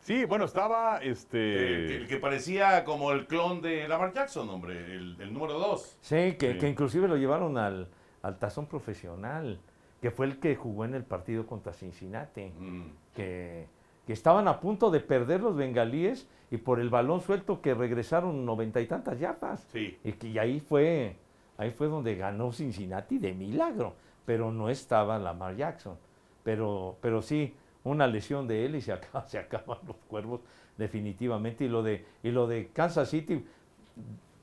Sí, 0.00 0.24
bueno, 0.24 0.44
estaba 0.46 0.98
El, 0.98 1.10
este. 1.12 1.96
el 1.96 2.06
que 2.08 2.16
parecía 2.18 2.84
como 2.84 3.10
el 3.12 3.26
clon 3.26 3.60
de 3.60 3.86
Lamar 3.88 4.14
Jackson, 4.14 4.48
hombre, 4.48 4.76
el, 4.94 5.20
el 5.20 5.32
número 5.34 5.54
dos. 5.58 5.98
Sí, 6.00 6.36
que, 6.38 6.52
Sí. 6.52 6.58
que 6.58 6.68
inclusive 6.68 7.08
lo 7.08 7.16
llevaron 7.16 7.58
al, 7.58 7.88
al 8.22 8.38
tazón 8.38 8.66
profesional, 8.66 9.60
que 10.00 10.10
fue 10.10 10.26
el 10.26 10.38
que 10.38 10.54
jugó 10.56 10.84
en 10.86 10.94
el 10.94 11.04
partido 11.04 11.46
contra 11.46 11.72
Cincinnati, 11.74 12.52
Mm. 12.58 12.92
que, 13.14 13.66
que 14.08 14.14
estaban 14.14 14.48
a 14.48 14.58
punto 14.58 14.90
de 14.90 15.00
perder 15.00 15.42
los 15.42 15.54
bengalíes 15.54 16.26
y 16.50 16.56
por 16.56 16.80
el 16.80 16.88
balón 16.88 17.20
suelto 17.20 17.60
que 17.60 17.74
regresaron 17.74 18.46
noventa 18.46 18.80
y 18.80 18.86
tantas 18.86 19.20
yardas. 19.20 19.60
Sí. 19.70 19.98
Y, 20.02 20.12
que, 20.12 20.28
y 20.28 20.38
ahí 20.38 20.60
fue 20.60 21.14
ahí 21.58 21.70
fue 21.72 21.88
donde 21.88 22.16
ganó 22.16 22.50
Cincinnati 22.50 23.18
de 23.18 23.34
milagro, 23.34 23.96
pero 24.24 24.50
no 24.50 24.70
estaba 24.70 25.18
Lamar 25.18 25.56
Jackson. 25.56 25.98
Pero, 26.42 26.96
pero 27.02 27.20
sí, 27.20 27.52
una 27.84 28.06
lesión 28.06 28.48
de 28.48 28.64
él 28.64 28.76
y 28.76 28.80
se, 28.80 28.92
acaba- 28.94 29.28
se 29.28 29.38
acaban 29.38 29.76
los 29.86 29.96
cuervos 30.08 30.40
definitivamente. 30.78 31.64
Y 31.66 31.68
lo 31.68 31.82
de, 31.82 32.06
y 32.22 32.30
lo 32.30 32.46
de 32.46 32.68
Kansas 32.72 33.10
City, 33.10 33.44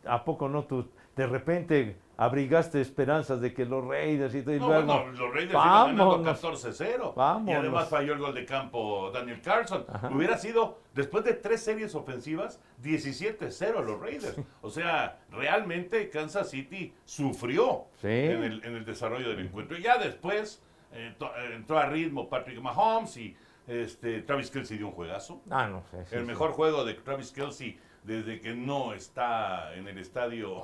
¿a 0.06 0.24
poco 0.24 0.48
no 0.48 0.66
tú 0.66 0.86
de 1.16 1.28
repente 1.28 1.98
abrigaste 2.18 2.80
esperanzas 2.80 3.42
de 3.42 3.54
que 3.54 3.66
los 3.66 3.86
Raiders 3.86 4.34
y 4.36 4.42
todo? 4.42 4.56
y 4.56 4.60
No, 4.60 4.68
luego- 4.68 4.86
bueno, 4.86 5.12
los 5.12 5.34
Raiders 5.34 5.54
ganando 5.54 6.06
vámonos. 6.08 6.42
14-0. 6.42 7.14
Y 7.48 7.52
además 7.52 7.90
falló 7.90 8.14
el 8.14 8.20
gol 8.20 8.34
de 8.34 8.46
campo 8.46 9.12
Daniel 9.14 9.42
Carlson. 9.42 9.86
Hubiera 10.14 10.38
sido, 10.38 10.80
después 10.94 11.24
de 11.26 11.34
tres 11.34 11.62
series 11.62 11.94
ofensivas, 11.96 12.62
17-0 12.82 13.82
los 13.84 14.00
Raiders. 14.00 14.38
O 14.62 14.70
sea, 14.70 15.20
realmente 15.32 16.10
Kansas 16.10 16.50
City 16.50 16.94
sufrió 17.06 17.86
Sí. 18.02 18.08
en, 18.08 18.44
el, 18.44 18.66
en 18.66 18.76
el 18.76 18.86
desarrollo 18.86 19.30
del 19.30 19.40
encuentro. 19.40 19.78
Y 19.78 19.82
ya 19.84 19.98
después 19.98 20.62
eh, 20.94 21.14
to- 21.18 21.26
eh, 21.38 21.56
entró 21.56 21.78
a 21.78 21.88
ritmo 21.88 22.30
Patrick 22.30 22.62
Mahomes 22.62 23.18
y 23.18 23.36
este, 23.68 24.22
Travis 24.22 24.50
Kelsey 24.52 24.78
dio 24.78 24.88
un 24.88 24.94
juegazo. 24.94 25.42
Ah, 25.50 25.68
no 25.68 25.84
sé. 25.92 26.06
sí, 26.06 26.16
el 26.16 26.26
mejor 26.26 26.52
juego 26.52 26.86
de 26.86 26.94
Travis 26.94 27.32
Kelsey 27.32 27.78
desde 28.06 28.40
que 28.40 28.54
no 28.54 28.94
está 28.94 29.74
en 29.76 29.88
el 29.88 29.98
estadio 29.98 30.62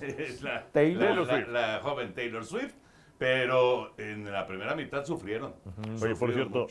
es 0.00 0.42
la, 0.42 0.66
Taylor 0.72 1.16
la- 1.16 1.24
la- 1.24 1.34
Swift. 1.36 1.48
la 1.48 1.80
joven 1.82 2.14
Taylor 2.14 2.44
Swift, 2.44 2.74
pero 3.18 3.94
en 3.98 4.30
la 4.30 4.46
primera 4.46 4.74
mitad 4.74 5.04
sufrieron. 5.04 5.54
Oye, 5.78 6.14
por 6.14 6.30
Sufrieron 6.30 6.52
cierto, 6.52 6.66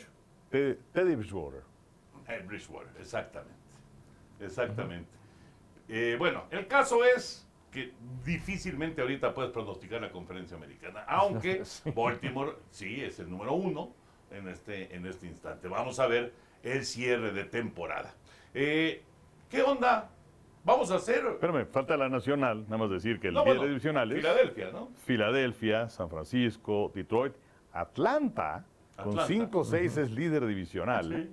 Teddy 0.94 1.16
Bridgewater. 1.16 1.62
Eh, 2.28 2.44
Bridgewater, 2.46 2.92
exactamente. 3.00 3.56
Exactamente. 4.40 5.10
Eh, 5.88 6.16
bueno, 6.18 6.46
el 6.52 6.68
caso 6.68 7.04
es 7.04 7.48
que 7.72 7.94
difícilmente 8.24 9.02
ahorita 9.02 9.34
puedes 9.34 9.52
pronosticar 9.52 10.02
la 10.02 10.12
conferencia 10.12 10.58
americana, 10.58 11.04
aunque 11.08 11.64
Baltimore 11.96 12.54
sí 12.70 13.02
es 13.02 13.20
el 13.20 13.30
número 13.30 13.54
uno 13.54 13.94
en 14.32 14.48
este, 14.48 14.94
en 14.96 15.06
este 15.06 15.28
instante. 15.28 15.68
Vamos 15.68 16.00
a 16.00 16.08
ver 16.08 16.34
el 16.64 16.86
cierre 16.86 17.32
de 17.32 17.46
temporada. 17.46 18.14
Eh, 18.54 19.04
¿Qué 19.50 19.62
onda? 19.62 20.10
Vamos 20.64 20.90
a 20.90 20.96
hacer... 20.96 21.24
Espérame, 21.26 21.66
falta 21.68 21.96
la 21.96 22.10
nacional, 22.10 22.64
nada 22.64 22.78
más 22.78 22.90
decir 22.90 23.20
que 23.20 23.28
el 23.28 23.36
No, 23.36 23.44
día 23.44 23.52
bueno, 23.52 23.62
de 23.64 23.68
divisionales. 23.70 24.18
Filadelfia, 24.18 24.72
¿no? 24.72 24.90
Filadelfia, 25.06 25.90
San 25.90 26.10
Francisco, 26.10 26.92
Detroit, 26.94 27.36
Atlanta, 27.72 28.66
con 28.96 29.20
Atlanta. 29.20 29.34
5-6 29.34 29.98
es 29.98 30.12
líder 30.12 30.46
divisional. 30.48 31.30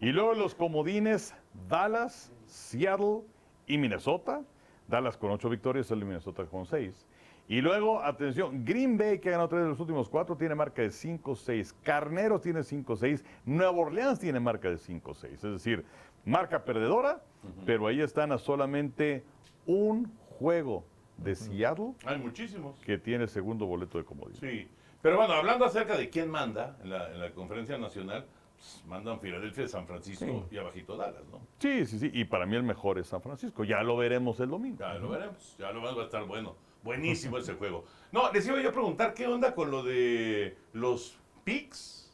Y 0.00 0.10
luego 0.10 0.34
los 0.34 0.54
comodines, 0.56 1.34
Dallas, 1.68 2.32
Seattle 2.46 3.20
y 3.66 3.78
Minnesota. 3.78 4.42
Dallas 4.88 5.16
con 5.16 5.30
8 5.30 5.48
victorias, 5.48 5.90
el 5.92 6.04
Minnesota 6.04 6.44
con 6.46 6.66
6. 6.66 7.06
Y 7.48 7.60
luego, 7.60 8.02
atención, 8.02 8.64
Green 8.64 8.98
Bay, 8.98 9.20
que 9.20 9.28
ha 9.28 9.32
ganado 9.32 9.48
3 9.48 9.62
de 9.62 9.68
los 9.68 9.80
últimos 9.80 10.08
4, 10.08 10.36
tiene 10.36 10.54
marca 10.54 10.82
de 10.82 10.88
5-6. 10.88 11.74
Carneros 11.82 12.42
tiene 12.42 12.60
5-6. 12.60 13.22
Nueva 13.44 13.72
Orleans 13.72 14.18
tiene 14.18 14.40
marca 14.40 14.68
de 14.68 14.76
5-6. 14.76 15.24
Es 15.24 15.42
decir, 15.42 15.84
marca 16.24 16.64
perdedora, 16.64 17.22
pero 17.66 17.86
ahí 17.86 18.00
están 18.00 18.32
a 18.32 18.38
solamente 18.38 19.24
un 19.66 20.12
juego 20.38 20.84
de 21.18 21.34
Seattle 21.34 21.92
Hay 22.04 22.18
muchísimos. 22.18 22.78
que 22.80 22.98
tiene 22.98 23.26
segundo 23.28 23.66
boleto 23.66 23.98
de 23.98 24.04
comodín. 24.04 24.36
Sí, 24.36 24.68
pero 25.00 25.16
bueno, 25.16 25.34
hablando 25.34 25.64
acerca 25.64 25.96
de 25.96 26.10
quién 26.10 26.30
manda 26.30 26.76
en 26.82 26.90
la, 26.90 27.10
en 27.12 27.20
la 27.20 27.30
conferencia 27.32 27.78
nacional, 27.78 28.24
pues, 28.56 28.84
mandan 28.86 29.20
Filadelfia, 29.20 29.66
San 29.66 29.86
Francisco 29.86 30.46
y 30.50 30.56
abajito 30.56 30.96
Dallas, 30.96 31.22
¿no? 31.30 31.40
Sí, 31.58 31.84
sí, 31.86 31.98
sí. 31.98 32.10
Y 32.12 32.24
para 32.24 32.46
mí 32.46 32.54
el 32.56 32.62
mejor 32.62 32.98
es 32.98 33.08
San 33.08 33.20
Francisco. 33.20 33.64
Ya 33.64 33.82
lo 33.82 33.96
veremos 33.96 34.38
el 34.40 34.50
domingo. 34.50 34.78
Ya 34.78 34.94
lo 34.94 35.08
veremos, 35.10 35.56
ya 35.58 35.72
lo 35.72 35.82
va 35.82 35.90
a 36.00 36.04
estar 36.04 36.24
bueno. 36.24 36.54
Buenísimo 36.84 37.38
ese 37.38 37.54
juego. 37.54 37.84
No, 38.10 38.32
les 38.32 38.46
iba 38.46 38.60
yo 38.60 38.68
a 38.70 38.72
preguntar, 38.72 39.14
¿qué 39.14 39.26
onda 39.26 39.54
con 39.54 39.70
lo 39.70 39.82
de 39.84 40.56
los 40.72 41.16
picks? 41.44 42.12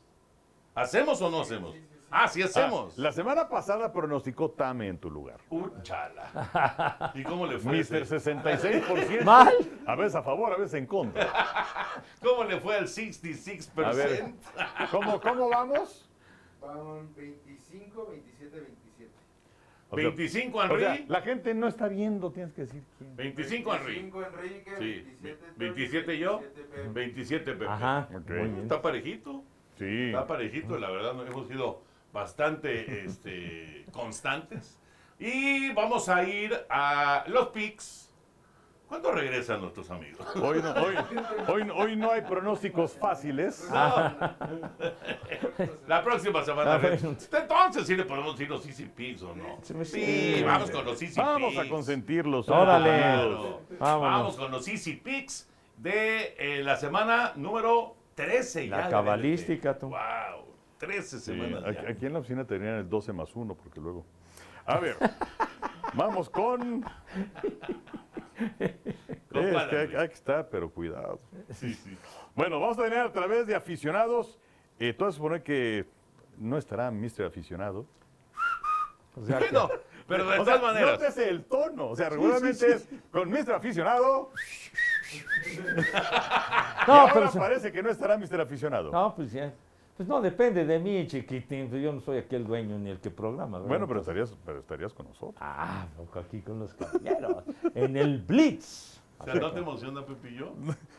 ¿Hacemos 0.74 1.20
o 1.22 1.30
no 1.30 1.40
hacemos? 1.40 1.74
Ah, 2.10 2.26
sí 2.28 2.42
hacemos. 2.42 2.94
Ah, 2.98 3.02
la 3.02 3.12
semana 3.12 3.48
pasada 3.48 3.92
pronosticó 3.92 4.50
Tame 4.50 4.88
en 4.88 4.98
tu 4.98 5.10
lugar. 5.10 5.40
Uchala. 5.50 7.12
¿Y 7.14 7.22
cómo 7.22 7.46
le 7.46 7.58
fue? 7.58 7.72
Mister 7.72 8.02
ese? 8.02 8.16
66%. 8.18 9.24
Mal. 9.24 9.52
A 9.86 9.94
veces 9.94 10.14
a 10.14 10.22
favor, 10.22 10.52
a 10.52 10.56
veces 10.56 10.74
en 10.74 10.86
contra. 10.86 11.28
¿Cómo 12.22 12.44
le 12.44 12.58
fue 12.60 12.76
al 12.76 12.86
66%? 12.86 13.84
A 13.84 13.92
ver. 13.92 14.24
¿Cómo, 14.90 15.20
cómo 15.20 15.48
vamos? 15.50 16.08
Van 16.62 17.14
25, 17.14 18.06
27, 18.10 18.56
27. 18.60 19.12
O 19.90 19.96
sea, 19.96 20.04
25 20.04 20.58
o 20.58 20.66
sea, 20.78 20.94
Henry. 20.94 21.04
la 21.08 21.20
gente 21.22 21.54
no 21.54 21.66
está 21.68 21.88
viendo, 21.88 22.30
tienes 22.30 22.52
que 22.52 22.62
decir 22.62 22.82
quién. 22.98 23.16
25 23.16 23.74
Henry. 23.74 23.94
25 23.94 24.22
Enrique, 24.24 24.70
Sí. 24.78 24.84
27 25.02 25.44
27 25.56 26.18
yo. 26.18 26.40
27 26.40 26.64
Pepe. 26.74 26.88
27 26.92 27.52
Pepe. 27.52 27.66
Ajá. 27.66 28.08
Ok. 28.14 28.28
Muy 28.30 28.36
bien. 28.48 28.62
Está 28.62 28.82
parejito. 28.82 29.42
Sí. 29.78 30.06
Está 30.06 30.26
parejito, 30.26 30.78
la 30.78 30.90
verdad, 30.90 31.26
hemos 31.26 31.46
sido 31.46 31.82
bastante 32.12 33.04
este, 33.04 33.84
constantes. 33.92 34.78
Y 35.18 35.72
vamos 35.72 36.08
a 36.08 36.22
ir 36.24 36.54
a 36.70 37.24
los 37.26 37.48
picks. 37.48 38.04
¿Cuándo 38.86 39.12
regresan 39.12 39.60
nuestros 39.60 39.90
amigos? 39.90 40.26
Hoy 40.36 40.62
no, 40.62 40.72
hoy, 40.72 40.94
hoy, 41.48 41.70
hoy 41.74 41.96
no 41.96 42.10
hay 42.10 42.22
pronósticos 42.22 42.92
fáciles. 42.92 43.68
La 45.86 46.02
próxima 46.02 46.42
semana. 46.42 46.80
Entonces 46.82 47.86
sí 47.86 47.94
le 47.96 48.04
podemos 48.04 48.32
decir 48.32 48.48
los 48.48 48.64
Easy 48.66 48.86
Picks 48.86 49.22
o 49.22 49.34
no. 49.34 49.58
Sí, 49.84 50.42
vamos 50.44 50.70
con 50.70 50.84
los 50.86 51.02
Easy 51.02 51.20
Vamos 51.20 51.54
Picks. 51.54 51.66
a 51.66 51.68
consentirlos. 51.68 52.48
Órale. 52.48 52.98
Claro. 52.98 53.60
Vamos 53.78 54.36
con 54.36 54.50
los 54.50 54.66
Easy 54.68 54.94
Picks 54.94 55.48
de 55.76 56.34
eh, 56.38 56.62
la 56.62 56.76
semana 56.76 57.32
número 57.36 57.94
13 58.14 58.68
La 58.68 58.84
ya. 58.84 58.88
cabalística, 58.88 59.78
tú. 59.78 59.88
Wow, 59.88 60.47
13 60.78 61.18
Sí, 61.18 61.24
semanas 61.24 61.64
aquí, 61.88 62.06
en 62.06 62.12
la 62.12 62.18
oficina 62.20 62.44
tenían 62.46 62.74
el 62.74 62.88
12 62.88 63.12
más 63.12 63.34
1, 63.34 63.54
porque 63.54 63.80
luego. 63.80 64.04
A 64.64 64.78
ver, 64.78 64.96
vamos 65.94 66.28
con. 66.30 66.84
Es 68.50 69.32
que 69.32 69.38
hay, 69.76 69.84
Henry. 69.84 69.96
hay 69.96 70.08
que 70.08 70.14
estar, 70.14 70.48
pero 70.48 70.70
cuidado. 70.70 71.20
Sí, 71.50 71.74
sí. 71.74 71.96
Bueno, 72.36 72.60
vamos 72.60 72.78
a 72.78 72.82
tener 72.84 73.00
a 73.00 73.12
través 73.12 73.46
de 73.46 73.54
aficionados. 73.54 74.38
Eh, 74.78 74.92
tú 74.92 75.04
vas 75.04 75.14
a 75.14 75.16
suponer 75.16 75.42
que 75.42 75.86
no 76.36 76.56
estará 76.56 76.90
Mr. 76.90 77.24
Aficionado. 77.26 77.84
O 79.16 79.24
sea 79.24 79.38
que- 79.40 79.50
Bueno, 79.50 79.68
pero 80.06 80.24
de 80.24 80.38
O 80.38 80.44
todas 80.44 80.60
sea, 80.60 80.66
maneras. 80.68 80.92
nótese 81.00 81.28
el 81.28 81.44
tono. 81.44 81.88
O 81.90 81.96
sea, 81.96 82.08
regularmente 82.10 82.72
es 82.72 82.88
con 83.10 83.28
Mr. 83.28 83.52
Aficionado. 83.54 84.30
y 85.12 85.56
no, 86.86 86.94
ahora 86.94 87.12
pero 87.14 87.32
parece 87.32 87.72
que 87.72 87.82
no 87.82 87.90
estará 87.90 88.16
Mr. 88.16 88.40
Aficionado. 88.40 88.90
no, 88.92 89.14
pues 89.16 89.32
ya. 89.32 89.52
Pues 89.98 90.08
no 90.08 90.20
depende 90.22 90.64
de 90.64 90.78
mí, 90.78 91.06
chiquitín. 91.08 91.68
Pues 91.68 91.82
yo 91.82 91.92
no 91.92 92.00
soy 92.00 92.18
aquel 92.18 92.46
dueño 92.46 92.78
ni 92.78 92.88
el 92.90 93.00
que 93.00 93.10
programa. 93.10 93.58
¿verdad? 93.58 93.68
Bueno, 93.68 93.86
pero 93.88 93.98
estarías, 94.00 94.32
pero 94.46 94.60
estarías 94.60 94.94
con 94.94 95.06
nosotros. 95.08 95.34
Ah, 95.40 95.86
aquí 96.14 96.40
con 96.40 96.60
los 96.60 96.72
caballeros. 96.72 97.42
en 97.74 97.96
el 97.96 98.18
Blitz. 98.22 99.00
O 99.18 99.24
sea, 99.24 99.34
¿no 99.34 99.50
te 99.50 99.58
emociona, 99.58 100.06
Pepillo? 100.06 100.52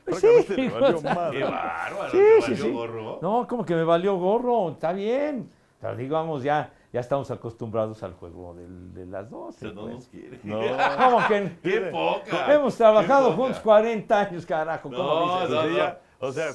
Francamente, 0.04 0.58
le 0.58 0.70
valió 0.70 0.98
o 0.98 1.00
sea, 1.00 1.16
madre. 1.16 1.38
Qué 1.38 1.44
bárbaro, 1.46 2.12
Sí, 2.12 2.18
te 2.18 2.42
sí, 2.42 2.52
valió 2.52 2.66
sí. 2.66 2.72
gorro. 2.74 3.20
No, 3.22 3.48
como 3.48 3.66
que 3.66 3.74
me 3.76 3.84
valió 3.86 4.18
gorro, 4.18 4.72
está 4.72 4.92
bien. 4.92 5.50
Pero 5.80 5.96
digamos, 5.96 6.44
ya, 6.44 6.74
ya 6.92 7.00
estamos 7.00 7.32
acostumbrados 7.32 8.04
al 8.04 8.16
juego 8.16 8.54
del- 8.56 8.94
de 8.94 9.06
las 9.06 9.32
O 9.32 9.46
12. 9.46 9.60
sea, 9.60 9.72
no 9.72 9.82
pues. 9.84 9.94
nos 9.94 10.08
quiere. 10.10 10.40
No. 10.44 10.60
¿Cómo 11.06 11.26
que? 11.30 11.52
¡Qué 11.64 11.80
poca! 11.90 12.54
Hemos 12.54 12.76
trabajado 12.76 13.28
poca. 13.30 13.38
juntos 13.38 13.62
40 13.62 14.20
años, 14.20 14.46
carajo. 14.46 14.90
¿Cómo 14.90 14.98
No, 15.02 15.36
dices? 15.40 15.50
no, 15.56 15.62
Sí, 15.64 15.78
no. 15.78 16.28
o 16.28 16.32
sea, 16.34 16.48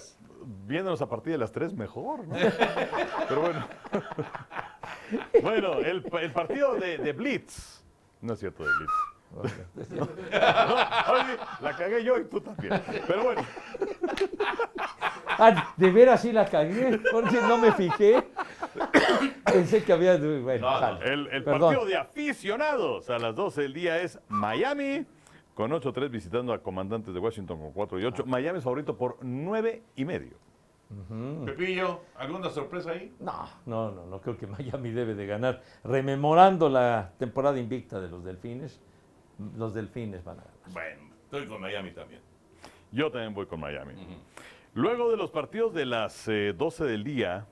viéndonos 0.46 1.00
a 1.02 1.08
partir 1.08 1.32
de 1.32 1.38
las 1.38 1.52
3 1.52 1.72
mejor, 1.74 2.26
¿no? 2.26 2.34
Pero 3.28 3.40
bueno. 3.40 3.66
bueno, 5.42 5.72
el, 5.80 6.04
el 6.20 6.32
partido 6.32 6.74
de, 6.76 6.98
de 6.98 7.12
Blitz. 7.12 7.82
No 8.20 8.32
es 8.34 8.40
cierto, 8.40 8.64
de 8.64 8.70
Blitz. 8.78 8.92
No, 9.90 10.04
oye, 10.04 11.36
la 11.60 11.76
cagué 11.76 12.04
yo 12.04 12.16
y 12.20 12.24
tú 12.26 12.40
también. 12.40 12.80
Pero 13.04 13.24
bueno, 13.24 13.42
Ah, 15.26 15.72
de 15.76 15.90
veras 15.90 16.22
sí 16.22 16.30
la 16.30 16.44
cagué, 16.46 17.00
porque 17.10 17.40
no 17.40 17.58
me 17.58 17.72
fijé. 17.72 18.22
Pensé 19.44 19.82
que 19.82 19.92
había... 19.92 20.16
Bueno, 20.16 20.70
No, 20.70 20.80
no. 20.94 21.02
el, 21.02 21.26
el 21.32 21.42
partido 21.42 21.84
de 21.84 21.96
aficionados 21.96 23.10
a 23.10 23.18
las 23.18 23.34
12 23.34 23.62
del 23.62 23.72
día 23.74 23.98
es 24.00 24.20
Miami 24.28 25.04
con 25.54 25.70
8-3 25.70 26.10
visitando 26.10 26.52
a 26.52 26.62
comandantes 26.62 27.14
de 27.14 27.20
Washington 27.20 27.58
con 27.58 27.72
4 27.72 28.00
y 28.00 28.04
8. 28.04 28.24
Miami 28.26 28.58
es 28.58 28.64
favorito 28.64 28.96
por 28.96 29.18
9 29.22 29.82
y 29.96 30.04
medio. 30.04 30.36
Pepillo, 31.44 32.02
¿alguna 32.16 32.50
sorpresa 32.50 32.90
ahí? 32.90 33.12
No, 33.18 33.48
no, 33.66 33.90
no, 33.90 34.06
no 34.06 34.20
creo 34.20 34.36
que 34.36 34.46
Miami 34.46 34.90
debe 34.90 35.14
de 35.14 35.26
ganar. 35.26 35.62
Rememorando 35.82 36.68
la 36.68 37.12
temporada 37.18 37.58
invicta 37.58 38.00
de 38.00 38.08
los 38.08 38.24
Delfines, 38.24 38.80
los 39.56 39.74
Delfines 39.74 40.22
van 40.24 40.40
a 40.40 40.42
ganar. 40.42 40.58
Bueno, 40.72 41.14
estoy 41.24 41.46
con 41.46 41.60
Miami 41.60 41.90
también. 41.92 42.20
Yo 42.92 43.10
también 43.10 43.34
voy 43.34 43.46
con 43.46 43.60
Miami. 43.60 43.94
Luego 44.74 45.10
de 45.10 45.16
los 45.16 45.30
partidos 45.30 45.74
de 45.74 45.86
las 45.86 46.28
eh, 46.28 46.52
12 46.56 46.84
del 46.84 47.04
día, 47.04 47.46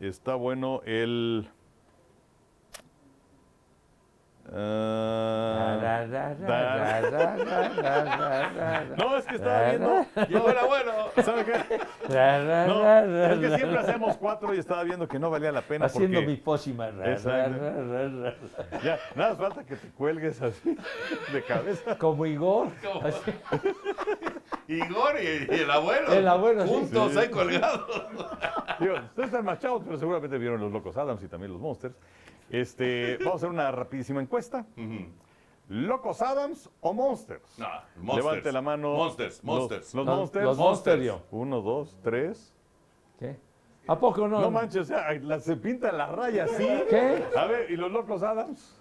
está 0.00 0.34
bueno 0.34 0.82
el... 0.84 1.48
ah, 4.52 6.04
no, 8.96 9.16
es 9.16 9.26
que 9.26 9.36
estaba 9.36 9.68
viendo... 9.70 10.06
Yo 10.28 10.48
era 10.48 10.64
bueno. 10.64 10.92
¿Sabe 11.22 11.44
qué? 11.44 11.80
No, 12.08 13.02
es 13.32 13.38
que 13.38 13.56
siempre 13.56 13.78
hacemos 13.78 14.16
cuatro 14.16 14.54
y 14.54 14.58
estaba 14.58 14.84
viendo 14.84 15.08
que 15.08 15.18
no 15.18 15.30
valía 15.30 15.52
la 15.52 15.62
pena 15.62 15.86
Haciendo 15.86 16.18
porque 16.18 16.26
mi 16.30 16.36
pócima. 16.36 16.88
Exacto. 16.88 18.34
ya, 18.82 18.98
nada 19.14 19.30
más 19.30 19.38
falta 19.38 19.64
que 19.64 19.76
te 19.76 19.88
cuelgues 19.90 20.40
así 20.42 20.76
de 21.32 21.42
cabeza. 21.42 21.96
Como 21.98 22.26
Igor. 22.26 22.68
Así. 23.02 23.32
Igor 24.68 25.14
y, 25.20 25.54
y 25.54 25.60
el 25.60 25.70
abuelo. 25.70 26.12
El 26.12 26.28
abuelo. 26.28 26.66
Juntos 26.66 27.12
Sí. 27.12 27.18
ahí 27.18 27.28
colgados. 27.30 27.86
Digo, 28.80 28.94
ustedes 28.94 29.28
están 29.28 29.44
más 29.44 29.58
chavos, 29.58 29.82
pero 29.84 29.96
seguramente 29.96 30.38
vieron 30.38 30.60
los 30.60 30.72
Locos 30.72 30.96
Adams 30.96 31.22
y 31.22 31.28
también 31.28 31.52
los 31.52 31.60
Monsters. 31.60 31.94
Este, 32.50 33.16
vamos 33.18 33.34
a 33.34 33.36
hacer 33.36 33.48
una 33.50 33.70
rapidísima 33.70 34.20
encuesta. 34.20 34.66
¿Locos 35.68 36.22
Adams 36.22 36.70
o 36.80 36.92
Monsters? 36.94 37.58
No, 37.58 37.66
Monsters. 37.96 38.24
Levante 38.24 38.52
la 38.52 38.62
mano. 38.62 38.94
Monsters, 38.94 39.42
Monsters. 39.42 39.94
Los, 39.94 40.06
Los- 40.06 40.16
Monsters. 40.16 40.44
los 40.44 40.58
Monsters, 40.58 41.02
yo. 41.04 41.22
Uno, 41.32 41.60
dos, 41.60 41.96
tres. 42.02 42.54
¿Qué? 43.18 43.36
¿A 43.88 43.98
poco 43.98 44.28
no? 44.28 44.40
No 44.40 44.50
manches, 44.50 44.82
o 44.82 44.84
sea, 44.84 45.12
la- 45.14 45.40
se 45.40 45.56
pinta 45.56 45.90
la 45.92 46.06
raya 46.06 46.44
así. 46.44 46.66
¿Qué? 46.88 47.24
A 47.36 47.46
ver, 47.46 47.70
¿y 47.70 47.76
los 47.76 47.90
Locos 47.90 48.22
Adams? 48.22 48.78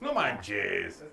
No 0.00 0.14
manches. 0.14 1.04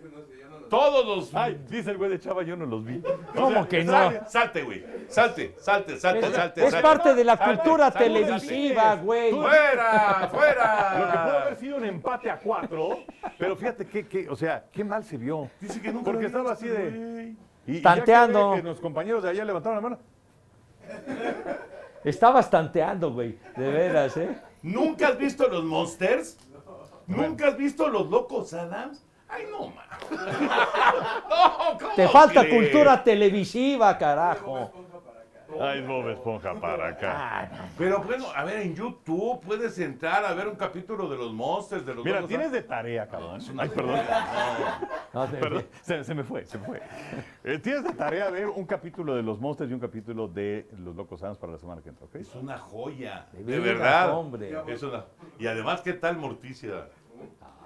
Todos 0.70 1.06
los. 1.06 1.36
Ay, 1.36 1.62
dice 1.70 1.92
el 1.92 1.98
güey 1.98 2.10
de 2.10 2.20
Chava, 2.20 2.44
yo 2.44 2.56
no 2.56 2.66
los 2.66 2.84
vi. 2.86 3.02
¿Cómo 3.36 3.68
que 3.68 3.84
no? 3.84 3.92
Salte, 3.92 4.30
salte, 4.30 4.64
güey. 4.64 4.86
Salte, 5.08 5.56
salte, 5.60 5.98
salte, 6.00 6.32
salte. 6.32 6.66
es 6.66 6.72
salte. 6.72 6.88
parte 6.88 7.14
de 7.16 7.24
la 7.24 7.38
Salte, 7.38 7.56
cultura 7.62 7.92
salte, 7.92 8.00
televisiva, 8.06 8.96
güey. 8.96 9.32
¡Fuera! 9.32 10.30
¡Fuera! 10.32 11.00
Lo 11.00 11.12
que 11.12 11.18
pudo 11.18 11.38
haber 11.38 11.56
sido 11.58 11.78
un 11.78 11.86
empate 11.86 12.30
a 12.30 12.40
cuatro, 12.40 13.00
pero 13.38 13.56
fíjate 13.56 13.86
que, 13.88 14.08
que, 14.08 14.30
o 14.30 14.36
sea, 14.36 14.66
qué 14.72 14.84
mal 14.84 15.04
se 15.04 15.18
vio. 15.18 15.50
Dice 15.62 15.82
que 15.82 15.92
nunca 15.92 16.06
Porque 16.06 16.22
lo 16.24 16.28
estaba 16.28 16.52
así 16.54 16.68
de. 16.68 17.34
y- 17.66 17.82
Tanteando. 17.82 18.54
que 18.56 18.64
los 18.64 18.80
compañeros 18.80 19.24
de 19.24 19.30
allá 19.30 19.46
levantaron 19.46 19.76
la 19.78 19.82
mano. 19.82 20.00
Estabas 22.04 22.50
tanteando, 22.50 23.12
güey. 23.12 23.38
De 23.56 23.70
veras, 23.72 24.16
¿eh? 24.18 24.38
¿Nunca 24.62 25.10
has 25.10 25.18
visto 25.18 25.48
los 25.48 25.64
Monsters? 25.64 26.38
¿Nunca 27.08 27.48
has 27.48 27.58
visto 27.58 27.88
los 27.90 28.08
Locos 28.10 28.54
Adams? 28.54 29.04
Ay, 29.30 29.44
no, 29.52 29.68
man. 29.68 29.86
No, 31.30 31.78
¿cómo 31.80 31.94
Te 31.96 32.08
falta 32.08 32.42
crees? 32.42 32.56
cultura 32.56 33.04
televisiva, 33.04 33.98
carajo. 33.98 34.72
Ay, 35.62 35.82
Bob 35.82 36.10
Esponja 36.10 36.54
para 36.56 36.90
acá. 36.90 37.14
Ah, 37.16 37.50
Pero 37.78 38.02
bueno, 38.04 38.26
a 38.36 38.44
ver, 38.44 38.60
en 38.64 38.76
YouTube 38.76 39.40
puedes 39.40 39.80
entrar 39.80 40.26
a 40.26 40.34
ver 40.34 40.46
un 40.50 40.56
capítulo 40.58 41.08
de 41.08 41.16
los 41.16 41.32
Monsters, 41.34 41.86
de 41.86 41.96
los 41.96 42.04
Mira, 42.04 42.18
Locos 42.18 42.28
tienes 42.28 42.48
Adams. 42.48 42.62
de 42.64 42.68
tarea, 42.68 43.08
cabrón. 43.08 43.42
Ay, 43.58 43.70
perdón. 43.70 44.00
no, 45.14 45.26
Perdón, 45.28 45.66
se, 45.82 46.04
se 46.04 46.14
me 46.14 46.24
fue, 46.26 46.46
se 46.46 46.58
me 46.58 46.66
fue. 46.66 46.82
Eh, 47.46 47.60
tienes 47.60 47.84
de 47.86 47.94
tarea 47.94 48.30
ver 48.30 48.48
un 48.50 48.66
capítulo 48.66 49.16
de 49.16 49.24
los 49.24 49.40
Monsters 49.40 49.72
y 49.72 49.74
un 49.74 49.80
capítulo 49.80 50.28
de 50.28 50.68
los 50.80 50.96
Locos 50.98 51.24
Adams 51.24 51.38
para 51.38 51.54
la 51.54 51.58
semana 51.60 51.82
que 51.82 51.90
entra, 51.90 52.06
¿ok? 52.06 52.16
Es 52.16 52.36
una 52.36 52.58
joya, 52.58 53.26
De 53.32 53.60
verdad. 53.60 54.14
hombre. 54.14 54.54
Es 54.68 54.84
una- 54.84 55.06
Y 55.40 55.48
además, 55.48 55.80
¿qué 55.82 55.94
tal 55.94 56.18
Morticia? 56.18 56.90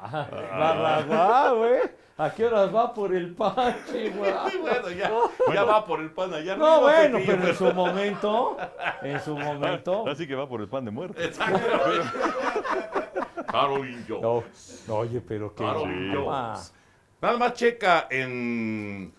Va, 0.02 1.52
güey. 1.54 1.80
¿A 2.18 2.30
qué 2.30 2.46
horas 2.46 2.74
va 2.74 2.94
por 2.94 3.16
el 3.16 3.34
pan, 3.34 3.76
Chihuahua? 3.92 4.52
Bueno, 4.62 4.90
ya, 4.92 5.12
ya 5.54 5.64
va 5.64 5.84
por 5.86 6.00
el 6.02 6.12
pan 6.12 6.34
allá. 6.34 6.56
No, 6.56 6.88
arriba, 6.88 7.10
bueno, 7.10 7.20
pero 7.26 7.48
en 7.48 7.56
su 7.56 7.74
momento, 7.74 8.58
en 9.02 9.20
su 9.22 9.36
momento. 9.36 10.08
Así 10.08 10.28
que 10.28 10.36
va 10.36 10.48
por 10.48 10.62
el 10.62 10.68
pan 10.68 10.86
de 10.86 10.92
muerte. 10.92 11.24
Exacto. 11.26 11.60
Caroline 13.52 14.04
Jones. 14.08 14.86
No, 14.88 14.96
oye, 14.98 15.20
pero 15.22 15.54
qué 15.56 15.64
Caroline 15.64 16.16
guapa. 16.16 16.54
Jones. 16.56 16.74
Nada 17.22 17.38
más 17.38 17.54
checa 17.54 18.08
en, 18.10 19.14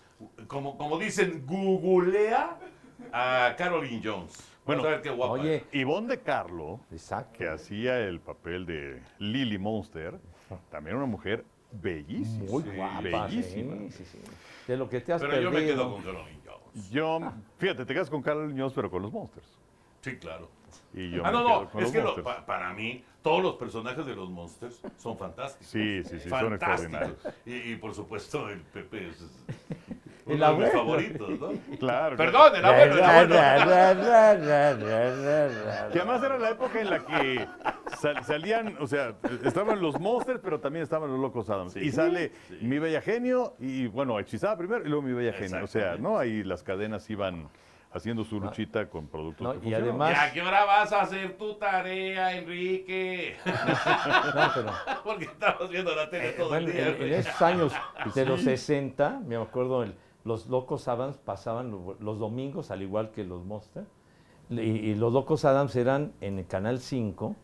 como, 0.47 0.77
como 0.77 0.97
dicen, 0.97 1.43
googlea 1.45 2.57
a 3.11 3.53
Caroline 3.57 4.01
Jones. 4.03 4.33
Bueno, 4.65 4.81
Bueno, 4.81 4.83
a 4.83 4.91
ver 4.91 5.01
qué 5.01 5.09
guapa. 5.09 5.33
Oye, 5.33 5.65
Ivonne 5.73 6.07
de 6.07 6.21
Carlo, 6.21 6.79
exacto. 6.91 7.33
que 7.37 7.49
hacía 7.49 7.99
el 7.99 8.21
papel 8.21 8.65
de 8.65 9.01
Lily 9.19 9.57
Monster, 9.57 10.19
también 10.71 10.95
una 10.97 11.05
mujer 11.05 11.43
bellísima. 11.71 12.49
Muy 12.51 12.63
Sí, 12.63 12.69
guapa, 12.75 13.01
Bellísima. 13.01 13.75
sí, 13.77 13.89
sí, 13.91 14.05
sí. 14.05 14.19
De 14.67 14.77
lo 14.77 14.89
que 14.89 15.01
te 15.01 15.13
has 15.13 15.21
Pero 15.21 15.33
perdido. 15.33 15.51
yo 15.51 15.57
me 15.59 15.65
quedo 15.65 15.91
con 15.93 16.01
Caroline 16.03 16.39
Jones. 16.45 16.89
Yo, 16.91 17.19
fíjate, 17.57 17.85
te 17.85 17.93
quedas 17.93 18.09
con 18.09 18.21
Carol 18.21 18.53
Jones, 18.57 18.73
pero 18.73 18.89
con 18.89 19.01
los 19.01 19.11
Monsters. 19.11 19.47
Sí, 20.01 20.17
claro. 20.17 20.49
Y 20.93 21.11
yo 21.11 21.23
Ah, 21.25 21.31
me 21.31 21.37
no, 21.39 21.45
quedo 21.45 21.61
no, 21.63 21.69
con 21.69 21.79
es 21.81 21.83
los 21.85 21.91
que 21.91 21.97
lo- 21.99 22.03
Monsters. 22.15 22.25
pa- 22.25 22.45
para 22.45 22.73
mí 22.73 23.03
todos 23.21 23.41
los 23.43 23.55
personajes 23.55 24.05
de 24.05 24.15
los 24.15 24.29
Monsters 24.29 24.81
son 24.97 25.17
fantásticos. 25.17 25.67
Sí, 25.67 26.03
sí, 26.03 26.19
sí, 26.19 26.29
son 26.29 26.49
Fantásticos. 26.49 26.83
extraordinarios. 26.85 27.35
Y, 27.45 27.71
y, 27.73 27.75
por 27.77 27.93
supuesto 27.95 28.49
el 28.49 28.61
Pepe 28.61 29.09
es 29.09 29.21
El 30.25 30.35
uno 30.35 30.45
de 30.51 30.57
mis 30.57 30.67
abuelo. 30.67 30.71
favoritos, 30.71 31.29
¿no? 31.39 31.77
Claro. 31.79 32.15
Perdón, 32.17 32.55
el 32.55 32.65
abuelo, 32.65 32.95
el 32.95 33.03
abuelo. 33.03 33.35
Que 35.91 35.99
además 35.99 36.23
era 36.23 36.37
la 36.37 36.49
época 36.51 36.79
en 36.81 36.89
la 36.89 36.99
que 37.05 37.47
sal- 37.99 38.23
salían, 38.23 38.77
o 38.79 38.87
sea, 38.87 39.15
estaban 39.43 39.81
los 39.81 39.99
Monsters, 39.99 40.39
pero 40.43 40.59
también 40.59 40.83
estaban 40.83 41.09
los 41.11 41.19
Locos 41.19 41.49
Adams. 41.49 41.75
Y 41.75 41.91
sale 41.91 42.31
Mi 42.61 42.79
Bella 42.79 43.01
Genio, 43.01 43.55
y 43.59 43.87
bueno, 43.87 44.19
hechizada 44.19 44.57
primero, 44.57 44.83
y 44.85 44.87
luego 44.89 45.01
Mi 45.01 45.13
Bella 45.13 45.33
Genio. 45.33 45.63
O 45.63 45.67
sea, 45.67 45.95
¿no? 45.97 46.17
Ahí 46.17 46.43
las 46.43 46.63
cadenas 46.63 47.09
iban 47.09 47.49
haciendo 47.91 48.23
su 48.23 48.39
luchita 48.39 48.89
con 48.89 49.07
productos 49.07 49.55
No, 49.55 49.61
que 49.61 49.69
y 49.69 49.73
además- 49.75 50.13
¿Y 50.13 50.15
a 50.29 50.33
qué 50.33 50.41
hora 50.41 50.65
vas 50.65 50.91
a 50.91 51.01
hacer 51.01 51.37
tu 51.37 51.53
tarea, 51.59 52.35
Enrique? 52.35 53.35
No, 53.45 54.51
pero- 54.55 54.71
Porque 55.03 55.25
estamos 55.25 55.69
viendo 55.69 55.95
la 55.95 56.09
tele 56.09 56.31
todo 56.31 56.49
Bueno, 56.49 56.67
el 56.69 56.73
día. 56.73 56.87
en, 56.87 57.01
en 57.03 57.13
esos 57.13 57.39
años 57.41 57.73
de 58.15 58.25
los 58.25 58.41
60, 58.41 59.21
me 59.27 59.35
acuerdo, 59.35 59.83
el- 59.83 59.93
los 60.25 60.47
Locos 60.47 60.87
Adams 60.87 61.17
pasaban 61.17 61.71
lo- 61.71 61.95
los 61.99 62.19
domingos, 62.19 62.71
al 62.71 62.81
igual 62.81 63.11
que 63.11 63.23
los 63.23 63.43
Monster. 63.43 63.85
Y, 64.49 64.59
y 64.61 64.95
los 64.95 65.11
Locos 65.13 65.45
Adams 65.45 65.75
eran 65.75 66.13
en 66.21 66.39
el 66.39 66.45
canal 66.47 66.79
5 66.79 67.35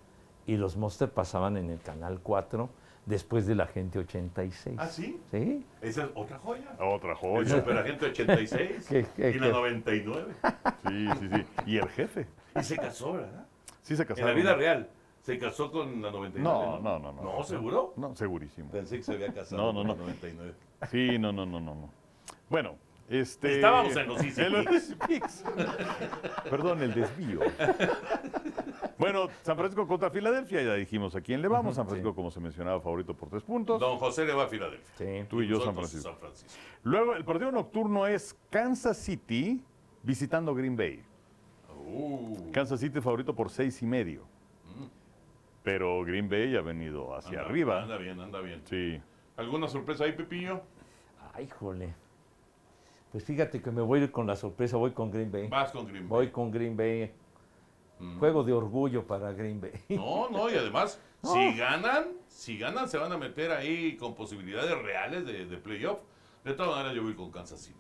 y 0.48 0.58
los 0.58 0.78
Monster 0.78 1.10
pasaban 1.10 1.58
en 1.58 1.70
el 1.70 1.80
canal 1.80 2.20
4 2.22 2.70
después 3.06 3.48
de 3.48 3.56
la 3.56 3.66
gente 3.68 4.00
86. 4.00 4.76
¿Ah, 4.80 4.88
sí? 4.88 5.20
¿Sí? 5.32 5.66
Esa 5.82 6.04
es 6.06 6.10
otra 6.16 6.38
joya. 6.40 6.76
Otra 6.80 7.12
El 7.12 7.18
joya. 7.18 7.56
Superagente 7.56 8.06
86 8.08 8.86
¿Qué- 8.90 9.06
qué- 9.16 9.30
y 9.32 9.40
la 9.40 9.48
qué? 9.48 9.52
99. 9.54 10.34
Sí, 10.88 11.08
sí, 11.20 11.30
sí. 11.34 11.46
Y 11.66 11.78
el 11.78 11.90
jefe. 11.90 12.28
Y 12.60 12.64
se 12.64 12.78
casó, 12.78 13.14
¿verdad? 13.14 13.46
Sí 13.82 13.96
se 13.96 14.02
En 14.04 14.08
casaron. 14.08 14.30
la 14.32 14.36
vida 14.36 14.56
real. 14.56 14.90
¿Se 15.22 15.38
casó 15.38 15.72
con 15.72 16.02
la 16.02 16.12
99? 16.12 16.42
No, 16.44 16.80
no, 16.80 16.98
no, 17.00 17.12
no. 17.12 17.22
¿No, 17.22 17.44
seguro? 17.44 17.94
No, 17.98 18.16
segurísimo. 18.16 18.72
Pensé 18.72 18.98
que 18.98 19.04
se 19.04 19.14
había 19.14 19.34
casado 19.34 19.62
No, 19.62 19.74
no, 19.74 19.80
con 19.80 19.88
no. 19.88 19.94
la 19.94 20.00
99. 20.00 20.54
Sí, 20.90 21.18
no, 21.20 21.32
no, 21.32 21.46
no, 21.46 21.60
no. 21.60 21.76
no. 21.76 21.90
Bueno, 22.50 22.78
este... 23.10 23.56
Estábamos 23.56 23.95
en 23.95 24.08
los 24.08 24.24
Easy 24.24 24.41
en 24.41 24.54
los 24.54 24.66
Picks. 24.66 24.74
Easy 24.74 24.95
Picks. 25.08 25.43
Perdón, 26.50 26.82
el 26.82 26.93
desvío. 26.93 27.39
Bueno, 28.97 29.30
San 29.43 29.56
Francisco 29.58 29.88
contra 29.88 30.10
Filadelfia, 30.10 30.62
ya 30.62 30.74
dijimos 30.76 31.16
a 31.16 31.22
quién 31.22 31.41
le 31.41 31.47
vamos. 31.47 31.76
San 31.76 31.86
Francisco, 31.88 32.14
como 32.14 32.30
se 32.32 32.39
mencionaba, 32.39 32.82
favorito 32.82 33.14
por 33.16 33.30
tres 33.30 33.43
puntos. 33.43 33.80
Don 33.80 33.97
José 33.97 34.26
le 34.26 34.34
va 34.34 34.43
a 34.43 34.47
Filadelfia. 34.47 34.95
Sí. 34.97 35.26
Tú 35.30 35.41
y 35.41 35.47
yo, 35.47 35.62
San 35.62 35.74
Francisco. 35.74 36.10
San 36.10 36.18
Francisco. 36.20 36.60
Luego, 36.84 37.16
el 37.16 37.24
partido 37.24 37.52
nocturno 37.52 38.06
es 38.08 38.36
Kansas 38.50 38.97
City 38.97 39.64
visitando 40.04 40.54
Green 40.54 40.76
Bay. 40.76 41.02
Uh, 41.86 42.52
Kansas 42.52 42.80
City 42.80 43.00
favorito 43.02 43.34
por 43.36 43.50
seis 43.50 43.82
y 43.82 43.86
medio. 43.86 44.24
Pero 45.64 46.04
Green 46.04 46.30
Bay 46.30 46.56
ha 46.56 46.62
venido 46.62 47.16
hacia 47.16 47.39
anda- 47.39 47.50
arriba. 47.50 47.82
Anda 47.84 47.97
bien, 47.97 48.20
anda 48.20 48.39
bien. 48.41 48.62
Sí. 48.66 49.02
¿Alguna 49.38 49.68
sorpresa 49.68 50.04
ahí, 50.06 50.14
Pepillo? 50.14 50.62
Ay, 51.34 51.47
jole. 51.47 51.93
Pues 53.12 53.24
fíjate 53.24 53.62
que 53.62 53.72
me 53.72 53.82
voy 53.82 54.01
a 54.01 54.03
ir 54.03 54.12
con 54.12 54.28
la 54.28 54.36
sorpresa, 54.36 54.78
voy 54.78 54.91
con 54.91 55.10
Green 55.12 55.32
Bay. 55.32 55.47
Vas 55.47 55.72
con 55.72 55.88
Green 55.88 56.03
Bay. 56.03 56.10
Voy 56.10 56.30
con 56.30 56.51
Green 56.51 56.78
Bay. 56.78 57.12
Juego 58.20 58.43
de 58.43 58.53
orgullo 58.53 59.05
para 59.05 59.32
Green 59.34 59.60
Bay. 59.60 59.72
No, 59.89 60.30
no, 60.30 60.49
y 60.49 60.55
además, 60.55 61.01
si 61.22 61.57
ganan, 61.57 62.07
si 62.28 62.57
ganan, 62.57 62.88
se 62.88 62.97
van 62.97 63.12
a 63.12 63.18
meter 63.18 63.51
ahí 63.51 63.97
con 63.97 64.16
posibilidades 64.16 64.78
reales 64.82 65.26
de, 65.26 65.45
de 65.45 65.57
playoff. 65.57 65.99
De 66.45 66.53
todas 66.53 66.72
maneras, 66.72 66.95
yo 66.95 67.03
voy 67.03 67.16
con 67.16 67.32
Kansas 67.32 67.60
City. 67.60 67.76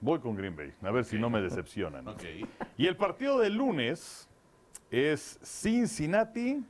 Voy 0.00 0.18
con 0.20 0.36
Green 0.36 0.54
Bay. 0.54 0.72
A 0.82 0.90
ver 0.90 1.04
si 1.04 1.18
no 1.18 1.30
me 1.30 1.40
decepcionan. 1.40 2.06
Ok. 2.06 2.22
Y 2.76 2.86
el 2.86 2.96
partido 2.96 3.38
del 3.38 3.54
lunes 3.54 4.28
es 4.90 5.38
Cincinnati 5.42 6.62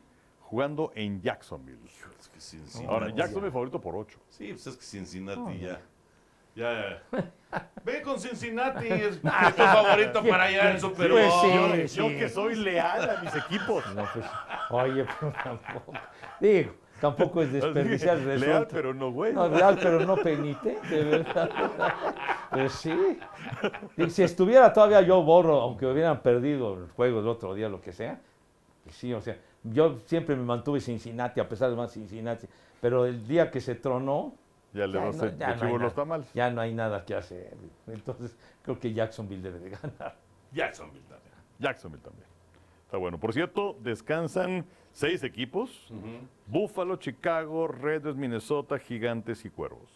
jugando 0.53 0.93
en 0.95 1.23
Jacksonville. 1.23 1.79
Es 2.21 2.29
que 2.29 2.39
Cincinnati. 2.39 2.93
Ahora, 2.93 3.09
Jacksonville 3.09 3.51
favorito 3.51 3.81
por 3.81 3.97
8. 3.97 4.19
Sí, 4.29 4.49
pues 4.49 4.67
es 4.67 4.77
que 4.77 4.85
Cincinnati 4.85 5.59
ya. 5.59 5.81
Ya. 6.55 7.03
Ve 7.85 8.03
con 8.03 8.21
Cincinnati, 8.21 8.87
es 8.87 9.19
tu 9.23 9.29
favorito 9.29 10.23
para 10.23 10.45
allá 10.45 10.69
en 10.69 10.75
el 10.75 10.81
Super 10.81 11.11
Bowl. 11.11 11.21
Pues 11.71 11.91
sí. 11.91 11.97
Yo 11.97 12.09
que 12.09 12.29
soy 12.29 12.57
leal 12.57 13.09
a 13.09 13.23
mis 13.23 13.35
equipos. 13.35 13.83
No, 13.95 14.07
pues, 14.13 14.27
oye, 14.69 15.07
pues 15.19 15.35
tampoco. 15.43 15.93
Digo, 16.39 16.75
tampoco 17.01 17.41
es 17.41 17.53
desperdiciar 17.55 18.19
Leal, 18.19 18.39
resultados. 18.39 18.69
pero 18.71 18.93
no 18.93 19.11
güey. 19.11 19.33
No, 19.33 19.49
real, 19.49 19.79
pero 19.83 20.01
no 20.01 20.17
penitente, 20.19 21.03
¿verdad? 21.03 21.49
Pues 22.51 22.73
sí. 22.73 23.19
Y 23.97 24.11
si 24.11 24.23
estuviera 24.23 24.71
todavía 24.71 25.01
yo 25.01 25.23
borro, 25.23 25.63
aunque 25.63 25.87
hubieran 25.87 26.21
perdido 26.21 26.75
el 26.75 26.91
juego 26.91 27.21
el 27.21 27.29
otro 27.29 27.55
día, 27.55 27.71
lo 27.71 27.81
que 27.81 27.95
sea. 27.95 28.21
pues 28.85 28.97
sí, 28.97 29.15
o 29.15 29.21
sea, 29.23 29.39
yo 29.65 29.99
siempre 30.07 30.35
me 30.37 30.43
mantuve 30.45 30.81
Cincinnati, 30.81 31.41
a 31.41 31.49
pesar 31.49 31.71
de 31.71 31.77
más 31.77 31.93
Cincinnati. 31.93 32.47
Pero 32.81 33.07
el 33.07 33.27
día 33.27 33.51
que 33.51 33.61
se 33.61 33.75
tronó, 33.75 34.35
Ya 34.73 34.87
le 34.87 34.95
ya 34.95 35.01
no- 35.01 35.09
a 35.11 35.13
ya 35.37 35.55
no 35.57 35.65
hay 35.67 35.73
los 35.73 35.81
nada. 35.81 35.95
tamales. 35.95 36.33
ya 36.35 36.51
no 36.51 36.61
hay 36.61 36.75
nada 36.75 37.05
que 37.05 37.15
hacer. 37.15 37.55
Entonces, 37.87 38.37
creo 38.63 38.79
que 38.79 38.93
Jacksonville 38.93 39.43
debe 39.43 39.59
de 39.61 39.71
ganar. 39.71 40.17
Jacksonville 40.53 41.05
también. 41.09 41.35
Jacksonville 41.59 42.03
también. 42.03 42.27
Está 42.87 42.97
bueno. 42.99 43.19
Por 43.19 43.33
cierto, 43.33 43.77
descansan 43.81 44.67
seis 44.93 45.23
equipos. 45.23 45.91
Buffalo, 46.47 46.97
Chicago, 46.97 47.69
Reders, 47.69 48.17
Minnesota, 48.17 48.79
Gigantes 48.79 49.45
y 49.45 49.51
Cuervos. 49.51 49.89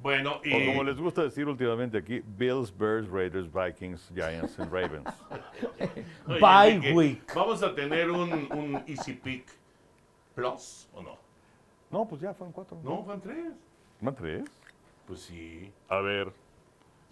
Bueno, 0.00 0.40
y. 0.44 0.52
O 0.54 0.66
como 0.72 0.84
les 0.84 0.96
gusta 0.98 1.22
decir 1.24 1.46
últimamente 1.48 1.98
aquí, 1.98 2.22
Bills, 2.24 2.76
Bears, 2.76 3.08
Raiders, 3.08 3.48
Vikings, 3.52 4.10
Giants 4.14 4.56
y 4.58 4.62
Ravens. 4.62 5.06
Oye, 6.26 6.40
Bye 6.40 6.70
Enrique, 6.74 6.94
week. 6.94 7.34
¿Vamos 7.34 7.62
a 7.62 7.74
tener 7.74 8.10
un, 8.10 8.30
un 8.52 8.82
Easy 8.86 9.14
Pick 9.14 9.46
Plus 10.34 10.88
o 10.94 11.02
no? 11.02 11.16
No, 11.90 12.06
pues 12.06 12.20
ya 12.20 12.32
fueron 12.34 12.52
cuatro. 12.52 12.78
No, 12.84 13.02
van 13.02 13.20
tres. 13.20 13.52
¿Van 14.00 14.14
tres? 14.14 14.44
Pues 15.06 15.20
sí, 15.20 15.72
A 15.88 16.00
ver, 16.00 16.30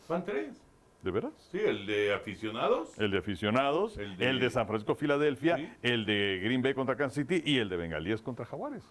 van 0.08 0.24
tres. 0.24 0.62
¿de 1.02 1.10
veras? 1.12 1.32
Sí, 1.50 1.58
el 1.58 1.86
de 1.86 2.12
aficionados. 2.14 2.98
El 2.98 3.10
de 3.12 3.18
aficionados, 3.18 3.96
El 3.96 4.20
el 4.22 4.38
de- 4.38 4.44
de, 4.46 4.50
San 4.50 4.66
Francisco, 4.66 4.94
Filadelfia, 4.96 5.56
Sí. 5.56 5.68
el 5.82 6.04
de 6.04 6.40
Green 6.42 6.62
Bay 6.62 6.74
contra 6.74 6.96
Kansas 6.96 7.14
City 7.26 7.42
y 7.44 7.58
el 7.58 7.68
de 7.68 7.76
Bengalíes 7.76 8.20
contra 8.22 8.44
Jaguares. 8.44 8.82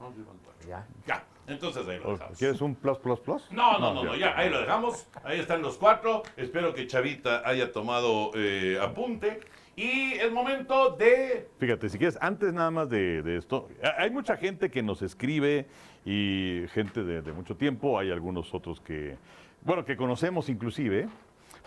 No, 0.00 0.10
sí, 0.12 0.22
van 0.26 0.36
cuatro. 0.44 0.68
Ya. 0.68 0.86
Ya, 1.06 1.22
entonces 1.52 1.86
ahí 1.88 1.98
lo 1.98 2.08
¿O 2.08 2.12
dejamos. 2.12 2.38
¿Quieres 2.38 2.60
un 2.60 2.74
plus, 2.74 2.98
plus, 2.98 3.20
plus? 3.20 3.50
No, 3.50 3.78
no, 3.78 3.92
no, 3.94 4.04
no, 4.04 4.16
ya, 4.16 4.36
ahí 4.36 4.50
lo 4.50 4.60
dejamos. 4.60 5.06
Ahí 5.24 5.40
están 5.40 5.62
los 5.62 5.76
cuatro. 5.76 6.22
Espero 6.36 6.72
que 6.74 6.86
Chavita 6.86 7.42
haya 7.48 7.72
tomado 7.72 8.30
eh, 8.34 8.78
apunte. 8.80 9.40
Y 9.76 10.12
es 10.14 10.30
momento 10.30 10.90
de. 10.96 11.48
Fíjate, 11.58 11.88
si 11.88 11.96
quieres, 11.96 12.18
antes 12.20 12.52
nada 12.52 12.70
más 12.70 12.90
de, 12.90 13.22
de 13.22 13.36
esto, 13.36 13.68
ha- 13.82 14.02
hay 14.02 14.10
mucha 14.10 14.36
gente 14.36 14.70
que 14.70 14.82
nos 14.82 15.00
escribe 15.00 15.66
y 16.04 16.64
gente 16.72 17.02
de, 17.04 17.22
de 17.22 17.32
mucho 17.32 17.56
tiempo, 17.56 17.98
hay 17.98 18.10
algunos 18.10 18.52
otros 18.52 18.80
que, 18.80 19.16
bueno, 19.62 19.84
que 19.84 19.96
conocemos 19.96 20.48
inclusive, 20.50 21.08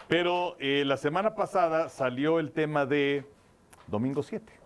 pero 0.07 0.55
eh, 0.59 0.83
la 0.85 0.97
semana 0.97 1.33
pasada 1.33 1.89
salió 1.89 2.39
el 2.39 2.51
tema 2.51 2.85
de 2.85 3.25
Domingo 3.87 4.21
7, 4.21 4.43
el 4.45 4.51
domingo 4.51 4.62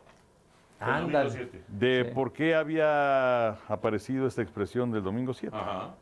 Ándale. 0.79 1.49
de 1.67 2.05
Sí. 2.05 2.11
por 2.13 2.33
qué 2.33 2.55
había 2.55 3.49
aparecido 3.67 4.27
esta 4.27 4.41
expresión 4.41 4.91
del 4.91 5.03
Domingo 5.03 5.33
7. 5.33 5.55
Ajá. 5.55 5.95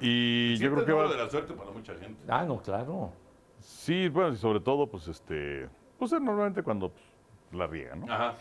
Y 0.00 0.56
yo 0.56 0.70
creo 0.70 0.80
es 0.80 0.86
que 0.86 0.92
va... 0.92 1.08
de 1.08 1.16
la 1.16 1.30
suerte 1.30 1.52
para 1.54 1.70
mucha 1.70 1.94
gente. 1.94 2.20
Ah, 2.28 2.44
no, 2.44 2.60
claro. 2.60 3.12
Sí, 3.60 4.08
bueno, 4.08 4.30
y 4.30 4.36
sobre 4.36 4.60
todo, 4.60 4.88
pues, 4.88 5.06
este, 5.06 5.68
pues 5.98 6.12
es 6.12 6.20
normalmente 6.20 6.62
cuando 6.62 6.90
pues, 6.90 7.04
la 7.52 7.66
riega, 7.66 7.94
¿no? 7.94 8.06
Ajá, 8.06 8.28
ajá. 8.30 8.36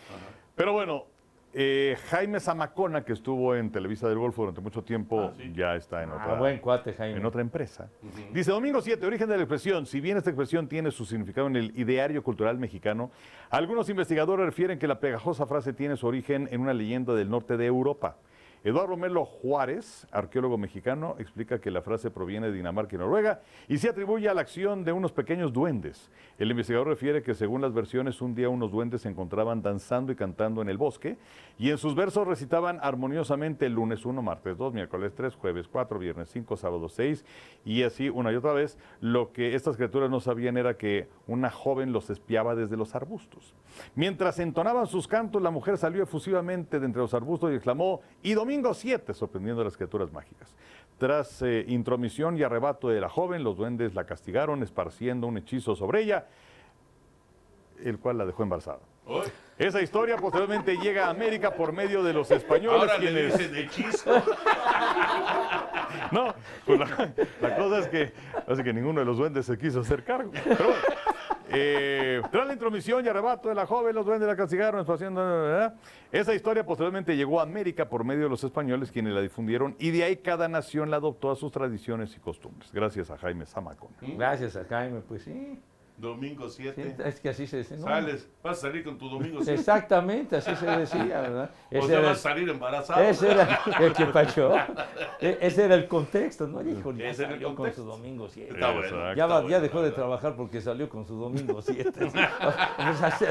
Pero 0.55 0.73
bueno, 0.73 1.05
eh, 1.53 1.97
Jaime 2.09 2.39
Zamacona, 2.39 3.03
que 3.03 3.13
estuvo 3.13 3.55
en 3.55 3.71
Televisa 3.71 4.07
del 4.07 4.17
Golfo 4.17 4.41
durante 4.43 4.61
mucho 4.61 4.83
tiempo, 4.83 5.31
Ah, 5.31 5.33
sí. 5.37 5.51
ya 5.55 5.75
está 5.75 6.03
en 6.03 6.09
Ah, 6.11 6.15
otra, 6.21 6.35
buen 6.35 6.59
cuate, 6.59 6.93
Jaime. 6.93 7.17
en 7.19 7.25
otra 7.25 7.41
empresa. 7.41 7.89
Dice, 8.33 8.51
Domingo 8.51 8.81
7, 8.81 9.05
origen 9.05 9.27
de 9.29 9.35
la 9.37 9.43
expresión. 9.43 9.85
Si 9.85 9.99
bien 9.99 10.17
esta 10.17 10.29
expresión 10.29 10.67
tiene 10.67 10.91
su 10.91 11.05
significado 11.05 11.47
en 11.47 11.55
el 11.57 11.77
ideario 11.77 12.23
cultural 12.23 12.57
mexicano, 12.57 13.11
algunos 13.49 13.89
investigadores 13.89 14.45
refieren 14.45 14.79
que 14.79 14.87
la 14.87 14.99
pegajosa 14.99 15.45
frase 15.45 15.73
tiene 15.73 15.97
su 15.97 16.07
origen 16.07 16.47
en 16.51 16.61
una 16.61 16.73
leyenda 16.73 17.13
del 17.13 17.29
norte 17.29 17.57
de 17.57 17.65
Europa. 17.65 18.15
Eduardo 18.63 18.95
Melo 18.95 19.25
Juárez, 19.25 20.05
arqueólogo 20.11 20.55
mexicano, 20.55 21.15
explica 21.17 21.59
que 21.59 21.71
la 21.71 21.81
frase 21.81 22.11
proviene 22.11 22.47
de 22.47 22.53
Dinamarca 22.53 22.95
y 22.95 22.99
Noruega 22.99 23.41
y 23.67 23.79
se 23.79 23.89
atribuye 23.89 24.29
a 24.29 24.35
la 24.35 24.41
acción 24.41 24.83
de 24.83 24.91
unos 24.91 25.11
pequeños 25.11 25.51
duendes. 25.51 26.11
El 26.37 26.51
investigador 26.51 26.87
refiere 26.87 27.23
que 27.23 27.33
según 27.33 27.61
las 27.61 27.73
versiones, 27.73 28.21
un 28.21 28.35
día 28.35 28.49
unos 28.49 28.71
duendes 28.71 29.01
se 29.01 29.09
encontraban 29.09 29.63
danzando 29.63 30.11
y 30.11 30.15
cantando 30.15 30.61
en 30.61 30.69
el 30.69 30.77
bosque 30.77 31.17
y 31.57 31.71
en 31.71 31.79
sus 31.79 31.95
versos 31.95 32.27
recitaban 32.27 32.77
armoniosamente 32.83 33.65
el 33.65 33.73
lunes 33.73 34.05
1, 34.05 34.21
martes 34.21 34.55
2, 34.57 34.75
miércoles 34.75 35.13
3, 35.15 35.33
jueves 35.33 35.67
4, 35.67 35.97
viernes 35.97 36.29
5, 36.29 36.55
sábado 36.55 36.87
6 36.87 37.25
y 37.65 37.81
así 37.81 38.09
una 38.09 38.31
y 38.31 38.35
otra 38.35 38.53
vez. 38.53 38.77
Lo 38.99 39.31
que 39.31 39.55
estas 39.55 39.75
criaturas 39.75 40.11
no 40.11 40.19
sabían 40.19 40.57
era 40.57 40.77
que 40.77 41.09
una 41.25 41.49
joven 41.49 41.93
los 41.93 42.11
espiaba 42.11 42.53
desde 42.53 42.77
los 42.77 42.93
arbustos. 42.93 43.55
Mientras 43.95 44.37
entonaban 44.37 44.85
sus 44.85 45.07
cantos, 45.07 45.41
la 45.41 45.49
mujer 45.49 45.79
salió 45.79 46.03
efusivamente 46.03 46.79
de 46.79 46.85
entre 46.85 47.01
los 47.01 47.13
arbustos 47.15 47.51
y 47.51 47.55
exclamó, 47.55 48.01
y 48.21 48.33
domingo 48.33 48.50
domingo 48.51 48.73
7, 48.73 49.13
sorprendiendo 49.13 49.61
a 49.61 49.65
las 49.65 49.77
criaturas 49.77 50.11
mágicas. 50.11 50.53
Tras 50.97 51.41
eh, 51.41 51.63
intromisión 51.69 52.37
y 52.37 52.43
arrebato 52.43 52.89
de 52.89 52.99
la 52.99 53.07
joven, 53.07 53.45
los 53.45 53.55
duendes 53.55 53.95
la 53.95 54.03
castigaron 54.05 54.61
esparciendo 54.61 55.25
un 55.27 55.37
hechizo 55.37 55.73
sobre 55.73 56.01
ella, 56.01 56.27
el 57.81 57.97
cual 57.97 58.17
la 58.17 58.25
dejó 58.25 58.43
embarazada. 58.43 58.79
Esa 59.57 59.81
historia 59.81 60.17
posteriormente 60.17 60.75
llega 60.77 61.07
a 61.07 61.09
América 61.11 61.55
por 61.55 61.71
medio 61.71 62.03
de 62.03 62.11
los 62.11 62.29
españoles, 62.29 62.81
Ahora 62.81 62.97
le 62.97 63.05
quienes... 63.05 63.37
dicen 63.37 63.55
hechizo. 63.55 64.11
No, 66.11 66.33
pues 66.65 66.79
la, 66.79 67.13
la 67.41 67.55
cosa 67.55 67.79
es 67.79 67.87
que 67.87 68.11
parece 68.45 68.63
que 68.63 68.73
ninguno 68.73 68.99
de 68.99 69.05
los 69.05 69.17
duendes 69.17 69.45
se 69.45 69.57
quiso 69.57 69.79
hacer 69.81 70.03
cargo. 70.03 70.31
Pero 70.43 70.65
bueno, 70.65 70.81
eh, 71.53 72.21
tras 72.31 72.47
la 72.47 72.53
intromisión 72.53 73.05
y 73.05 73.09
arrebato 73.09 73.49
de 73.49 73.55
la 73.55 73.65
joven, 73.65 73.95
los 73.95 74.05
duendes 74.05 74.27
la 74.27 74.35
castigaron, 74.35 74.81
espaciando, 74.81 75.21
¿verdad? 75.21 75.75
Esa 76.11 76.33
historia 76.33 76.65
posteriormente 76.65 77.15
llegó 77.15 77.39
a 77.39 77.43
América 77.43 77.89
por 77.89 78.03
medio 78.03 78.23
de 78.23 78.29
los 78.29 78.43
españoles, 78.43 78.91
quienes 78.91 79.13
la 79.13 79.21
difundieron, 79.21 79.75
y 79.79 79.91
de 79.91 80.03
ahí 80.03 80.17
cada 80.17 80.47
nación 80.47 80.91
la 80.91 80.97
adoptó 80.97 81.31
a 81.31 81.35
sus 81.35 81.51
tradiciones 81.51 82.15
y 82.15 82.19
costumbres. 82.19 82.71
Gracias 82.71 83.11
a 83.11 83.17
Jaime 83.17 83.45
Zamacón. 83.45 83.91
Gracias 84.01 84.55
a 84.55 84.65
Jaime, 84.65 85.01
pues 85.01 85.23
sí. 85.23 85.59
Domingo 85.97 86.49
Sí, 86.49 86.63
7. 86.63 86.95
Es 87.05 87.19
que 87.19 87.29
así 87.29 87.45
se 87.45 87.57
decía. 87.57 87.77
¿no? 87.77 87.83
Sales, 87.83 88.27
vas 88.41 88.57
a 88.57 88.61
salir 88.61 88.83
con 88.83 88.97
tu 88.97 89.07
domingo 89.07 89.37
7. 89.43 89.53
Exactamente, 89.53 90.35
así 90.37 90.55
se 90.55 90.65
decía, 90.65 91.21
¿verdad? 91.21 91.49
O 91.71 91.77
Ese 91.77 91.87
sea, 91.87 91.99
era, 91.99 92.07
vas 92.09 92.17
a 92.17 92.21
salir 92.21 92.49
embarazado. 92.49 93.01
ese 93.03 93.31
era 93.31 93.59
el 93.79 93.93
que 93.93 94.05
pachó. 94.07 94.55
E- 95.19 95.37
Ese 95.41 95.65
era 95.65 95.75
el 95.75 95.87
contexto, 95.87 96.47
¿no? 96.47 96.63
Dijo, 96.63 96.91
ya 96.93 97.05
Ese 97.09 97.23
era 97.23 97.33
el 97.33 97.35
salió 97.35 97.47
con 97.49 97.55
contexto. 97.57 97.83
su 97.83 97.87
domingo 97.89 98.27
7. 98.27 98.51
Está 98.53 98.67
bueno. 98.71 98.81
Exacto. 98.87 99.05
Ya, 99.05 99.11
está 99.11 99.25
va- 99.27 99.33
bueno, 99.41 99.49
ya 99.49 99.59
dejó 99.59 99.81
de 99.83 99.91
trabajar 99.91 100.35
porque 100.35 100.61
salió 100.61 100.89
con 100.89 101.05
su 101.05 101.15
domingo 101.15 101.61
7. 101.61 101.91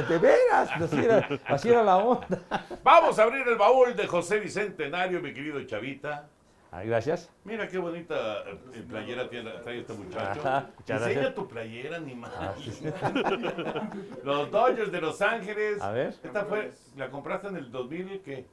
de 0.09 0.19
veras, 0.19 0.71
así 0.81 0.97
era, 0.99 1.29
así 1.47 1.69
era 1.69 1.83
la 1.83 1.97
onda. 1.97 2.41
Vamos 2.85 3.19
a 3.19 3.25
abrir 3.25 3.47
el 3.49 3.57
baúl 3.57 3.95
de 3.97 4.07
José 4.07 4.39
Bicentenario, 4.41 5.21
mi 5.21 5.35
querido 5.35 5.63
Chavita. 5.65 6.29
Ah, 6.73 6.85
gracias. 6.85 7.29
Mira 7.45 7.67
qué 7.67 7.79
bonita 7.79 8.45
eh, 8.49 8.85
playera 8.89 9.29
tiene, 9.29 9.51
trae 9.65 9.81
este 9.81 9.93
muchacho. 9.93 10.41
Ajá, 10.41 10.71
Enseña 10.87 10.99
gracias. 11.01 11.35
tu 11.35 11.49
playera, 11.49 11.99
ni 11.99 12.15
más. 12.15 12.33
Ah, 12.39 12.55
sí, 12.63 12.71
sí. 12.71 12.85
Los 14.25 14.51
Dodgers 14.53 14.93
de 14.93 15.01
Los 15.01 15.21
Ángeles. 15.21 15.81
A 15.83 15.91
ver. 15.91 16.15
Esta 16.23 16.45
fue, 16.45 16.71
¿la 16.97 17.11
compraste 17.11 17.49
en 17.49 17.57
el 17.57 17.73
2000 17.73 18.21
qué? 18.25 18.47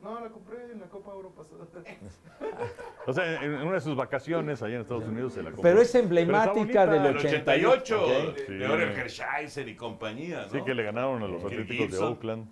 No, 0.00 0.20
la 0.20 0.28
compré 0.28 0.70
en 0.70 0.78
la 0.78 0.86
Copa 0.86 1.12
Oro 1.12 1.30
pasada. 1.30 1.64
O 3.08 3.12
sea, 3.12 3.42
en 3.42 3.54
en 3.54 3.62
una 3.62 3.72
de 3.74 3.80
sus 3.80 3.96
vacaciones 3.96 4.62
allá 4.62 4.76
en 4.76 4.82
Estados 4.82 5.04
Unidos 5.04 5.32
se 5.32 5.42
la 5.42 5.50
compró. 5.50 5.62
Pero 5.62 5.80
es 5.80 5.92
emblemática 5.96 6.86
del 6.86 7.06
El 7.06 7.12
bonita. 7.14 7.28
88, 7.28 7.96
88. 8.04 8.28
Ok. 8.30 8.36
de 8.36 8.58
Sí. 8.58 8.72
Orel 8.72 8.90
Hershiser 8.96 9.68
y 9.68 9.74
compañía, 9.74 10.42
¿no? 10.42 10.50
Sí, 10.50 10.62
que 10.62 10.74
le 10.74 10.82
ganaron 10.84 11.22
a 11.22 11.26
los 11.26 11.42
Atléticos 11.44 11.90
de. 11.90 11.98
Oakland 11.98 12.46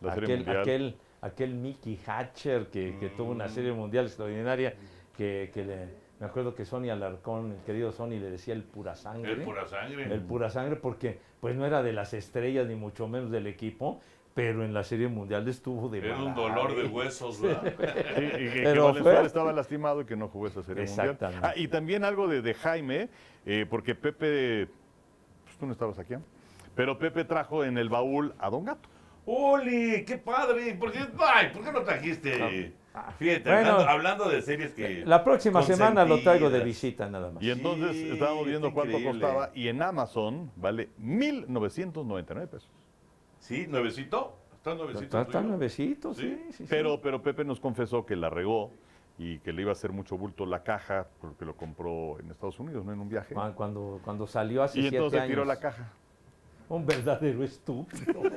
la 0.00 0.14
Serie 0.14 0.24
aquel, 0.34 0.38
Mundial. 0.38 0.60
aquel, 0.62 0.96
aquel 1.26 1.54
Mickey 1.54 1.98
Hatcher 2.06 2.66
que, 2.68 2.96
que 2.98 3.08
tuvo 3.10 3.32
una 3.32 3.48
serie 3.48 3.72
mundial 3.72 4.06
extraordinaria, 4.06 4.74
que, 5.16 5.50
que 5.52 5.64
le, 5.64 5.88
me 6.20 6.26
acuerdo 6.26 6.54
que 6.54 6.64
Sony 6.64 6.90
Alarcón, 6.90 7.52
el 7.52 7.58
querido 7.64 7.92
Sony, 7.92 8.10
le 8.18 8.30
decía 8.30 8.54
el 8.54 8.62
pura 8.62 8.94
sangre. 8.96 9.32
El 9.32 9.42
pura 9.42 9.66
sangre. 9.66 10.04
El 10.04 10.20
pura 10.22 10.50
sangre 10.50 10.76
porque 10.76 11.18
pues 11.40 11.56
no 11.56 11.66
era 11.66 11.82
de 11.82 11.92
las 11.92 12.14
estrellas 12.14 12.66
ni 12.66 12.74
mucho 12.74 13.06
menos 13.08 13.30
del 13.30 13.46
equipo, 13.46 14.00
pero 14.34 14.64
en 14.64 14.74
la 14.74 14.84
serie 14.84 15.08
mundial 15.08 15.48
estuvo 15.48 15.88
de 15.88 15.98
Era 15.98 16.18
un 16.18 16.34
dolor 16.34 16.74
de 16.76 16.84
huesos, 16.86 17.40
¿verdad? 17.40 17.62
Sí, 18.16 18.24
y 18.24 18.30
que, 18.30 18.52
que 18.52 18.60
Pero 18.64 18.94
fue- 18.94 19.24
estaba 19.24 19.52
lastimado 19.52 20.02
y 20.02 20.04
que 20.04 20.16
no 20.16 20.28
jugó 20.28 20.46
esa 20.46 20.62
serie 20.62 20.84
mundial. 20.84 21.06
Exactamente. 21.10 21.46
Ah, 21.46 21.52
y 21.56 21.68
también 21.68 22.04
algo 22.04 22.28
de, 22.28 22.42
de 22.42 22.54
Jaime, 22.54 23.08
eh, 23.46 23.66
porque 23.68 23.94
Pepe, 23.94 24.68
pues 25.44 25.56
tú 25.58 25.66
no 25.66 25.72
estabas 25.72 25.98
aquí, 25.98 26.14
¿eh? 26.14 26.18
pero 26.74 26.98
Pepe 26.98 27.24
trajo 27.24 27.64
en 27.64 27.78
el 27.78 27.88
baúl 27.88 28.34
a 28.38 28.50
Don 28.50 28.64
Gato. 28.66 28.88
¡Oli! 29.26 30.04
¡Qué 30.04 30.18
padre! 30.18 30.74
¿Por 30.74 30.92
qué, 30.92 31.00
ay, 31.18 31.50
¿por 31.52 31.64
qué 31.64 31.72
no 31.72 31.82
trajiste? 31.82 32.74
Fíjate, 33.18 33.42
Bueno, 33.50 33.70
hablando, 33.72 33.88
hablando 33.90 34.28
de 34.30 34.40
series 34.40 34.72
que. 34.72 35.04
La 35.04 35.22
próxima 35.22 35.62
semana 35.62 36.04
lo 36.04 36.22
traigo 36.22 36.48
de 36.48 36.60
visita 36.60 37.08
nada 37.10 37.30
más. 37.30 37.42
Y 37.42 37.50
entonces 37.50 37.92
Sí, 37.92 38.10
estábamos 38.10 38.46
viendo 38.46 38.72
cuánto 38.72 39.02
costaba 39.02 39.50
y 39.54 39.68
en 39.68 39.82
Amazon 39.82 40.50
vale 40.56 40.90
1.999 41.02 42.46
pesos. 42.48 42.70
Sí, 43.38 43.66
nuevecito. 43.68 44.38
Está 44.56 44.74
nuevecito. 44.74 45.04
Está, 45.04 45.22
está 45.22 45.42
nuevecito, 45.42 46.14
sí, 46.14 46.22
Sí, 46.22 46.44
sí, 46.46 46.52
sí. 46.58 46.66
Pero, 46.68 47.00
pero 47.00 47.22
Pepe 47.22 47.44
nos 47.44 47.60
confesó 47.60 48.06
que 48.06 48.16
la 48.16 48.30
regó 48.30 48.72
y 49.18 49.38
que 49.38 49.52
le 49.52 49.62
iba 49.62 49.70
a 49.70 49.72
hacer 49.72 49.92
mucho 49.92 50.16
bulto 50.16 50.46
la 50.46 50.62
caja 50.62 51.06
porque 51.20 51.44
lo 51.44 51.56
compró 51.56 52.18
en 52.18 52.30
Estados 52.30 52.58
Unidos, 52.58 52.84
no 52.84 52.92
en 52.92 53.00
un 53.00 53.08
viaje. 53.08 53.34
Cuando, 53.34 54.00
cuando, 54.04 54.26
salió 54.26 54.62
hace 54.62 54.78
Y 54.78 54.82
siete 54.82 54.96
entonces 54.96 55.20
años. 55.20 55.30
tiró 55.30 55.44
la 55.44 55.60
caja. 55.60 55.92
Un 56.68 56.84
verdadero 56.86 57.44
estúpido. 57.44 58.22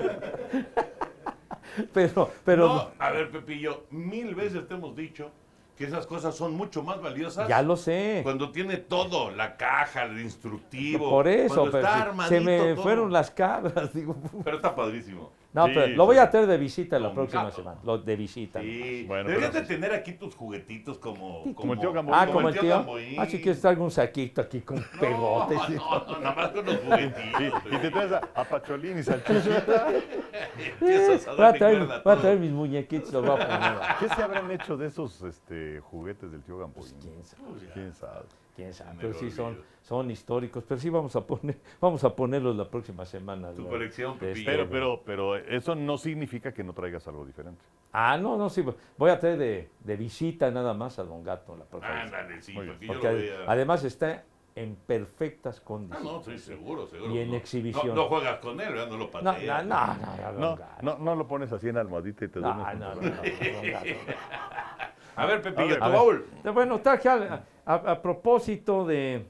pero, 1.93 2.31
pero 2.45 2.67
No, 2.67 2.91
a 2.99 3.11
ver, 3.11 3.31
Pepillo, 3.31 3.85
mil 3.91 4.35
veces 4.35 4.67
te 4.67 4.73
hemos 4.73 4.95
dicho 4.95 5.31
que 5.75 5.85
esas 5.85 6.05
cosas 6.05 6.35
son 6.35 6.53
mucho 6.55 6.83
más 6.83 7.01
valiosas. 7.01 7.47
ya 7.47 7.61
lo 7.61 7.77
sé. 7.77 8.19
Cuando 8.23 8.51
tiene 8.51 8.77
todo, 8.77 9.31
la 9.31 9.55
caja, 9.55 10.03
el 10.03 10.19
instructivo. 10.19 11.09
Por 11.09 11.27
eso, 11.27 11.65
pero 11.71 11.77
está 11.79 12.27
se- 12.27 12.41
me 12.41 12.73
todo. 12.73 12.83
fueron 12.83 13.13
las 13.13 13.31
cabras. 13.31 13.93
Digo, 13.93 14.15
Pero 14.43 14.57
está 14.57 14.75
padrísimo. 14.75 15.31
No, 15.51 15.65
Sí, 15.65 15.71
pero 15.73 15.87
lo 15.95 16.05
voy 16.05 16.17
a 16.17 16.29
traer 16.29 16.45
de 16.47 16.57
visita 16.57 16.99
la 16.99 17.11
próxima 17.13 17.45
gato. 17.45 17.55
semana. 17.55 17.79
Lo 17.83 17.97
de 17.97 18.15
visita. 18.15 18.61
Sí. 18.61 19.05
Bueno, 19.07 19.27
Deberías 19.29 19.53
de 19.53 19.61
tener 19.63 19.93
aquí 19.93 20.13
tus 20.13 20.35
juguetitos 20.35 20.97
como. 20.99 21.53
Como 21.55 21.73
el 21.73 21.79
tío 21.79 21.91
Gamboín. 21.91 22.19
Ah, 22.19 22.27
como 22.31 22.49
el 22.49 22.59
tío. 22.59 22.69
Gamboín. 22.69 23.19
Ah, 23.19 23.25
si 23.25 23.41
quieres 23.41 23.59
traigo 23.59 23.83
un 23.83 23.91
saquito 23.91 24.41
aquí 24.41 24.61
con 24.61 24.77
pegotes. 24.99 25.57
No, 25.69 26.05
no, 26.05 26.19
nada 26.19 26.35
más 26.35 26.49
con 26.49 26.65
los 26.65 26.77
juguetitos. 26.77 27.61
Y 27.71 27.77
te 27.77 27.89
traes 27.91 28.11
a, 28.11 28.21
a 28.35 28.43
Pacholín 28.43 28.99
y 28.99 29.03
Salchichita. 29.03 29.87
Empiezas 30.81 31.27
a 31.27 31.31
Voy 31.33 31.39
a 31.39 31.43
darle 31.45 31.59
traer, 31.59 31.77
a 31.81 31.85
voy 31.85 31.93
a 31.95 32.03
todo. 32.03 32.17
traer 32.17 32.39
mis 32.39 32.51
muñequitos, 32.51 33.11
los 33.13 33.23
voy 33.25 33.31
a 33.41 33.47
poner. 33.47 33.79
¿Qué 33.99 34.15
se 34.15 34.21
habrán 34.23 34.51
hecho 34.51 34.77
de 34.77 34.87
esos 34.87 35.21
este, 35.23 35.79
juguetes 35.79 36.31
del 36.31 36.41
tío 36.43 36.57
Gamboín? 36.59 36.93
¿Quién 37.01 37.23
sabe? 37.23 37.43
¿Quién 37.73 37.93
sabe? 37.93 38.25
¿Quién 38.59 38.73
sabe? 38.73 38.97
Pero 38.99 39.13
sí 39.13 39.31
son, 39.31 39.57
son 39.81 40.11
históricos. 40.11 40.65
Pero 40.67 40.81
sí 40.81 40.89
vamos 40.89 41.15
a 41.15 41.25
poner, 41.25 41.57
vamos 41.79 42.03
a 42.03 42.13
ponerlos 42.13 42.57
la 42.57 42.69
próxima 42.69 43.05
semana. 43.05 43.53
Tu 43.53 43.65
colección, 43.65 44.19
De 44.19 44.27
Pepillo. 44.33 44.45
Pero, 44.45 44.69
pero, 44.69 45.01
pero 45.05 45.35
eso 45.37 45.75
no 45.75 45.97
significa 45.97 46.53
que 46.53 46.61
no 46.61 46.73
traigas 46.73 47.07
algo 47.07 47.25
diferente. 47.25 47.61
Ah, 47.93 48.17
no, 48.17 48.35
no, 48.37 48.49
sí. 48.49 48.65
Voy 48.97 49.11
a 49.11 49.17
traer 49.17 49.37
de, 49.37 49.69
de 49.79 49.95
visita 49.95 50.51
nada 50.51 50.73
más 50.73 50.99
a 50.99 51.03
Don 51.03 51.23
Gato 51.23 51.55
la 51.55 51.63
próxima 51.63 52.03
semana. 52.03 52.17
Ándale, 52.19 52.41
sí, 52.41 52.51
bien. 52.51 52.67
porque 52.67 52.85
yo 52.85 52.93
Porque 52.93 53.07
lo 53.07 53.13
ade- 53.13 53.37
vea. 53.39 53.45
además 53.51 53.83
está 53.85 54.23
en 54.55 54.75
perfectas 54.75 55.59
Ah, 55.59 55.63
condiciones. 55.63 56.03
no, 56.03 56.21
sí, 56.21 56.37
seguro, 56.37 56.85
seguro. 56.85 57.13
Y 57.13 57.19
en 57.19 57.31
no, 57.31 57.37
exhibición. 57.37 57.87
No, 57.87 57.95
no 57.95 58.07
juegas 58.09 58.39
con 58.39 58.59
él, 58.59 58.73
¿verdad? 58.73 58.87
No 58.89 58.97
lo 58.97 59.05
No, 59.05 59.11
pateas. 59.11 59.65
no, 59.65 59.77
no, 59.77 59.95
no, 59.95 60.17
no, 60.17 60.31
Don 60.33 60.41
No, 60.41 60.55
Gato. 60.57 60.81
no, 60.81 60.97
no 60.97 61.15
lo 61.15 61.27
pones 61.29 61.49
así 61.53 61.69
en 61.69 61.77
almohadita 61.77 62.25
y 62.25 62.27
te 62.27 62.41
No, 62.41 62.53
duermes. 62.53 62.77
no, 62.77 62.95
no, 62.95 63.01
no. 63.01 63.09
A 65.15 65.25
ver, 65.25 65.41
Pepillo, 65.41 65.75
A 65.75 65.79
tu 65.79 65.85
ver. 65.85 65.93
baúl. 65.93 66.25
Bueno, 66.53 66.79
traje 66.79 67.09
a, 67.75 68.01
propósito 68.01 68.85
de 68.85 69.25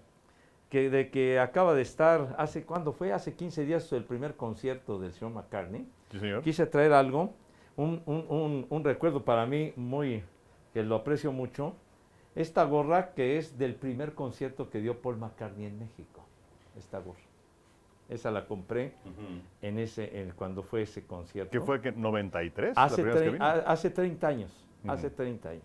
que, 0.69 0.89
de 0.89 1.09
que 1.09 1.39
acaba 1.39 1.73
de 1.73 1.81
estar, 1.81 2.35
hace 2.37 2.63
¿cuándo 2.63 2.93
fue? 2.93 3.11
Hace 3.11 3.33
15 3.33 3.65
días 3.65 3.91
el 3.91 4.03
primer 4.05 4.35
concierto 4.35 4.99
del 4.99 5.11
señor 5.13 5.33
McCartney. 5.33 5.87
Sí, 6.11 6.19
señor. 6.19 6.41
Quise 6.43 6.65
traer 6.65 6.93
algo, 6.93 7.33
un, 7.75 8.01
un- 8.05 8.25
un- 8.29 8.65
un 8.69 8.83
recuerdo 8.83 9.25
para 9.25 9.45
mí 9.45 9.73
muy, 9.75 10.23
que 10.73 10.83
lo 10.83 10.95
aprecio 10.95 11.31
mucho. 11.31 11.73
Esta 12.35 12.63
gorra 12.63 13.13
que 13.13 13.37
es 13.37 13.57
del 13.57 13.75
primer 13.75 14.13
concierto 14.13 14.69
que 14.69 14.79
dio 14.79 15.01
Paul 15.01 15.17
McCartney 15.17 15.65
en 15.65 15.79
México. 15.79 16.23
Esta 16.77 16.99
gorra. 16.99 17.19
Esa 18.07 18.31
la 18.31 18.45
compré 18.47 18.93
en 19.61 19.77
ese, 19.79 20.19
en- 20.21 20.31
cuando 20.31 20.63
fue 20.63 20.83
ese 20.83 21.03
concierto. 21.05 21.51
¿Qué 21.51 21.59
fue? 21.59 21.81
que 21.81 21.93
¿93? 21.93 22.73
la 22.75 22.83
Hace, 22.83 22.95
primera 22.95 23.15
vez 23.15 23.23
que 23.23 23.29
tre- 23.29 23.33
vino? 23.33 23.45
a- 23.45 23.51
hace 23.51 23.89
30 23.89 24.27
años. 24.27 24.65
Hace 24.87 25.07
Ujú. 25.07 25.15
30 25.17 25.49
años. 25.49 25.63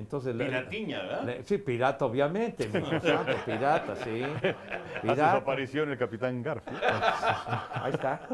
Entonces, 0.00 0.34
la- 0.34 0.44
Piratiña, 0.46 1.02
¿verdad? 1.02 1.34
Sí, 1.44 1.58
pirata, 1.58 2.04
obviamente. 2.06 2.68
santo, 3.02 3.32
pirata, 3.46 3.94
sí. 3.96 4.22
Hace 4.24 4.54
su 4.94 5.00
Pirata. 5.02 5.36
aparición 5.36 5.90
el 5.90 5.98
Capitán 5.98 6.42
Garfield. 6.42 6.80
Ahí 7.74 7.92
está, 7.92 8.28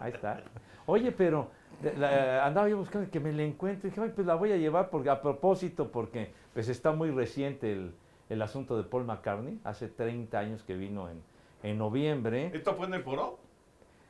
ahí 0.00 0.12
está. 0.12 0.40
Oye, 0.86 1.12
pero 1.12 1.50
la- 1.98 2.46
andaba 2.46 2.68
yo 2.68 2.78
buscando 2.78 3.10
que 3.10 3.20
me 3.20 3.32
la 3.32 3.42
encuentre. 3.42 3.90
Dije, 3.90 4.00
"Ay, 4.00 4.12
pues 4.14 4.26
la 4.26 4.34
voy 4.36 4.52
a 4.52 4.56
llevar 4.56 4.88
porque, 4.90 5.10
a 5.10 5.20
propósito, 5.20 5.90
porque 5.90 6.32
pues 6.54 6.68
está 6.68 6.92
muy 6.92 7.10
reciente 7.10 7.72
el, 7.72 7.92
el 8.30 8.40
asunto 8.42 8.76
de 8.76 8.84
Paul 8.84 9.04
McCartney. 9.04 9.60
Hace 9.64 9.88
30 9.88 10.38
años 10.38 10.62
que 10.62 10.74
vino 10.76 11.08
en, 11.10 11.20
en 11.62 11.76
noviembre. 11.78 12.50
¿Esto 12.54 12.74
fue 12.74 12.86
en 12.86 12.94
el 12.94 13.02
foro? 13.02 13.38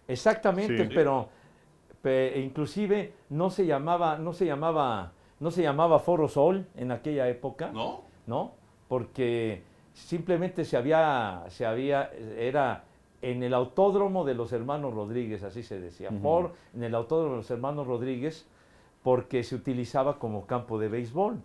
Exactamente, 0.07 0.87
Sí. 0.87 0.93
pero 0.95 1.29
pe- 2.03 2.39
inclusive 2.39 3.13
no 3.31 3.51
se 3.51 3.67
llamaba, 3.67 4.17
no 4.19 4.33
se 4.33 4.47
llamaba, 4.47 5.13
no 5.41 5.51
se 5.51 5.63
llamaba 5.63 5.99
Foro 5.99 6.29
Sol 6.29 6.67
en 6.77 6.91
aquella 6.93 7.29
época. 7.29 7.71
¿No? 7.73 8.03
¿no? 8.27 8.53
Porque 8.89 9.63
simplemente 9.93 10.65
se 10.65 10.77
había, 10.77 11.45
se 11.49 11.65
había, 11.67 12.11
era 12.37 12.85
en 13.23 13.43
el 13.43 13.53
autódromo 13.55 14.25
de 14.25 14.35
los 14.35 14.53
hermanos 14.53 14.95
Rodríguez, 14.95 15.43
así 15.43 15.63
se 15.63 15.81
decía, 15.81 16.11
por 16.11 16.53
en 16.75 16.85
el 16.85 16.95
autódromo 16.95 17.33
de 17.33 17.37
los 17.39 17.51
hermanos 17.51 17.87
Rodríguez, 17.87 18.47
porque 19.03 19.43
se 19.43 19.55
utilizaba 19.57 20.19
como 20.19 20.47
campo 20.47 20.79
de 20.79 20.89
béisbol. 20.89 21.41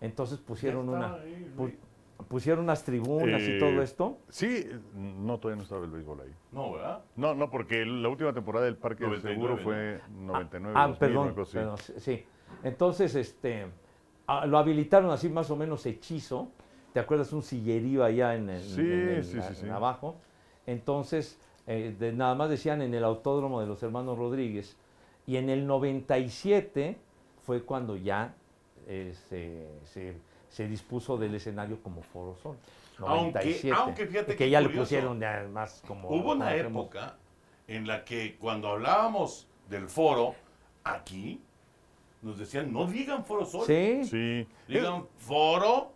Entonces 0.00 0.38
pusieron 0.38 0.88
una, 0.88 1.14
ahí, 1.14 1.52
pu- 1.56 1.74
pusieron 2.28 2.64
unas 2.64 2.84
tribunas 2.84 3.42
y 3.42 3.52
Eh, 3.52 3.58
todo 3.58 3.82
esto. 3.82 4.18
Sí, 4.28 4.66
no, 4.94 5.38
todavía 5.38 5.56
no 5.56 5.62
estaba 5.64 5.84
el 5.84 5.90
béisbol 5.90 6.20
ahí. 6.20 6.32
No, 6.52 6.72
¿verdad? 6.72 7.00
No, 7.16 7.34
no, 7.34 7.50
porque 7.50 7.84
la 7.84 8.08
última 8.08 8.32
temporada 8.32 8.64
del 8.66 8.76
Parque 8.76 9.04
del 9.04 9.10
99, 9.22 9.34
Seguro 9.34 9.56
fue 9.62 10.00
99. 10.08 10.74
ah, 10.78 10.86
2000, 10.88 10.98
perdón, 10.98 11.24
una 11.26 11.34
cosa 11.34 11.42
así. 11.50 11.58
perdón, 11.58 11.78
sí, 11.78 11.92
sí. 11.98 12.24
Entonces, 12.62 13.14
este, 13.14 13.66
ah, 14.26 14.46
lo 14.46 14.58
habilitaron 14.58 15.10
así 15.10 15.28
más 15.28 15.50
o 15.50 15.56
menos 15.56 15.84
hechizo. 15.86 16.48
¿Te 16.92 17.00
acuerdas? 17.00 17.32
Un 17.32 17.42
sillerío 17.42 18.02
allá 18.04 18.34
en, 18.34 18.48
Sí, 18.60 18.80
en 18.80 19.24
sí, 19.24 19.32
sí, 19.32 19.38
en 19.48 19.54
sí. 19.54 19.68
abajo. 19.68 20.16
Entonces, 20.66 21.38
eh, 21.66 21.94
de- 21.98 22.12
nada 22.12 22.34
más 22.34 22.50
decían 22.50 22.82
en 22.82 22.94
el 22.94 23.04
autódromo 23.04 23.60
de 23.60 23.66
los 23.66 23.82
hermanos 23.82 24.18
Rodríguez. 24.18 24.76
Y 25.26 25.36
en 25.36 25.50
el 25.50 25.66
97 25.66 26.96
fue 27.44 27.62
cuando 27.62 27.96
ya 27.96 28.34
eh, 28.86 29.14
se, 29.28 29.68
se- 29.84 30.16
se 30.48 30.66
dispuso 30.66 31.18
del 31.18 31.34
escenario 31.34 31.78
como 31.82 32.02
Foro 32.02 32.34
Sol. 32.42 32.56
Aunque- 33.00 33.38
97. 33.38 33.72
aunque 33.78 34.06
fíjate 34.06 34.34
que 34.34 34.48
ya 34.50 34.60
le 34.60 34.66
curioso. 34.68 34.84
pusieron 34.86 35.20
ya 35.20 35.46
más 35.52 35.82
como... 35.86 36.08
Hubo 36.08 36.32
una 36.32 36.54
época 36.56 37.16
en 37.68 37.86
la 37.86 38.04
que 38.04 38.36
cuando 38.40 38.68
hablábamos 38.68 39.46
del 39.68 39.88
foro, 39.88 40.34
aquí 40.84 41.40
nos 42.22 42.38
decían, 42.38 42.72
no 42.72 42.86
digan 42.86 43.24
foro 43.24 43.44
sol, 43.44 43.64
Sí, 43.66 44.04
Sí. 44.04 44.46
digan 44.66 45.06
foro 45.18 45.92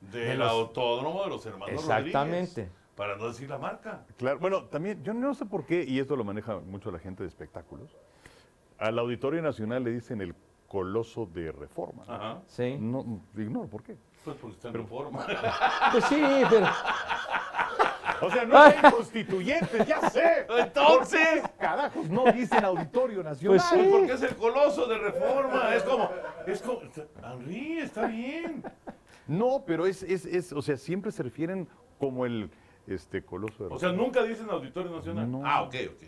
del 0.00 0.28
De 0.28 0.34
los- 0.36 0.50
autódromo 0.50 1.22
de 1.24 1.30
los 1.30 1.46
hermanos 1.46 1.70
Exactamente. 1.80 2.62
Rodríguez, 2.62 2.70
para 2.94 3.16
no 3.16 3.26
decir 3.28 3.48
la 3.50 3.58
marca. 3.58 4.04
Claro, 4.18 4.38
bueno, 4.38 4.64
también, 4.64 5.02
yo 5.02 5.12
no 5.14 5.34
sé 5.34 5.46
por 5.46 5.64
qué, 5.66 5.82
y 5.84 5.98
esto 5.98 6.14
lo 6.16 6.24
maneja 6.24 6.58
mucho 6.60 6.90
la 6.90 6.98
gente 6.98 7.22
de 7.22 7.28
espectáculos, 7.28 7.96
al 8.78 8.98
Auditorio 8.98 9.40
Nacional 9.42 9.82
le 9.84 9.90
dicen 9.92 10.20
el 10.20 10.34
coloso 10.68 11.26
de 11.26 11.52
reforma. 11.52 12.04
Ajá. 12.08 12.42
sí. 12.46 12.76
No, 12.78 13.20
ignoro 13.36 13.68
por 13.68 13.82
qué. 13.82 13.96
Pues 14.24 14.36
porque 14.38 14.56
está 14.56 14.68
en 14.68 14.74
reforma. 14.74 15.26
Pues 15.92 16.04
sí, 16.06 16.20
pero... 16.50 16.66
O 18.26 18.30
sea, 18.30 18.44
no 18.44 18.58
hay 18.58 18.74
constituyentes, 18.90 19.86
ya 19.86 20.10
sé. 20.10 20.46
Entonces, 20.58 21.42
Carajos, 21.58 22.08
no 22.08 22.30
dicen 22.32 22.64
Auditorio 22.64 23.22
Nacional. 23.22 23.58
Pues 23.58 23.82
sí. 23.82 23.88
porque 23.90 24.12
es 24.12 24.22
el 24.22 24.36
coloso 24.36 24.86
de 24.86 24.98
reforma. 24.98 25.74
Es 25.74 25.82
como, 25.82 26.10
es 26.46 26.62
como, 26.62 26.80
Henry, 27.22 27.78
está 27.78 28.06
bien. 28.06 28.62
No, 29.26 29.64
pero 29.66 29.86
es, 29.86 30.02
es, 30.02 30.26
es, 30.26 30.52
o 30.52 30.62
sea, 30.62 30.76
siempre 30.76 31.10
se 31.12 31.22
refieren 31.22 31.68
como 31.98 32.26
el 32.26 32.50
este 32.86 33.24
coloso 33.24 33.66
de 33.66 33.74
O 33.74 33.78
sea, 33.78 33.92
nunca 33.92 34.22
dicen 34.22 34.48
Auditorio 34.50 34.92
Nacional. 34.92 35.30
No. 35.30 35.42
Ah, 35.44 35.62
ok, 35.62 35.74
ok. 35.94 36.02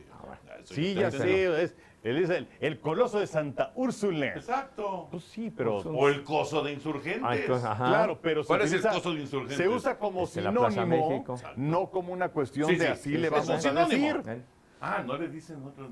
Eso 0.62 0.74
Sí, 0.74 0.88
está 0.88 1.00
ya 1.00 1.10
sé, 1.10 1.62
es, 1.62 1.74
él 2.06 2.18
es 2.18 2.30
el, 2.30 2.48
el 2.60 2.78
coloso 2.80 3.18
de 3.18 3.26
Santa 3.26 3.72
Úrsula. 3.74 4.26
Exacto. 4.28 5.08
Pues 5.10 5.24
sí, 5.24 5.50
pero 5.50 5.78
O 5.78 6.08
el 6.08 6.22
coso 6.22 6.62
de 6.62 6.72
insurgentes. 6.72 7.22
Ay, 7.24 7.42
pues, 7.46 7.64
ajá. 7.64 7.84
claro, 7.86 8.18
pero 8.22 8.42
se 8.42 8.46
¿Cuál 8.48 8.62
es 8.62 8.72
el 8.72 8.82
coso 8.82 9.12
de 9.14 9.20
insurgentes? 9.20 9.56
Se 9.56 9.68
usa 9.68 9.98
como 9.98 10.26
sinónimo, 10.26 11.24
no 11.56 11.90
como 11.90 12.12
una 12.12 12.28
cuestión 12.28 12.68
Sí, 12.68 12.76
de 12.76 12.86
sí, 12.86 12.92
así 12.92 13.10
sí, 13.10 13.18
le 13.18 13.26
es 13.26 13.30
vamos 13.32 13.48
un 13.48 13.54
a 13.56 13.60
sinónimo. 13.60 14.18
decir. 14.22 14.42
Ah, 14.80 15.02
no 15.06 15.16
le 15.18 15.28
dicen 15.28 15.62
otro. 15.64 15.88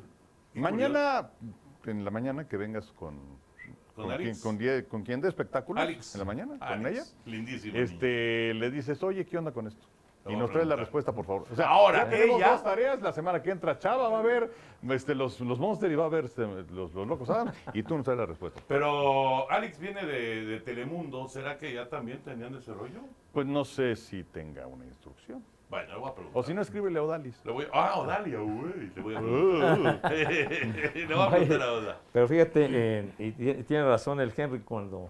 Mañana, 0.55 1.31
en 1.87 2.05
la 2.05 2.11
mañana 2.11 2.47
que 2.47 2.57
vengas 2.57 2.93
con 2.93 3.19
¿Con 3.97 4.17
quien, 4.17 4.39
con, 4.41 4.59
die- 4.59 4.85
con 4.89 5.03
quien 5.05 5.21
de 5.21 5.29
espectáculos, 5.29 5.81
Alex. 5.83 6.15
en 6.15 6.19
la 6.19 6.25
mañana, 6.25 6.59
con 6.59 6.85
ella, 6.87 7.05
Lindísimo. 7.27 7.75
niño. 7.75 7.85
este, 7.85 8.53
le 8.55 8.71
dices, 8.73 9.01
oye, 9.05 9.25
¿qué 9.25 9.39
onda 9.39 9.53
con 9.53 9.69
esto? 9.69 9.87
Y 10.27 10.37
nos 10.37 10.51
traes 10.51 10.67
la 10.67 10.77
respuesta, 10.77 11.13
por 11.13 11.25
favor. 11.27 11.45
O 11.53 11.55
sea, 11.55 11.69
Ahora, 11.69 12.05
ya 12.05 12.11
tenemos 12.11 12.37
ella- 12.41 12.51
dos 12.53 12.63
tareas. 12.65 13.03
La 13.03 13.13
semana 13.13 13.43
que 13.43 13.51
entra 13.51 13.79
Chava 13.79 14.09
va 14.09 14.21
a 14.21 14.23
ver 14.23 14.51
este, 14.91 15.15
los, 15.15 15.39
los 15.41 15.59
Monster 15.59 15.91
y 15.93 15.95
va 15.95 16.07
a 16.07 16.09
ver 16.09 16.25
este, 16.25 16.43
los, 16.71 16.95
los 16.95 17.07
Locos 17.07 17.29
Adams 17.31 17.55
y 17.75 17.83
tú 17.83 17.95
nos 17.97 18.05
traes 18.05 18.19
la 18.21 18.27
respuesta. 18.27 18.61
Pero 18.67 19.51
Alex 19.51 19.79
viene 19.79 20.05
de, 20.07 20.45
de 20.47 20.61
Telemundo. 20.61 21.29
¿Será 21.29 21.59
que 21.59 21.73
ya 21.75 21.89
también 21.89 22.21
tenían 22.23 22.55
ese 22.55 22.73
rollo? 22.73 23.01
Pues 23.33 23.47
no 23.47 23.65
sé 23.65 23.97
si 23.97 24.25
tenga 24.25 24.67
una 24.67 24.85
instrucción. 24.87 25.45
Bueno, 25.69 25.93
le 25.95 25.99
voy 25.99 26.09
a 26.11 26.15
preguntar. 26.15 26.41
O 26.41 26.43
si 26.45 26.55
no, 26.55 26.61
escríbele 26.63 26.99
a 26.99 27.03
Odalis. 27.03 27.41
Le 27.45 27.53
voy 27.53 27.65
a... 27.65 27.69
Ah, 27.73 27.99
Odalia, 28.01 28.39
güey. 28.39 28.93
Le 28.95 29.03
voy 29.03 29.15
a 29.17 29.19
preguntar. 29.21 30.13
le 30.13 31.15
voy 31.15 31.27
a 31.27 31.31
preguntar 31.31 31.63
a 31.63 31.73
Oda. 31.73 31.99
Pero 32.13 32.29
fíjate, 32.29 32.69
eh, 32.71 33.11
y 33.19 33.33
ti- 33.33 33.63
tiene 33.65 33.85
razón 33.85 34.21
el 34.21 34.33
Henry 34.37 34.61
cuando 34.61 35.09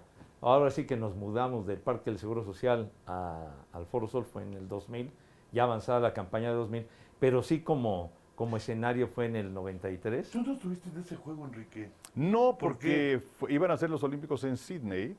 ahora 0.52 0.70
sí 0.70 0.86
que 0.86 0.96
nos 0.96 1.14
mudamos 1.16 1.66
del 1.66 1.78
Parque 1.78 2.10
del 2.10 2.18
Seguro 2.18 2.44
Social 2.44 2.90
a- 3.06 3.48
al 3.72 3.86
Foro 3.86 4.06
Sol 4.08 4.24
fue 4.24 4.42
en 4.42 4.54
el 4.54 4.68
2000, 4.68 5.10
ya 5.52 5.64
avanzada 5.64 6.00
la 6.00 6.12
campaña 6.12 6.48
de 6.50 6.54
2000, 6.56 6.86
pero 7.20 7.42
sí 7.42 7.60
como, 7.60 8.10
como 8.34 8.56
escenario 8.56 9.06
fue 9.08 9.26
en 9.26 9.36
el 9.36 9.54
93. 9.54 10.30
¿Tú 10.30 10.42
no 10.42 10.52
estuviste 10.54 10.88
en 10.90 10.98
ese 10.98 11.16
juego, 11.16 11.44
Enrique? 11.46 11.90
No, 12.14 12.56
¿Por 12.58 12.72
porque 12.72 13.20
iban 13.48 13.70
a 13.70 13.76
ser 13.76 13.90
los 13.90 14.02
Olímpicos 14.02 14.44
en 14.44 14.56
Sydney 14.56 15.16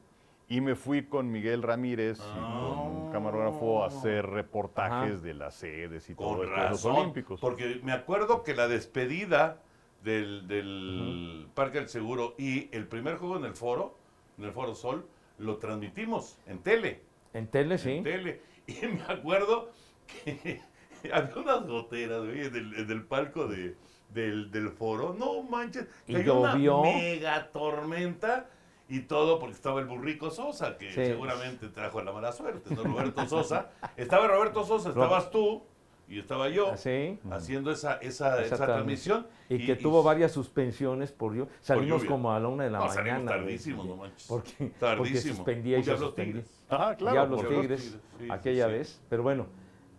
y 0.47 0.61
me 0.61 0.75
fui 0.75 1.05
con 1.05 1.31
Miguel 1.31 1.63
Ramírez 1.63 2.19
y 2.19 2.39
con 2.39 2.77
un 2.77 3.11
camarógrafo 3.11 3.83
a 3.83 3.87
hacer 3.87 4.27
reportajes 4.27 5.15
Ajá. 5.15 5.21
de 5.23 5.33
las 5.33 5.55
sedes 5.55 6.07
y 6.09 6.15
todo 6.15 6.37
Con 6.37 6.47
esto 6.47 6.61
de 6.61 6.69
los. 6.69 6.85
Olímpicos. 6.85 7.39
Porque 7.41 7.79
me 7.83 7.93
acuerdo 7.93 8.43
que 8.43 8.53
la 8.53 8.67
despedida 8.67 9.61
del, 10.03 10.47
del 10.47 11.47
Parque 11.55 11.79
del 11.79 11.89
Seguro 11.89 12.35
y 12.37 12.69
el 12.75 12.87
primer 12.87 13.15
juego 13.17 13.37
en 13.37 13.45
el 13.45 13.53
foro, 13.55 13.95
en 14.37 14.43
el 14.45 14.51
Foro 14.51 14.75
Sol, 14.75 15.05
lo 15.37 15.57
transmitimos 15.57 16.37
en 16.47 16.59
tele. 16.59 17.01
En 17.33 17.47
tele, 17.47 17.77
sí. 17.77 17.91
En 17.91 18.03
tele. 18.03 18.41
Y 18.67 18.85
me 18.87 19.03
acuerdo 19.07 19.69
que 20.07 20.59
había 21.13 21.35
unas 21.35 21.67
goteras, 21.67 22.23
güey, 22.23 22.45
en 22.47 22.55
el, 22.55 22.73
en 22.79 22.91
el 22.91 23.03
palco 23.05 23.47
de, 23.47 23.75
del, 24.09 24.49
del 24.49 24.69
foro. 24.71 25.15
No 25.17 25.43
manches. 25.43 25.87
Y 26.07 26.23
llovió. 26.23 26.79
Una 26.79 26.91
mega 26.93 27.51
tormenta. 27.51 28.49
Y 28.87 29.01
todo 29.01 29.39
porque 29.39 29.55
estaba 29.55 29.79
el 29.79 29.87
burrico 29.87 30.29
Sosa, 30.29 30.77
que 30.77 30.89
Sí. 30.89 31.05
seguramente 31.05 31.69
trajo 31.69 32.01
la 32.03 32.11
mala 32.11 32.31
suerte, 32.31 32.73
¿no? 32.75 32.83
Roberto 32.83 33.27
Sosa. 33.27 33.71
Estaba 33.97 34.27
Roberto 34.27 34.63
Sosa, 34.63 34.89
estabas 34.89 35.31
tú 35.31 35.63
y 36.07 36.19
estaba 36.19 36.49
yo 36.49 36.71
Así. 36.71 37.19
haciendo 37.31 37.71
esa, 37.71 37.95
esa, 37.95 38.41
Esa 38.41 38.55
esa 38.55 38.65
transmisión. 38.65 39.27
Y, 39.49 39.65
que 39.65 39.75
tuvo 39.75 40.03
varias 40.03 40.31
suspensiones 40.31 41.11
por 41.11 41.33
lluvia. 41.33 41.51
Salimos 41.61 42.03
como 42.05 42.31
a 42.31 42.39
la 42.39 42.47
una 42.47 42.63
de 42.65 42.69
la 42.71 42.79
No, 42.79 42.85
mañana. 42.87 43.37
y- 43.37 43.69
no 43.73 43.95
manches. 43.95 44.27
Porque, 44.27 44.51
porque 44.57 44.73
Tardísimo. 44.79 45.35
suspendía 45.35 45.77
y 45.79 45.83
se 45.83 45.97
suspendía. 45.97 46.33
Tigres. 46.41 46.63
Ajá, 46.69 46.95
claro. 46.95 47.13
Diablos 47.13 47.39
Tigres, 47.41 47.61
Tigres, 47.61 47.99
sí, 48.19 48.27
aquella 48.31 48.65
sí, 48.67 48.71
vez. 48.73 49.01
Pero 49.09 49.23
bueno, 49.23 49.47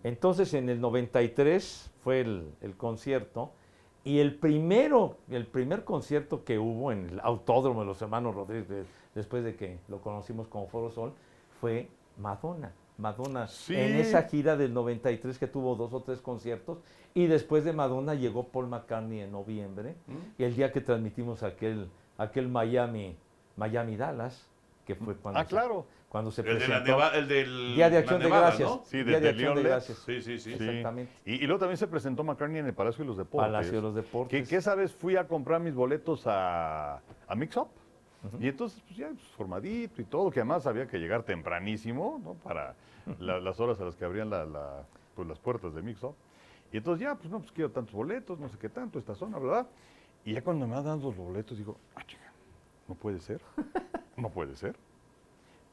entonces 0.04 0.52
en 0.54 0.68
el 0.68 0.80
93 0.80 1.90
fue 2.02 2.20
el, 2.20 2.50
el 2.61 2.76
concierto 2.76 3.52
y 4.04 4.18
el 4.20 4.36
primero, 4.36 5.18
el 5.30 5.46
primer 5.46 5.84
concierto 5.84 6.44
que 6.44 6.59
hubo 6.59 6.92
en 6.92 7.09
el 7.11 7.20
autódromo 7.20 7.80
de 7.80 7.86
los 7.86 8.00
hermanos 8.02 8.34
Rodríguez, 8.34 8.68
de- 8.68 8.84
después 9.14 9.42
de 9.44 9.57
que 9.57 9.78
lo 9.88 10.00
conocimos 10.00 10.46
como 10.48 10.68
Foro 10.68 10.90
Sol, 10.90 11.12
fue 11.61 11.88
Madonna. 12.18 12.72
Madonna 12.99 13.47
Sí. 13.49 13.74
en 13.74 13.97
esa 13.97 14.22
gira 14.22 14.57
del 14.57 14.72
93 14.72 15.38
que 15.38 15.47
tuvo 15.47 15.74
dos 15.76 15.92
o 15.92 16.03
tres 16.03 16.20
conciertos 16.20 16.78
y 17.14 17.26
después 17.26 17.64
de 17.64 17.72
Madonna 17.72 18.14
llegó 18.14 18.49
Paul 18.49 18.68
McCartney 18.68 19.20
en 19.20 19.32
noviembre 19.32 19.94
¿Mm? 20.07 20.12
y 20.40 20.44
el 20.44 20.57
día 20.57 20.72
que 20.72 20.80
transmitimos 20.80 21.42
aquel, 21.42 21.88
aquel 22.18 22.49
Miami, 22.49 23.16
Miami 23.57 23.97
Dallas, 23.97 24.49
que 24.86 24.94
fue 24.94 25.14
cuando 25.16 25.40
Ah, 25.40 25.44
se- 25.44 25.49
claro. 25.51 25.86
cuando 26.09 26.30
se 26.30 26.40
El, 26.42 26.47
de 26.47 26.53
la 26.55 26.59
presentó 26.59 26.90
neva- 26.92 27.11
el 27.16 27.28
del. 27.28 27.74
Día 27.74 27.90
de 27.90 27.99
Acción 27.99 28.20
de 28.22 28.28
Gracias. 28.28 28.68
¿no? 28.68 28.82
Sí, 28.86 29.03
Día 29.03 29.20
de 29.20 29.28
Acción 29.28 29.57
de 29.57 29.62
Gracias. 29.64 29.99
Sí, 30.07 30.22
sí, 30.22 30.38
sí. 30.38 30.53
Exactamente. 30.55 31.12
Y, 31.26 31.34
y 31.34 31.47
luego 31.47 31.59
también 31.59 31.76
se 31.76 31.86
presentó 31.88 32.22
McCartney 32.24 32.61
en 32.61 32.66
el 32.66 32.74
Palacio 32.74 33.03
de 33.05 33.09
los 33.09 33.16
Deportes. 33.18 33.47
Palacio 33.51 33.72
de 33.72 33.82
los 33.82 33.94
Que, 33.94 34.01
Deportes. 34.03 34.49
que 34.49 34.57
esa 34.57 34.74
vez 34.74 34.92
fui 34.92 35.16
a 35.16 35.26
comprar 35.26 35.61
mis 35.61 35.74
boletos 35.74 36.22
a, 36.26 37.01
a 37.26 37.34
Mix 37.34 37.57
Up. 37.57 37.68
Y 38.40 38.48
entonces, 38.48 38.80
pues 38.86 38.96
ya 38.96 39.08
pues, 39.08 39.22
formadito 39.36 40.00
y 40.02 40.04
todo, 40.04 40.30
que 40.30 40.40
además 40.40 40.66
había 40.66 40.86
que 40.88 40.98
llegar 40.98 41.22
tempranísimo, 41.22 42.20
¿no? 42.22 42.34
Para 42.34 42.74
la- 43.20 43.38
las 43.40 43.60
horas 43.60 43.80
a 43.80 43.84
las 43.84 43.94
que 43.96 44.04
abrían 44.04 44.30
la- 44.30 44.44
la- 44.44 44.84
pues, 45.14 45.28
las 45.28 45.38
puertas 45.38 45.74
de 45.74 45.82
Mix 45.82 46.02
Up. 46.02 46.14
Y 46.72 46.78
entonces 46.78 47.02
ya, 47.06 47.14
pues 47.14 47.30
no, 47.30 47.38
pues 47.38 47.52
quiero 47.52 47.70
tantos 47.70 47.94
boletos, 47.94 48.38
no 48.40 48.48
sé 48.48 48.58
qué 48.58 48.68
tanto, 48.68 48.98
esta 48.98 49.14
zona, 49.14 49.38
¿verdad? 49.38 49.66
Y 50.24 50.32
ya 50.34 50.42
cuando 50.42 50.66
me 50.66 50.74
dan 50.82 51.00
los 51.00 51.16
boletos, 51.16 51.56
digo, 51.56 51.76
ah, 51.94 52.02
chinga, 52.04 52.32
no 52.88 52.94
puede 52.96 53.20
ser, 53.20 53.40
no 54.16 54.28
puede 54.30 54.56
ser. 54.56 54.74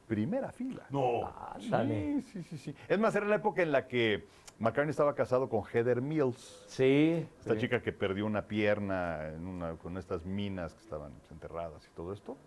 Primera 0.08 0.52
fila. 0.52 0.86
No. 0.92 1.22
Sí, 1.60 2.22
sí, 2.34 2.44
sí, 2.44 2.58
sí. 2.58 2.76
Es 2.88 3.00
más, 3.00 3.16
era 3.16 3.26
la 3.26 3.36
época 3.38 3.64
en 3.64 3.72
la 3.72 3.88
que 3.88 4.26
McCartney 4.64 4.92
estaba 4.92 5.14
casado 5.14 5.50
con 5.50 5.64
Heather 5.66 6.02
Mills. 6.02 6.64
Sí. 6.68 7.28
Esta 7.40 7.56
sí. 7.56 7.60
chica 7.60 7.82
que 7.82 7.92
perdió 7.92 8.26
una 8.26 8.48
pierna 8.48 9.28
en 9.28 9.46
una, 9.46 9.74
con 9.74 9.98
estas 9.98 10.26
minas 10.26 10.74
que 10.74 10.80
estaban 10.80 11.12
enterradas 11.30 11.86
y 11.86 11.94
todo 11.94 12.14
esto. 12.14 12.38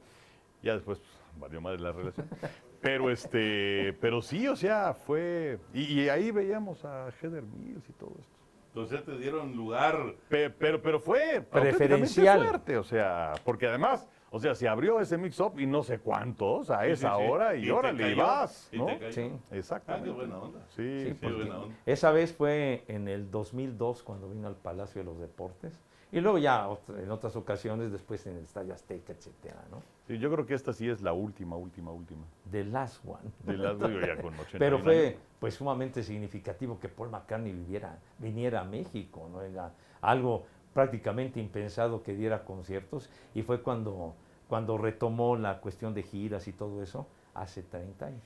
Ya 0.62 0.72
después 0.74 0.98
pues, 0.98 1.10
valió 1.38 1.60
madre 1.60 1.78
la 1.80 1.92
relación. 1.92 2.26
Pero 2.80 3.10
este, 3.10 3.94
pero 4.00 4.22
sí, 4.22 4.46
o 4.46 4.54
sea, 4.54 4.94
fue. 4.94 5.58
Y, 5.74 6.02
y 6.02 6.08
ahí 6.08 6.30
veíamos 6.30 6.84
a 6.84 7.08
Heather 7.20 7.42
Mills 7.42 7.88
y 7.88 7.92
todo 7.94 8.12
esto. 8.20 8.36
Entonces 8.68 9.04
te 9.04 9.18
dieron 9.18 9.56
lugar. 9.56 10.14
Pe- 10.28 10.50
Pero, 10.50 10.80
pero, 10.82 11.00
fue 11.00 11.40
Preferencial. 11.50 12.42
suerte, 12.42 12.76
o 12.76 12.84
sea, 12.84 13.32
porque 13.44 13.66
además, 13.66 14.06
o 14.30 14.38
sea, 14.40 14.54
se 14.54 14.68
abrió 14.68 15.00
ese 15.00 15.16
mix-up 15.18 15.58
y 15.58 15.66
no 15.66 15.82
sé 15.82 15.98
cuántos 15.98 16.70
a 16.70 16.82
Sí, 16.84 16.90
esa 16.90 17.14
sí, 17.16 17.22
sí. 17.22 17.28
hora 17.30 17.54
y, 17.56 17.62
te 17.64 17.72
órale, 17.72 18.10
y 18.10 18.14
vas, 18.14 18.68
y 18.72 18.78
¿no? 18.78 18.86
cayó. 18.86 19.12
Sí. 19.12 19.32
Exactamente. 19.52 20.10
Ah, 20.10 20.12
qué 20.12 20.18
buena 20.18 20.38
onda. 20.38 20.60
Sí, 20.70 21.16
Qué 21.20 21.32
buena 21.32 21.58
onda. 21.60 21.76
Esa 21.86 22.10
vez 22.10 22.32
fue 22.32 22.84
en 22.88 23.08
el 23.08 23.30
2002 23.30 24.02
cuando 24.02 24.28
vino 24.28 24.48
al 24.48 24.56
Palacio 24.56 25.00
de 25.00 25.04
los 25.04 25.18
Deportes. 25.18 25.78
Y 26.12 26.20
luego 26.20 26.38
ya 26.38 26.68
en 27.02 27.10
otras 27.10 27.34
ocasiones, 27.34 27.90
después 27.90 28.24
en 28.26 28.36
el 28.36 28.44
Estadio 28.44 28.72
Azteca, 28.72 29.12
etcétera, 29.12 29.62
¿no? 29.70 29.82
Sí, 30.06 30.18
yo 30.18 30.30
creo 30.30 30.46
que 30.46 30.54
esta 30.54 30.72
sí 30.72 30.88
es 30.88 31.02
la 31.02 31.12
última, 31.12 31.56
última, 31.56 31.90
última. 31.90 32.22
The 32.50 32.64
Last 32.64 33.04
One. 33.04 33.28
De 33.44 33.56
las 33.56 33.76
digo, 33.76 34.00
ya 34.00 34.14
con 34.22 34.32
81 34.38 34.58
Pero 34.58 34.76
años. 34.76 34.84
fue 34.84 35.18
pues 35.40 35.54
sumamente 35.54 36.04
significativo 36.04 36.78
que 36.78 36.88
Paul 36.88 37.10
McCartney 37.10 37.52
viviera, 37.52 37.98
viniera 38.18 38.60
a 38.60 38.64
México, 38.64 39.28
¿no? 39.32 39.42
Era 39.42 39.72
algo 40.00 40.46
prácticamente 40.76 41.40
impensado 41.40 42.02
que 42.02 42.14
diera 42.14 42.44
conciertos 42.44 43.08
y 43.34 43.40
fue 43.42 43.62
cuando 43.62 44.14
cuando 44.46 44.76
retomó 44.78 45.34
la 45.36 45.58
cuestión 45.58 45.92
de 45.94 46.02
giras 46.04 46.46
y 46.46 46.52
todo 46.52 46.80
eso, 46.82 47.08
hace 47.34 47.62
30 47.64 48.06
años. 48.06 48.22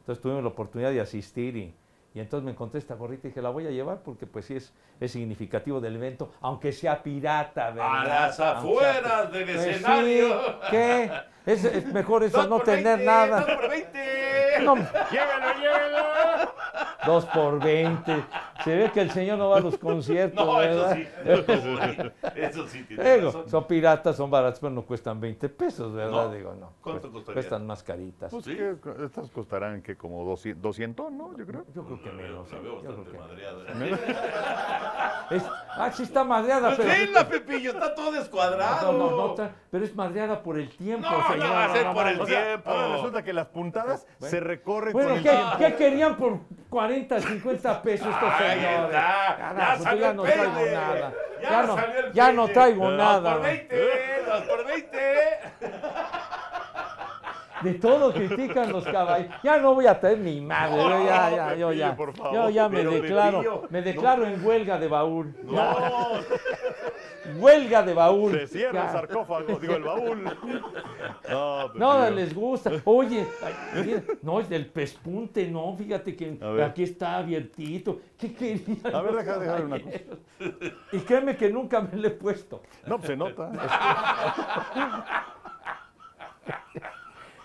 Entonces 0.00 0.22
tuvimos 0.22 0.42
la 0.44 0.50
oportunidad 0.50 0.90
de 0.92 1.00
asistir 1.00 1.56
y, 1.56 1.74
y 2.14 2.20
entonces 2.20 2.44
me 2.44 2.52
encontré 2.52 2.78
esta 2.78 2.94
gorrita 2.94 3.26
y 3.26 3.30
dije, 3.30 3.42
la 3.42 3.48
voy 3.50 3.66
a 3.66 3.70
llevar 3.70 4.02
porque 4.04 4.24
pues 4.26 4.44
sí 4.44 4.54
es, 4.54 4.72
es 5.00 5.10
significativo 5.10 5.80
del 5.80 5.96
evento, 5.96 6.30
aunque 6.42 6.70
sea 6.70 7.02
pirata, 7.02 7.70
¿verdad? 7.70 8.00
A 8.02 8.04
las 8.04 8.38
afueras 8.38 9.32
del 9.32 9.44
Pues 9.46 9.62
sí, 9.62 9.70
escenario. 9.70 10.60
¿Qué? 10.70 11.10
Es, 11.46 11.64
es 11.64 11.86
mejor 11.92 12.22
eso 12.22 12.36
Dos 12.36 12.48
no 12.48 12.56
por 12.58 12.66
tener 12.66 12.98
20, 12.98 13.04
nada. 13.04 13.40
dos 13.40 13.50
por 13.56 13.68
20. 13.70 13.98
No, 14.62 14.74
¡Llévelo, 14.76 15.54
llévelo! 15.60 16.04
dos 17.04 17.26
por 17.26 17.58
20. 17.64 18.24
Se 18.64 18.74
ve 18.74 18.90
que 18.92 19.00
el 19.02 19.10
señor 19.10 19.36
no 19.38 19.50
va 19.50 19.58
a 19.58 19.60
los 19.60 19.76
conciertos, 19.78 20.44
No, 20.46 20.62
eso 20.62 20.80
¿verdad? 20.80 20.96
sí. 20.96 21.08
Eso 21.24 21.44
sí, 21.76 22.10
eso 22.36 22.68
sí 22.68 22.82
tiene 22.84 23.14
Digo, 23.16 23.26
razón. 23.26 23.48
son 23.48 23.66
piratas, 23.66 24.16
son 24.16 24.30
baratos, 24.30 24.58
pero 24.60 24.72
no 24.72 24.82
cuestan 24.82 25.20
20 25.20 25.48
pesos, 25.50 25.92
¿verdad? 25.92 26.10
No. 26.28 26.32
Digo, 26.32 26.54
no. 26.58 26.72
¿Cuánto 26.80 27.12
costaría? 27.12 27.34
Cuestan 27.34 27.66
más 27.66 27.82
caritas. 27.82 28.30
Pues 28.30 28.44
Sí. 28.44 28.56
que 28.56 28.76
estas 29.04 29.30
costarán 29.30 29.82
que 29.82 29.96
como 29.96 30.24
200, 30.24 30.62
200, 30.62 31.12
¿no? 31.12 31.36
Yo 31.36 31.46
creo. 31.46 31.64
Yo 31.74 31.84
creo 31.84 32.02
que 32.02 32.10
menos. 32.10 32.50
la 32.50 32.58
¿eh? 32.58 32.60
veo 32.62 32.76
bastante 32.82 33.10
que- 33.10 33.18
madreada. 33.18 33.64
Es- 35.30 35.44
ah, 35.76 35.90
sí 35.92 36.02
está 36.02 36.24
madreada, 36.24 36.74
Pues 36.74 36.78
pero... 36.88 37.06
venga, 37.06 37.28
Pepillo, 37.28 37.70
está 37.72 37.94
todo 37.94 38.12
descuadrado. 38.12 38.92
No, 38.92 38.98
no, 38.98 39.10
no, 39.16 39.30
está- 39.30 39.52
pero 39.70 39.84
es 39.84 39.94
madreada 39.94 40.42
por 40.42 40.58
el 40.58 40.68
tiempo, 40.70 41.08
No, 41.10 41.18
no 41.18 41.28
señor. 41.32 41.50
va 41.50 41.64
a 41.64 41.72
ser 41.72 41.86
por 41.92 42.04
no, 42.04 42.08
el 42.08 42.16
no. 42.18 42.22
O 42.24 42.26
sea, 42.26 42.44
tiempo. 42.46 42.70
ahora 42.70 42.94
resulta 42.94 43.22
que 43.24 43.32
las 43.32 43.46
puntadas 43.48 44.06
se 44.20 44.40
recorren 44.40 44.92
Bueno, 44.92 45.08
con 45.10 45.18
el 45.18 45.22
¿qué, 45.24 45.30
tiempo. 45.30 45.50
qué 45.58 45.74
querían 45.74 46.16
por 46.16 46.38
40, 46.70 47.20
50 47.20 47.82
pesos 47.82 48.06
estos 48.08 48.32
Ya 48.60 49.76
yo 49.76 49.82
salió 49.84 50.00
ya 50.02 50.10
el 50.10 50.16
no 50.16 50.22
traigo 50.22 50.66
nada. 50.72 51.12
Ya, 51.40 51.50
Ya 51.50 51.62
no, 51.62 51.74
salió 51.76 51.98
el 52.00 52.12
ya 52.12 52.32
no 52.32 52.48
traigo 52.48 52.84
Dos 52.90 52.98
nada. 52.98 53.32
por 53.34 53.42
20, 53.42 53.76
dos 54.26 54.42
por 54.42 54.66
20. 54.66 54.98
De 57.62 57.74
todo 57.74 58.12
critican 58.12 58.72
los 58.72 58.84
caballos. 58.84 59.32
Ya 59.42 59.56
no 59.56 59.74
voy 59.74 59.86
a 59.86 59.98
traer 59.98 60.18
mi 60.18 60.40
madre. 60.40 60.76
yo 60.76 61.04
ya, 61.06 61.30
ya, 61.30 61.54
yo 61.54 61.72
ya. 61.72 61.96
Yo 62.32 62.50
ya 62.50 62.68
me 62.68 62.84
declaro, 62.84 63.38
Pepillo, 63.38 63.62
me 63.70 63.80
declaro 63.82 64.26
en 64.26 64.44
huelga 64.44 64.78
de 64.78 64.88
baúl. 64.88 65.34
No, 65.44 65.74
huelga 67.38 67.82
de 67.82 67.94
baúl. 67.94 68.32
Se 68.32 68.46
cierra 68.46 68.84
el 68.86 68.90
sarcófago, 68.92 69.58
digo, 69.58 69.74
el 69.76 69.82
baúl. 69.82 70.24
No, 71.28 71.68
No, 71.74 71.92
Pepillo. 72.00 72.10
les 72.10 72.34
gusta. 72.34 72.70
Oye, 72.84 73.26
no, 74.22 74.40
es 74.40 74.48
del 74.48 74.66
pespunte, 74.66 75.48
no, 75.48 75.74
fíjate 75.76 76.14
que 76.14 76.38
aquí 76.62 76.82
está 76.82 77.16
abiertito. 77.16 78.00
¿Qué 78.18 78.34
querían? 78.34 78.78
A 78.94 79.00
ver, 79.00 79.14
deja- 79.16 79.38
déjame 79.38 79.64
una 79.64 79.78
caballeros? 79.78 80.18
Y 80.92 80.98
créeme 80.98 81.36
que 81.36 81.50
nunca 81.50 81.80
me 81.80 81.96
lo 81.98 82.08
he 82.08 82.10
puesto. 82.10 82.62
No, 82.86 82.96
pues 82.98 83.06
se 83.08 83.16
nota. 83.16 83.50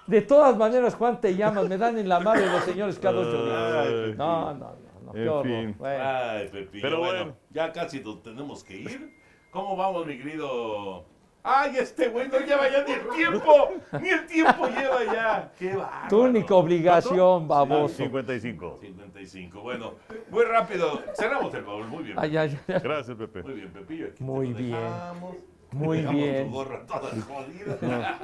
De 0.08 0.22
todas 0.22 0.58
maneras, 0.58 0.96
Juan, 0.96 1.22
te 1.22 1.36
llamas, 1.36 1.70
me 1.70 1.78
dan 1.78 1.98
en 1.98 2.10
la 2.10 2.20
madre 2.20 2.48
los 2.48 2.64
señores 2.64 2.98
cada 2.98 3.20
ocho 3.20 3.46
días. 3.46 4.18
No, 4.18 4.54
no, 4.54 4.76
no, 4.76 4.76
no, 5.06 5.12
qué 5.14 5.22
En 5.22 5.30
horror. 5.30 5.46
fin. 5.46 5.76
Bueno. 5.78 6.04
Ay, 6.04 6.48
Pepillo, 6.52 6.82
Pero 6.82 6.98
bueno, 7.00 7.18
bueno. 7.26 7.36
ya 7.52 7.72
casi 7.72 8.00
nos 8.02 8.24
tenemos 8.24 8.64
que 8.64 8.76
ir. 8.78 9.19
¿Cómo 9.52 9.76
vamos, 9.76 10.06
mi 10.06 10.18
querido? 10.18 11.06
¡Ay, 11.42 11.78
este 11.78 12.10
güey 12.10 12.28
no 12.28 12.38
lleva 12.40 12.70
ya 12.70 12.84
ni 12.84 12.92
el 12.94 13.08
tiempo! 13.10 13.70
¡Ni 14.02 14.10
el 14.10 14.26
tiempo 14.28 14.68
lleva 14.68 15.04
ya! 15.06 15.52
¡Qué 15.58 15.76
bárbaro! 15.76 16.08
Tu 16.10 16.22
única 16.22 16.54
obligación, 16.56 17.48
baboso. 17.48 17.96
55. 17.96 18.78
55. 18.82 19.62
Bueno, 19.62 19.94
muy 20.30 20.44
rápido. 20.44 21.02
Cerramos 21.16 21.54
el 21.54 21.64
baúl. 21.64 21.88
Muy 21.88 22.04
bien. 22.04 22.18
Ay, 22.20 22.38
ay, 22.38 22.60
ay. 22.68 22.76
Gracias, 22.84 23.18
Pepe. 23.18 23.42
Muy 23.44 23.54
bien, 23.54 23.72
Pepillo. 23.72 24.06
Aquí 24.08 24.18
te 24.18 24.24
Muy 24.24 24.50
lo 24.52 24.58
bien. 24.58 24.72
dejamos. 24.72 25.36
Muy 25.72 25.98
Dejamos 25.98 26.22
bien. 26.22 26.48
Tu 26.48 26.54
gorra 26.54 26.86
toda 26.86 27.10
jodida. 27.28 28.20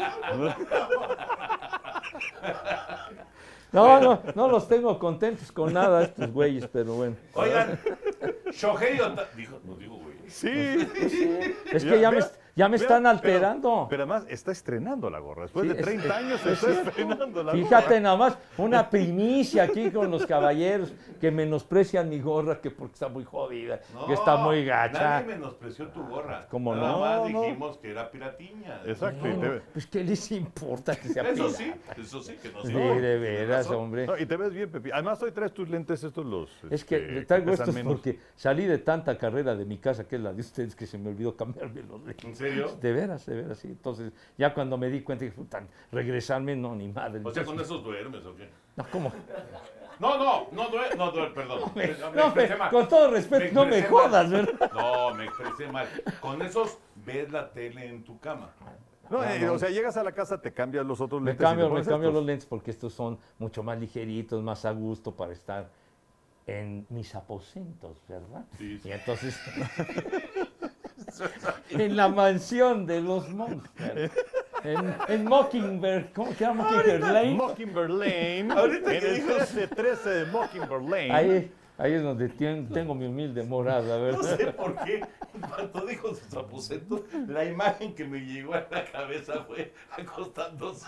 No, 3.71 3.99
no, 3.99 4.21
no 4.35 4.47
los 4.47 4.67
tengo 4.67 4.97
contentos 4.99 5.51
con 5.51 5.73
nada 5.73 6.03
estos 6.03 6.31
güeyes, 6.31 6.67
pero 6.71 6.93
bueno. 6.93 7.15
Oigan, 7.33 7.77
Shohei 8.51 8.99
Ota- 9.01 9.27
dijo, 9.35 9.59
nos 9.65 9.77
dijo, 9.79 9.99
güey. 10.25 10.31
Sí. 10.31 11.55
Es 11.71 11.83
que 11.83 11.99
ya 11.99 12.11
me, 12.11 12.17
Vea, 12.17 12.31
ya 12.55 12.69
me 12.69 12.77
están 12.77 13.05
alterando. 13.05 13.87
Pero, 13.89 14.03
además 14.03 14.25
está 14.29 14.51
estrenando 14.51 15.09
la 15.09 15.19
gorra. 15.19 15.43
Después 15.43 15.63
Sí, 15.67 15.73
de 15.73 15.79
es- 15.79 15.85
30 15.85 16.05
es- 16.05 16.11
años 16.11 16.45
es 16.45 16.53
está 16.53 16.71
cierto. 16.71 16.89
estrenando 16.89 17.43
la 17.43 17.51
Fíjate 17.51 17.85
gorra. 17.87 17.99
nada 17.99 18.15
más, 18.17 18.37
una 18.57 18.89
primicia 18.89 19.63
aquí 19.63 19.91
con 19.91 20.09
los 20.09 20.25
caballeros 20.25 20.93
que 21.19 21.31
menosprecian 21.31 22.09
mi 22.09 22.19
gorra 22.19 22.61
que 22.61 22.71
porque 22.71 22.93
está 22.93 23.07
muy 23.09 23.23
jodida, 23.23 23.79
que 24.07 24.13
está 24.13 24.37
muy 24.37 24.63
gacha. 24.65 25.21
Nadie 25.21 25.35
menospreció 25.35 25.87
tu 25.89 26.03
gorra. 26.07 26.47
¿Cómo 26.49 26.73
Nada 26.75 26.91
no? 26.91 26.99
más 26.99 27.17
No, 27.21 27.29
no. 27.29 27.41
dijimos 27.43 27.77
que 27.77 27.91
era 27.91 28.09
piratiña. 28.09 28.81
Exacto. 28.85 29.27
No, 29.27 29.39
te- 29.41 29.61
pues 29.73 29.85
qué 29.87 30.03
les 30.03 30.31
importa 30.31 30.95
que 30.95 31.09
sea 31.09 31.23
Eso 31.23 31.33
pirata? 31.47 31.57
sí, 31.57 31.73
eso 32.01 32.21
sí, 32.21 32.35
que 32.41 32.51
no 32.51 32.61
Sí, 32.63 32.71
de 32.73 33.17
veras, 33.19 33.69
hombre. 33.69 34.07
no, 34.07 34.17
y 34.17 34.25
te 34.25 34.37
ves 34.37 34.53
bien, 34.53 34.69
Pepe. 34.71 34.91
Además, 34.93 35.21
hoy 35.21 35.31
traes 35.31 35.53
tus 35.53 35.69
lentes 35.69 36.03
estos 36.03 36.25
los. 36.25 36.49
Es 36.69 36.85
que 36.85 36.95
este, 36.97 37.11
le 37.11 37.25
traigo 37.25 37.51
estos 37.51 37.73
menos. 37.73 37.93
porque 37.95 38.19
salí 38.35 38.65
de 38.65 38.77
tanta 38.77 39.17
carrera 39.17 39.55
de 39.55 39.65
mi 39.65 39.77
casa 39.77 40.07
que 40.07 40.15
es 40.15 40.21
la 40.21 40.31
de 40.33 40.41
ustedes 40.41 40.75
que 40.75 40.85
se 40.87 40.97
me 40.97 41.09
olvidó 41.09 41.35
cambiarme 41.35 41.81
los 41.83 42.01
lentes. 42.03 42.23
¿En 42.25 42.35
serio? 42.49 42.77
De 42.81 42.91
veras, 42.93 43.25
de 43.25 43.35
veras, 43.35 43.57
sí. 43.59 43.67
Entonces, 43.69 44.11
ya 44.37 44.53
cuando 44.53 44.77
me 44.77 44.89
di 44.89 45.01
cuenta 45.01 45.25
que 45.25 45.31
puta, 45.31 45.63
regresarme, 45.91 46.55
no, 46.55 46.75
ni 46.75 46.87
madre. 46.87 47.21
O 47.23 47.31
sea, 47.33 47.43
con 47.45 47.59
esos 47.59 47.83
duermes 47.83 48.25
o 48.25 48.35
qué. 48.35 48.49
No, 48.75 48.85
¿cómo? 48.91 49.11
No, 49.99 50.17
no, 50.17 50.47
no 50.51 50.69
duermes, 50.69 50.97
no 50.97 51.11
duermes, 51.11 51.33
perdón. 51.33 51.71
Me- 51.75 51.87
me 51.87 51.93
No, 51.97 52.11
me- 52.11 52.21
expresé 52.21 52.55
mal. 52.57 52.69
con 52.71 52.87
todo 52.89 53.11
respeto, 53.11 53.53
no 53.53 53.65
me 53.65 53.79
mal. 53.81 53.89
jodas, 53.89 54.29
¿verdad? 54.29 54.71
No, 54.73 55.13
me 55.15 55.23
expresé 55.25 55.71
mal. 55.71 55.87
Con 56.19 56.41
esos 56.41 56.77
ves 57.05 57.31
la 57.31 57.49
tele 57.51 57.85
en 57.87 58.03
tu 58.03 58.19
cama. 58.19 58.49
No, 59.09 59.19
Ah, 59.21 59.35
eh, 59.35 59.39
no. 59.39 59.53
o 59.53 59.59
sea, 59.59 59.69
llegas 59.69 59.95
a 59.97 60.03
la 60.03 60.11
casa, 60.11 60.41
te 60.41 60.51
cambias 60.51 60.85
los 60.85 60.99
otros 60.99 61.21
Me 61.21 61.29
lentes. 61.31 61.45
cambio, 61.47 61.69
me 61.69 61.75
cambio 61.81 61.95
estos. 62.09 62.13
los 62.13 62.25
lentes 62.25 62.45
porque 62.47 62.71
estos 62.71 62.91
son 62.93 63.19
mucho 63.39 63.61
más 63.63 63.79
ligeritos, 63.79 64.41
más 64.43 64.65
a 64.65 64.71
gusto 64.71 65.15
para 65.15 65.31
estar 65.31 65.69
en 66.47 66.85
mis 66.89 67.13
aposentos, 67.15 68.01
¿verdad? 68.09 68.45
Sí, 68.57 68.79
sí. 68.79 68.89
Y 68.89 68.91
entonces, 68.91 69.39
en 71.69 71.95
la 71.95 72.07
mansión 72.09 72.85
de 72.85 73.01
los 73.01 73.29
Monsters, 73.29 74.11
en, 74.63 74.95
en 75.07 75.25
Mockingbird, 75.25 76.11
¿cómo 76.13 76.33
se 76.33 76.43
llama 76.45 76.63
Mockingbird 76.63 77.01
Lane? 77.01 77.33
Mockingbird 77.35 77.89
Lane. 77.89 78.47
Ahorita 78.51 78.93
en 78.93 78.99
que 79.01 79.07
el 79.09 79.15
dijo- 79.25 79.75
13 79.75 80.09
de 80.09 80.25
Mockingbird 80.31 80.81
Lane. 80.89 81.11
Ahí, 81.11 81.51
ahí 81.77 81.93
es 81.93 82.03
donde 82.03 82.29
tengo 82.29 82.95
mi 82.95 83.05
humilde 83.05 83.43
morada, 83.43 83.97
No 83.97 84.03
¿verdad? 84.03 84.37
sé 84.37 84.47
por 84.53 84.75
qué, 84.83 85.01
cuando 85.55 85.85
dijo 85.85 86.15
sus 86.15 86.33
aposentos, 86.35 87.01
la 87.27 87.43
imagen 87.45 87.93
que 87.93 88.05
me 88.05 88.19
llegó 88.19 88.53
a 88.53 88.65
la 88.71 88.85
cabeza 88.85 89.43
fue 89.47 89.73
acostándose 89.91 90.87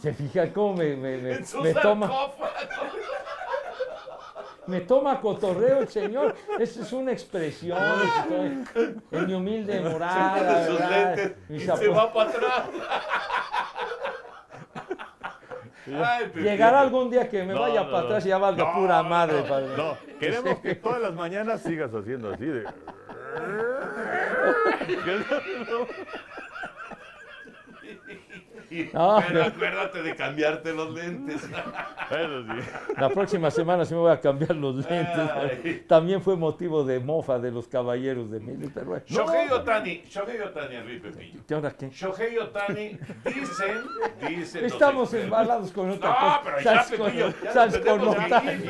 Se 0.00 0.12
fija 0.14 0.52
cómo 0.52 0.74
me, 0.74 0.96
me, 0.96 1.16
me- 1.18 1.32
en 1.34 1.46
su 1.46 1.60
me 1.60 1.72
toma. 1.74 2.10
Me 4.66 4.80
toma 4.80 5.20
cotorreo 5.20 5.80
el 5.80 5.88
señor. 5.88 6.34
Esa 6.58 6.82
es 6.82 6.92
una 6.92 7.12
expresión. 7.12 7.78
estoy 7.78 8.96
en 9.12 9.26
mi 9.26 9.34
humilde 9.34 9.80
morada, 9.80 10.42
¿verdad? 10.68 11.16
lentes 11.16 11.32
y 11.48 11.60
se 11.60 11.88
va 11.88 12.12
para 12.12 12.30
atrás. 12.30 12.62
Ay. 15.86 16.30
Llegará 16.36 16.80
algún 16.80 17.10
día 17.10 17.28
que 17.28 17.42
me 17.42 17.54
No, 17.54 17.60
vaya 17.62 17.80
no, 17.82 17.86
para 17.90 17.98
no. 18.02 18.06
atrás 18.06 18.24
y 18.24 18.28
ya 18.28 18.38
valga 18.38 18.72
pura 18.72 19.02
madre. 19.02 19.42
padre. 19.42 19.76
No, 19.76 19.96
queremos 20.20 20.58
que 20.60 20.76
todas 20.76 21.00
las 21.02 21.12
mañanas 21.12 21.60
sigas 21.62 21.92
haciendo 21.92 22.32
así 22.32 22.46
de. 22.46 22.64
No, 28.92 29.22
pero 29.26 29.44
acuérdate 29.44 30.02
de 30.02 30.16
cambiarte 30.16 30.72
los 30.72 30.92
lentes. 30.92 31.42
Eso 31.42 32.42
sí. 32.42 32.94
La 32.96 33.08
próxima 33.08 33.50
semana 33.50 33.84
sí 33.84 33.94
me 33.94 34.00
voy 34.00 34.12
a 34.12 34.20
cambiar 34.20 34.56
los 34.56 34.76
lentes. 34.76 35.30
Ay. 35.34 35.84
También 35.88 36.22
fue 36.22 36.36
motivo 36.36 36.84
de 36.84 37.00
mofa 37.00 37.38
de 37.38 37.50
los 37.50 37.68
caballeros 37.68 38.30
de 38.30 38.40
Mili, 38.40 38.68
pero 38.72 38.86
bueno. 38.86 39.04
Shohei 39.06 39.50
Otani, 39.50 40.02
Shohei 40.08 40.40
Otani, 40.40 40.76
Henry 40.76 41.00
Pepillo. 41.00 41.40
¿Qué 41.46 41.54
ahora 41.54 41.70
qué? 41.72 41.90
Shohei 41.90 42.38
Otani, 42.38 42.98
dicen, 44.28 44.64
Estamos 44.64 45.12
embalados 45.14 45.70
con 45.72 45.90
otra 45.90 46.08
No, 46.10 46.14
cosa. 46.16 46.40
pero 46.44 46.60
ya, 46.60 46.86
Pepillo, 46.88 47.34
ya 47.54 47.80
con 47.82 48.08
Otani. 48.08 48.64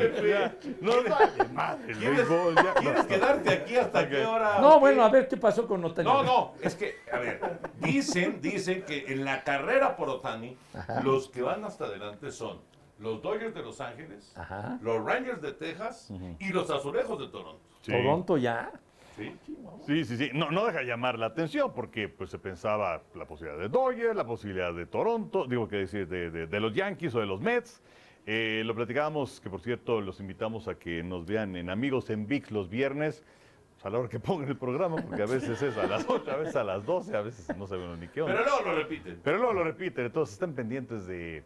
No 0.81 0.91
vale 0.91 1.49
madre 1.53 1.93
¿Quieres, 1.93 2.27
ya. 2.55 2.73
¿Quieres 2.73 3.05
quedarte 3.05 3.49
aquí 3.53 3.75
hasta 3.75 4.09
qué 4.09 4.25
hora? 4.25 4.59
No, 4.59 4.79
bueno, 4.79 5.03
a 5.03 5.09
ver 5.09 5.27
qué 5.27 5.37
pasó 5.37 5.67
con 5.67 5.83
Otani. 5.85 6.07
No, 6.07 6.23
no, 6.23 6.53
es 6.61 6.75
que, 6.75 6.97
a 7.11 7.17
ver, 7.19 7.39
dicen, 7.79 8.39
dicen 8.41 8.83
que 8.83 9.05
en 9.07 9.23
la 9.25 9.43
carrera 9.43 9.92
por 9.95 10.09
Otani, 10.09 10.57
los 11.03 11.29
que 11.29 11.41
van 11.41 11.63
hasta 11.65 11.85
adelante 11.85 12.31
son 12.31 12.59
los 12.99 13.21
Dodgers 13.21 13.53
de 13.53 13.61
Los 13.61 13.81
Ángeles, 13.81 14.33
Ajá. 14.37 14.77
los 14.81 15.03
Rangers 15.03 15.41
de 15.41 15.51
Texas 15.53 16.11
y 16.39 16.49
los 16.49 16.69
Azulejos 16.69 17.19
de 17.19 17.27
Toronto. 17.27 17.61
Sí. 17.81 17.91
Toronto 17.91 18.37
ya. 18.37 18.71
¿Sí? 19.15 19.31
Sí, 19.85 20.05
sí, 20.05 20.17
sí. 20.17 20.29
No, 20.33 20.49
no 20.49 20.65
deja 20.65 20.81
llamar 20.83 21.19
la 21.19 21.27
atención 21.27 21.71
porque 21.75 22.09
pues, 22.09 22.29
se 22.31 22.39
pensaba 22.39 23.01
la 23.13 23.25
posibilidad 23.25 23.59
de 23.61 23.69
Dodgers, 23.69 24.15
la 24.15 24.25
posibilidad 24.25 24.73
de 24.73 24.85
Toronto, 24.87 25.45
digo 25.47 25.67
que 25.67 25.75
decir, 25.77 26.07
de, 26.07 26.31
de- 26.31 26.47
de 26.47 26.59
los 26.59 26.73
Yankees 26.73 27.13
o 27.13 27.19
de 27.19 27.25
los 27.27 27.39
Mets. 27.41 27.81
Eh, 28.25 28.63
lo 28.65 28.73
platicábamos, 28.73 29.39
que 29.41 29.49
por 29.49 29.59
cierto 29.61 29.99
los 30.01 30.19
invitamos 30.19 30.67
a 30.67 30.75
que 30.75 31.03
nos 31.03 31.25
vean 31.25 31.55
en 31.57 31.69
Amigos 31.69 32.09
en 32.09 32.25
VIX 32.25 32.51
los 32.51 32.69
viernes. 32.69 33.23
A 33.83 33.89
la 33.89 33.99
hora 33.99 34.09
que 34.09 34.19
pongan 34.19 34.47
el 34.47 34.57
programa, 34.57 34.95
porque 34.95 35.21
a 35.21 35.25
veces 35.25 35.61
es 35.61 35.77
a 35.77 35.85
las 35.85 36.05
8, 36.07 36.31
a 36.31 36.37
veces 36.37 36.55
a 36.55 36.63
las 36.63 36.85
12, 36.85 37.17
a 37.17 37.21
veces 37.21 37.57
no 37.57 37.67
sabemos 37.67 37.99
ni 37.99 38.07
qué 38.07 38.21
onda. 38.21 38.35
Pero 38.35 38.45
luego 38.49 38.65
lo 38.65 38.75
repiten. 38.75 39.19
Pero 39.23 39.37
luego 39.37 39.53
lo 39.53 39.63
repiten, 39.65 40.05
entonces 40.05 40.33
estén 40.33 40.53
pendientes 40.53 41.05
de 41.05 41.43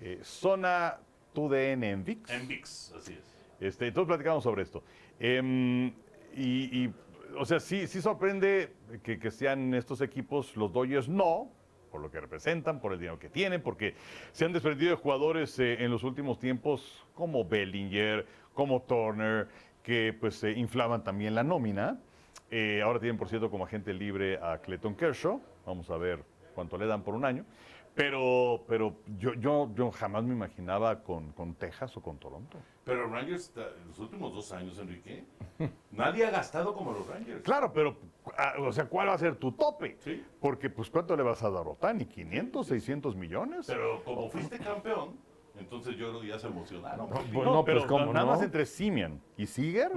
eh, 0.00 0.20
Zona 0.22 0.98
TUDN 1.34 1.82
en 1.82 2.04
VIX. 2.04 2.30
En 2.30 2.46
VIX, 2.46 2.94
así 2.96 3.12
es. 3.14 3.40
Este, 3.60 3.88
entonces 3.88 4.06
platicamos 4.06 4.44
sobre 4.44 4.62
esto. 4.62 4.84
Em, 5.18 5.88
y, 6.34 6.84
y, 6.84 6.94
o 7.36 7.44
sea, 7.44 7.58
sí, 7.58 7.86
sí 7.88 8.00
sorprende 8.00 8.72
que, 9.02 9.18
que 9.18 9.30
sean 9.30 9.74
estos 9.74 10.00
equipos, 10.00 10.56
los 10.56 10.72
Dodgers 10.72 11.08
no, 11.08 11.50
por 11.90 12.00
lo 12.00 12.10
que 12.10 12.20
representan, 12.20 12.80
por 12.80 12.92
el 12.92 12.98
dinero 12.98 13.18
que 13.18 13.28
tienen, 13.28 13.62
porque 13.62 13.94
se 14.32 14.44
han 14.44 14.52
desprendido 14.52 14.92
de 14.92 14.96
jugadores 14.96 15.58
eh, 15.58 15.82
en 15.82 15.90
los 15.90 16.04
últimos 16.04 16.38
tiempos 16.38 17.04
como 17.14 17.44
Bellinger, 17.44 18.26
como 18.54 18.82
Turner, 18.82 19.48
que 19.82 20.16
pues 20.18 20.42
inflaman 20.44 21.04
también 21.04 21.34
la 21.34 21.42
nómina. 21.42 21.98
Eh, 22.50 22.82
ahora 22.82 22.98
tienen, 22.98 23.16
por 23.16 23.28
cierto, 23.28 23.50
como 23.50 23.64
agente 23.64 23.92
libre 23.92 24.38
a 24.42 24.58
Clayton 24.58 24.94
Kershaw. 24.94 25.40
Vamos 25.66 25.88
a 25.90 25.96
ver 25.96 26.24
cuánto 26.54 26.76
le 26.76 26.86
dan 26.86 27.02
por 27.02 27.14
un 27.14 27.24
año. 27.24 27.44
Pero, 27.94 28.64
pero 28.68 28.96
yo, 29.18 29.34
yo, 29.34 29.70
yo 29.74 29.90
jamás 29.90 30.24
me 30.24 30.32
imaginaba 30.32 31.02
con, 31.02 31.32
con 31.32 31.54
Texas 31.54 31.96
o 31.96 32.00
con 32.00 32.18
Toronto. 32.18 32.58
Pero 32.84 33.08
Rangers, 33.08 33.52
en 33.56 33.88
los 33.88 33.98
últimos 33.98 34.32
dos 34.32 34.52
años, 34.52 34.78
Enrique, 34.78 35.24
nadie 35.90 36.24
ha 36.24 36.30
gastado 36.30 36.72
como 36.74 36.92
los 36.92 37.06
Rangers. 37.06 37.42
Claro, 37.42 37.72
pero, 37.72 37.96
ah, 38.38 38.54
o 38.60 38.72
sea, 38.72 38.86
¿cuál 38.86 39.08
va 39.08 39.14
a 39.14 39.18
ser 39.18 39.36
tu 39.36 39.52
tope? 39.52 39.96
Sí. 40.00 40.24
Porque, 40.40 40.70
pues, 40.70 40.88
¿cuánto 40.88 41.16
le 41.16 41.22
vas 41.22 41.42
a 41.42 41.50
dar 41.50 41.66
a 41.66 41.70
Otani? 41.70 42.04
¿500, 42.04 42.64
600 42.64 43.16
millones? 43.16 43.66
Pero 43.66 44.02
como 44.04 44.28
fuiste 44.28 44.58
campeón, 44.58 45.16
entonces 45.60 45.96
yo 45.96 46.08
creo 46.08 46.20
que 46.22 46.26
ya 46.28 46.38
se 46.38 46.46
emocionaron. 46.48 47.08
Pues 47.08 47.30
no, 47.32 47.44
no, 47.44 47.64
pero 47.64 47.80
pues, 47.80 47.88
¿cómo 47.88 48.12
nada 48.12 48.24
no? 48.26 48.32
más 48.32 48.42
entre 48.42 48.66
Simeon 48.66 49.20
y 49.36 49.46
dinero. 49.46 49.94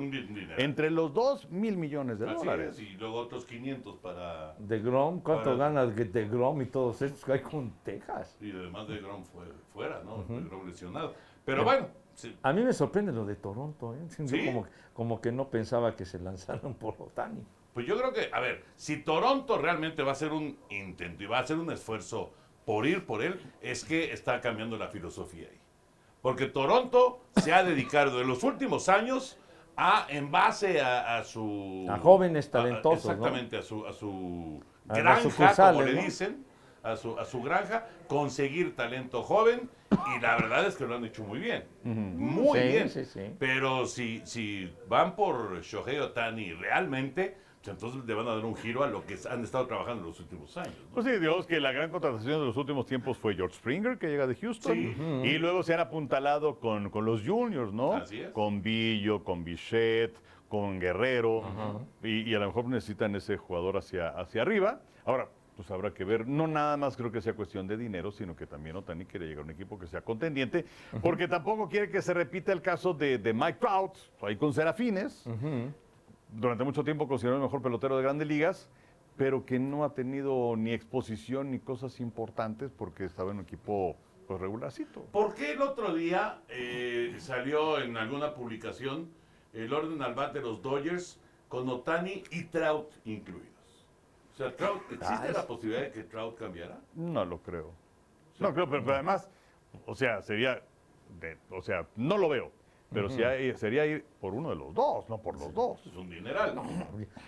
entre 0.57 0.91
los 0.91 1.13
dos, 1.13 1.49
mil 1.49 1.77
millones 1.77 2.19
de 2.19 2.29
Así 2.29 2.35
dólares. 2.37 2.75
es, 2.77 2.79
y 2.81 2.89
luego 2.97 3.15
otros 3.15 3.45
500 3.45 3.97
para... 3.97 4.53
De 4.59 4.79
Grom, 4.79 5.21
¿cuánto 5.21 5.45
Para- 5.57 5.69
gana 5.69 5.85
de 5.87 6.27
Grom 6.27 6.61
y 6.61 6.65
todos 6.67 7.01
estos 7.01 7.23
que 7.25 7.33
hay 7.33 7.41
con 7.41 7.71
Texas? 7.83 8.37
Y 8.41 8.51
además 8.51 8.87
de 8.87 8.97
Grom 8.99 9.23
fue 9.23 9.45
fuera, 9.73 10.03
¿no? 10.03 10.23
De 10.23 10.41
Grom 10.41 10.67
lesionado. 10.67 11.13
Pero 11.45 11.63
bueno, 11.63 11.87
sí, 12.13 12.37
A 12.43 12.53
mí 12.53 12.61
me 12.61 12.73
sorprende 12.73 13.11
lo 13.11 13.25
de 13.25 13.35
Toronto, 13.35 13.95
¿eh? 13.95 14.07
Como, 14.45 14.65
como 14.93 15.21
que 15.21 15.31
no 15.31 15.49
pensaba 15.49 15.95
que 15.95 16.05
se 16.05 16.19
lanzaran 16.19 16.73
por 16.75 16.95
Otani. 16.99 17.43
pues 17.73 17.85
yo 17.87 17.97
creo 17.97 18.13
que, 18.13 18.29
a 18.31 18.39
ver, 18.39 18.63
si 18.75 18.97
Toronto 19.03 19.57
realmente 19.57 20.03
va 20.03 20.09
a 20.09 20.11
hacer 20.13 20.31
un 20.31 20.57
intento 20.69 21.23
y 21.23 21.25
va 21.25 21.39
a 21.39 21.41
hacer 21.41 21.57
un 21.57 21.71
esfuerzo 21.71 22.33
por 22.65 22.85
ir 22.87 23.05
por 23.05 23.23
él, 23.23 23.39
es 23.61 23.83
que 23.83 24.11
está 24.13 24.41
cambiando 24.41 24.77
la 24.77 24.87
filosofía 24.87 25.47
ahí. 25.49 25.59
Porque 26.21 26.45
Toronto 26.45 27.19
se 27.31 27.53
ha 27.53 27.63
dedicado 27.63 28.21
en 28.21 28.27
los 28.27 28.43
últimos 28.43 28.87
años 28.89 29.37
a, 29.75 30.07
en 30.09 30.31
base 30.31 30.81
a, 30.81 31.17
a 31.17 31.23
su... 31.23 31.85
A 31.89 31.97
jóvenes 31.97 32.47
a- 32.47 32.51
talentosos, 32.51 33.05
¿no? 33.17 33.25
Exactamente, 33.25 33.57
a 33.57 33.61
su, 33.61 33.85
a 33.85 33.93
su 33.93 34.61
A 34.89 34.95
granja, 34.95 35.55
como 35.57 35.81
le 35.81 35.93
¿no? 35.93 36.01
dicen, 36.03 36.45
a 36.83 36.95
su, 36.95 37.19
a 37.19 37.25
su 37.25 37.41
granja, 37.41 37.87
conseguir 38.07 38.75
talento 38.75 39.23
joven 39.23 39.69
y 40.05 40.19
la 40.19 40.35
verdad 40.37 40.65
es 40.67 40.75
que 40.75 40.85
lo 40.85 40.95
han 40.95 41.05
hecho 41.05 41.23
muy 41.23 41.39
bien. 41.39 41.65
Muy 41.83 42.59
Sí, 42.59 42.67
bien. 42.69 42.89
sí, 42.89 43.05
sí. 43.05 43.21
Pero 43.39 43.85
si, 43.87 44.21
si 44.25 44.71
van 44.87 45.15
por 45.15 45.61
Shohei 45.61 45.99
Otani 45.99 46.53
realmente, 46.53 47.35
entonces 47.71 48.03
le 48.05 48.13
van 48.13 48.27
a 48.27 48.35
dar 48.35 48.45
un 48.45 48.55
giro 48.55 48.83
a 48.83 48.87
lo 48.87 49.05
que 49.05 49.17
han 49.29 49.43
estado 49.43 49.65
trabajando 49.67 50.03
en 50.03 50.09
los 50.09 50.19
últimos 50.19 50.55
años. 50.57 50.73
¿no? 50.89 50.93
Pues 50.93 51.05
sí, 51.05 51.11
digamos 51.13 51.45
que 51.45 51.59
la 51.59 51.71
gran 51.71 51.89
contratación 51.89 52.39
de 52.39 52.45
los 52.47 52.57
últimos 52.57 52.85
tiempos 52.85 53.17
fue 53.17 53.35
George 53.35 53.55
Springer, 53.55 53.97
que 53.97 54.07
llega 54.07 54.27
de 54.27 54.35
Houston. 54.35 54.73
Sí. 54.73 54.95
Y 55.23 55.37
luego 55.37 55.63
se 55.63 55.73
han 55.73 55.79
apuntalado 55.79 56.59
con, 56.59 56.89
con 56.89 57.05
los 57.05 57.25
juniors, 57.25 57.71
¿no? 57.73 57.93
Así 57.93 58.21
es. 58.21 58.31
Con 58.31 58.61
Billo, 58.61 59.23
con 59.23 59.43
Bichette, 59.43 60.15
con 60.49 60.79
Guerrero. 60.79 61.43
y, 62.03 62.29
y 62.29 62.35
a 62.35 62.39
lo 62.39 62.47
mejor 62.47 62.65
necesitan 62.65 63.15
ese 63.15 63.37
jugador 63.37 63.77
hacia, 63.77 64.09
hacia 64.09 64.41
arriba. 64.41 64.81
Ahora, 65.05 65.27
pues 65.55 65.69
habrá 65.71 65.93
que 65.93 66.03
ver. 66.03 66.27
No 66.27 66.47
nada 66.47 66.77
más 66.77 66.97
creo 66.97 67.11
que 67.11 67.21
sea 67.21 67.33
cuestión 67.33 67.67
de 67.67 67.77
dinero, 67.77 68.11
sino 68.11 68.35
que 68.35 68.47
también 68.47 68.75
Otani 68.75 69.05
quiere 69.05 69.25
llegar 69.27 69.41
a 69.41 69.45
un 69.45 69.51
equipo 69.51 69.77
que 69.79 69.87
sea 69.87 70.01
contendiente. 70.01 70.65
Porque 71.01 71.27
tampoco 71.27 71.69
quiere 71.69 71.89
que 71.91 72.01
se 72.01 72.13
repita 72.13 72.51
el 72.51 72.61
caso 72.61 72.93
de, 72.93 73.19
de 73.19 73.33
Mike 73.33 73.59
Trout, 73.59 73.93
ahí 74.21 74.35
con 74.35 74.51
Serafines 74.53 75.23
durante 76.35 76.63
mucho 76.63 76.83
tiempo 76.83 77.07
considerado 77.07 77.37
el 77.41 77.43
mejor 77.43 77.61
pelotero 77.61 77.97
de 77.97 78.03
grandes 78.03 78.27
ligas, 78.27 78.69
pero 79.17 79.45
que 79.45 79.59
no 79.59 79.83
ha 79.83 79.93
tenido 79.93 80.55
ni 80.55 80.71
exposición 80.73 81.51
ni 81.51 81.59
cosas 81.59 81.99
importantes 81.99 82.71
porque 82.75 83.05
estaba 83.05 83.31
en 83.31 83.37
un 83.37 83.43
equipo 83.43 83.95
pues, 84.27 84.39
regularcito. 84.41 85.01
¿Por 85.11 85.35
qué 85.35 85.51
el 85.53 85.61
otro 85.61 85.93
día 85.93 86.41
eh, 86.49 87.15
salió 87.19 87.79
en 87.79 87.95
alguna 87.97 88.33
publicación 88.33 89.09
el 89.53 89.71
orden 89.71 90.01
al 90.01 90.15
bat 90.15 90.33
de 90.33 90.41
los 90.41 90.61
Dodgers 90.61 91.19
con 91.47 91.69
Otani 91.69 92.23
y 92.31 92.45
Trout 92.45 92.89
incluidos? 93.05 93.49
O 94.33 94.35
sea, 94.35 94.55
Trout, 94.55 94.81
¿existe 94.91 95.31
la 95.31 95.45
posibilidad 95.45 95.83
de 95.83 95.91
que 95.91 96.03
Trout 96.03 96.35
cambiara? 96.37 96.79
No 96.95 97.23
lo 97.23 97.37
creo. 97.37 97.71
No 98.39 98.51
creo, 98.51 98.67
pero, 98.67 98.81
pero 98.81 98.95
además, 98.95 99.29
o 99.85 99.93
sea, 99.93 100.23
sería, 100.23 100.59
de- 101.19 101.37
o 101.51 101.61
sea, 101.61 101.85
no 101.95 102.17
lo 102.17 102.29
veo, 102.29 102.51
pero 102.93 103.09
si 103.09 103.23
hay- 103.23 103.55
sería 103.57 103.85
ir 103.85 104.05
por 104.21 104.33
uno 104.33 104.49
de 104.49 104.55
los 104.55 104.73
dos, 104.73 105.07
no 105.09 105.17
por 105.17 105.37
los 105.39 105.53
dos. 105.53 105.85
Es 105.85 105.95
un 105.95 106.09
dineral. 106.09 106.55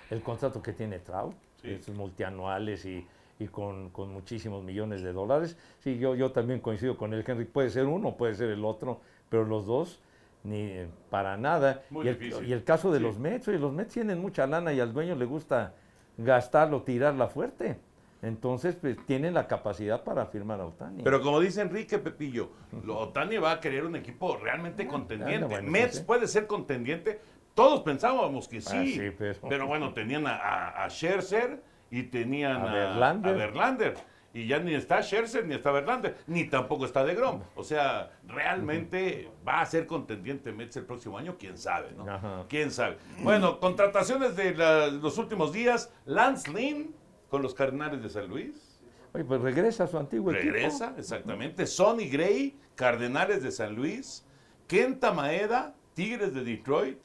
El 0.09 0.21
contrato 0.21 0.61
que 0.61 0.73
tiene 0.73 0.99
Trout, 0.99 1.35
Sí. 1.61 1.71
es 1.71 1.89
multianuales 1.89 2.85
y, 2.85 3.05
y 3.39 3.47
con, 3.47 3.89
con 3.89 4.13
muchísimos 4.13 4.63
millones 4.63 5.01
de 5.01 5.11
dólares. 5.13 5.57
Sí, 5.79 5.97
yo, 5.97 6.15
yo 6.15 6.31
también 6.31 6.59
coincido 6.59 6.95
con 6.97 7.13
el 7.13 7.23
Henry. 7.27 7.45
Puede 7.45 7.69
ser 7.69 7.85
uno, 7.85 8.15
puede 8.15 8.35
ser 8.35 8.49
el 8.49 8.63
otro, 8.63 9.01
pero 9.29 9.45
los 9.45 9.65
dos 9.65 9.99
ni 10.43 10.61
eh, 10.61 10.87
para 11.09 11.35
nada. 11.37 11.81
Muy 11.89 12.05
y, 12.05 12.09
el, 12.09 12.19
difícil. 12.19 12.47
y 12.47 12.53
el 12.53 12.63
caso 12.63 12.91
de 12.91 12.99
Sí. 12.99 13.03
los 13.03 13.17
Mets, 13.17 13.47
oye, 13.47 13.57
los 13.57 13.73
Mets 13.73 13.93
tienen 13.93 14.19
mucha 14.21 14.45
lana 14.45 14.71
y 14.73 14.79
al 14.79 14.93
dueño 14.93 15.15
le 15.15 15.25
gusta 15.25 15.73
gastarlo, 16.17 16.83
tirarla 16.83 17.27
fuerte. 17.27 17.77
Entonces, 18.25 18.75
pues, 18.75 18.97
tienen 19.05 19.33
la 19.35 19.47
capacidad 19.47 20.03
para 20.03 20.25
firmar 20.25 20.59
a 20.59 20.65
Otani. 20.65 21.03
Pero 21.03 21.21
como 21.21 21.39
dice 21.39 21.61
Enrique 21.61 21.99
Pepillo, 21.99 22.49
lo- 22.83 22.97
Otani 22.97 23.37
va 23.37 23.51
a 23.51 23.59
querer 23.59 23.85
un 23.85 23.95
equipo 23.95 24.37
realmente 24.37 24.87
contendiente. 24.87 25.45
bueno, 25.45 25.69
Mets 25.69 25.97
sí. 25.97 26.03
puede 26.03 26.27
ser 26.27 26.47
contendiente. 26.47 27.21
Todos 27.53 27.81
pensábamos 27.81 28.47
que 28.47 28.61
sí. 28.61 28.75
Ah, 28.77 28.83
sí, 28.85 29.37
pero- 29.47 29.67
bueno, 29.67 29.93
tenían 29.93 30.25
a, 30.27 30.35
a- 30.35 30.83
a 30.85 30.89
Scherzer 30.89 31.61
y 31.91 32.03
tenían 32.03 32.61
A 32.67 32.73
Verlander. 32.73 33.33
a 33.33 33.37
Verlander. 33.37 33.93
Y 34.33 34.47
ya 34.47 34.59
ni 34.59 34.73
está 34.73 35.01
Scherzer 35.01 35.45
ni 35.45 35.55
está 35.55 35.71
Verlander, 35.71 36.17
ni 36.27 36.43
tampoco 36.49 36.83
está 36.85 37.05
DeGrom. 37.05 37.41
O 37.55 37.63
sea, 37.63 38.11
realmente 38.27 39.29
va 39.47 39.61
a 39.61 39.65
ser 39.65 39.85
contendiente 39.87 40.51
Mets 40.51 40.75
el 40.75 40.85
próximo 40.85 41.17
año, 41.17 41.35
quién 41.39 41.57
sabe, 41.57 41.91
¿no? 41.95 42.09
Ajá. 42.11 42.43
Quién 42.49 42.71
sabe. 42.71 42.97
Bueno, 43.23 43.59
contrataciones 43.61 44.35
de 44.35 44.53
la- 44.55 44.87
los 44.87 45.17
últimos 45.17 45.53
días. 45.53 45.93
Lance 46.05 46.51
Lynn 46.51 46.93
con 47.29 47.41
los 47.41 47.53
Cardenales 47.53 48.01
de 48.01 48.09
San 48.09 48.27
Luis. 48.27 48.79
Oye, 49.13 49.23
pues 49.23 49.41
regresa 49.41 49.85
a 49.85 49.87
su 49.87 49.97
antiguo 49.97 50.31
equipo. 50.31 50.51
Regresa, 50.53 50.93
exactamente. 50.97 51.65
Sonny 51.67 52.09
Gray, 52.09 52.55
Cardenales 52.75 53.41
de 53.43 53.51
San 53.51 53.75
Luis. 53.75 54.25
Kenta 54.67 55.11
Maeda, 55.13 55.75
Tigres 55.93 56.33
de 56.33 56.43
Detroit. 56.43 56.97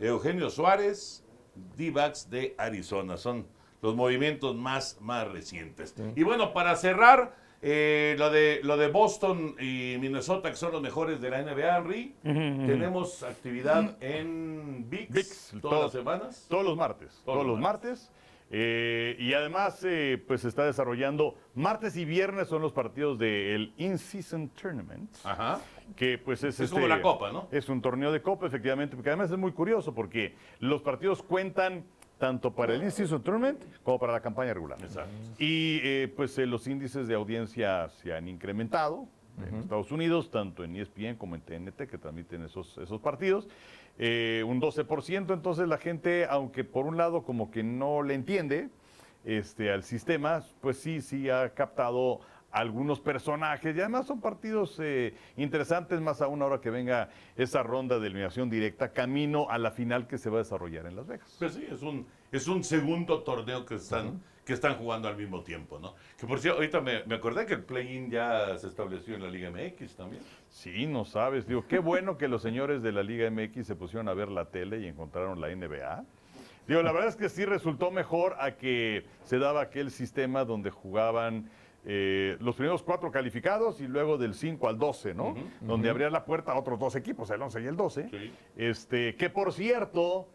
Eugenio 0.00 0.50
Suárez, 0.50 1.24
D-backs 1.76 2.28
de 2.30 2.54
Arizona. 2.58 3.16
Son 3.16 3.46
los 3.82 3.94
movimientos 3.94 4.54
más, 4.56 4.98
más 5.00 5.26
recientes. 5.30 5.94
Y 6.16 6.22
bueno, 6.22 6.52
para 6.52 6.76
cerrar, 6.76 7.34
eh, 7.62 8.14
lo, 8.18 8.30
de, 8.30 8.60
lo 8.62 8.76
de 8.76 8.88
Boston 8.88 9.54
y 9.58 9.96
Minnesota, 10.00 10.50
que 10.50 10.56
son 10.56 10.72
los 10.72 10.82
mejores 10.82 11.20
de 11.20 11.30
la 11.30 11.42
NBA, 11.42 11.78
Henry, 11.78 12.14
tenemos 12.22 13.22
actividad 13.22 13.96
en 14.02 14.86
VIX, 14.90 15.48
todas 15.50 15.60
todo- 15.62 15.82
las 15.84 15.92
semanas. 15.92 16.46
Todos 16.48 16.64
los 16.64 16.76
martes. 16.76 17.22
Todos, 17.24 17.46
los 17.46 17.58
martes. 17.58 18.10
Eh, 18.50 19.16
y 19.18 19.32
además, 19.32 19.82
eh, 19.84 20.22
pues 20.26 20.42
se 20.42 20.48
está 20.48 20.64
desarrollando 20.64 21.34
martes 21.54 21.96
y 21.96 22.04
viernes 22.04 22.48
son 22.48 22.62
los 22.62 22.72
partidos 22.72 23.18
del 23.18 23.72
In-Season 23.78 24.50
Tournament. 24.50 25.10
Ajá. 25.24 25.60
que 25.96 26.18
pues 26.18 26.44
es, 26.44 26.60
Es 26.60 26.70
como 26.70 26.86
la 26.86 27.02
Copa, 27.02 27.32
¿no? 27.32 27.48
Es 27.50 27.68
un 27.68 27.80
torneo 27.82 28.12
de 28.12 28.22
Copa, 28.22 28.46
efectivamente, 28.46 28.96
porque 28.96 29.10
además 29.10 29.30
es 29.30 29.38
muy 29.38 29.52
curioso 29.52 29.94
porque 29.94 30.34
los 30.60 30.82
partidos 30.82 31.22
cuentan 31.22 31.84
tanto 32.18 32.54
para 32.54 32.74
el 32.74 32.82
In-Season 32.82 33.22
Tournament 33.22 33.62
como 33.82 33.98
para 33.98 34.12
la 34.12 34.20
campaña 34.20 34.54
regular. 34.54 34.78
Exacto. 34.82 35.12
Y 35.38 35.80
eh, 35.82 36.12
pues 36.14 36.38
eh, 36.38 36.46
los 36.46 36.66
índices 36.66 37.08
de 37.08 37.14
audiencia 37.14 37.88
se 37.88 38.14
han 38.14 38.28
incrementado 38.28 39.06
en 39.46 39.56
Estados 39.56 39.90
Unidos, 39.90 40.30
tanto 40.30 40.62
en 40.62 40.76
ESPN 40.76 41.16
como 41.16 41.34
en 41.34 41.40
TNT, 41.40 41.88
que 41.88 41.98
transmiten 41.98 42.44
esos, 42.44 42.78
esos 42.78 43.00
partidos. 43.00 43.48
Eh, 43.98 44.42
un 44.46 44.60
12%, 44.60 45.32
entonces 45.32 45.68
la 45.68 45.78
gente, 45.78 46.26
aunque 46.28 46.64
por 46.64 46.86
un 46.86 46.96
lado 46.96 47.22
como 47.22 47.50
que 47.50 47.62
no 47.62 48.02
le 48.02 48.14
entiende 48.14 48.68
este, 49.24 49.70
al 49.70 49.84
sistema, 49.84 50.44
pues 50.60 50.78
sí, 50.78 51.00
sí 51.00 51.30
ha 51.30 51.54
captado 51.54 52.20
algunos 52.50 53.00
personajes 53.00 53.74
y 53.76 53.80
además 53.80 54.06
son 54.06 54.20
partidos 54.20 54.78
eh, 54.80 55.14
interesantes, 55.36 56.00
más 56.00 56.22
aún 56.22 56.40
ahora 56.40 56.60
que 56.60 56.70
venga 56.70 57.08
esa 57.36 57.64
ronda 57.64 57.98
de 57.98 58.06
eliminación 58.06 58.48
directa, 58.48 58.92
camino 58.92 59.48
a 59.50 59.58
la 59.58 59.72
final 59.72 60.06
que 60.06 60.18
se 60.18 60.30
va 60.30 60.36
a 60.36 60.42
desarrollar 60.42 60.86
en 60.86 60.94
Las 60.96 61.06
Vegas. 61.06 61.34
Pues 61.38 61.54
sí, 61.54 61.66
es 61.68 61.82
un, 61.82 62.06
es 62.30 62.46
un 62.46 62.62
segundo 62.62 63.22
torneo 63.22 63.64
que 63.66 63.74
están, 63.74 64.22
que 64.44 64.52
están 64.52 64.76
jugando 64.76 65.08
al 65.08 65.16
mismo 65.16 65.42
tiempo, 65.42 65.80
¿no? 65.80 65.94
Que 66.16 66.28
por 66.28 66.38
cierto, 66.38 66.58
ahorita 66.58 66.80
me, 66.80 67.02
me 67.04 67.16
acordé 67.16 67.44
que 67.44 67.54
el 67.54 67.64
play-in 67.64 68.08
ya 68.08 68.56
se 68.56 68.68
estableció 68.68 69.16
en 69.16 69.22
la 69.22 69.30
Liga 69.30 69.50
MX 69.50 69.96
también. 69.96 70.22
Sí, 70.54 70.86
no 70.86 71.04
sabes. 71.04 71.48
Digo, 71.48 71.66
qué 71.66 71.80
bueno 71.80 72.16
que 72.16 72.28
los 72.28 72.40
señores 72.40 72.80
de 72.80 72.92
la 72.92 73.02
Liga 73.02 73.28
MX 73.28 73.66
se 73.66 73.74
pusieron 73.74 74.08
a 74.08 74.14
ver 74.14 74.28
la 74.28 74.44
tele 74.44 74.78
y 74.78 74.86
encontraron 74.86 75.40
la 75.40 75.48
NBA. 75.48 76.04
Digo, 76.68 76.80
la 76.80 76.92
verdad 76.92 77.08
es 77.08 77.16
que 77.16 77.28
sí 77.28 77.44
resultó 77.44 77.90
mejor 77.90 78.36
a 78.38 78.52
que 78.52 79.04
se 79.24 79.38
daba 79.40 79.62
aquel 79.62 79.90
sistema 79.90 80.44
donde 80.44 80.70
jugaban 80.70 81.50
eh, 81.84 82.36
los 82.40 82.54
primeros 82.54 82.84
cuatro 82.84 83.10
calificados 83.10 83.80
y 83.80 83.88
luego 83.88 84.16
del 84.16 84.32
5 84.32 84.68
al 84.68 84.78
12, 84.78 85.12
¿no? 85.12 85.34
Donde 85.60 85.90
abría 85.90 86.08
la 86.08 86.24
puerta 86.24 86.52
a 86.52 86.58
otros 86.58 86.78
dos 86.78 86.94
equipos, 86.94 87.28
el 87.30 87.42
11 87.42 87.60
y 87.60 87.66
el 87.66 87.76
12. 87.76 88.08
Sí. 88.08 88.32
Este, 88.56 89.16
que 89.16 89.30
por 89.30 89.52
cierto, 89.52 90.28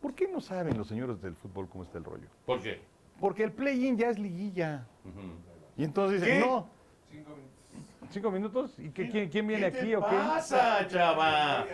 ¿por 0.00 0.14
qué 0.14 0.28
no 0.28 0.40
saben 0.40 0.78
los 0.78 0.86
señores 0.86 1.20
del 1.20 1.34
fútbol 1.34 1.68
cómo 1.68 1.82
está 1.82 1.98
el 1.98 2.04
rollo? 2.04 2.28
¿Por 2.46 2.62
qué? 2.62 2.80
Porque 3.18 3.42
el 3.42 3.50
play-in 3.50 3.98
ya 3.98 4.08
es 4.08 4.20
liguilla. 4.20 4.86
Y 5.76 5.82
entonces 5.82 6.20
dicen, 6.20 6.42
¿Qué? 6.42 6.46
no, 6.46 6.70
Cinco 7.10 7.30
minutos. 7.30 7.59
Cinco 8.10 8.30
minutos, 8.30 8.78
¿y 8.78 8.90
qué, 8.90 9.08
quién, 9.08 9.28
quién 9.28 9.46
viene 9.46 9.70
¿Qué 9.70 9.78
aquí 9.78 9.88
te 9.90 9.96
o 9.96 10.00
qué? 10.06 10.16
pasa, 10.16 10.86
chava? 10.88 11.64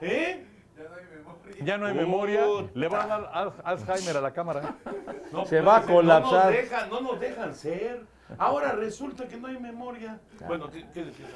¿Eh? 0.00 0.44
Ya 0.76 0.84
no 0.88 0.96
hay 0.96 1.04
memoria. 1.14 1.64
Ya 1.64 1.78
no 1.78 1.86
hay 1.86 1.92
Puta. 1.92 2.04
memoria, 2.04 2.46
le 2.74 2.88
va 2.88 3.02
a 3.02 3.06
dar 3.06 3.30
al- 3.32 3.52
Alzheimer 3.64 4.16
a 4.16 4.20
la 4.20 4.32
cámara. 4.32 4.74
No 5.32 5.46
Se 5.46 5.60
va 5.60 5.76
a 5.78 5.82
ser, 5.82 5.92
colapsar. 5.94 6.32
No 6.32 6.50
nos, 6.50 6.52
dejan, 6.52 6.90
no 6.90 7.00
nos 7.00 7.20
dejan 7.20 7.54
ser. 7.54 8.00
Ahora 8.38 8.72
resulta 8.72 9.26
que 9.28 9.36
no 9.36 9.46
hay 9.46 9.58
memoria. 9.58 10.18
Bueno, 10.48 10.68
¿qué, 10.68 10.84
qué 10.92 11.04
decías, 11.04 11.28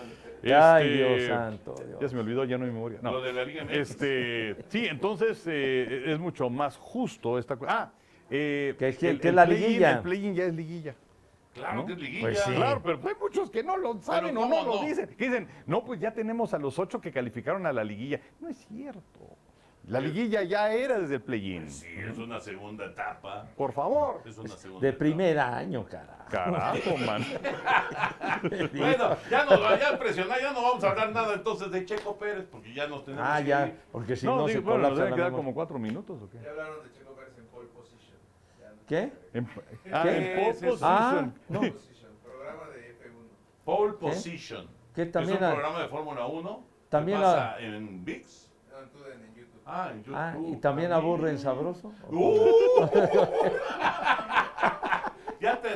Ale? 0.43 0.55
Ay, 0.55 0.87
Este, 0.89 0.97
Dios 1.17 1.29
santo. 1.29 1.75
Dios. 1.87 2.01
Ya 2.01 2.09
se 2.09 2.15
me 2.17 2.21
olvidó, 2.23 2.45
ya 2.45 2.59
no 2.59 2.65
hay 2.65 2.73
memoria. 2.73 2.99
No. 3.01 3.13
Lo 3.13 3.23
de 3.23 3.33
la 3.33 3.45
Liga. 3.45 3.65
Este, 3.71 4.57
sí, 4.69 4.87
entonces 4.87 5.43
eh, 5.47 6.05
es 6.07 6.19
mucho 6.19 6.51
más 6.51 6.77
justo 6.77 7.39
esta 7.39 7.57
cosa. 7.57 7.73
Ah, 7.73 7.91
eh, 8.29 8.75
Que- 8.79 8.89
el- 9.09 9.21
que 9.21 9.29
el 9.29 9.37
la 9.37 9.45
liguilla. 9.47 9.93
El 9.93 9.99
play-in 10.01 10.35
ya 10.35 10.45
es 10.45 10.55
liguilla. 10.55 10.95
Claro 11.55 11.75
¿no? 11.77 11.87
que 11.87 11.93
es 11.95 11.99
liguilla. 11.99 12.21
Pues 12.23 12.39
sí. 12.41 12.55
Claro, 12.55 12.81
pero 12.83 13.01
hay 13.09 13.15
muchos 13.21 13.51
que 13.51 13.63
no 13.65 13.77
lo 13.77 14.01
saben 14.01 14.37
o 14.37 14.41
¿cómo 14.43 14.55
no, 14.55 14.67
lo 14.67 14.81
no? 14.83 14.87
dicen. 14.87 15.09
Que 15.17 15.25
dicen, 15.29 15.49
no, 15.67 15.85
pues 15.85 16.01
ya 16.01 16.13
tenemos 16.13 16.55
a 16.55 16.59
los 16.59 16.79
ocho 16.79 17.01
que 17.01 17.11
calificaron 17.13 17.67
a 17.67 17.73
la 17.73 17.83
liguilla. 17.85 18.21
No 18.41 18.49
es 18.49 18.57
cierto. 18.69 19.37
La 19.87 19.99
liguilla 19.99 20.43
ya 20.45 20.73
era 20.73 21.01
desde 21.01 21.17
el 21.17 21.23
play-in. 21.23 21.69
Sí, 21.69 21.89
es 21.99 22.17
una 22.19 22.39
segunda 22.39 22.85
etapa. 22.87 23.49
Por 23.57 23.73
favor. 23.73 24.21
Es 24.25 24.37
una 24.39 24.51
segunda 24.51 24.83
De 24.83 24.89
etapa. 24.91 24.99
primer 25.01 25.39
año, 25.41 25.85
carajo. 25.87 26.31
Carajo, 26.31 26.97
man. 26.99 27.25
Bueno, 28.73 29.17
ya 29.31 29.45
nos 29.45 29.61
vaya 29.61 29.89
a 29.91 29.99
presionar, 29.99 30.41
ya 30.41 30.53
no 30.53 30.63
vamos 30.63 30.85
a 30.85 30.91
hablar 30.91 31.13
nada 31.13 31.35
entonces 31.35 31.71
de 31.73 31.85
Checo 31.85 32.17
Pérez, 32.17 32.47
porque 32.51 32.73
ya 32.73 32.87
nos 32.87 33.05
tenemos 33.05 33.27
Ah, 33.29 33.39
que 33.41 33.49
ya, 33.49 33.67
ir. 33.67 33.75
porque 33.91 34.17
si 34.17 34.27
no, 34.27 34.37
no, 34.37 34.47
digo, 34.47 34.61
se 34.61 34.65
bueno, 34.65 34.79
nos 34.79 34.89
colapsa 34.91 35.05
deben 35.05 35.11
la 35.11 35.17
quedar 35.17 35.33
como 35.37 35.55
cuatro 35.55 35.79
minutos 35.79 36.23
o 36.23 36.31
qué. 36.31 36.39
Ya 36.43 36.51
hablaron 36.51 36.85
de 36.85 36.93
Checo 36.93 37.13
Pérez 37.15 37.37
en 37.39 37.47
pole 37.47 37.69
position. 37.69 38.17
Ya 38.61 38.71
no 38.71 38.80
¿Qué? 38.91 39.13
En, 39.35 39.49
ah, 39.93 40.03
¿Qué? 40.03 40.17
en 40.17 40.59
pole. 40.61 40.77
Ah, 40.83 41.31
position. 41.31 41.35
no. 41.49 41.61
Pole 41.61 41.71
position, 41.71 42.11
programa 42.25 42.69
de 42.71 42.91
F1. 42.91 43.29
Pole 43.65 43.93
Position. 43.93 44.67
También 45.13 45.37
es 45.37 45.43
un 45.43 45.51
programa 45.53 45.83
de 45.83 45.89
Fórmula 45.89 46.27
1. 46.27 46.65
También 46.89 47.21
en 47.61 48.05
VIX. 48.05 48.51
No, 48.69 48.81
en 48.81 48.89
TUDN, 48.91 49.25
en 49.27 49.35
YouTube. 49.37 49.63
Ah, 49.65 49.91
en 49.93 49.99
YouTube. 50.03 50.17
Ah, 50.17 50.35
¿y 50.45 50.57
también 50.57 50.91
aburren 50.91 51.39
sabroso? 51.39 51.93
¡Uh! 52.09 52.35
ya 55.41 55.61
te 55.61 55.69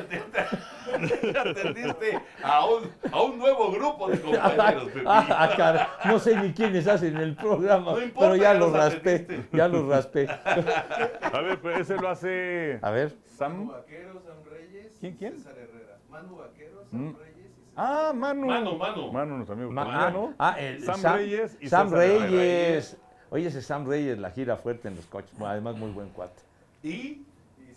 ya 1.33 1.41
entendiste 1.43 2.19
a 2.43 2.65
un, 2.65 2.91
a 3.11 3.21
un 3.21 3.37
nuevo 3.39 3.71
grupo 3.71 4.09
de 4.09 4.19
compañeros, 4.21 4.83
Pepillo. 4.85 5.05
Ah, 5.09 5.27
ah, 5.29 5.53
cara, 5.55 5.89
no 6.05 6.19
sé 6.19 6.35
ni 6.37 6.51
quiénes 6.53 6.87
hacen 6.87 7.17
el 7.17 7.35
programa, 7.35 7.91
No 7.93 8.01
importa, 8.01 8.19
pero 8.31 8.35
ya 8.35 8.53
ya 8.53 8.53
lo 8.59 8.67
los 8.67 8.73
raspé, 8.77 9.15
atendiste. 9.15 9.57
ya 9.57 9.67
lo 9.67 9.89
raspé. 9.89 10.27
A 10.29 11.41
ver, 11.41 11.59
pues 11.61 11.79
ese 11.79 11.95
lo 11.97 12.09
hace 12.09 12.79
A 12.81 12.89
ver, 12.91 13.07
Manu 13.09 13.25
Sam. 13.37 13.67
Vaquero, 13.67 14.21
Sam 14.25 14.35
Reyes 14.51 14.97
¿Quién, 14.99 15.15
quién? 15.15 15.33
César 15.37 15.53
Herrera. 15.57 15.97
Manu 16.09 16.35
Vaquero, 16.37 16.83
Mm. 16.91 17.11
Sam 17.11 17.15
Reyes 17.19 17.35
y 17.37 17.69
César 17.69 17.73
Ah, 17.77 18.11
Manu. 18.15 18.47
Manu, 18.47 18.77
Manu. 18.77 19.11
Manu, 19.11 19.35
nuestro 19.35 19.55
amigo 19.55 19.71
ma- 19.71 19.81
ah, 19.81 19.85
colombiano. 20.11 20.33
ah, 20.39 20.55
el 20.59 20.83
Sam, 20.83 21.15
Reyes 21.15 21.57
y 21.59 21.67
Sam 21.69 21.89
César 21.89 22.03
Herrera. 22.03 22.25
Reyes. 22.27 22.97
Oye, 23.31 23.47
ese 23.47 23.61
Sam 23.61 23.85
Reyes 23.87 24.17
la 24.17 24.29
gira 24.31 24.55
fuerte 24.55 24.87
en 24.87 24.95
los 24.95 25.05
coches, 25.07 25.31
además 25.41 25.75
muy 25.75 25.91
buen 25.91 26.09
cuate. 26.09 26.41
Y, 26.83 26.87
y 26.89 27.25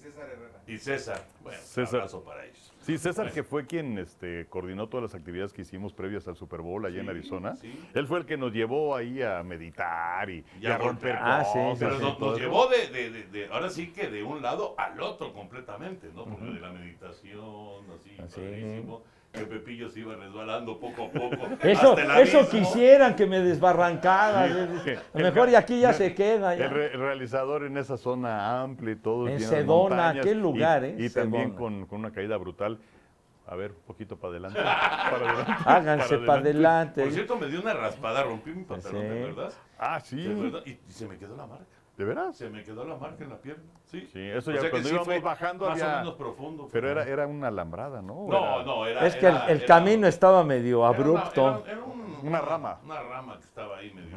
César 0.01 0.27
Herrera. 0.27 0.59
y 0.69 0.79
César. 0.79 1.23
Bueno, 1.43 1.59
César. 1.65 1.89
un 1.95 1.97
abrazo 1.97 2.21
para 2.23 2.45
ellos. 2.45 2.73
Sí, 2.89 2.97
César, 2.97 3.31
que 3.31 3.43
fue 3.43 3.67
quien 3.67 3.99
este, 3.99 4.47
coordinó 4.47 4.89
todas 4.89 5.13
las 5.13 5.15
actividades 5.15 5.53
que 5.53 5.61
hicimos 5.61 5.93
previas 5.93 6.27
al 6.27 6.37
Super 6.37 6.63
Bowl 6.63 6.87
allá 6.87 7.03
en 7.03 7.11
Arizona. 7.11 7.55
sí. 7.57 7.71
Él 7.93 8.07
fue 8.07 8.19
el 8.21 8.25
que 8.25 8.39
nos 8.39 8.51
llevó 8.51 8.97
ahí 8.97 9.21
a 9.21 9.43
meditar 9.43 10.31
y, 10.31 10.43
Y 10.59 10.63
y 10.63 10.67
a 10.69 10.79
romper. 10.79 11.15
Ah, 11.21 11.45
sí, 11.45 11.59
cosas 11.59 11.79
sí, 11.79 11.85
Pero 11.85 12.19
nos, 12.19 12.39
llevó 12.41 12.67
de, 12.69 12.89
de- 12.89 13.11
de- 13.11 13.25
de- 13.27 13.47
ahora 13.53 13.69
sí 13.69 13.89
que 13.93 14.09
de 14.09 14.23
un 14.25 14.41
lado 14.41 14.75
al 14.79 14.99
otro 15.03 15.35
completamente, 15.35 16.09
¿no? 16.15 16.25
Porque 16.25 16.47
de 16.47 16.61
la 16.61 16.71
meditación, 16.73 17.85
así, 17.95 18.17
Así. 18.19 18.41
Que 19.33 19.41
Pepillo 19.45 19.91
se 19.91 20.01
iba 20.01 20.15
resbalando 20.17 20.79
poco 20.81 21.05
a 21.05 21.11
poco. 21.11 21.37
Eso, 21.63 21.91
hasta 21.97 22.21
el 22.21 22.27
eso 22.29 22.49
quisieran 22.49 23.15
que 23.15 23.27
me 23.27 23.41
desbarrancara. 23.41 24.49
Sí. 24.85 24.91
A 25.15 25.19
lo 25.19 25.25
mejor 25.25 25.49
y 25.51 25.55
aquí 25.55 25.81
ya 25.81 25.93
se 25.93 26.15
queda. 26.15 26.55
ya. 26.57 26.65
El, 26.65 26.71
re- 26.71 26.89
realizador 26.91 27.65
en 27.65 27.77
esa 27.77 27.97
zona 27.99 28.63
amplia 28.63 28.93
y 28.93 28.97
todo. 28.97 29.29
En 29.29 29.39
Sedona, 29.41 29.67
montañas 29.97 30.25
qué 30.25 30.33
y- 30.33 30.35
lugar, 30.35 30.85
¿eh? 30.85 30.95
Y, 30.99 31.11
también 31.11 31.51
con, 31.53 31.87
con 31.87 32.01
una 32.01 32.11
caída 32.11 32.37
brutal. 32.39 32.79
A 33.47 33.55
ver, 33.55 33.71
un 33.71 33.83
poquito 33.87 34.17
para 34.17 34.31
adelante. 34.33 34.59
para 34.63 35.31
adelante. 35.31 35.53
Háganse 35.67 36.19
para 36.19 36.41
adelante. 36.41 37.03
Por 37.03 37.13
cierto, 37.13 37.37
me 37.37 37.47
dio 37.49 37.61
una 37.61 37.75
raspada, 37.75 38.23
rompí 38.23 38.51
mi 38.51 38.65
pantalón, 38.65 39.03
Sí. 39.03 39.09
¿de 39.09 39.21
verdad? 39.25 39.53
Ah, 39.79 40.01
sí. 40.01 40.23
¿De 40.23 40.35
verdad? 40.35 40.61
Y, 40.67 40.71
y 40.71 40.81
se 40.89 41.07
me 41.07 41.17
quedó 41.19 41.37
la 41.37 41.47
marca. 41.47 41.65
¿De 41.99 42.05
veras? 42.05 42.37
Se 42.37 42.49
me 42.49 42.63
quedó 42.63 42.85
la 42.85 42.97
marca 42.97 43.25
en 43.25 43.31
la 43.31 43.37
pierna. 43.39 43.65
Sí. 43.87 44.09
Sí, 44.13 44.21
eso 44.21 44.51
O 44.51 44.55
ya 44.55 44.61
sea 44.61 44.69
que 44.69 44.71
cuando 44.71 44.89
sí 44.89 44.95
íbamos 44.95 45.07
fue 45.07 45.19
bajando 45.21 45.69
más 45.69 45.83
había... 45.83 45.97
o 45.97 45.99
menos 45.99 46.15
profundo. 46.15 46.69
Pero 46.73 46.89
era, 46.91 47.03
era 47.09 47.27
una 47.27 47.49
alambrada, 47.49 48.01
¿no? 48.01 48.27
No, 48.29 48.37
Era- 48.39 48.63
no, 48.65 48.87
era. 48.87 49.05
Es 49.07 49.17
que 49.17 49.27
el, 49.27 49.35
era- 49.35 49.47
el 49.49 49.57
era- 49.59 49.67
camino 49.67 50.07
estaba 50.07 50.45
medio 50.45 50.87
abrupto. 50.87 51.65
era- 51.65 51.73
era 51.73 51.83
un- 51.85 52.19
Una 52.23 52.41
rama. 52.41 52.79
Una 52.85 53.03
rama 53.03 53.37
que 53.39 53.45
estaba 53.45 53.79
ahí 53.79 53.93
medio, 53.93 54.17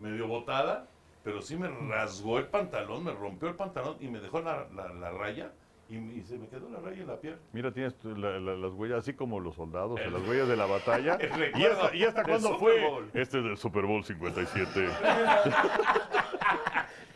medio 0.00 0.28
botada, 0.28 0.86
pero 1.22 1.40
sí 1.40 1.56
me 1.56 1.68
rasgó 1.88 2.38
el 2.38 2.46
pantalón, 2.48 3.04
me 3.04 3.12
rompió 3.12 3.48
el 3.48 3.54
pantalón 3.54 3.96
y 4.00 4.08
me 4.08 4.20
dejó 4.20 4.40
la, 4.42 4.66
la- 4.74 4.92
la 4.92 5.10
raya 5.10 5.50
y, 5.96 6.18
y 6.18 6.22
se 6.22 6.38
me 6.38 6.48
quedó 6.48 6.68
la 6.70 6.80
raya 6.80 7.00
en 7.02 7.06
la 7.08 7.20
pierna. 7.20 7.40
Mira, 7.52 7.72
tienes 7.72 7.94
tu- 7.96 8.14
la- 8.16 8.38
la- 8.40 8.54
las 8.56 8.72
huellas, 8.72 8.98
así 8.98 9.12
como 9.14 9.40
los 9.40 9.54
soldados, 9.54 10.00
las 10.10 10.28
huellas 10.28 10.48
de 10.48 10.56
la 10.56 10.66
batalla. 10.66 11.18
¿Y 11.94 12.00
del 12.00 12.14
cuándo 12.24 12.58
fue? 12.58 12.82
Este 13.14 13.38
es 13.38 13.44
del 13.44 13.56
Super 13.56 13.84
Bowl 13.86 14.04
57. 14.04 14.88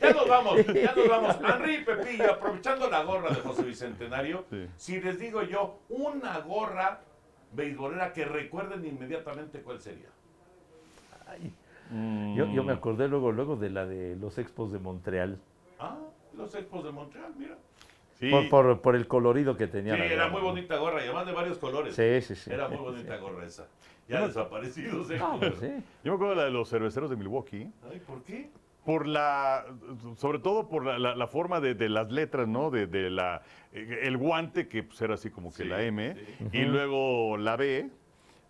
Ya 0.01 0.13
nos 0.13 0.29
vamos, 0.29 0.65
ya 0.67 0.95
nos 0.95 1.09
vamos. 1.09 1.37
Henry 1.45 1.85
Pepillo, 1.85 2.33
aprovechando 2.35 2.89
la 2.89 3.03
gorra 3.03 3.31
de 3.31 3.41
José 3.41 3.65
Bicentenario, 3.65 4.45
Sí. 4.49 4.67
si 4.77 5.01
les 5.01 5.19
digo 5.19 5.43
yo 5.43 5.81
una 5.89 6.39
gorra 6.39 7.01
beisbolera 7.53 8.13
que 8.13 8.25
recuerden 8.25 8.87
inmediatamente 8.87 9.61
cuál 9.61 9.81
sería. 9.81 10.07
Yo, 12.37 12.47
yo 12.47 12.63
me 12.63 12.73
acordé 12.75 13.09
luego, 13.09 13.33
luego 13.33 13.57
de 13.57 13.71
la 13.71 13.87
de 13.87 14.15
los 14.15 14.39
Expos 14.39 14.71
de 14.73 14.79
Montreal. 14.79 15.41
Ah, 15.81 15.97
los 16.37 16.55
Expos 16.55 16.85
de 16.85 16.93
Montreal, 16.93 17.33
mira. 17.37 17.57
Sí, 18.21 18.31
Por, 18.31 18.49
por- 18.49 18.81
por 18.81 18.97
el 18.97 19.07
colorido 19.07 19.57
que 19.57 19.69
tenía. 19.69 19.95
Sí, 19.95 20.01
la 20.01 20.07
era 20.07 20.29
muy 20.29 20.41
bonita 20.41 20.77
gorra 20.77 21.01
y 21.01 21.05
además 21.05 21.27
de 21.27 21.33
varios 21.33 21.59
colores. 21.59 21.95
Sí, 21.95 22.21
sí, 22.21 22.35
sí. 22.35 22.51
Era 22.53 22.67
muy 22.69 22.79
bonita 22.79 23.17
gorra 23.19 23.47
esa. 23.47 23.69
Ya 24.09 24.27
desaparecidos, 24.27 25.11
¿eh? 25.11 25.19
Ah, 25.23 25.37
pues 25.39 25.55
sí. 25.61 25.67
yo 26.03 26.13
me 26.13 26.15
acuerdo 26.17 26.31
de 26.31 26.37
la 26.37 26.45
de 26.47 26.51
los 26.51 26.69
cerveceros 26.69 27.11
de 27.11 27.17
Milwaukee. 27.17 27.71
Ay, 27.91 28.01
¿por 28.07 28.23
qué? 28.25 28.51
Por 28.85 29.07
la, 29.07 29.67
sobre 30.17 30.39
todo 30.41 30.67
por 30.69 30.85
la, 30.85 30.99
la- 30.99 31.15
la 31.15 31.27
forma 31.29 31.61
de, 31.61 31.75
de 31.75 31.89
las 31.91 32.11
letras, 32.11 32.49
¿no? 32.49 32.71
De, 32.71 32.87
de 32.87 33.11
la, 33.11 33.43
el 33.73 34.17
guante, 34.17 34.67
que 34.67 34.83
pues, 34.83 35.01
era 35.03 35.15
así 35.15 35.31
como 35.31 35.51
que 35.53 35.63
Sí, 35.65 35.69
la 35.69 35.83
M, 35.83 36.15
sí. 36.15 36.49
y 36.53 36.63
luego 36.65 37.37
la 37.37 37.57
B, 37.57 37.89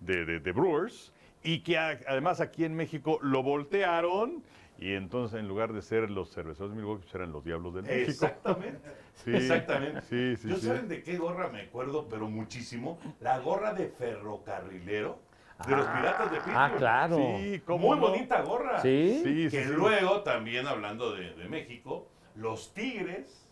de, 0.00 0.24
de- 0.24 0.38
de 0.40 0.52
Brewers, 0.52 1.12
y 1.42 1.60
que 1.60 1.76
a- 1.76 1.98
además 2.06 2.40
aquí 2.40 2.64
en 2.64 2.74
México 2.74 3.18
lo 3.20 3.42
voltearon, 3.42 4.42
y 4.78 4.92
entonces 4.94 5.40
en 5.40 5.48
lugar 5.48 5.72
de 5.72 5.82
ser 5.82 6.10
los 6.10 6.30
cerveceros 6.32 6.70
de 6.70 6.76
Milwaukee, 6.76 7.02
pues, 7.02 7.14
eran 7.14 7.32
los 7.32 7.44
Diablos 7.44 7.74
de 7.74 7.82
México. 7.82 8.10
Exactamente. 8.10 8.88
Sí, 9.18 9.34
Exactamente. 9.34 10.00
Sí, 10.02 10.36
sí, 10.36 10.48
¿Yo 10.48 10.56
sí. 10.58 10.66
saben 10.68 10.86
de 10.86 11.02
qué 11.02 11.18
gorra 11.18 11.48
me 11.48 11.62
acuerdo, 11.62 12.06
pero 12.08 12.28
muchísimo? 12.30 13.00
La 13.18 13.40
gorra 13.40 13.74
de 13.74 13.88
ferrocarrilero 13.88 15.18
de 15.66 15.76
los 15.76 15.86
piratas 15.86 16.30
de 16.30 16.36
Pittsburgh. 16.36 16.56
Ah, 16.56 16.72
claro. 16.78 17.16
Sí, 17.16 17.60
Muy 17.66 17.78
no. 17.78 17.96
bonita 17.98 18.42
gorra. 18.42 18.80
Sí. 18.80 19.20
Sí, 19.24 19.48
Que 19.50 19.64
sí. 19.64 19.72
luego, 19.72 20.20
también 20.22 20.68
hablando 20.68 21.12
de, 21.16 21.34
de 21.34 21.48
México, 21.48 22.06
los 22.36 22.72
Tigres, 22.74 23.48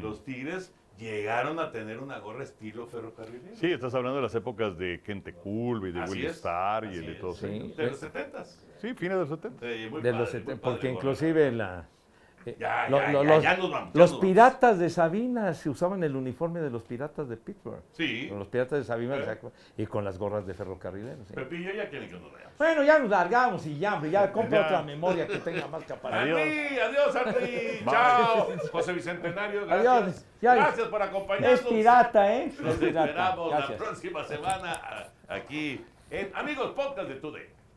los 0.00 0.24
Tigres 0.24 0.72
llegaron 0.98 1.58
a 1.58 1.70
tener 1.70 1.98
una 1.98 2.18
gorra 2.20 2.42
estilo 2.44 2.86
ferrocarrilero. 2.86 3.56
Sí, 3.56 3.70
estás 3.72 3.94
hablando 3.94 4.16
de 4.16 4.22
las 4.22 4.34
épocas 4.34 4.78
de 4.78 5.02
Kente 5.04 5.34
Culve 5.34 5.90
y 5.90 5.92
de 5.92 6.00
Así 6.00 6.24
es, 6.24 6.36
Star 6.36 6.84
y 6.86 6.96
el 6.96 7.06
de 7.06 7.14
todos 7.16 7.36
Sí. 7.38 7.46
ellos. 7.46 7.76
De 7.76 7.86
los 7.90 7.98
setentas. 7.98 8.63
Sí, 8.88 8.94
fines 8.94 9.12
de 9.14 9.20
los 9.20 9.28
70. 9.28 9.60
Sí, 9.60 9.88
muy 9.90 10.02
De 10.02 10.10
padre, 10.12 10.24
los 10.24 10.32
muy 10.34 10.40
seten- 10.40 10.44
padre 10.44 10.60
porque 10.62 10.88
inclusive 10.90 11.52
la... 11.52 11.84
eh, 12.46 12.56
Ya, 12.58 12.88
lo- 12.90 12.98
ya, 12.98 13.12
lo- 13.12 13.24
ya, 13.24 13.34
los, 13.34 13.42
ya 13.42 13.56
nos 13.56 13.70
vamos, 13.70 13.92
ya 13.94 13.98
los 13.98 14.10
nos 14.10 14.10
vamos. 14.10 14.20
piratas 14.26 14.78
de 14.78 14.90
Sabinas 14.90 15.56
se 15.56 15.70
usaban 15.70 16.02
el 16.04 16.14
uniforme 16.14 16.60
de 16.60 16.68
los 16.70 16.82
piratas 16.82 17.26
de 17.28 17.36
Pittsburgh. 17.38 17.80
Sí. 17.92 18.26
Con 18.28 18.38
los 18.38 18.48
piratas 18.48 18.80
de 18.80 18.84
Sabinas 18.84 19.18
exacto, 19.20 19.52
y 19.78 19.86
con 19.86 20.04
las 20.04 20.18
gorras 20.18 20.46
de 20.46 20.52
ferrocarrileros. 20.52 21.26
sí. 21.26 21.32
Pepillo 21.34 21.72
ya 21.72 21.88
quieren 21.88 22.08
que 22.10 22.18
nos 22.18 22.30
veamos. 22.32 22.52
Bueno, 22.58 22.82
ya 22.84 22.98
nos 22.98 23.08
largamos 23.10 23.66
y 23.66 23.78
ya, 23.78 23.94
hombre, 23.94 24.10
ya 24.10 24.30
compra 24.30 24.60
otra 24.66 24.82
memoria 24.82 25.26
que 25.26 25.38
tenga 25.38 25.66
más 25.68 25.82
capacidad. 25.84 26.38
Henry, 26.38 26.78
adiós, 26.78 27.16
Henry. 27.16 27.84
Chao. 27.90 28.48
José 28.70 28.92
Bicentenario, 28.92 29.66
gracias. 29.66 29.86
Adiós. 29.96 30.26
Ya- 30.42 30.54
Gracias 30.56 30.88
por 30.88 31.00
acompañarnos. 31.02 31.60
Es 31.60 31.66
pirata, 31.66 32.32
¿eh? 32.36 32.44
Es 32.48 32.60
Nos 32.60 32.74
pirata. 32.76 33.06
esperamos 33.08 33.50
la 33.50 33.76
próxima 33.76 34.22
semana 34.24 34.80
aquí 35.28 35.82
en 36.10 36.30
Amigos 36.34 36.72
Podcast 36.72 37.08
de 37.08 37.14
Today. 37.16 37.46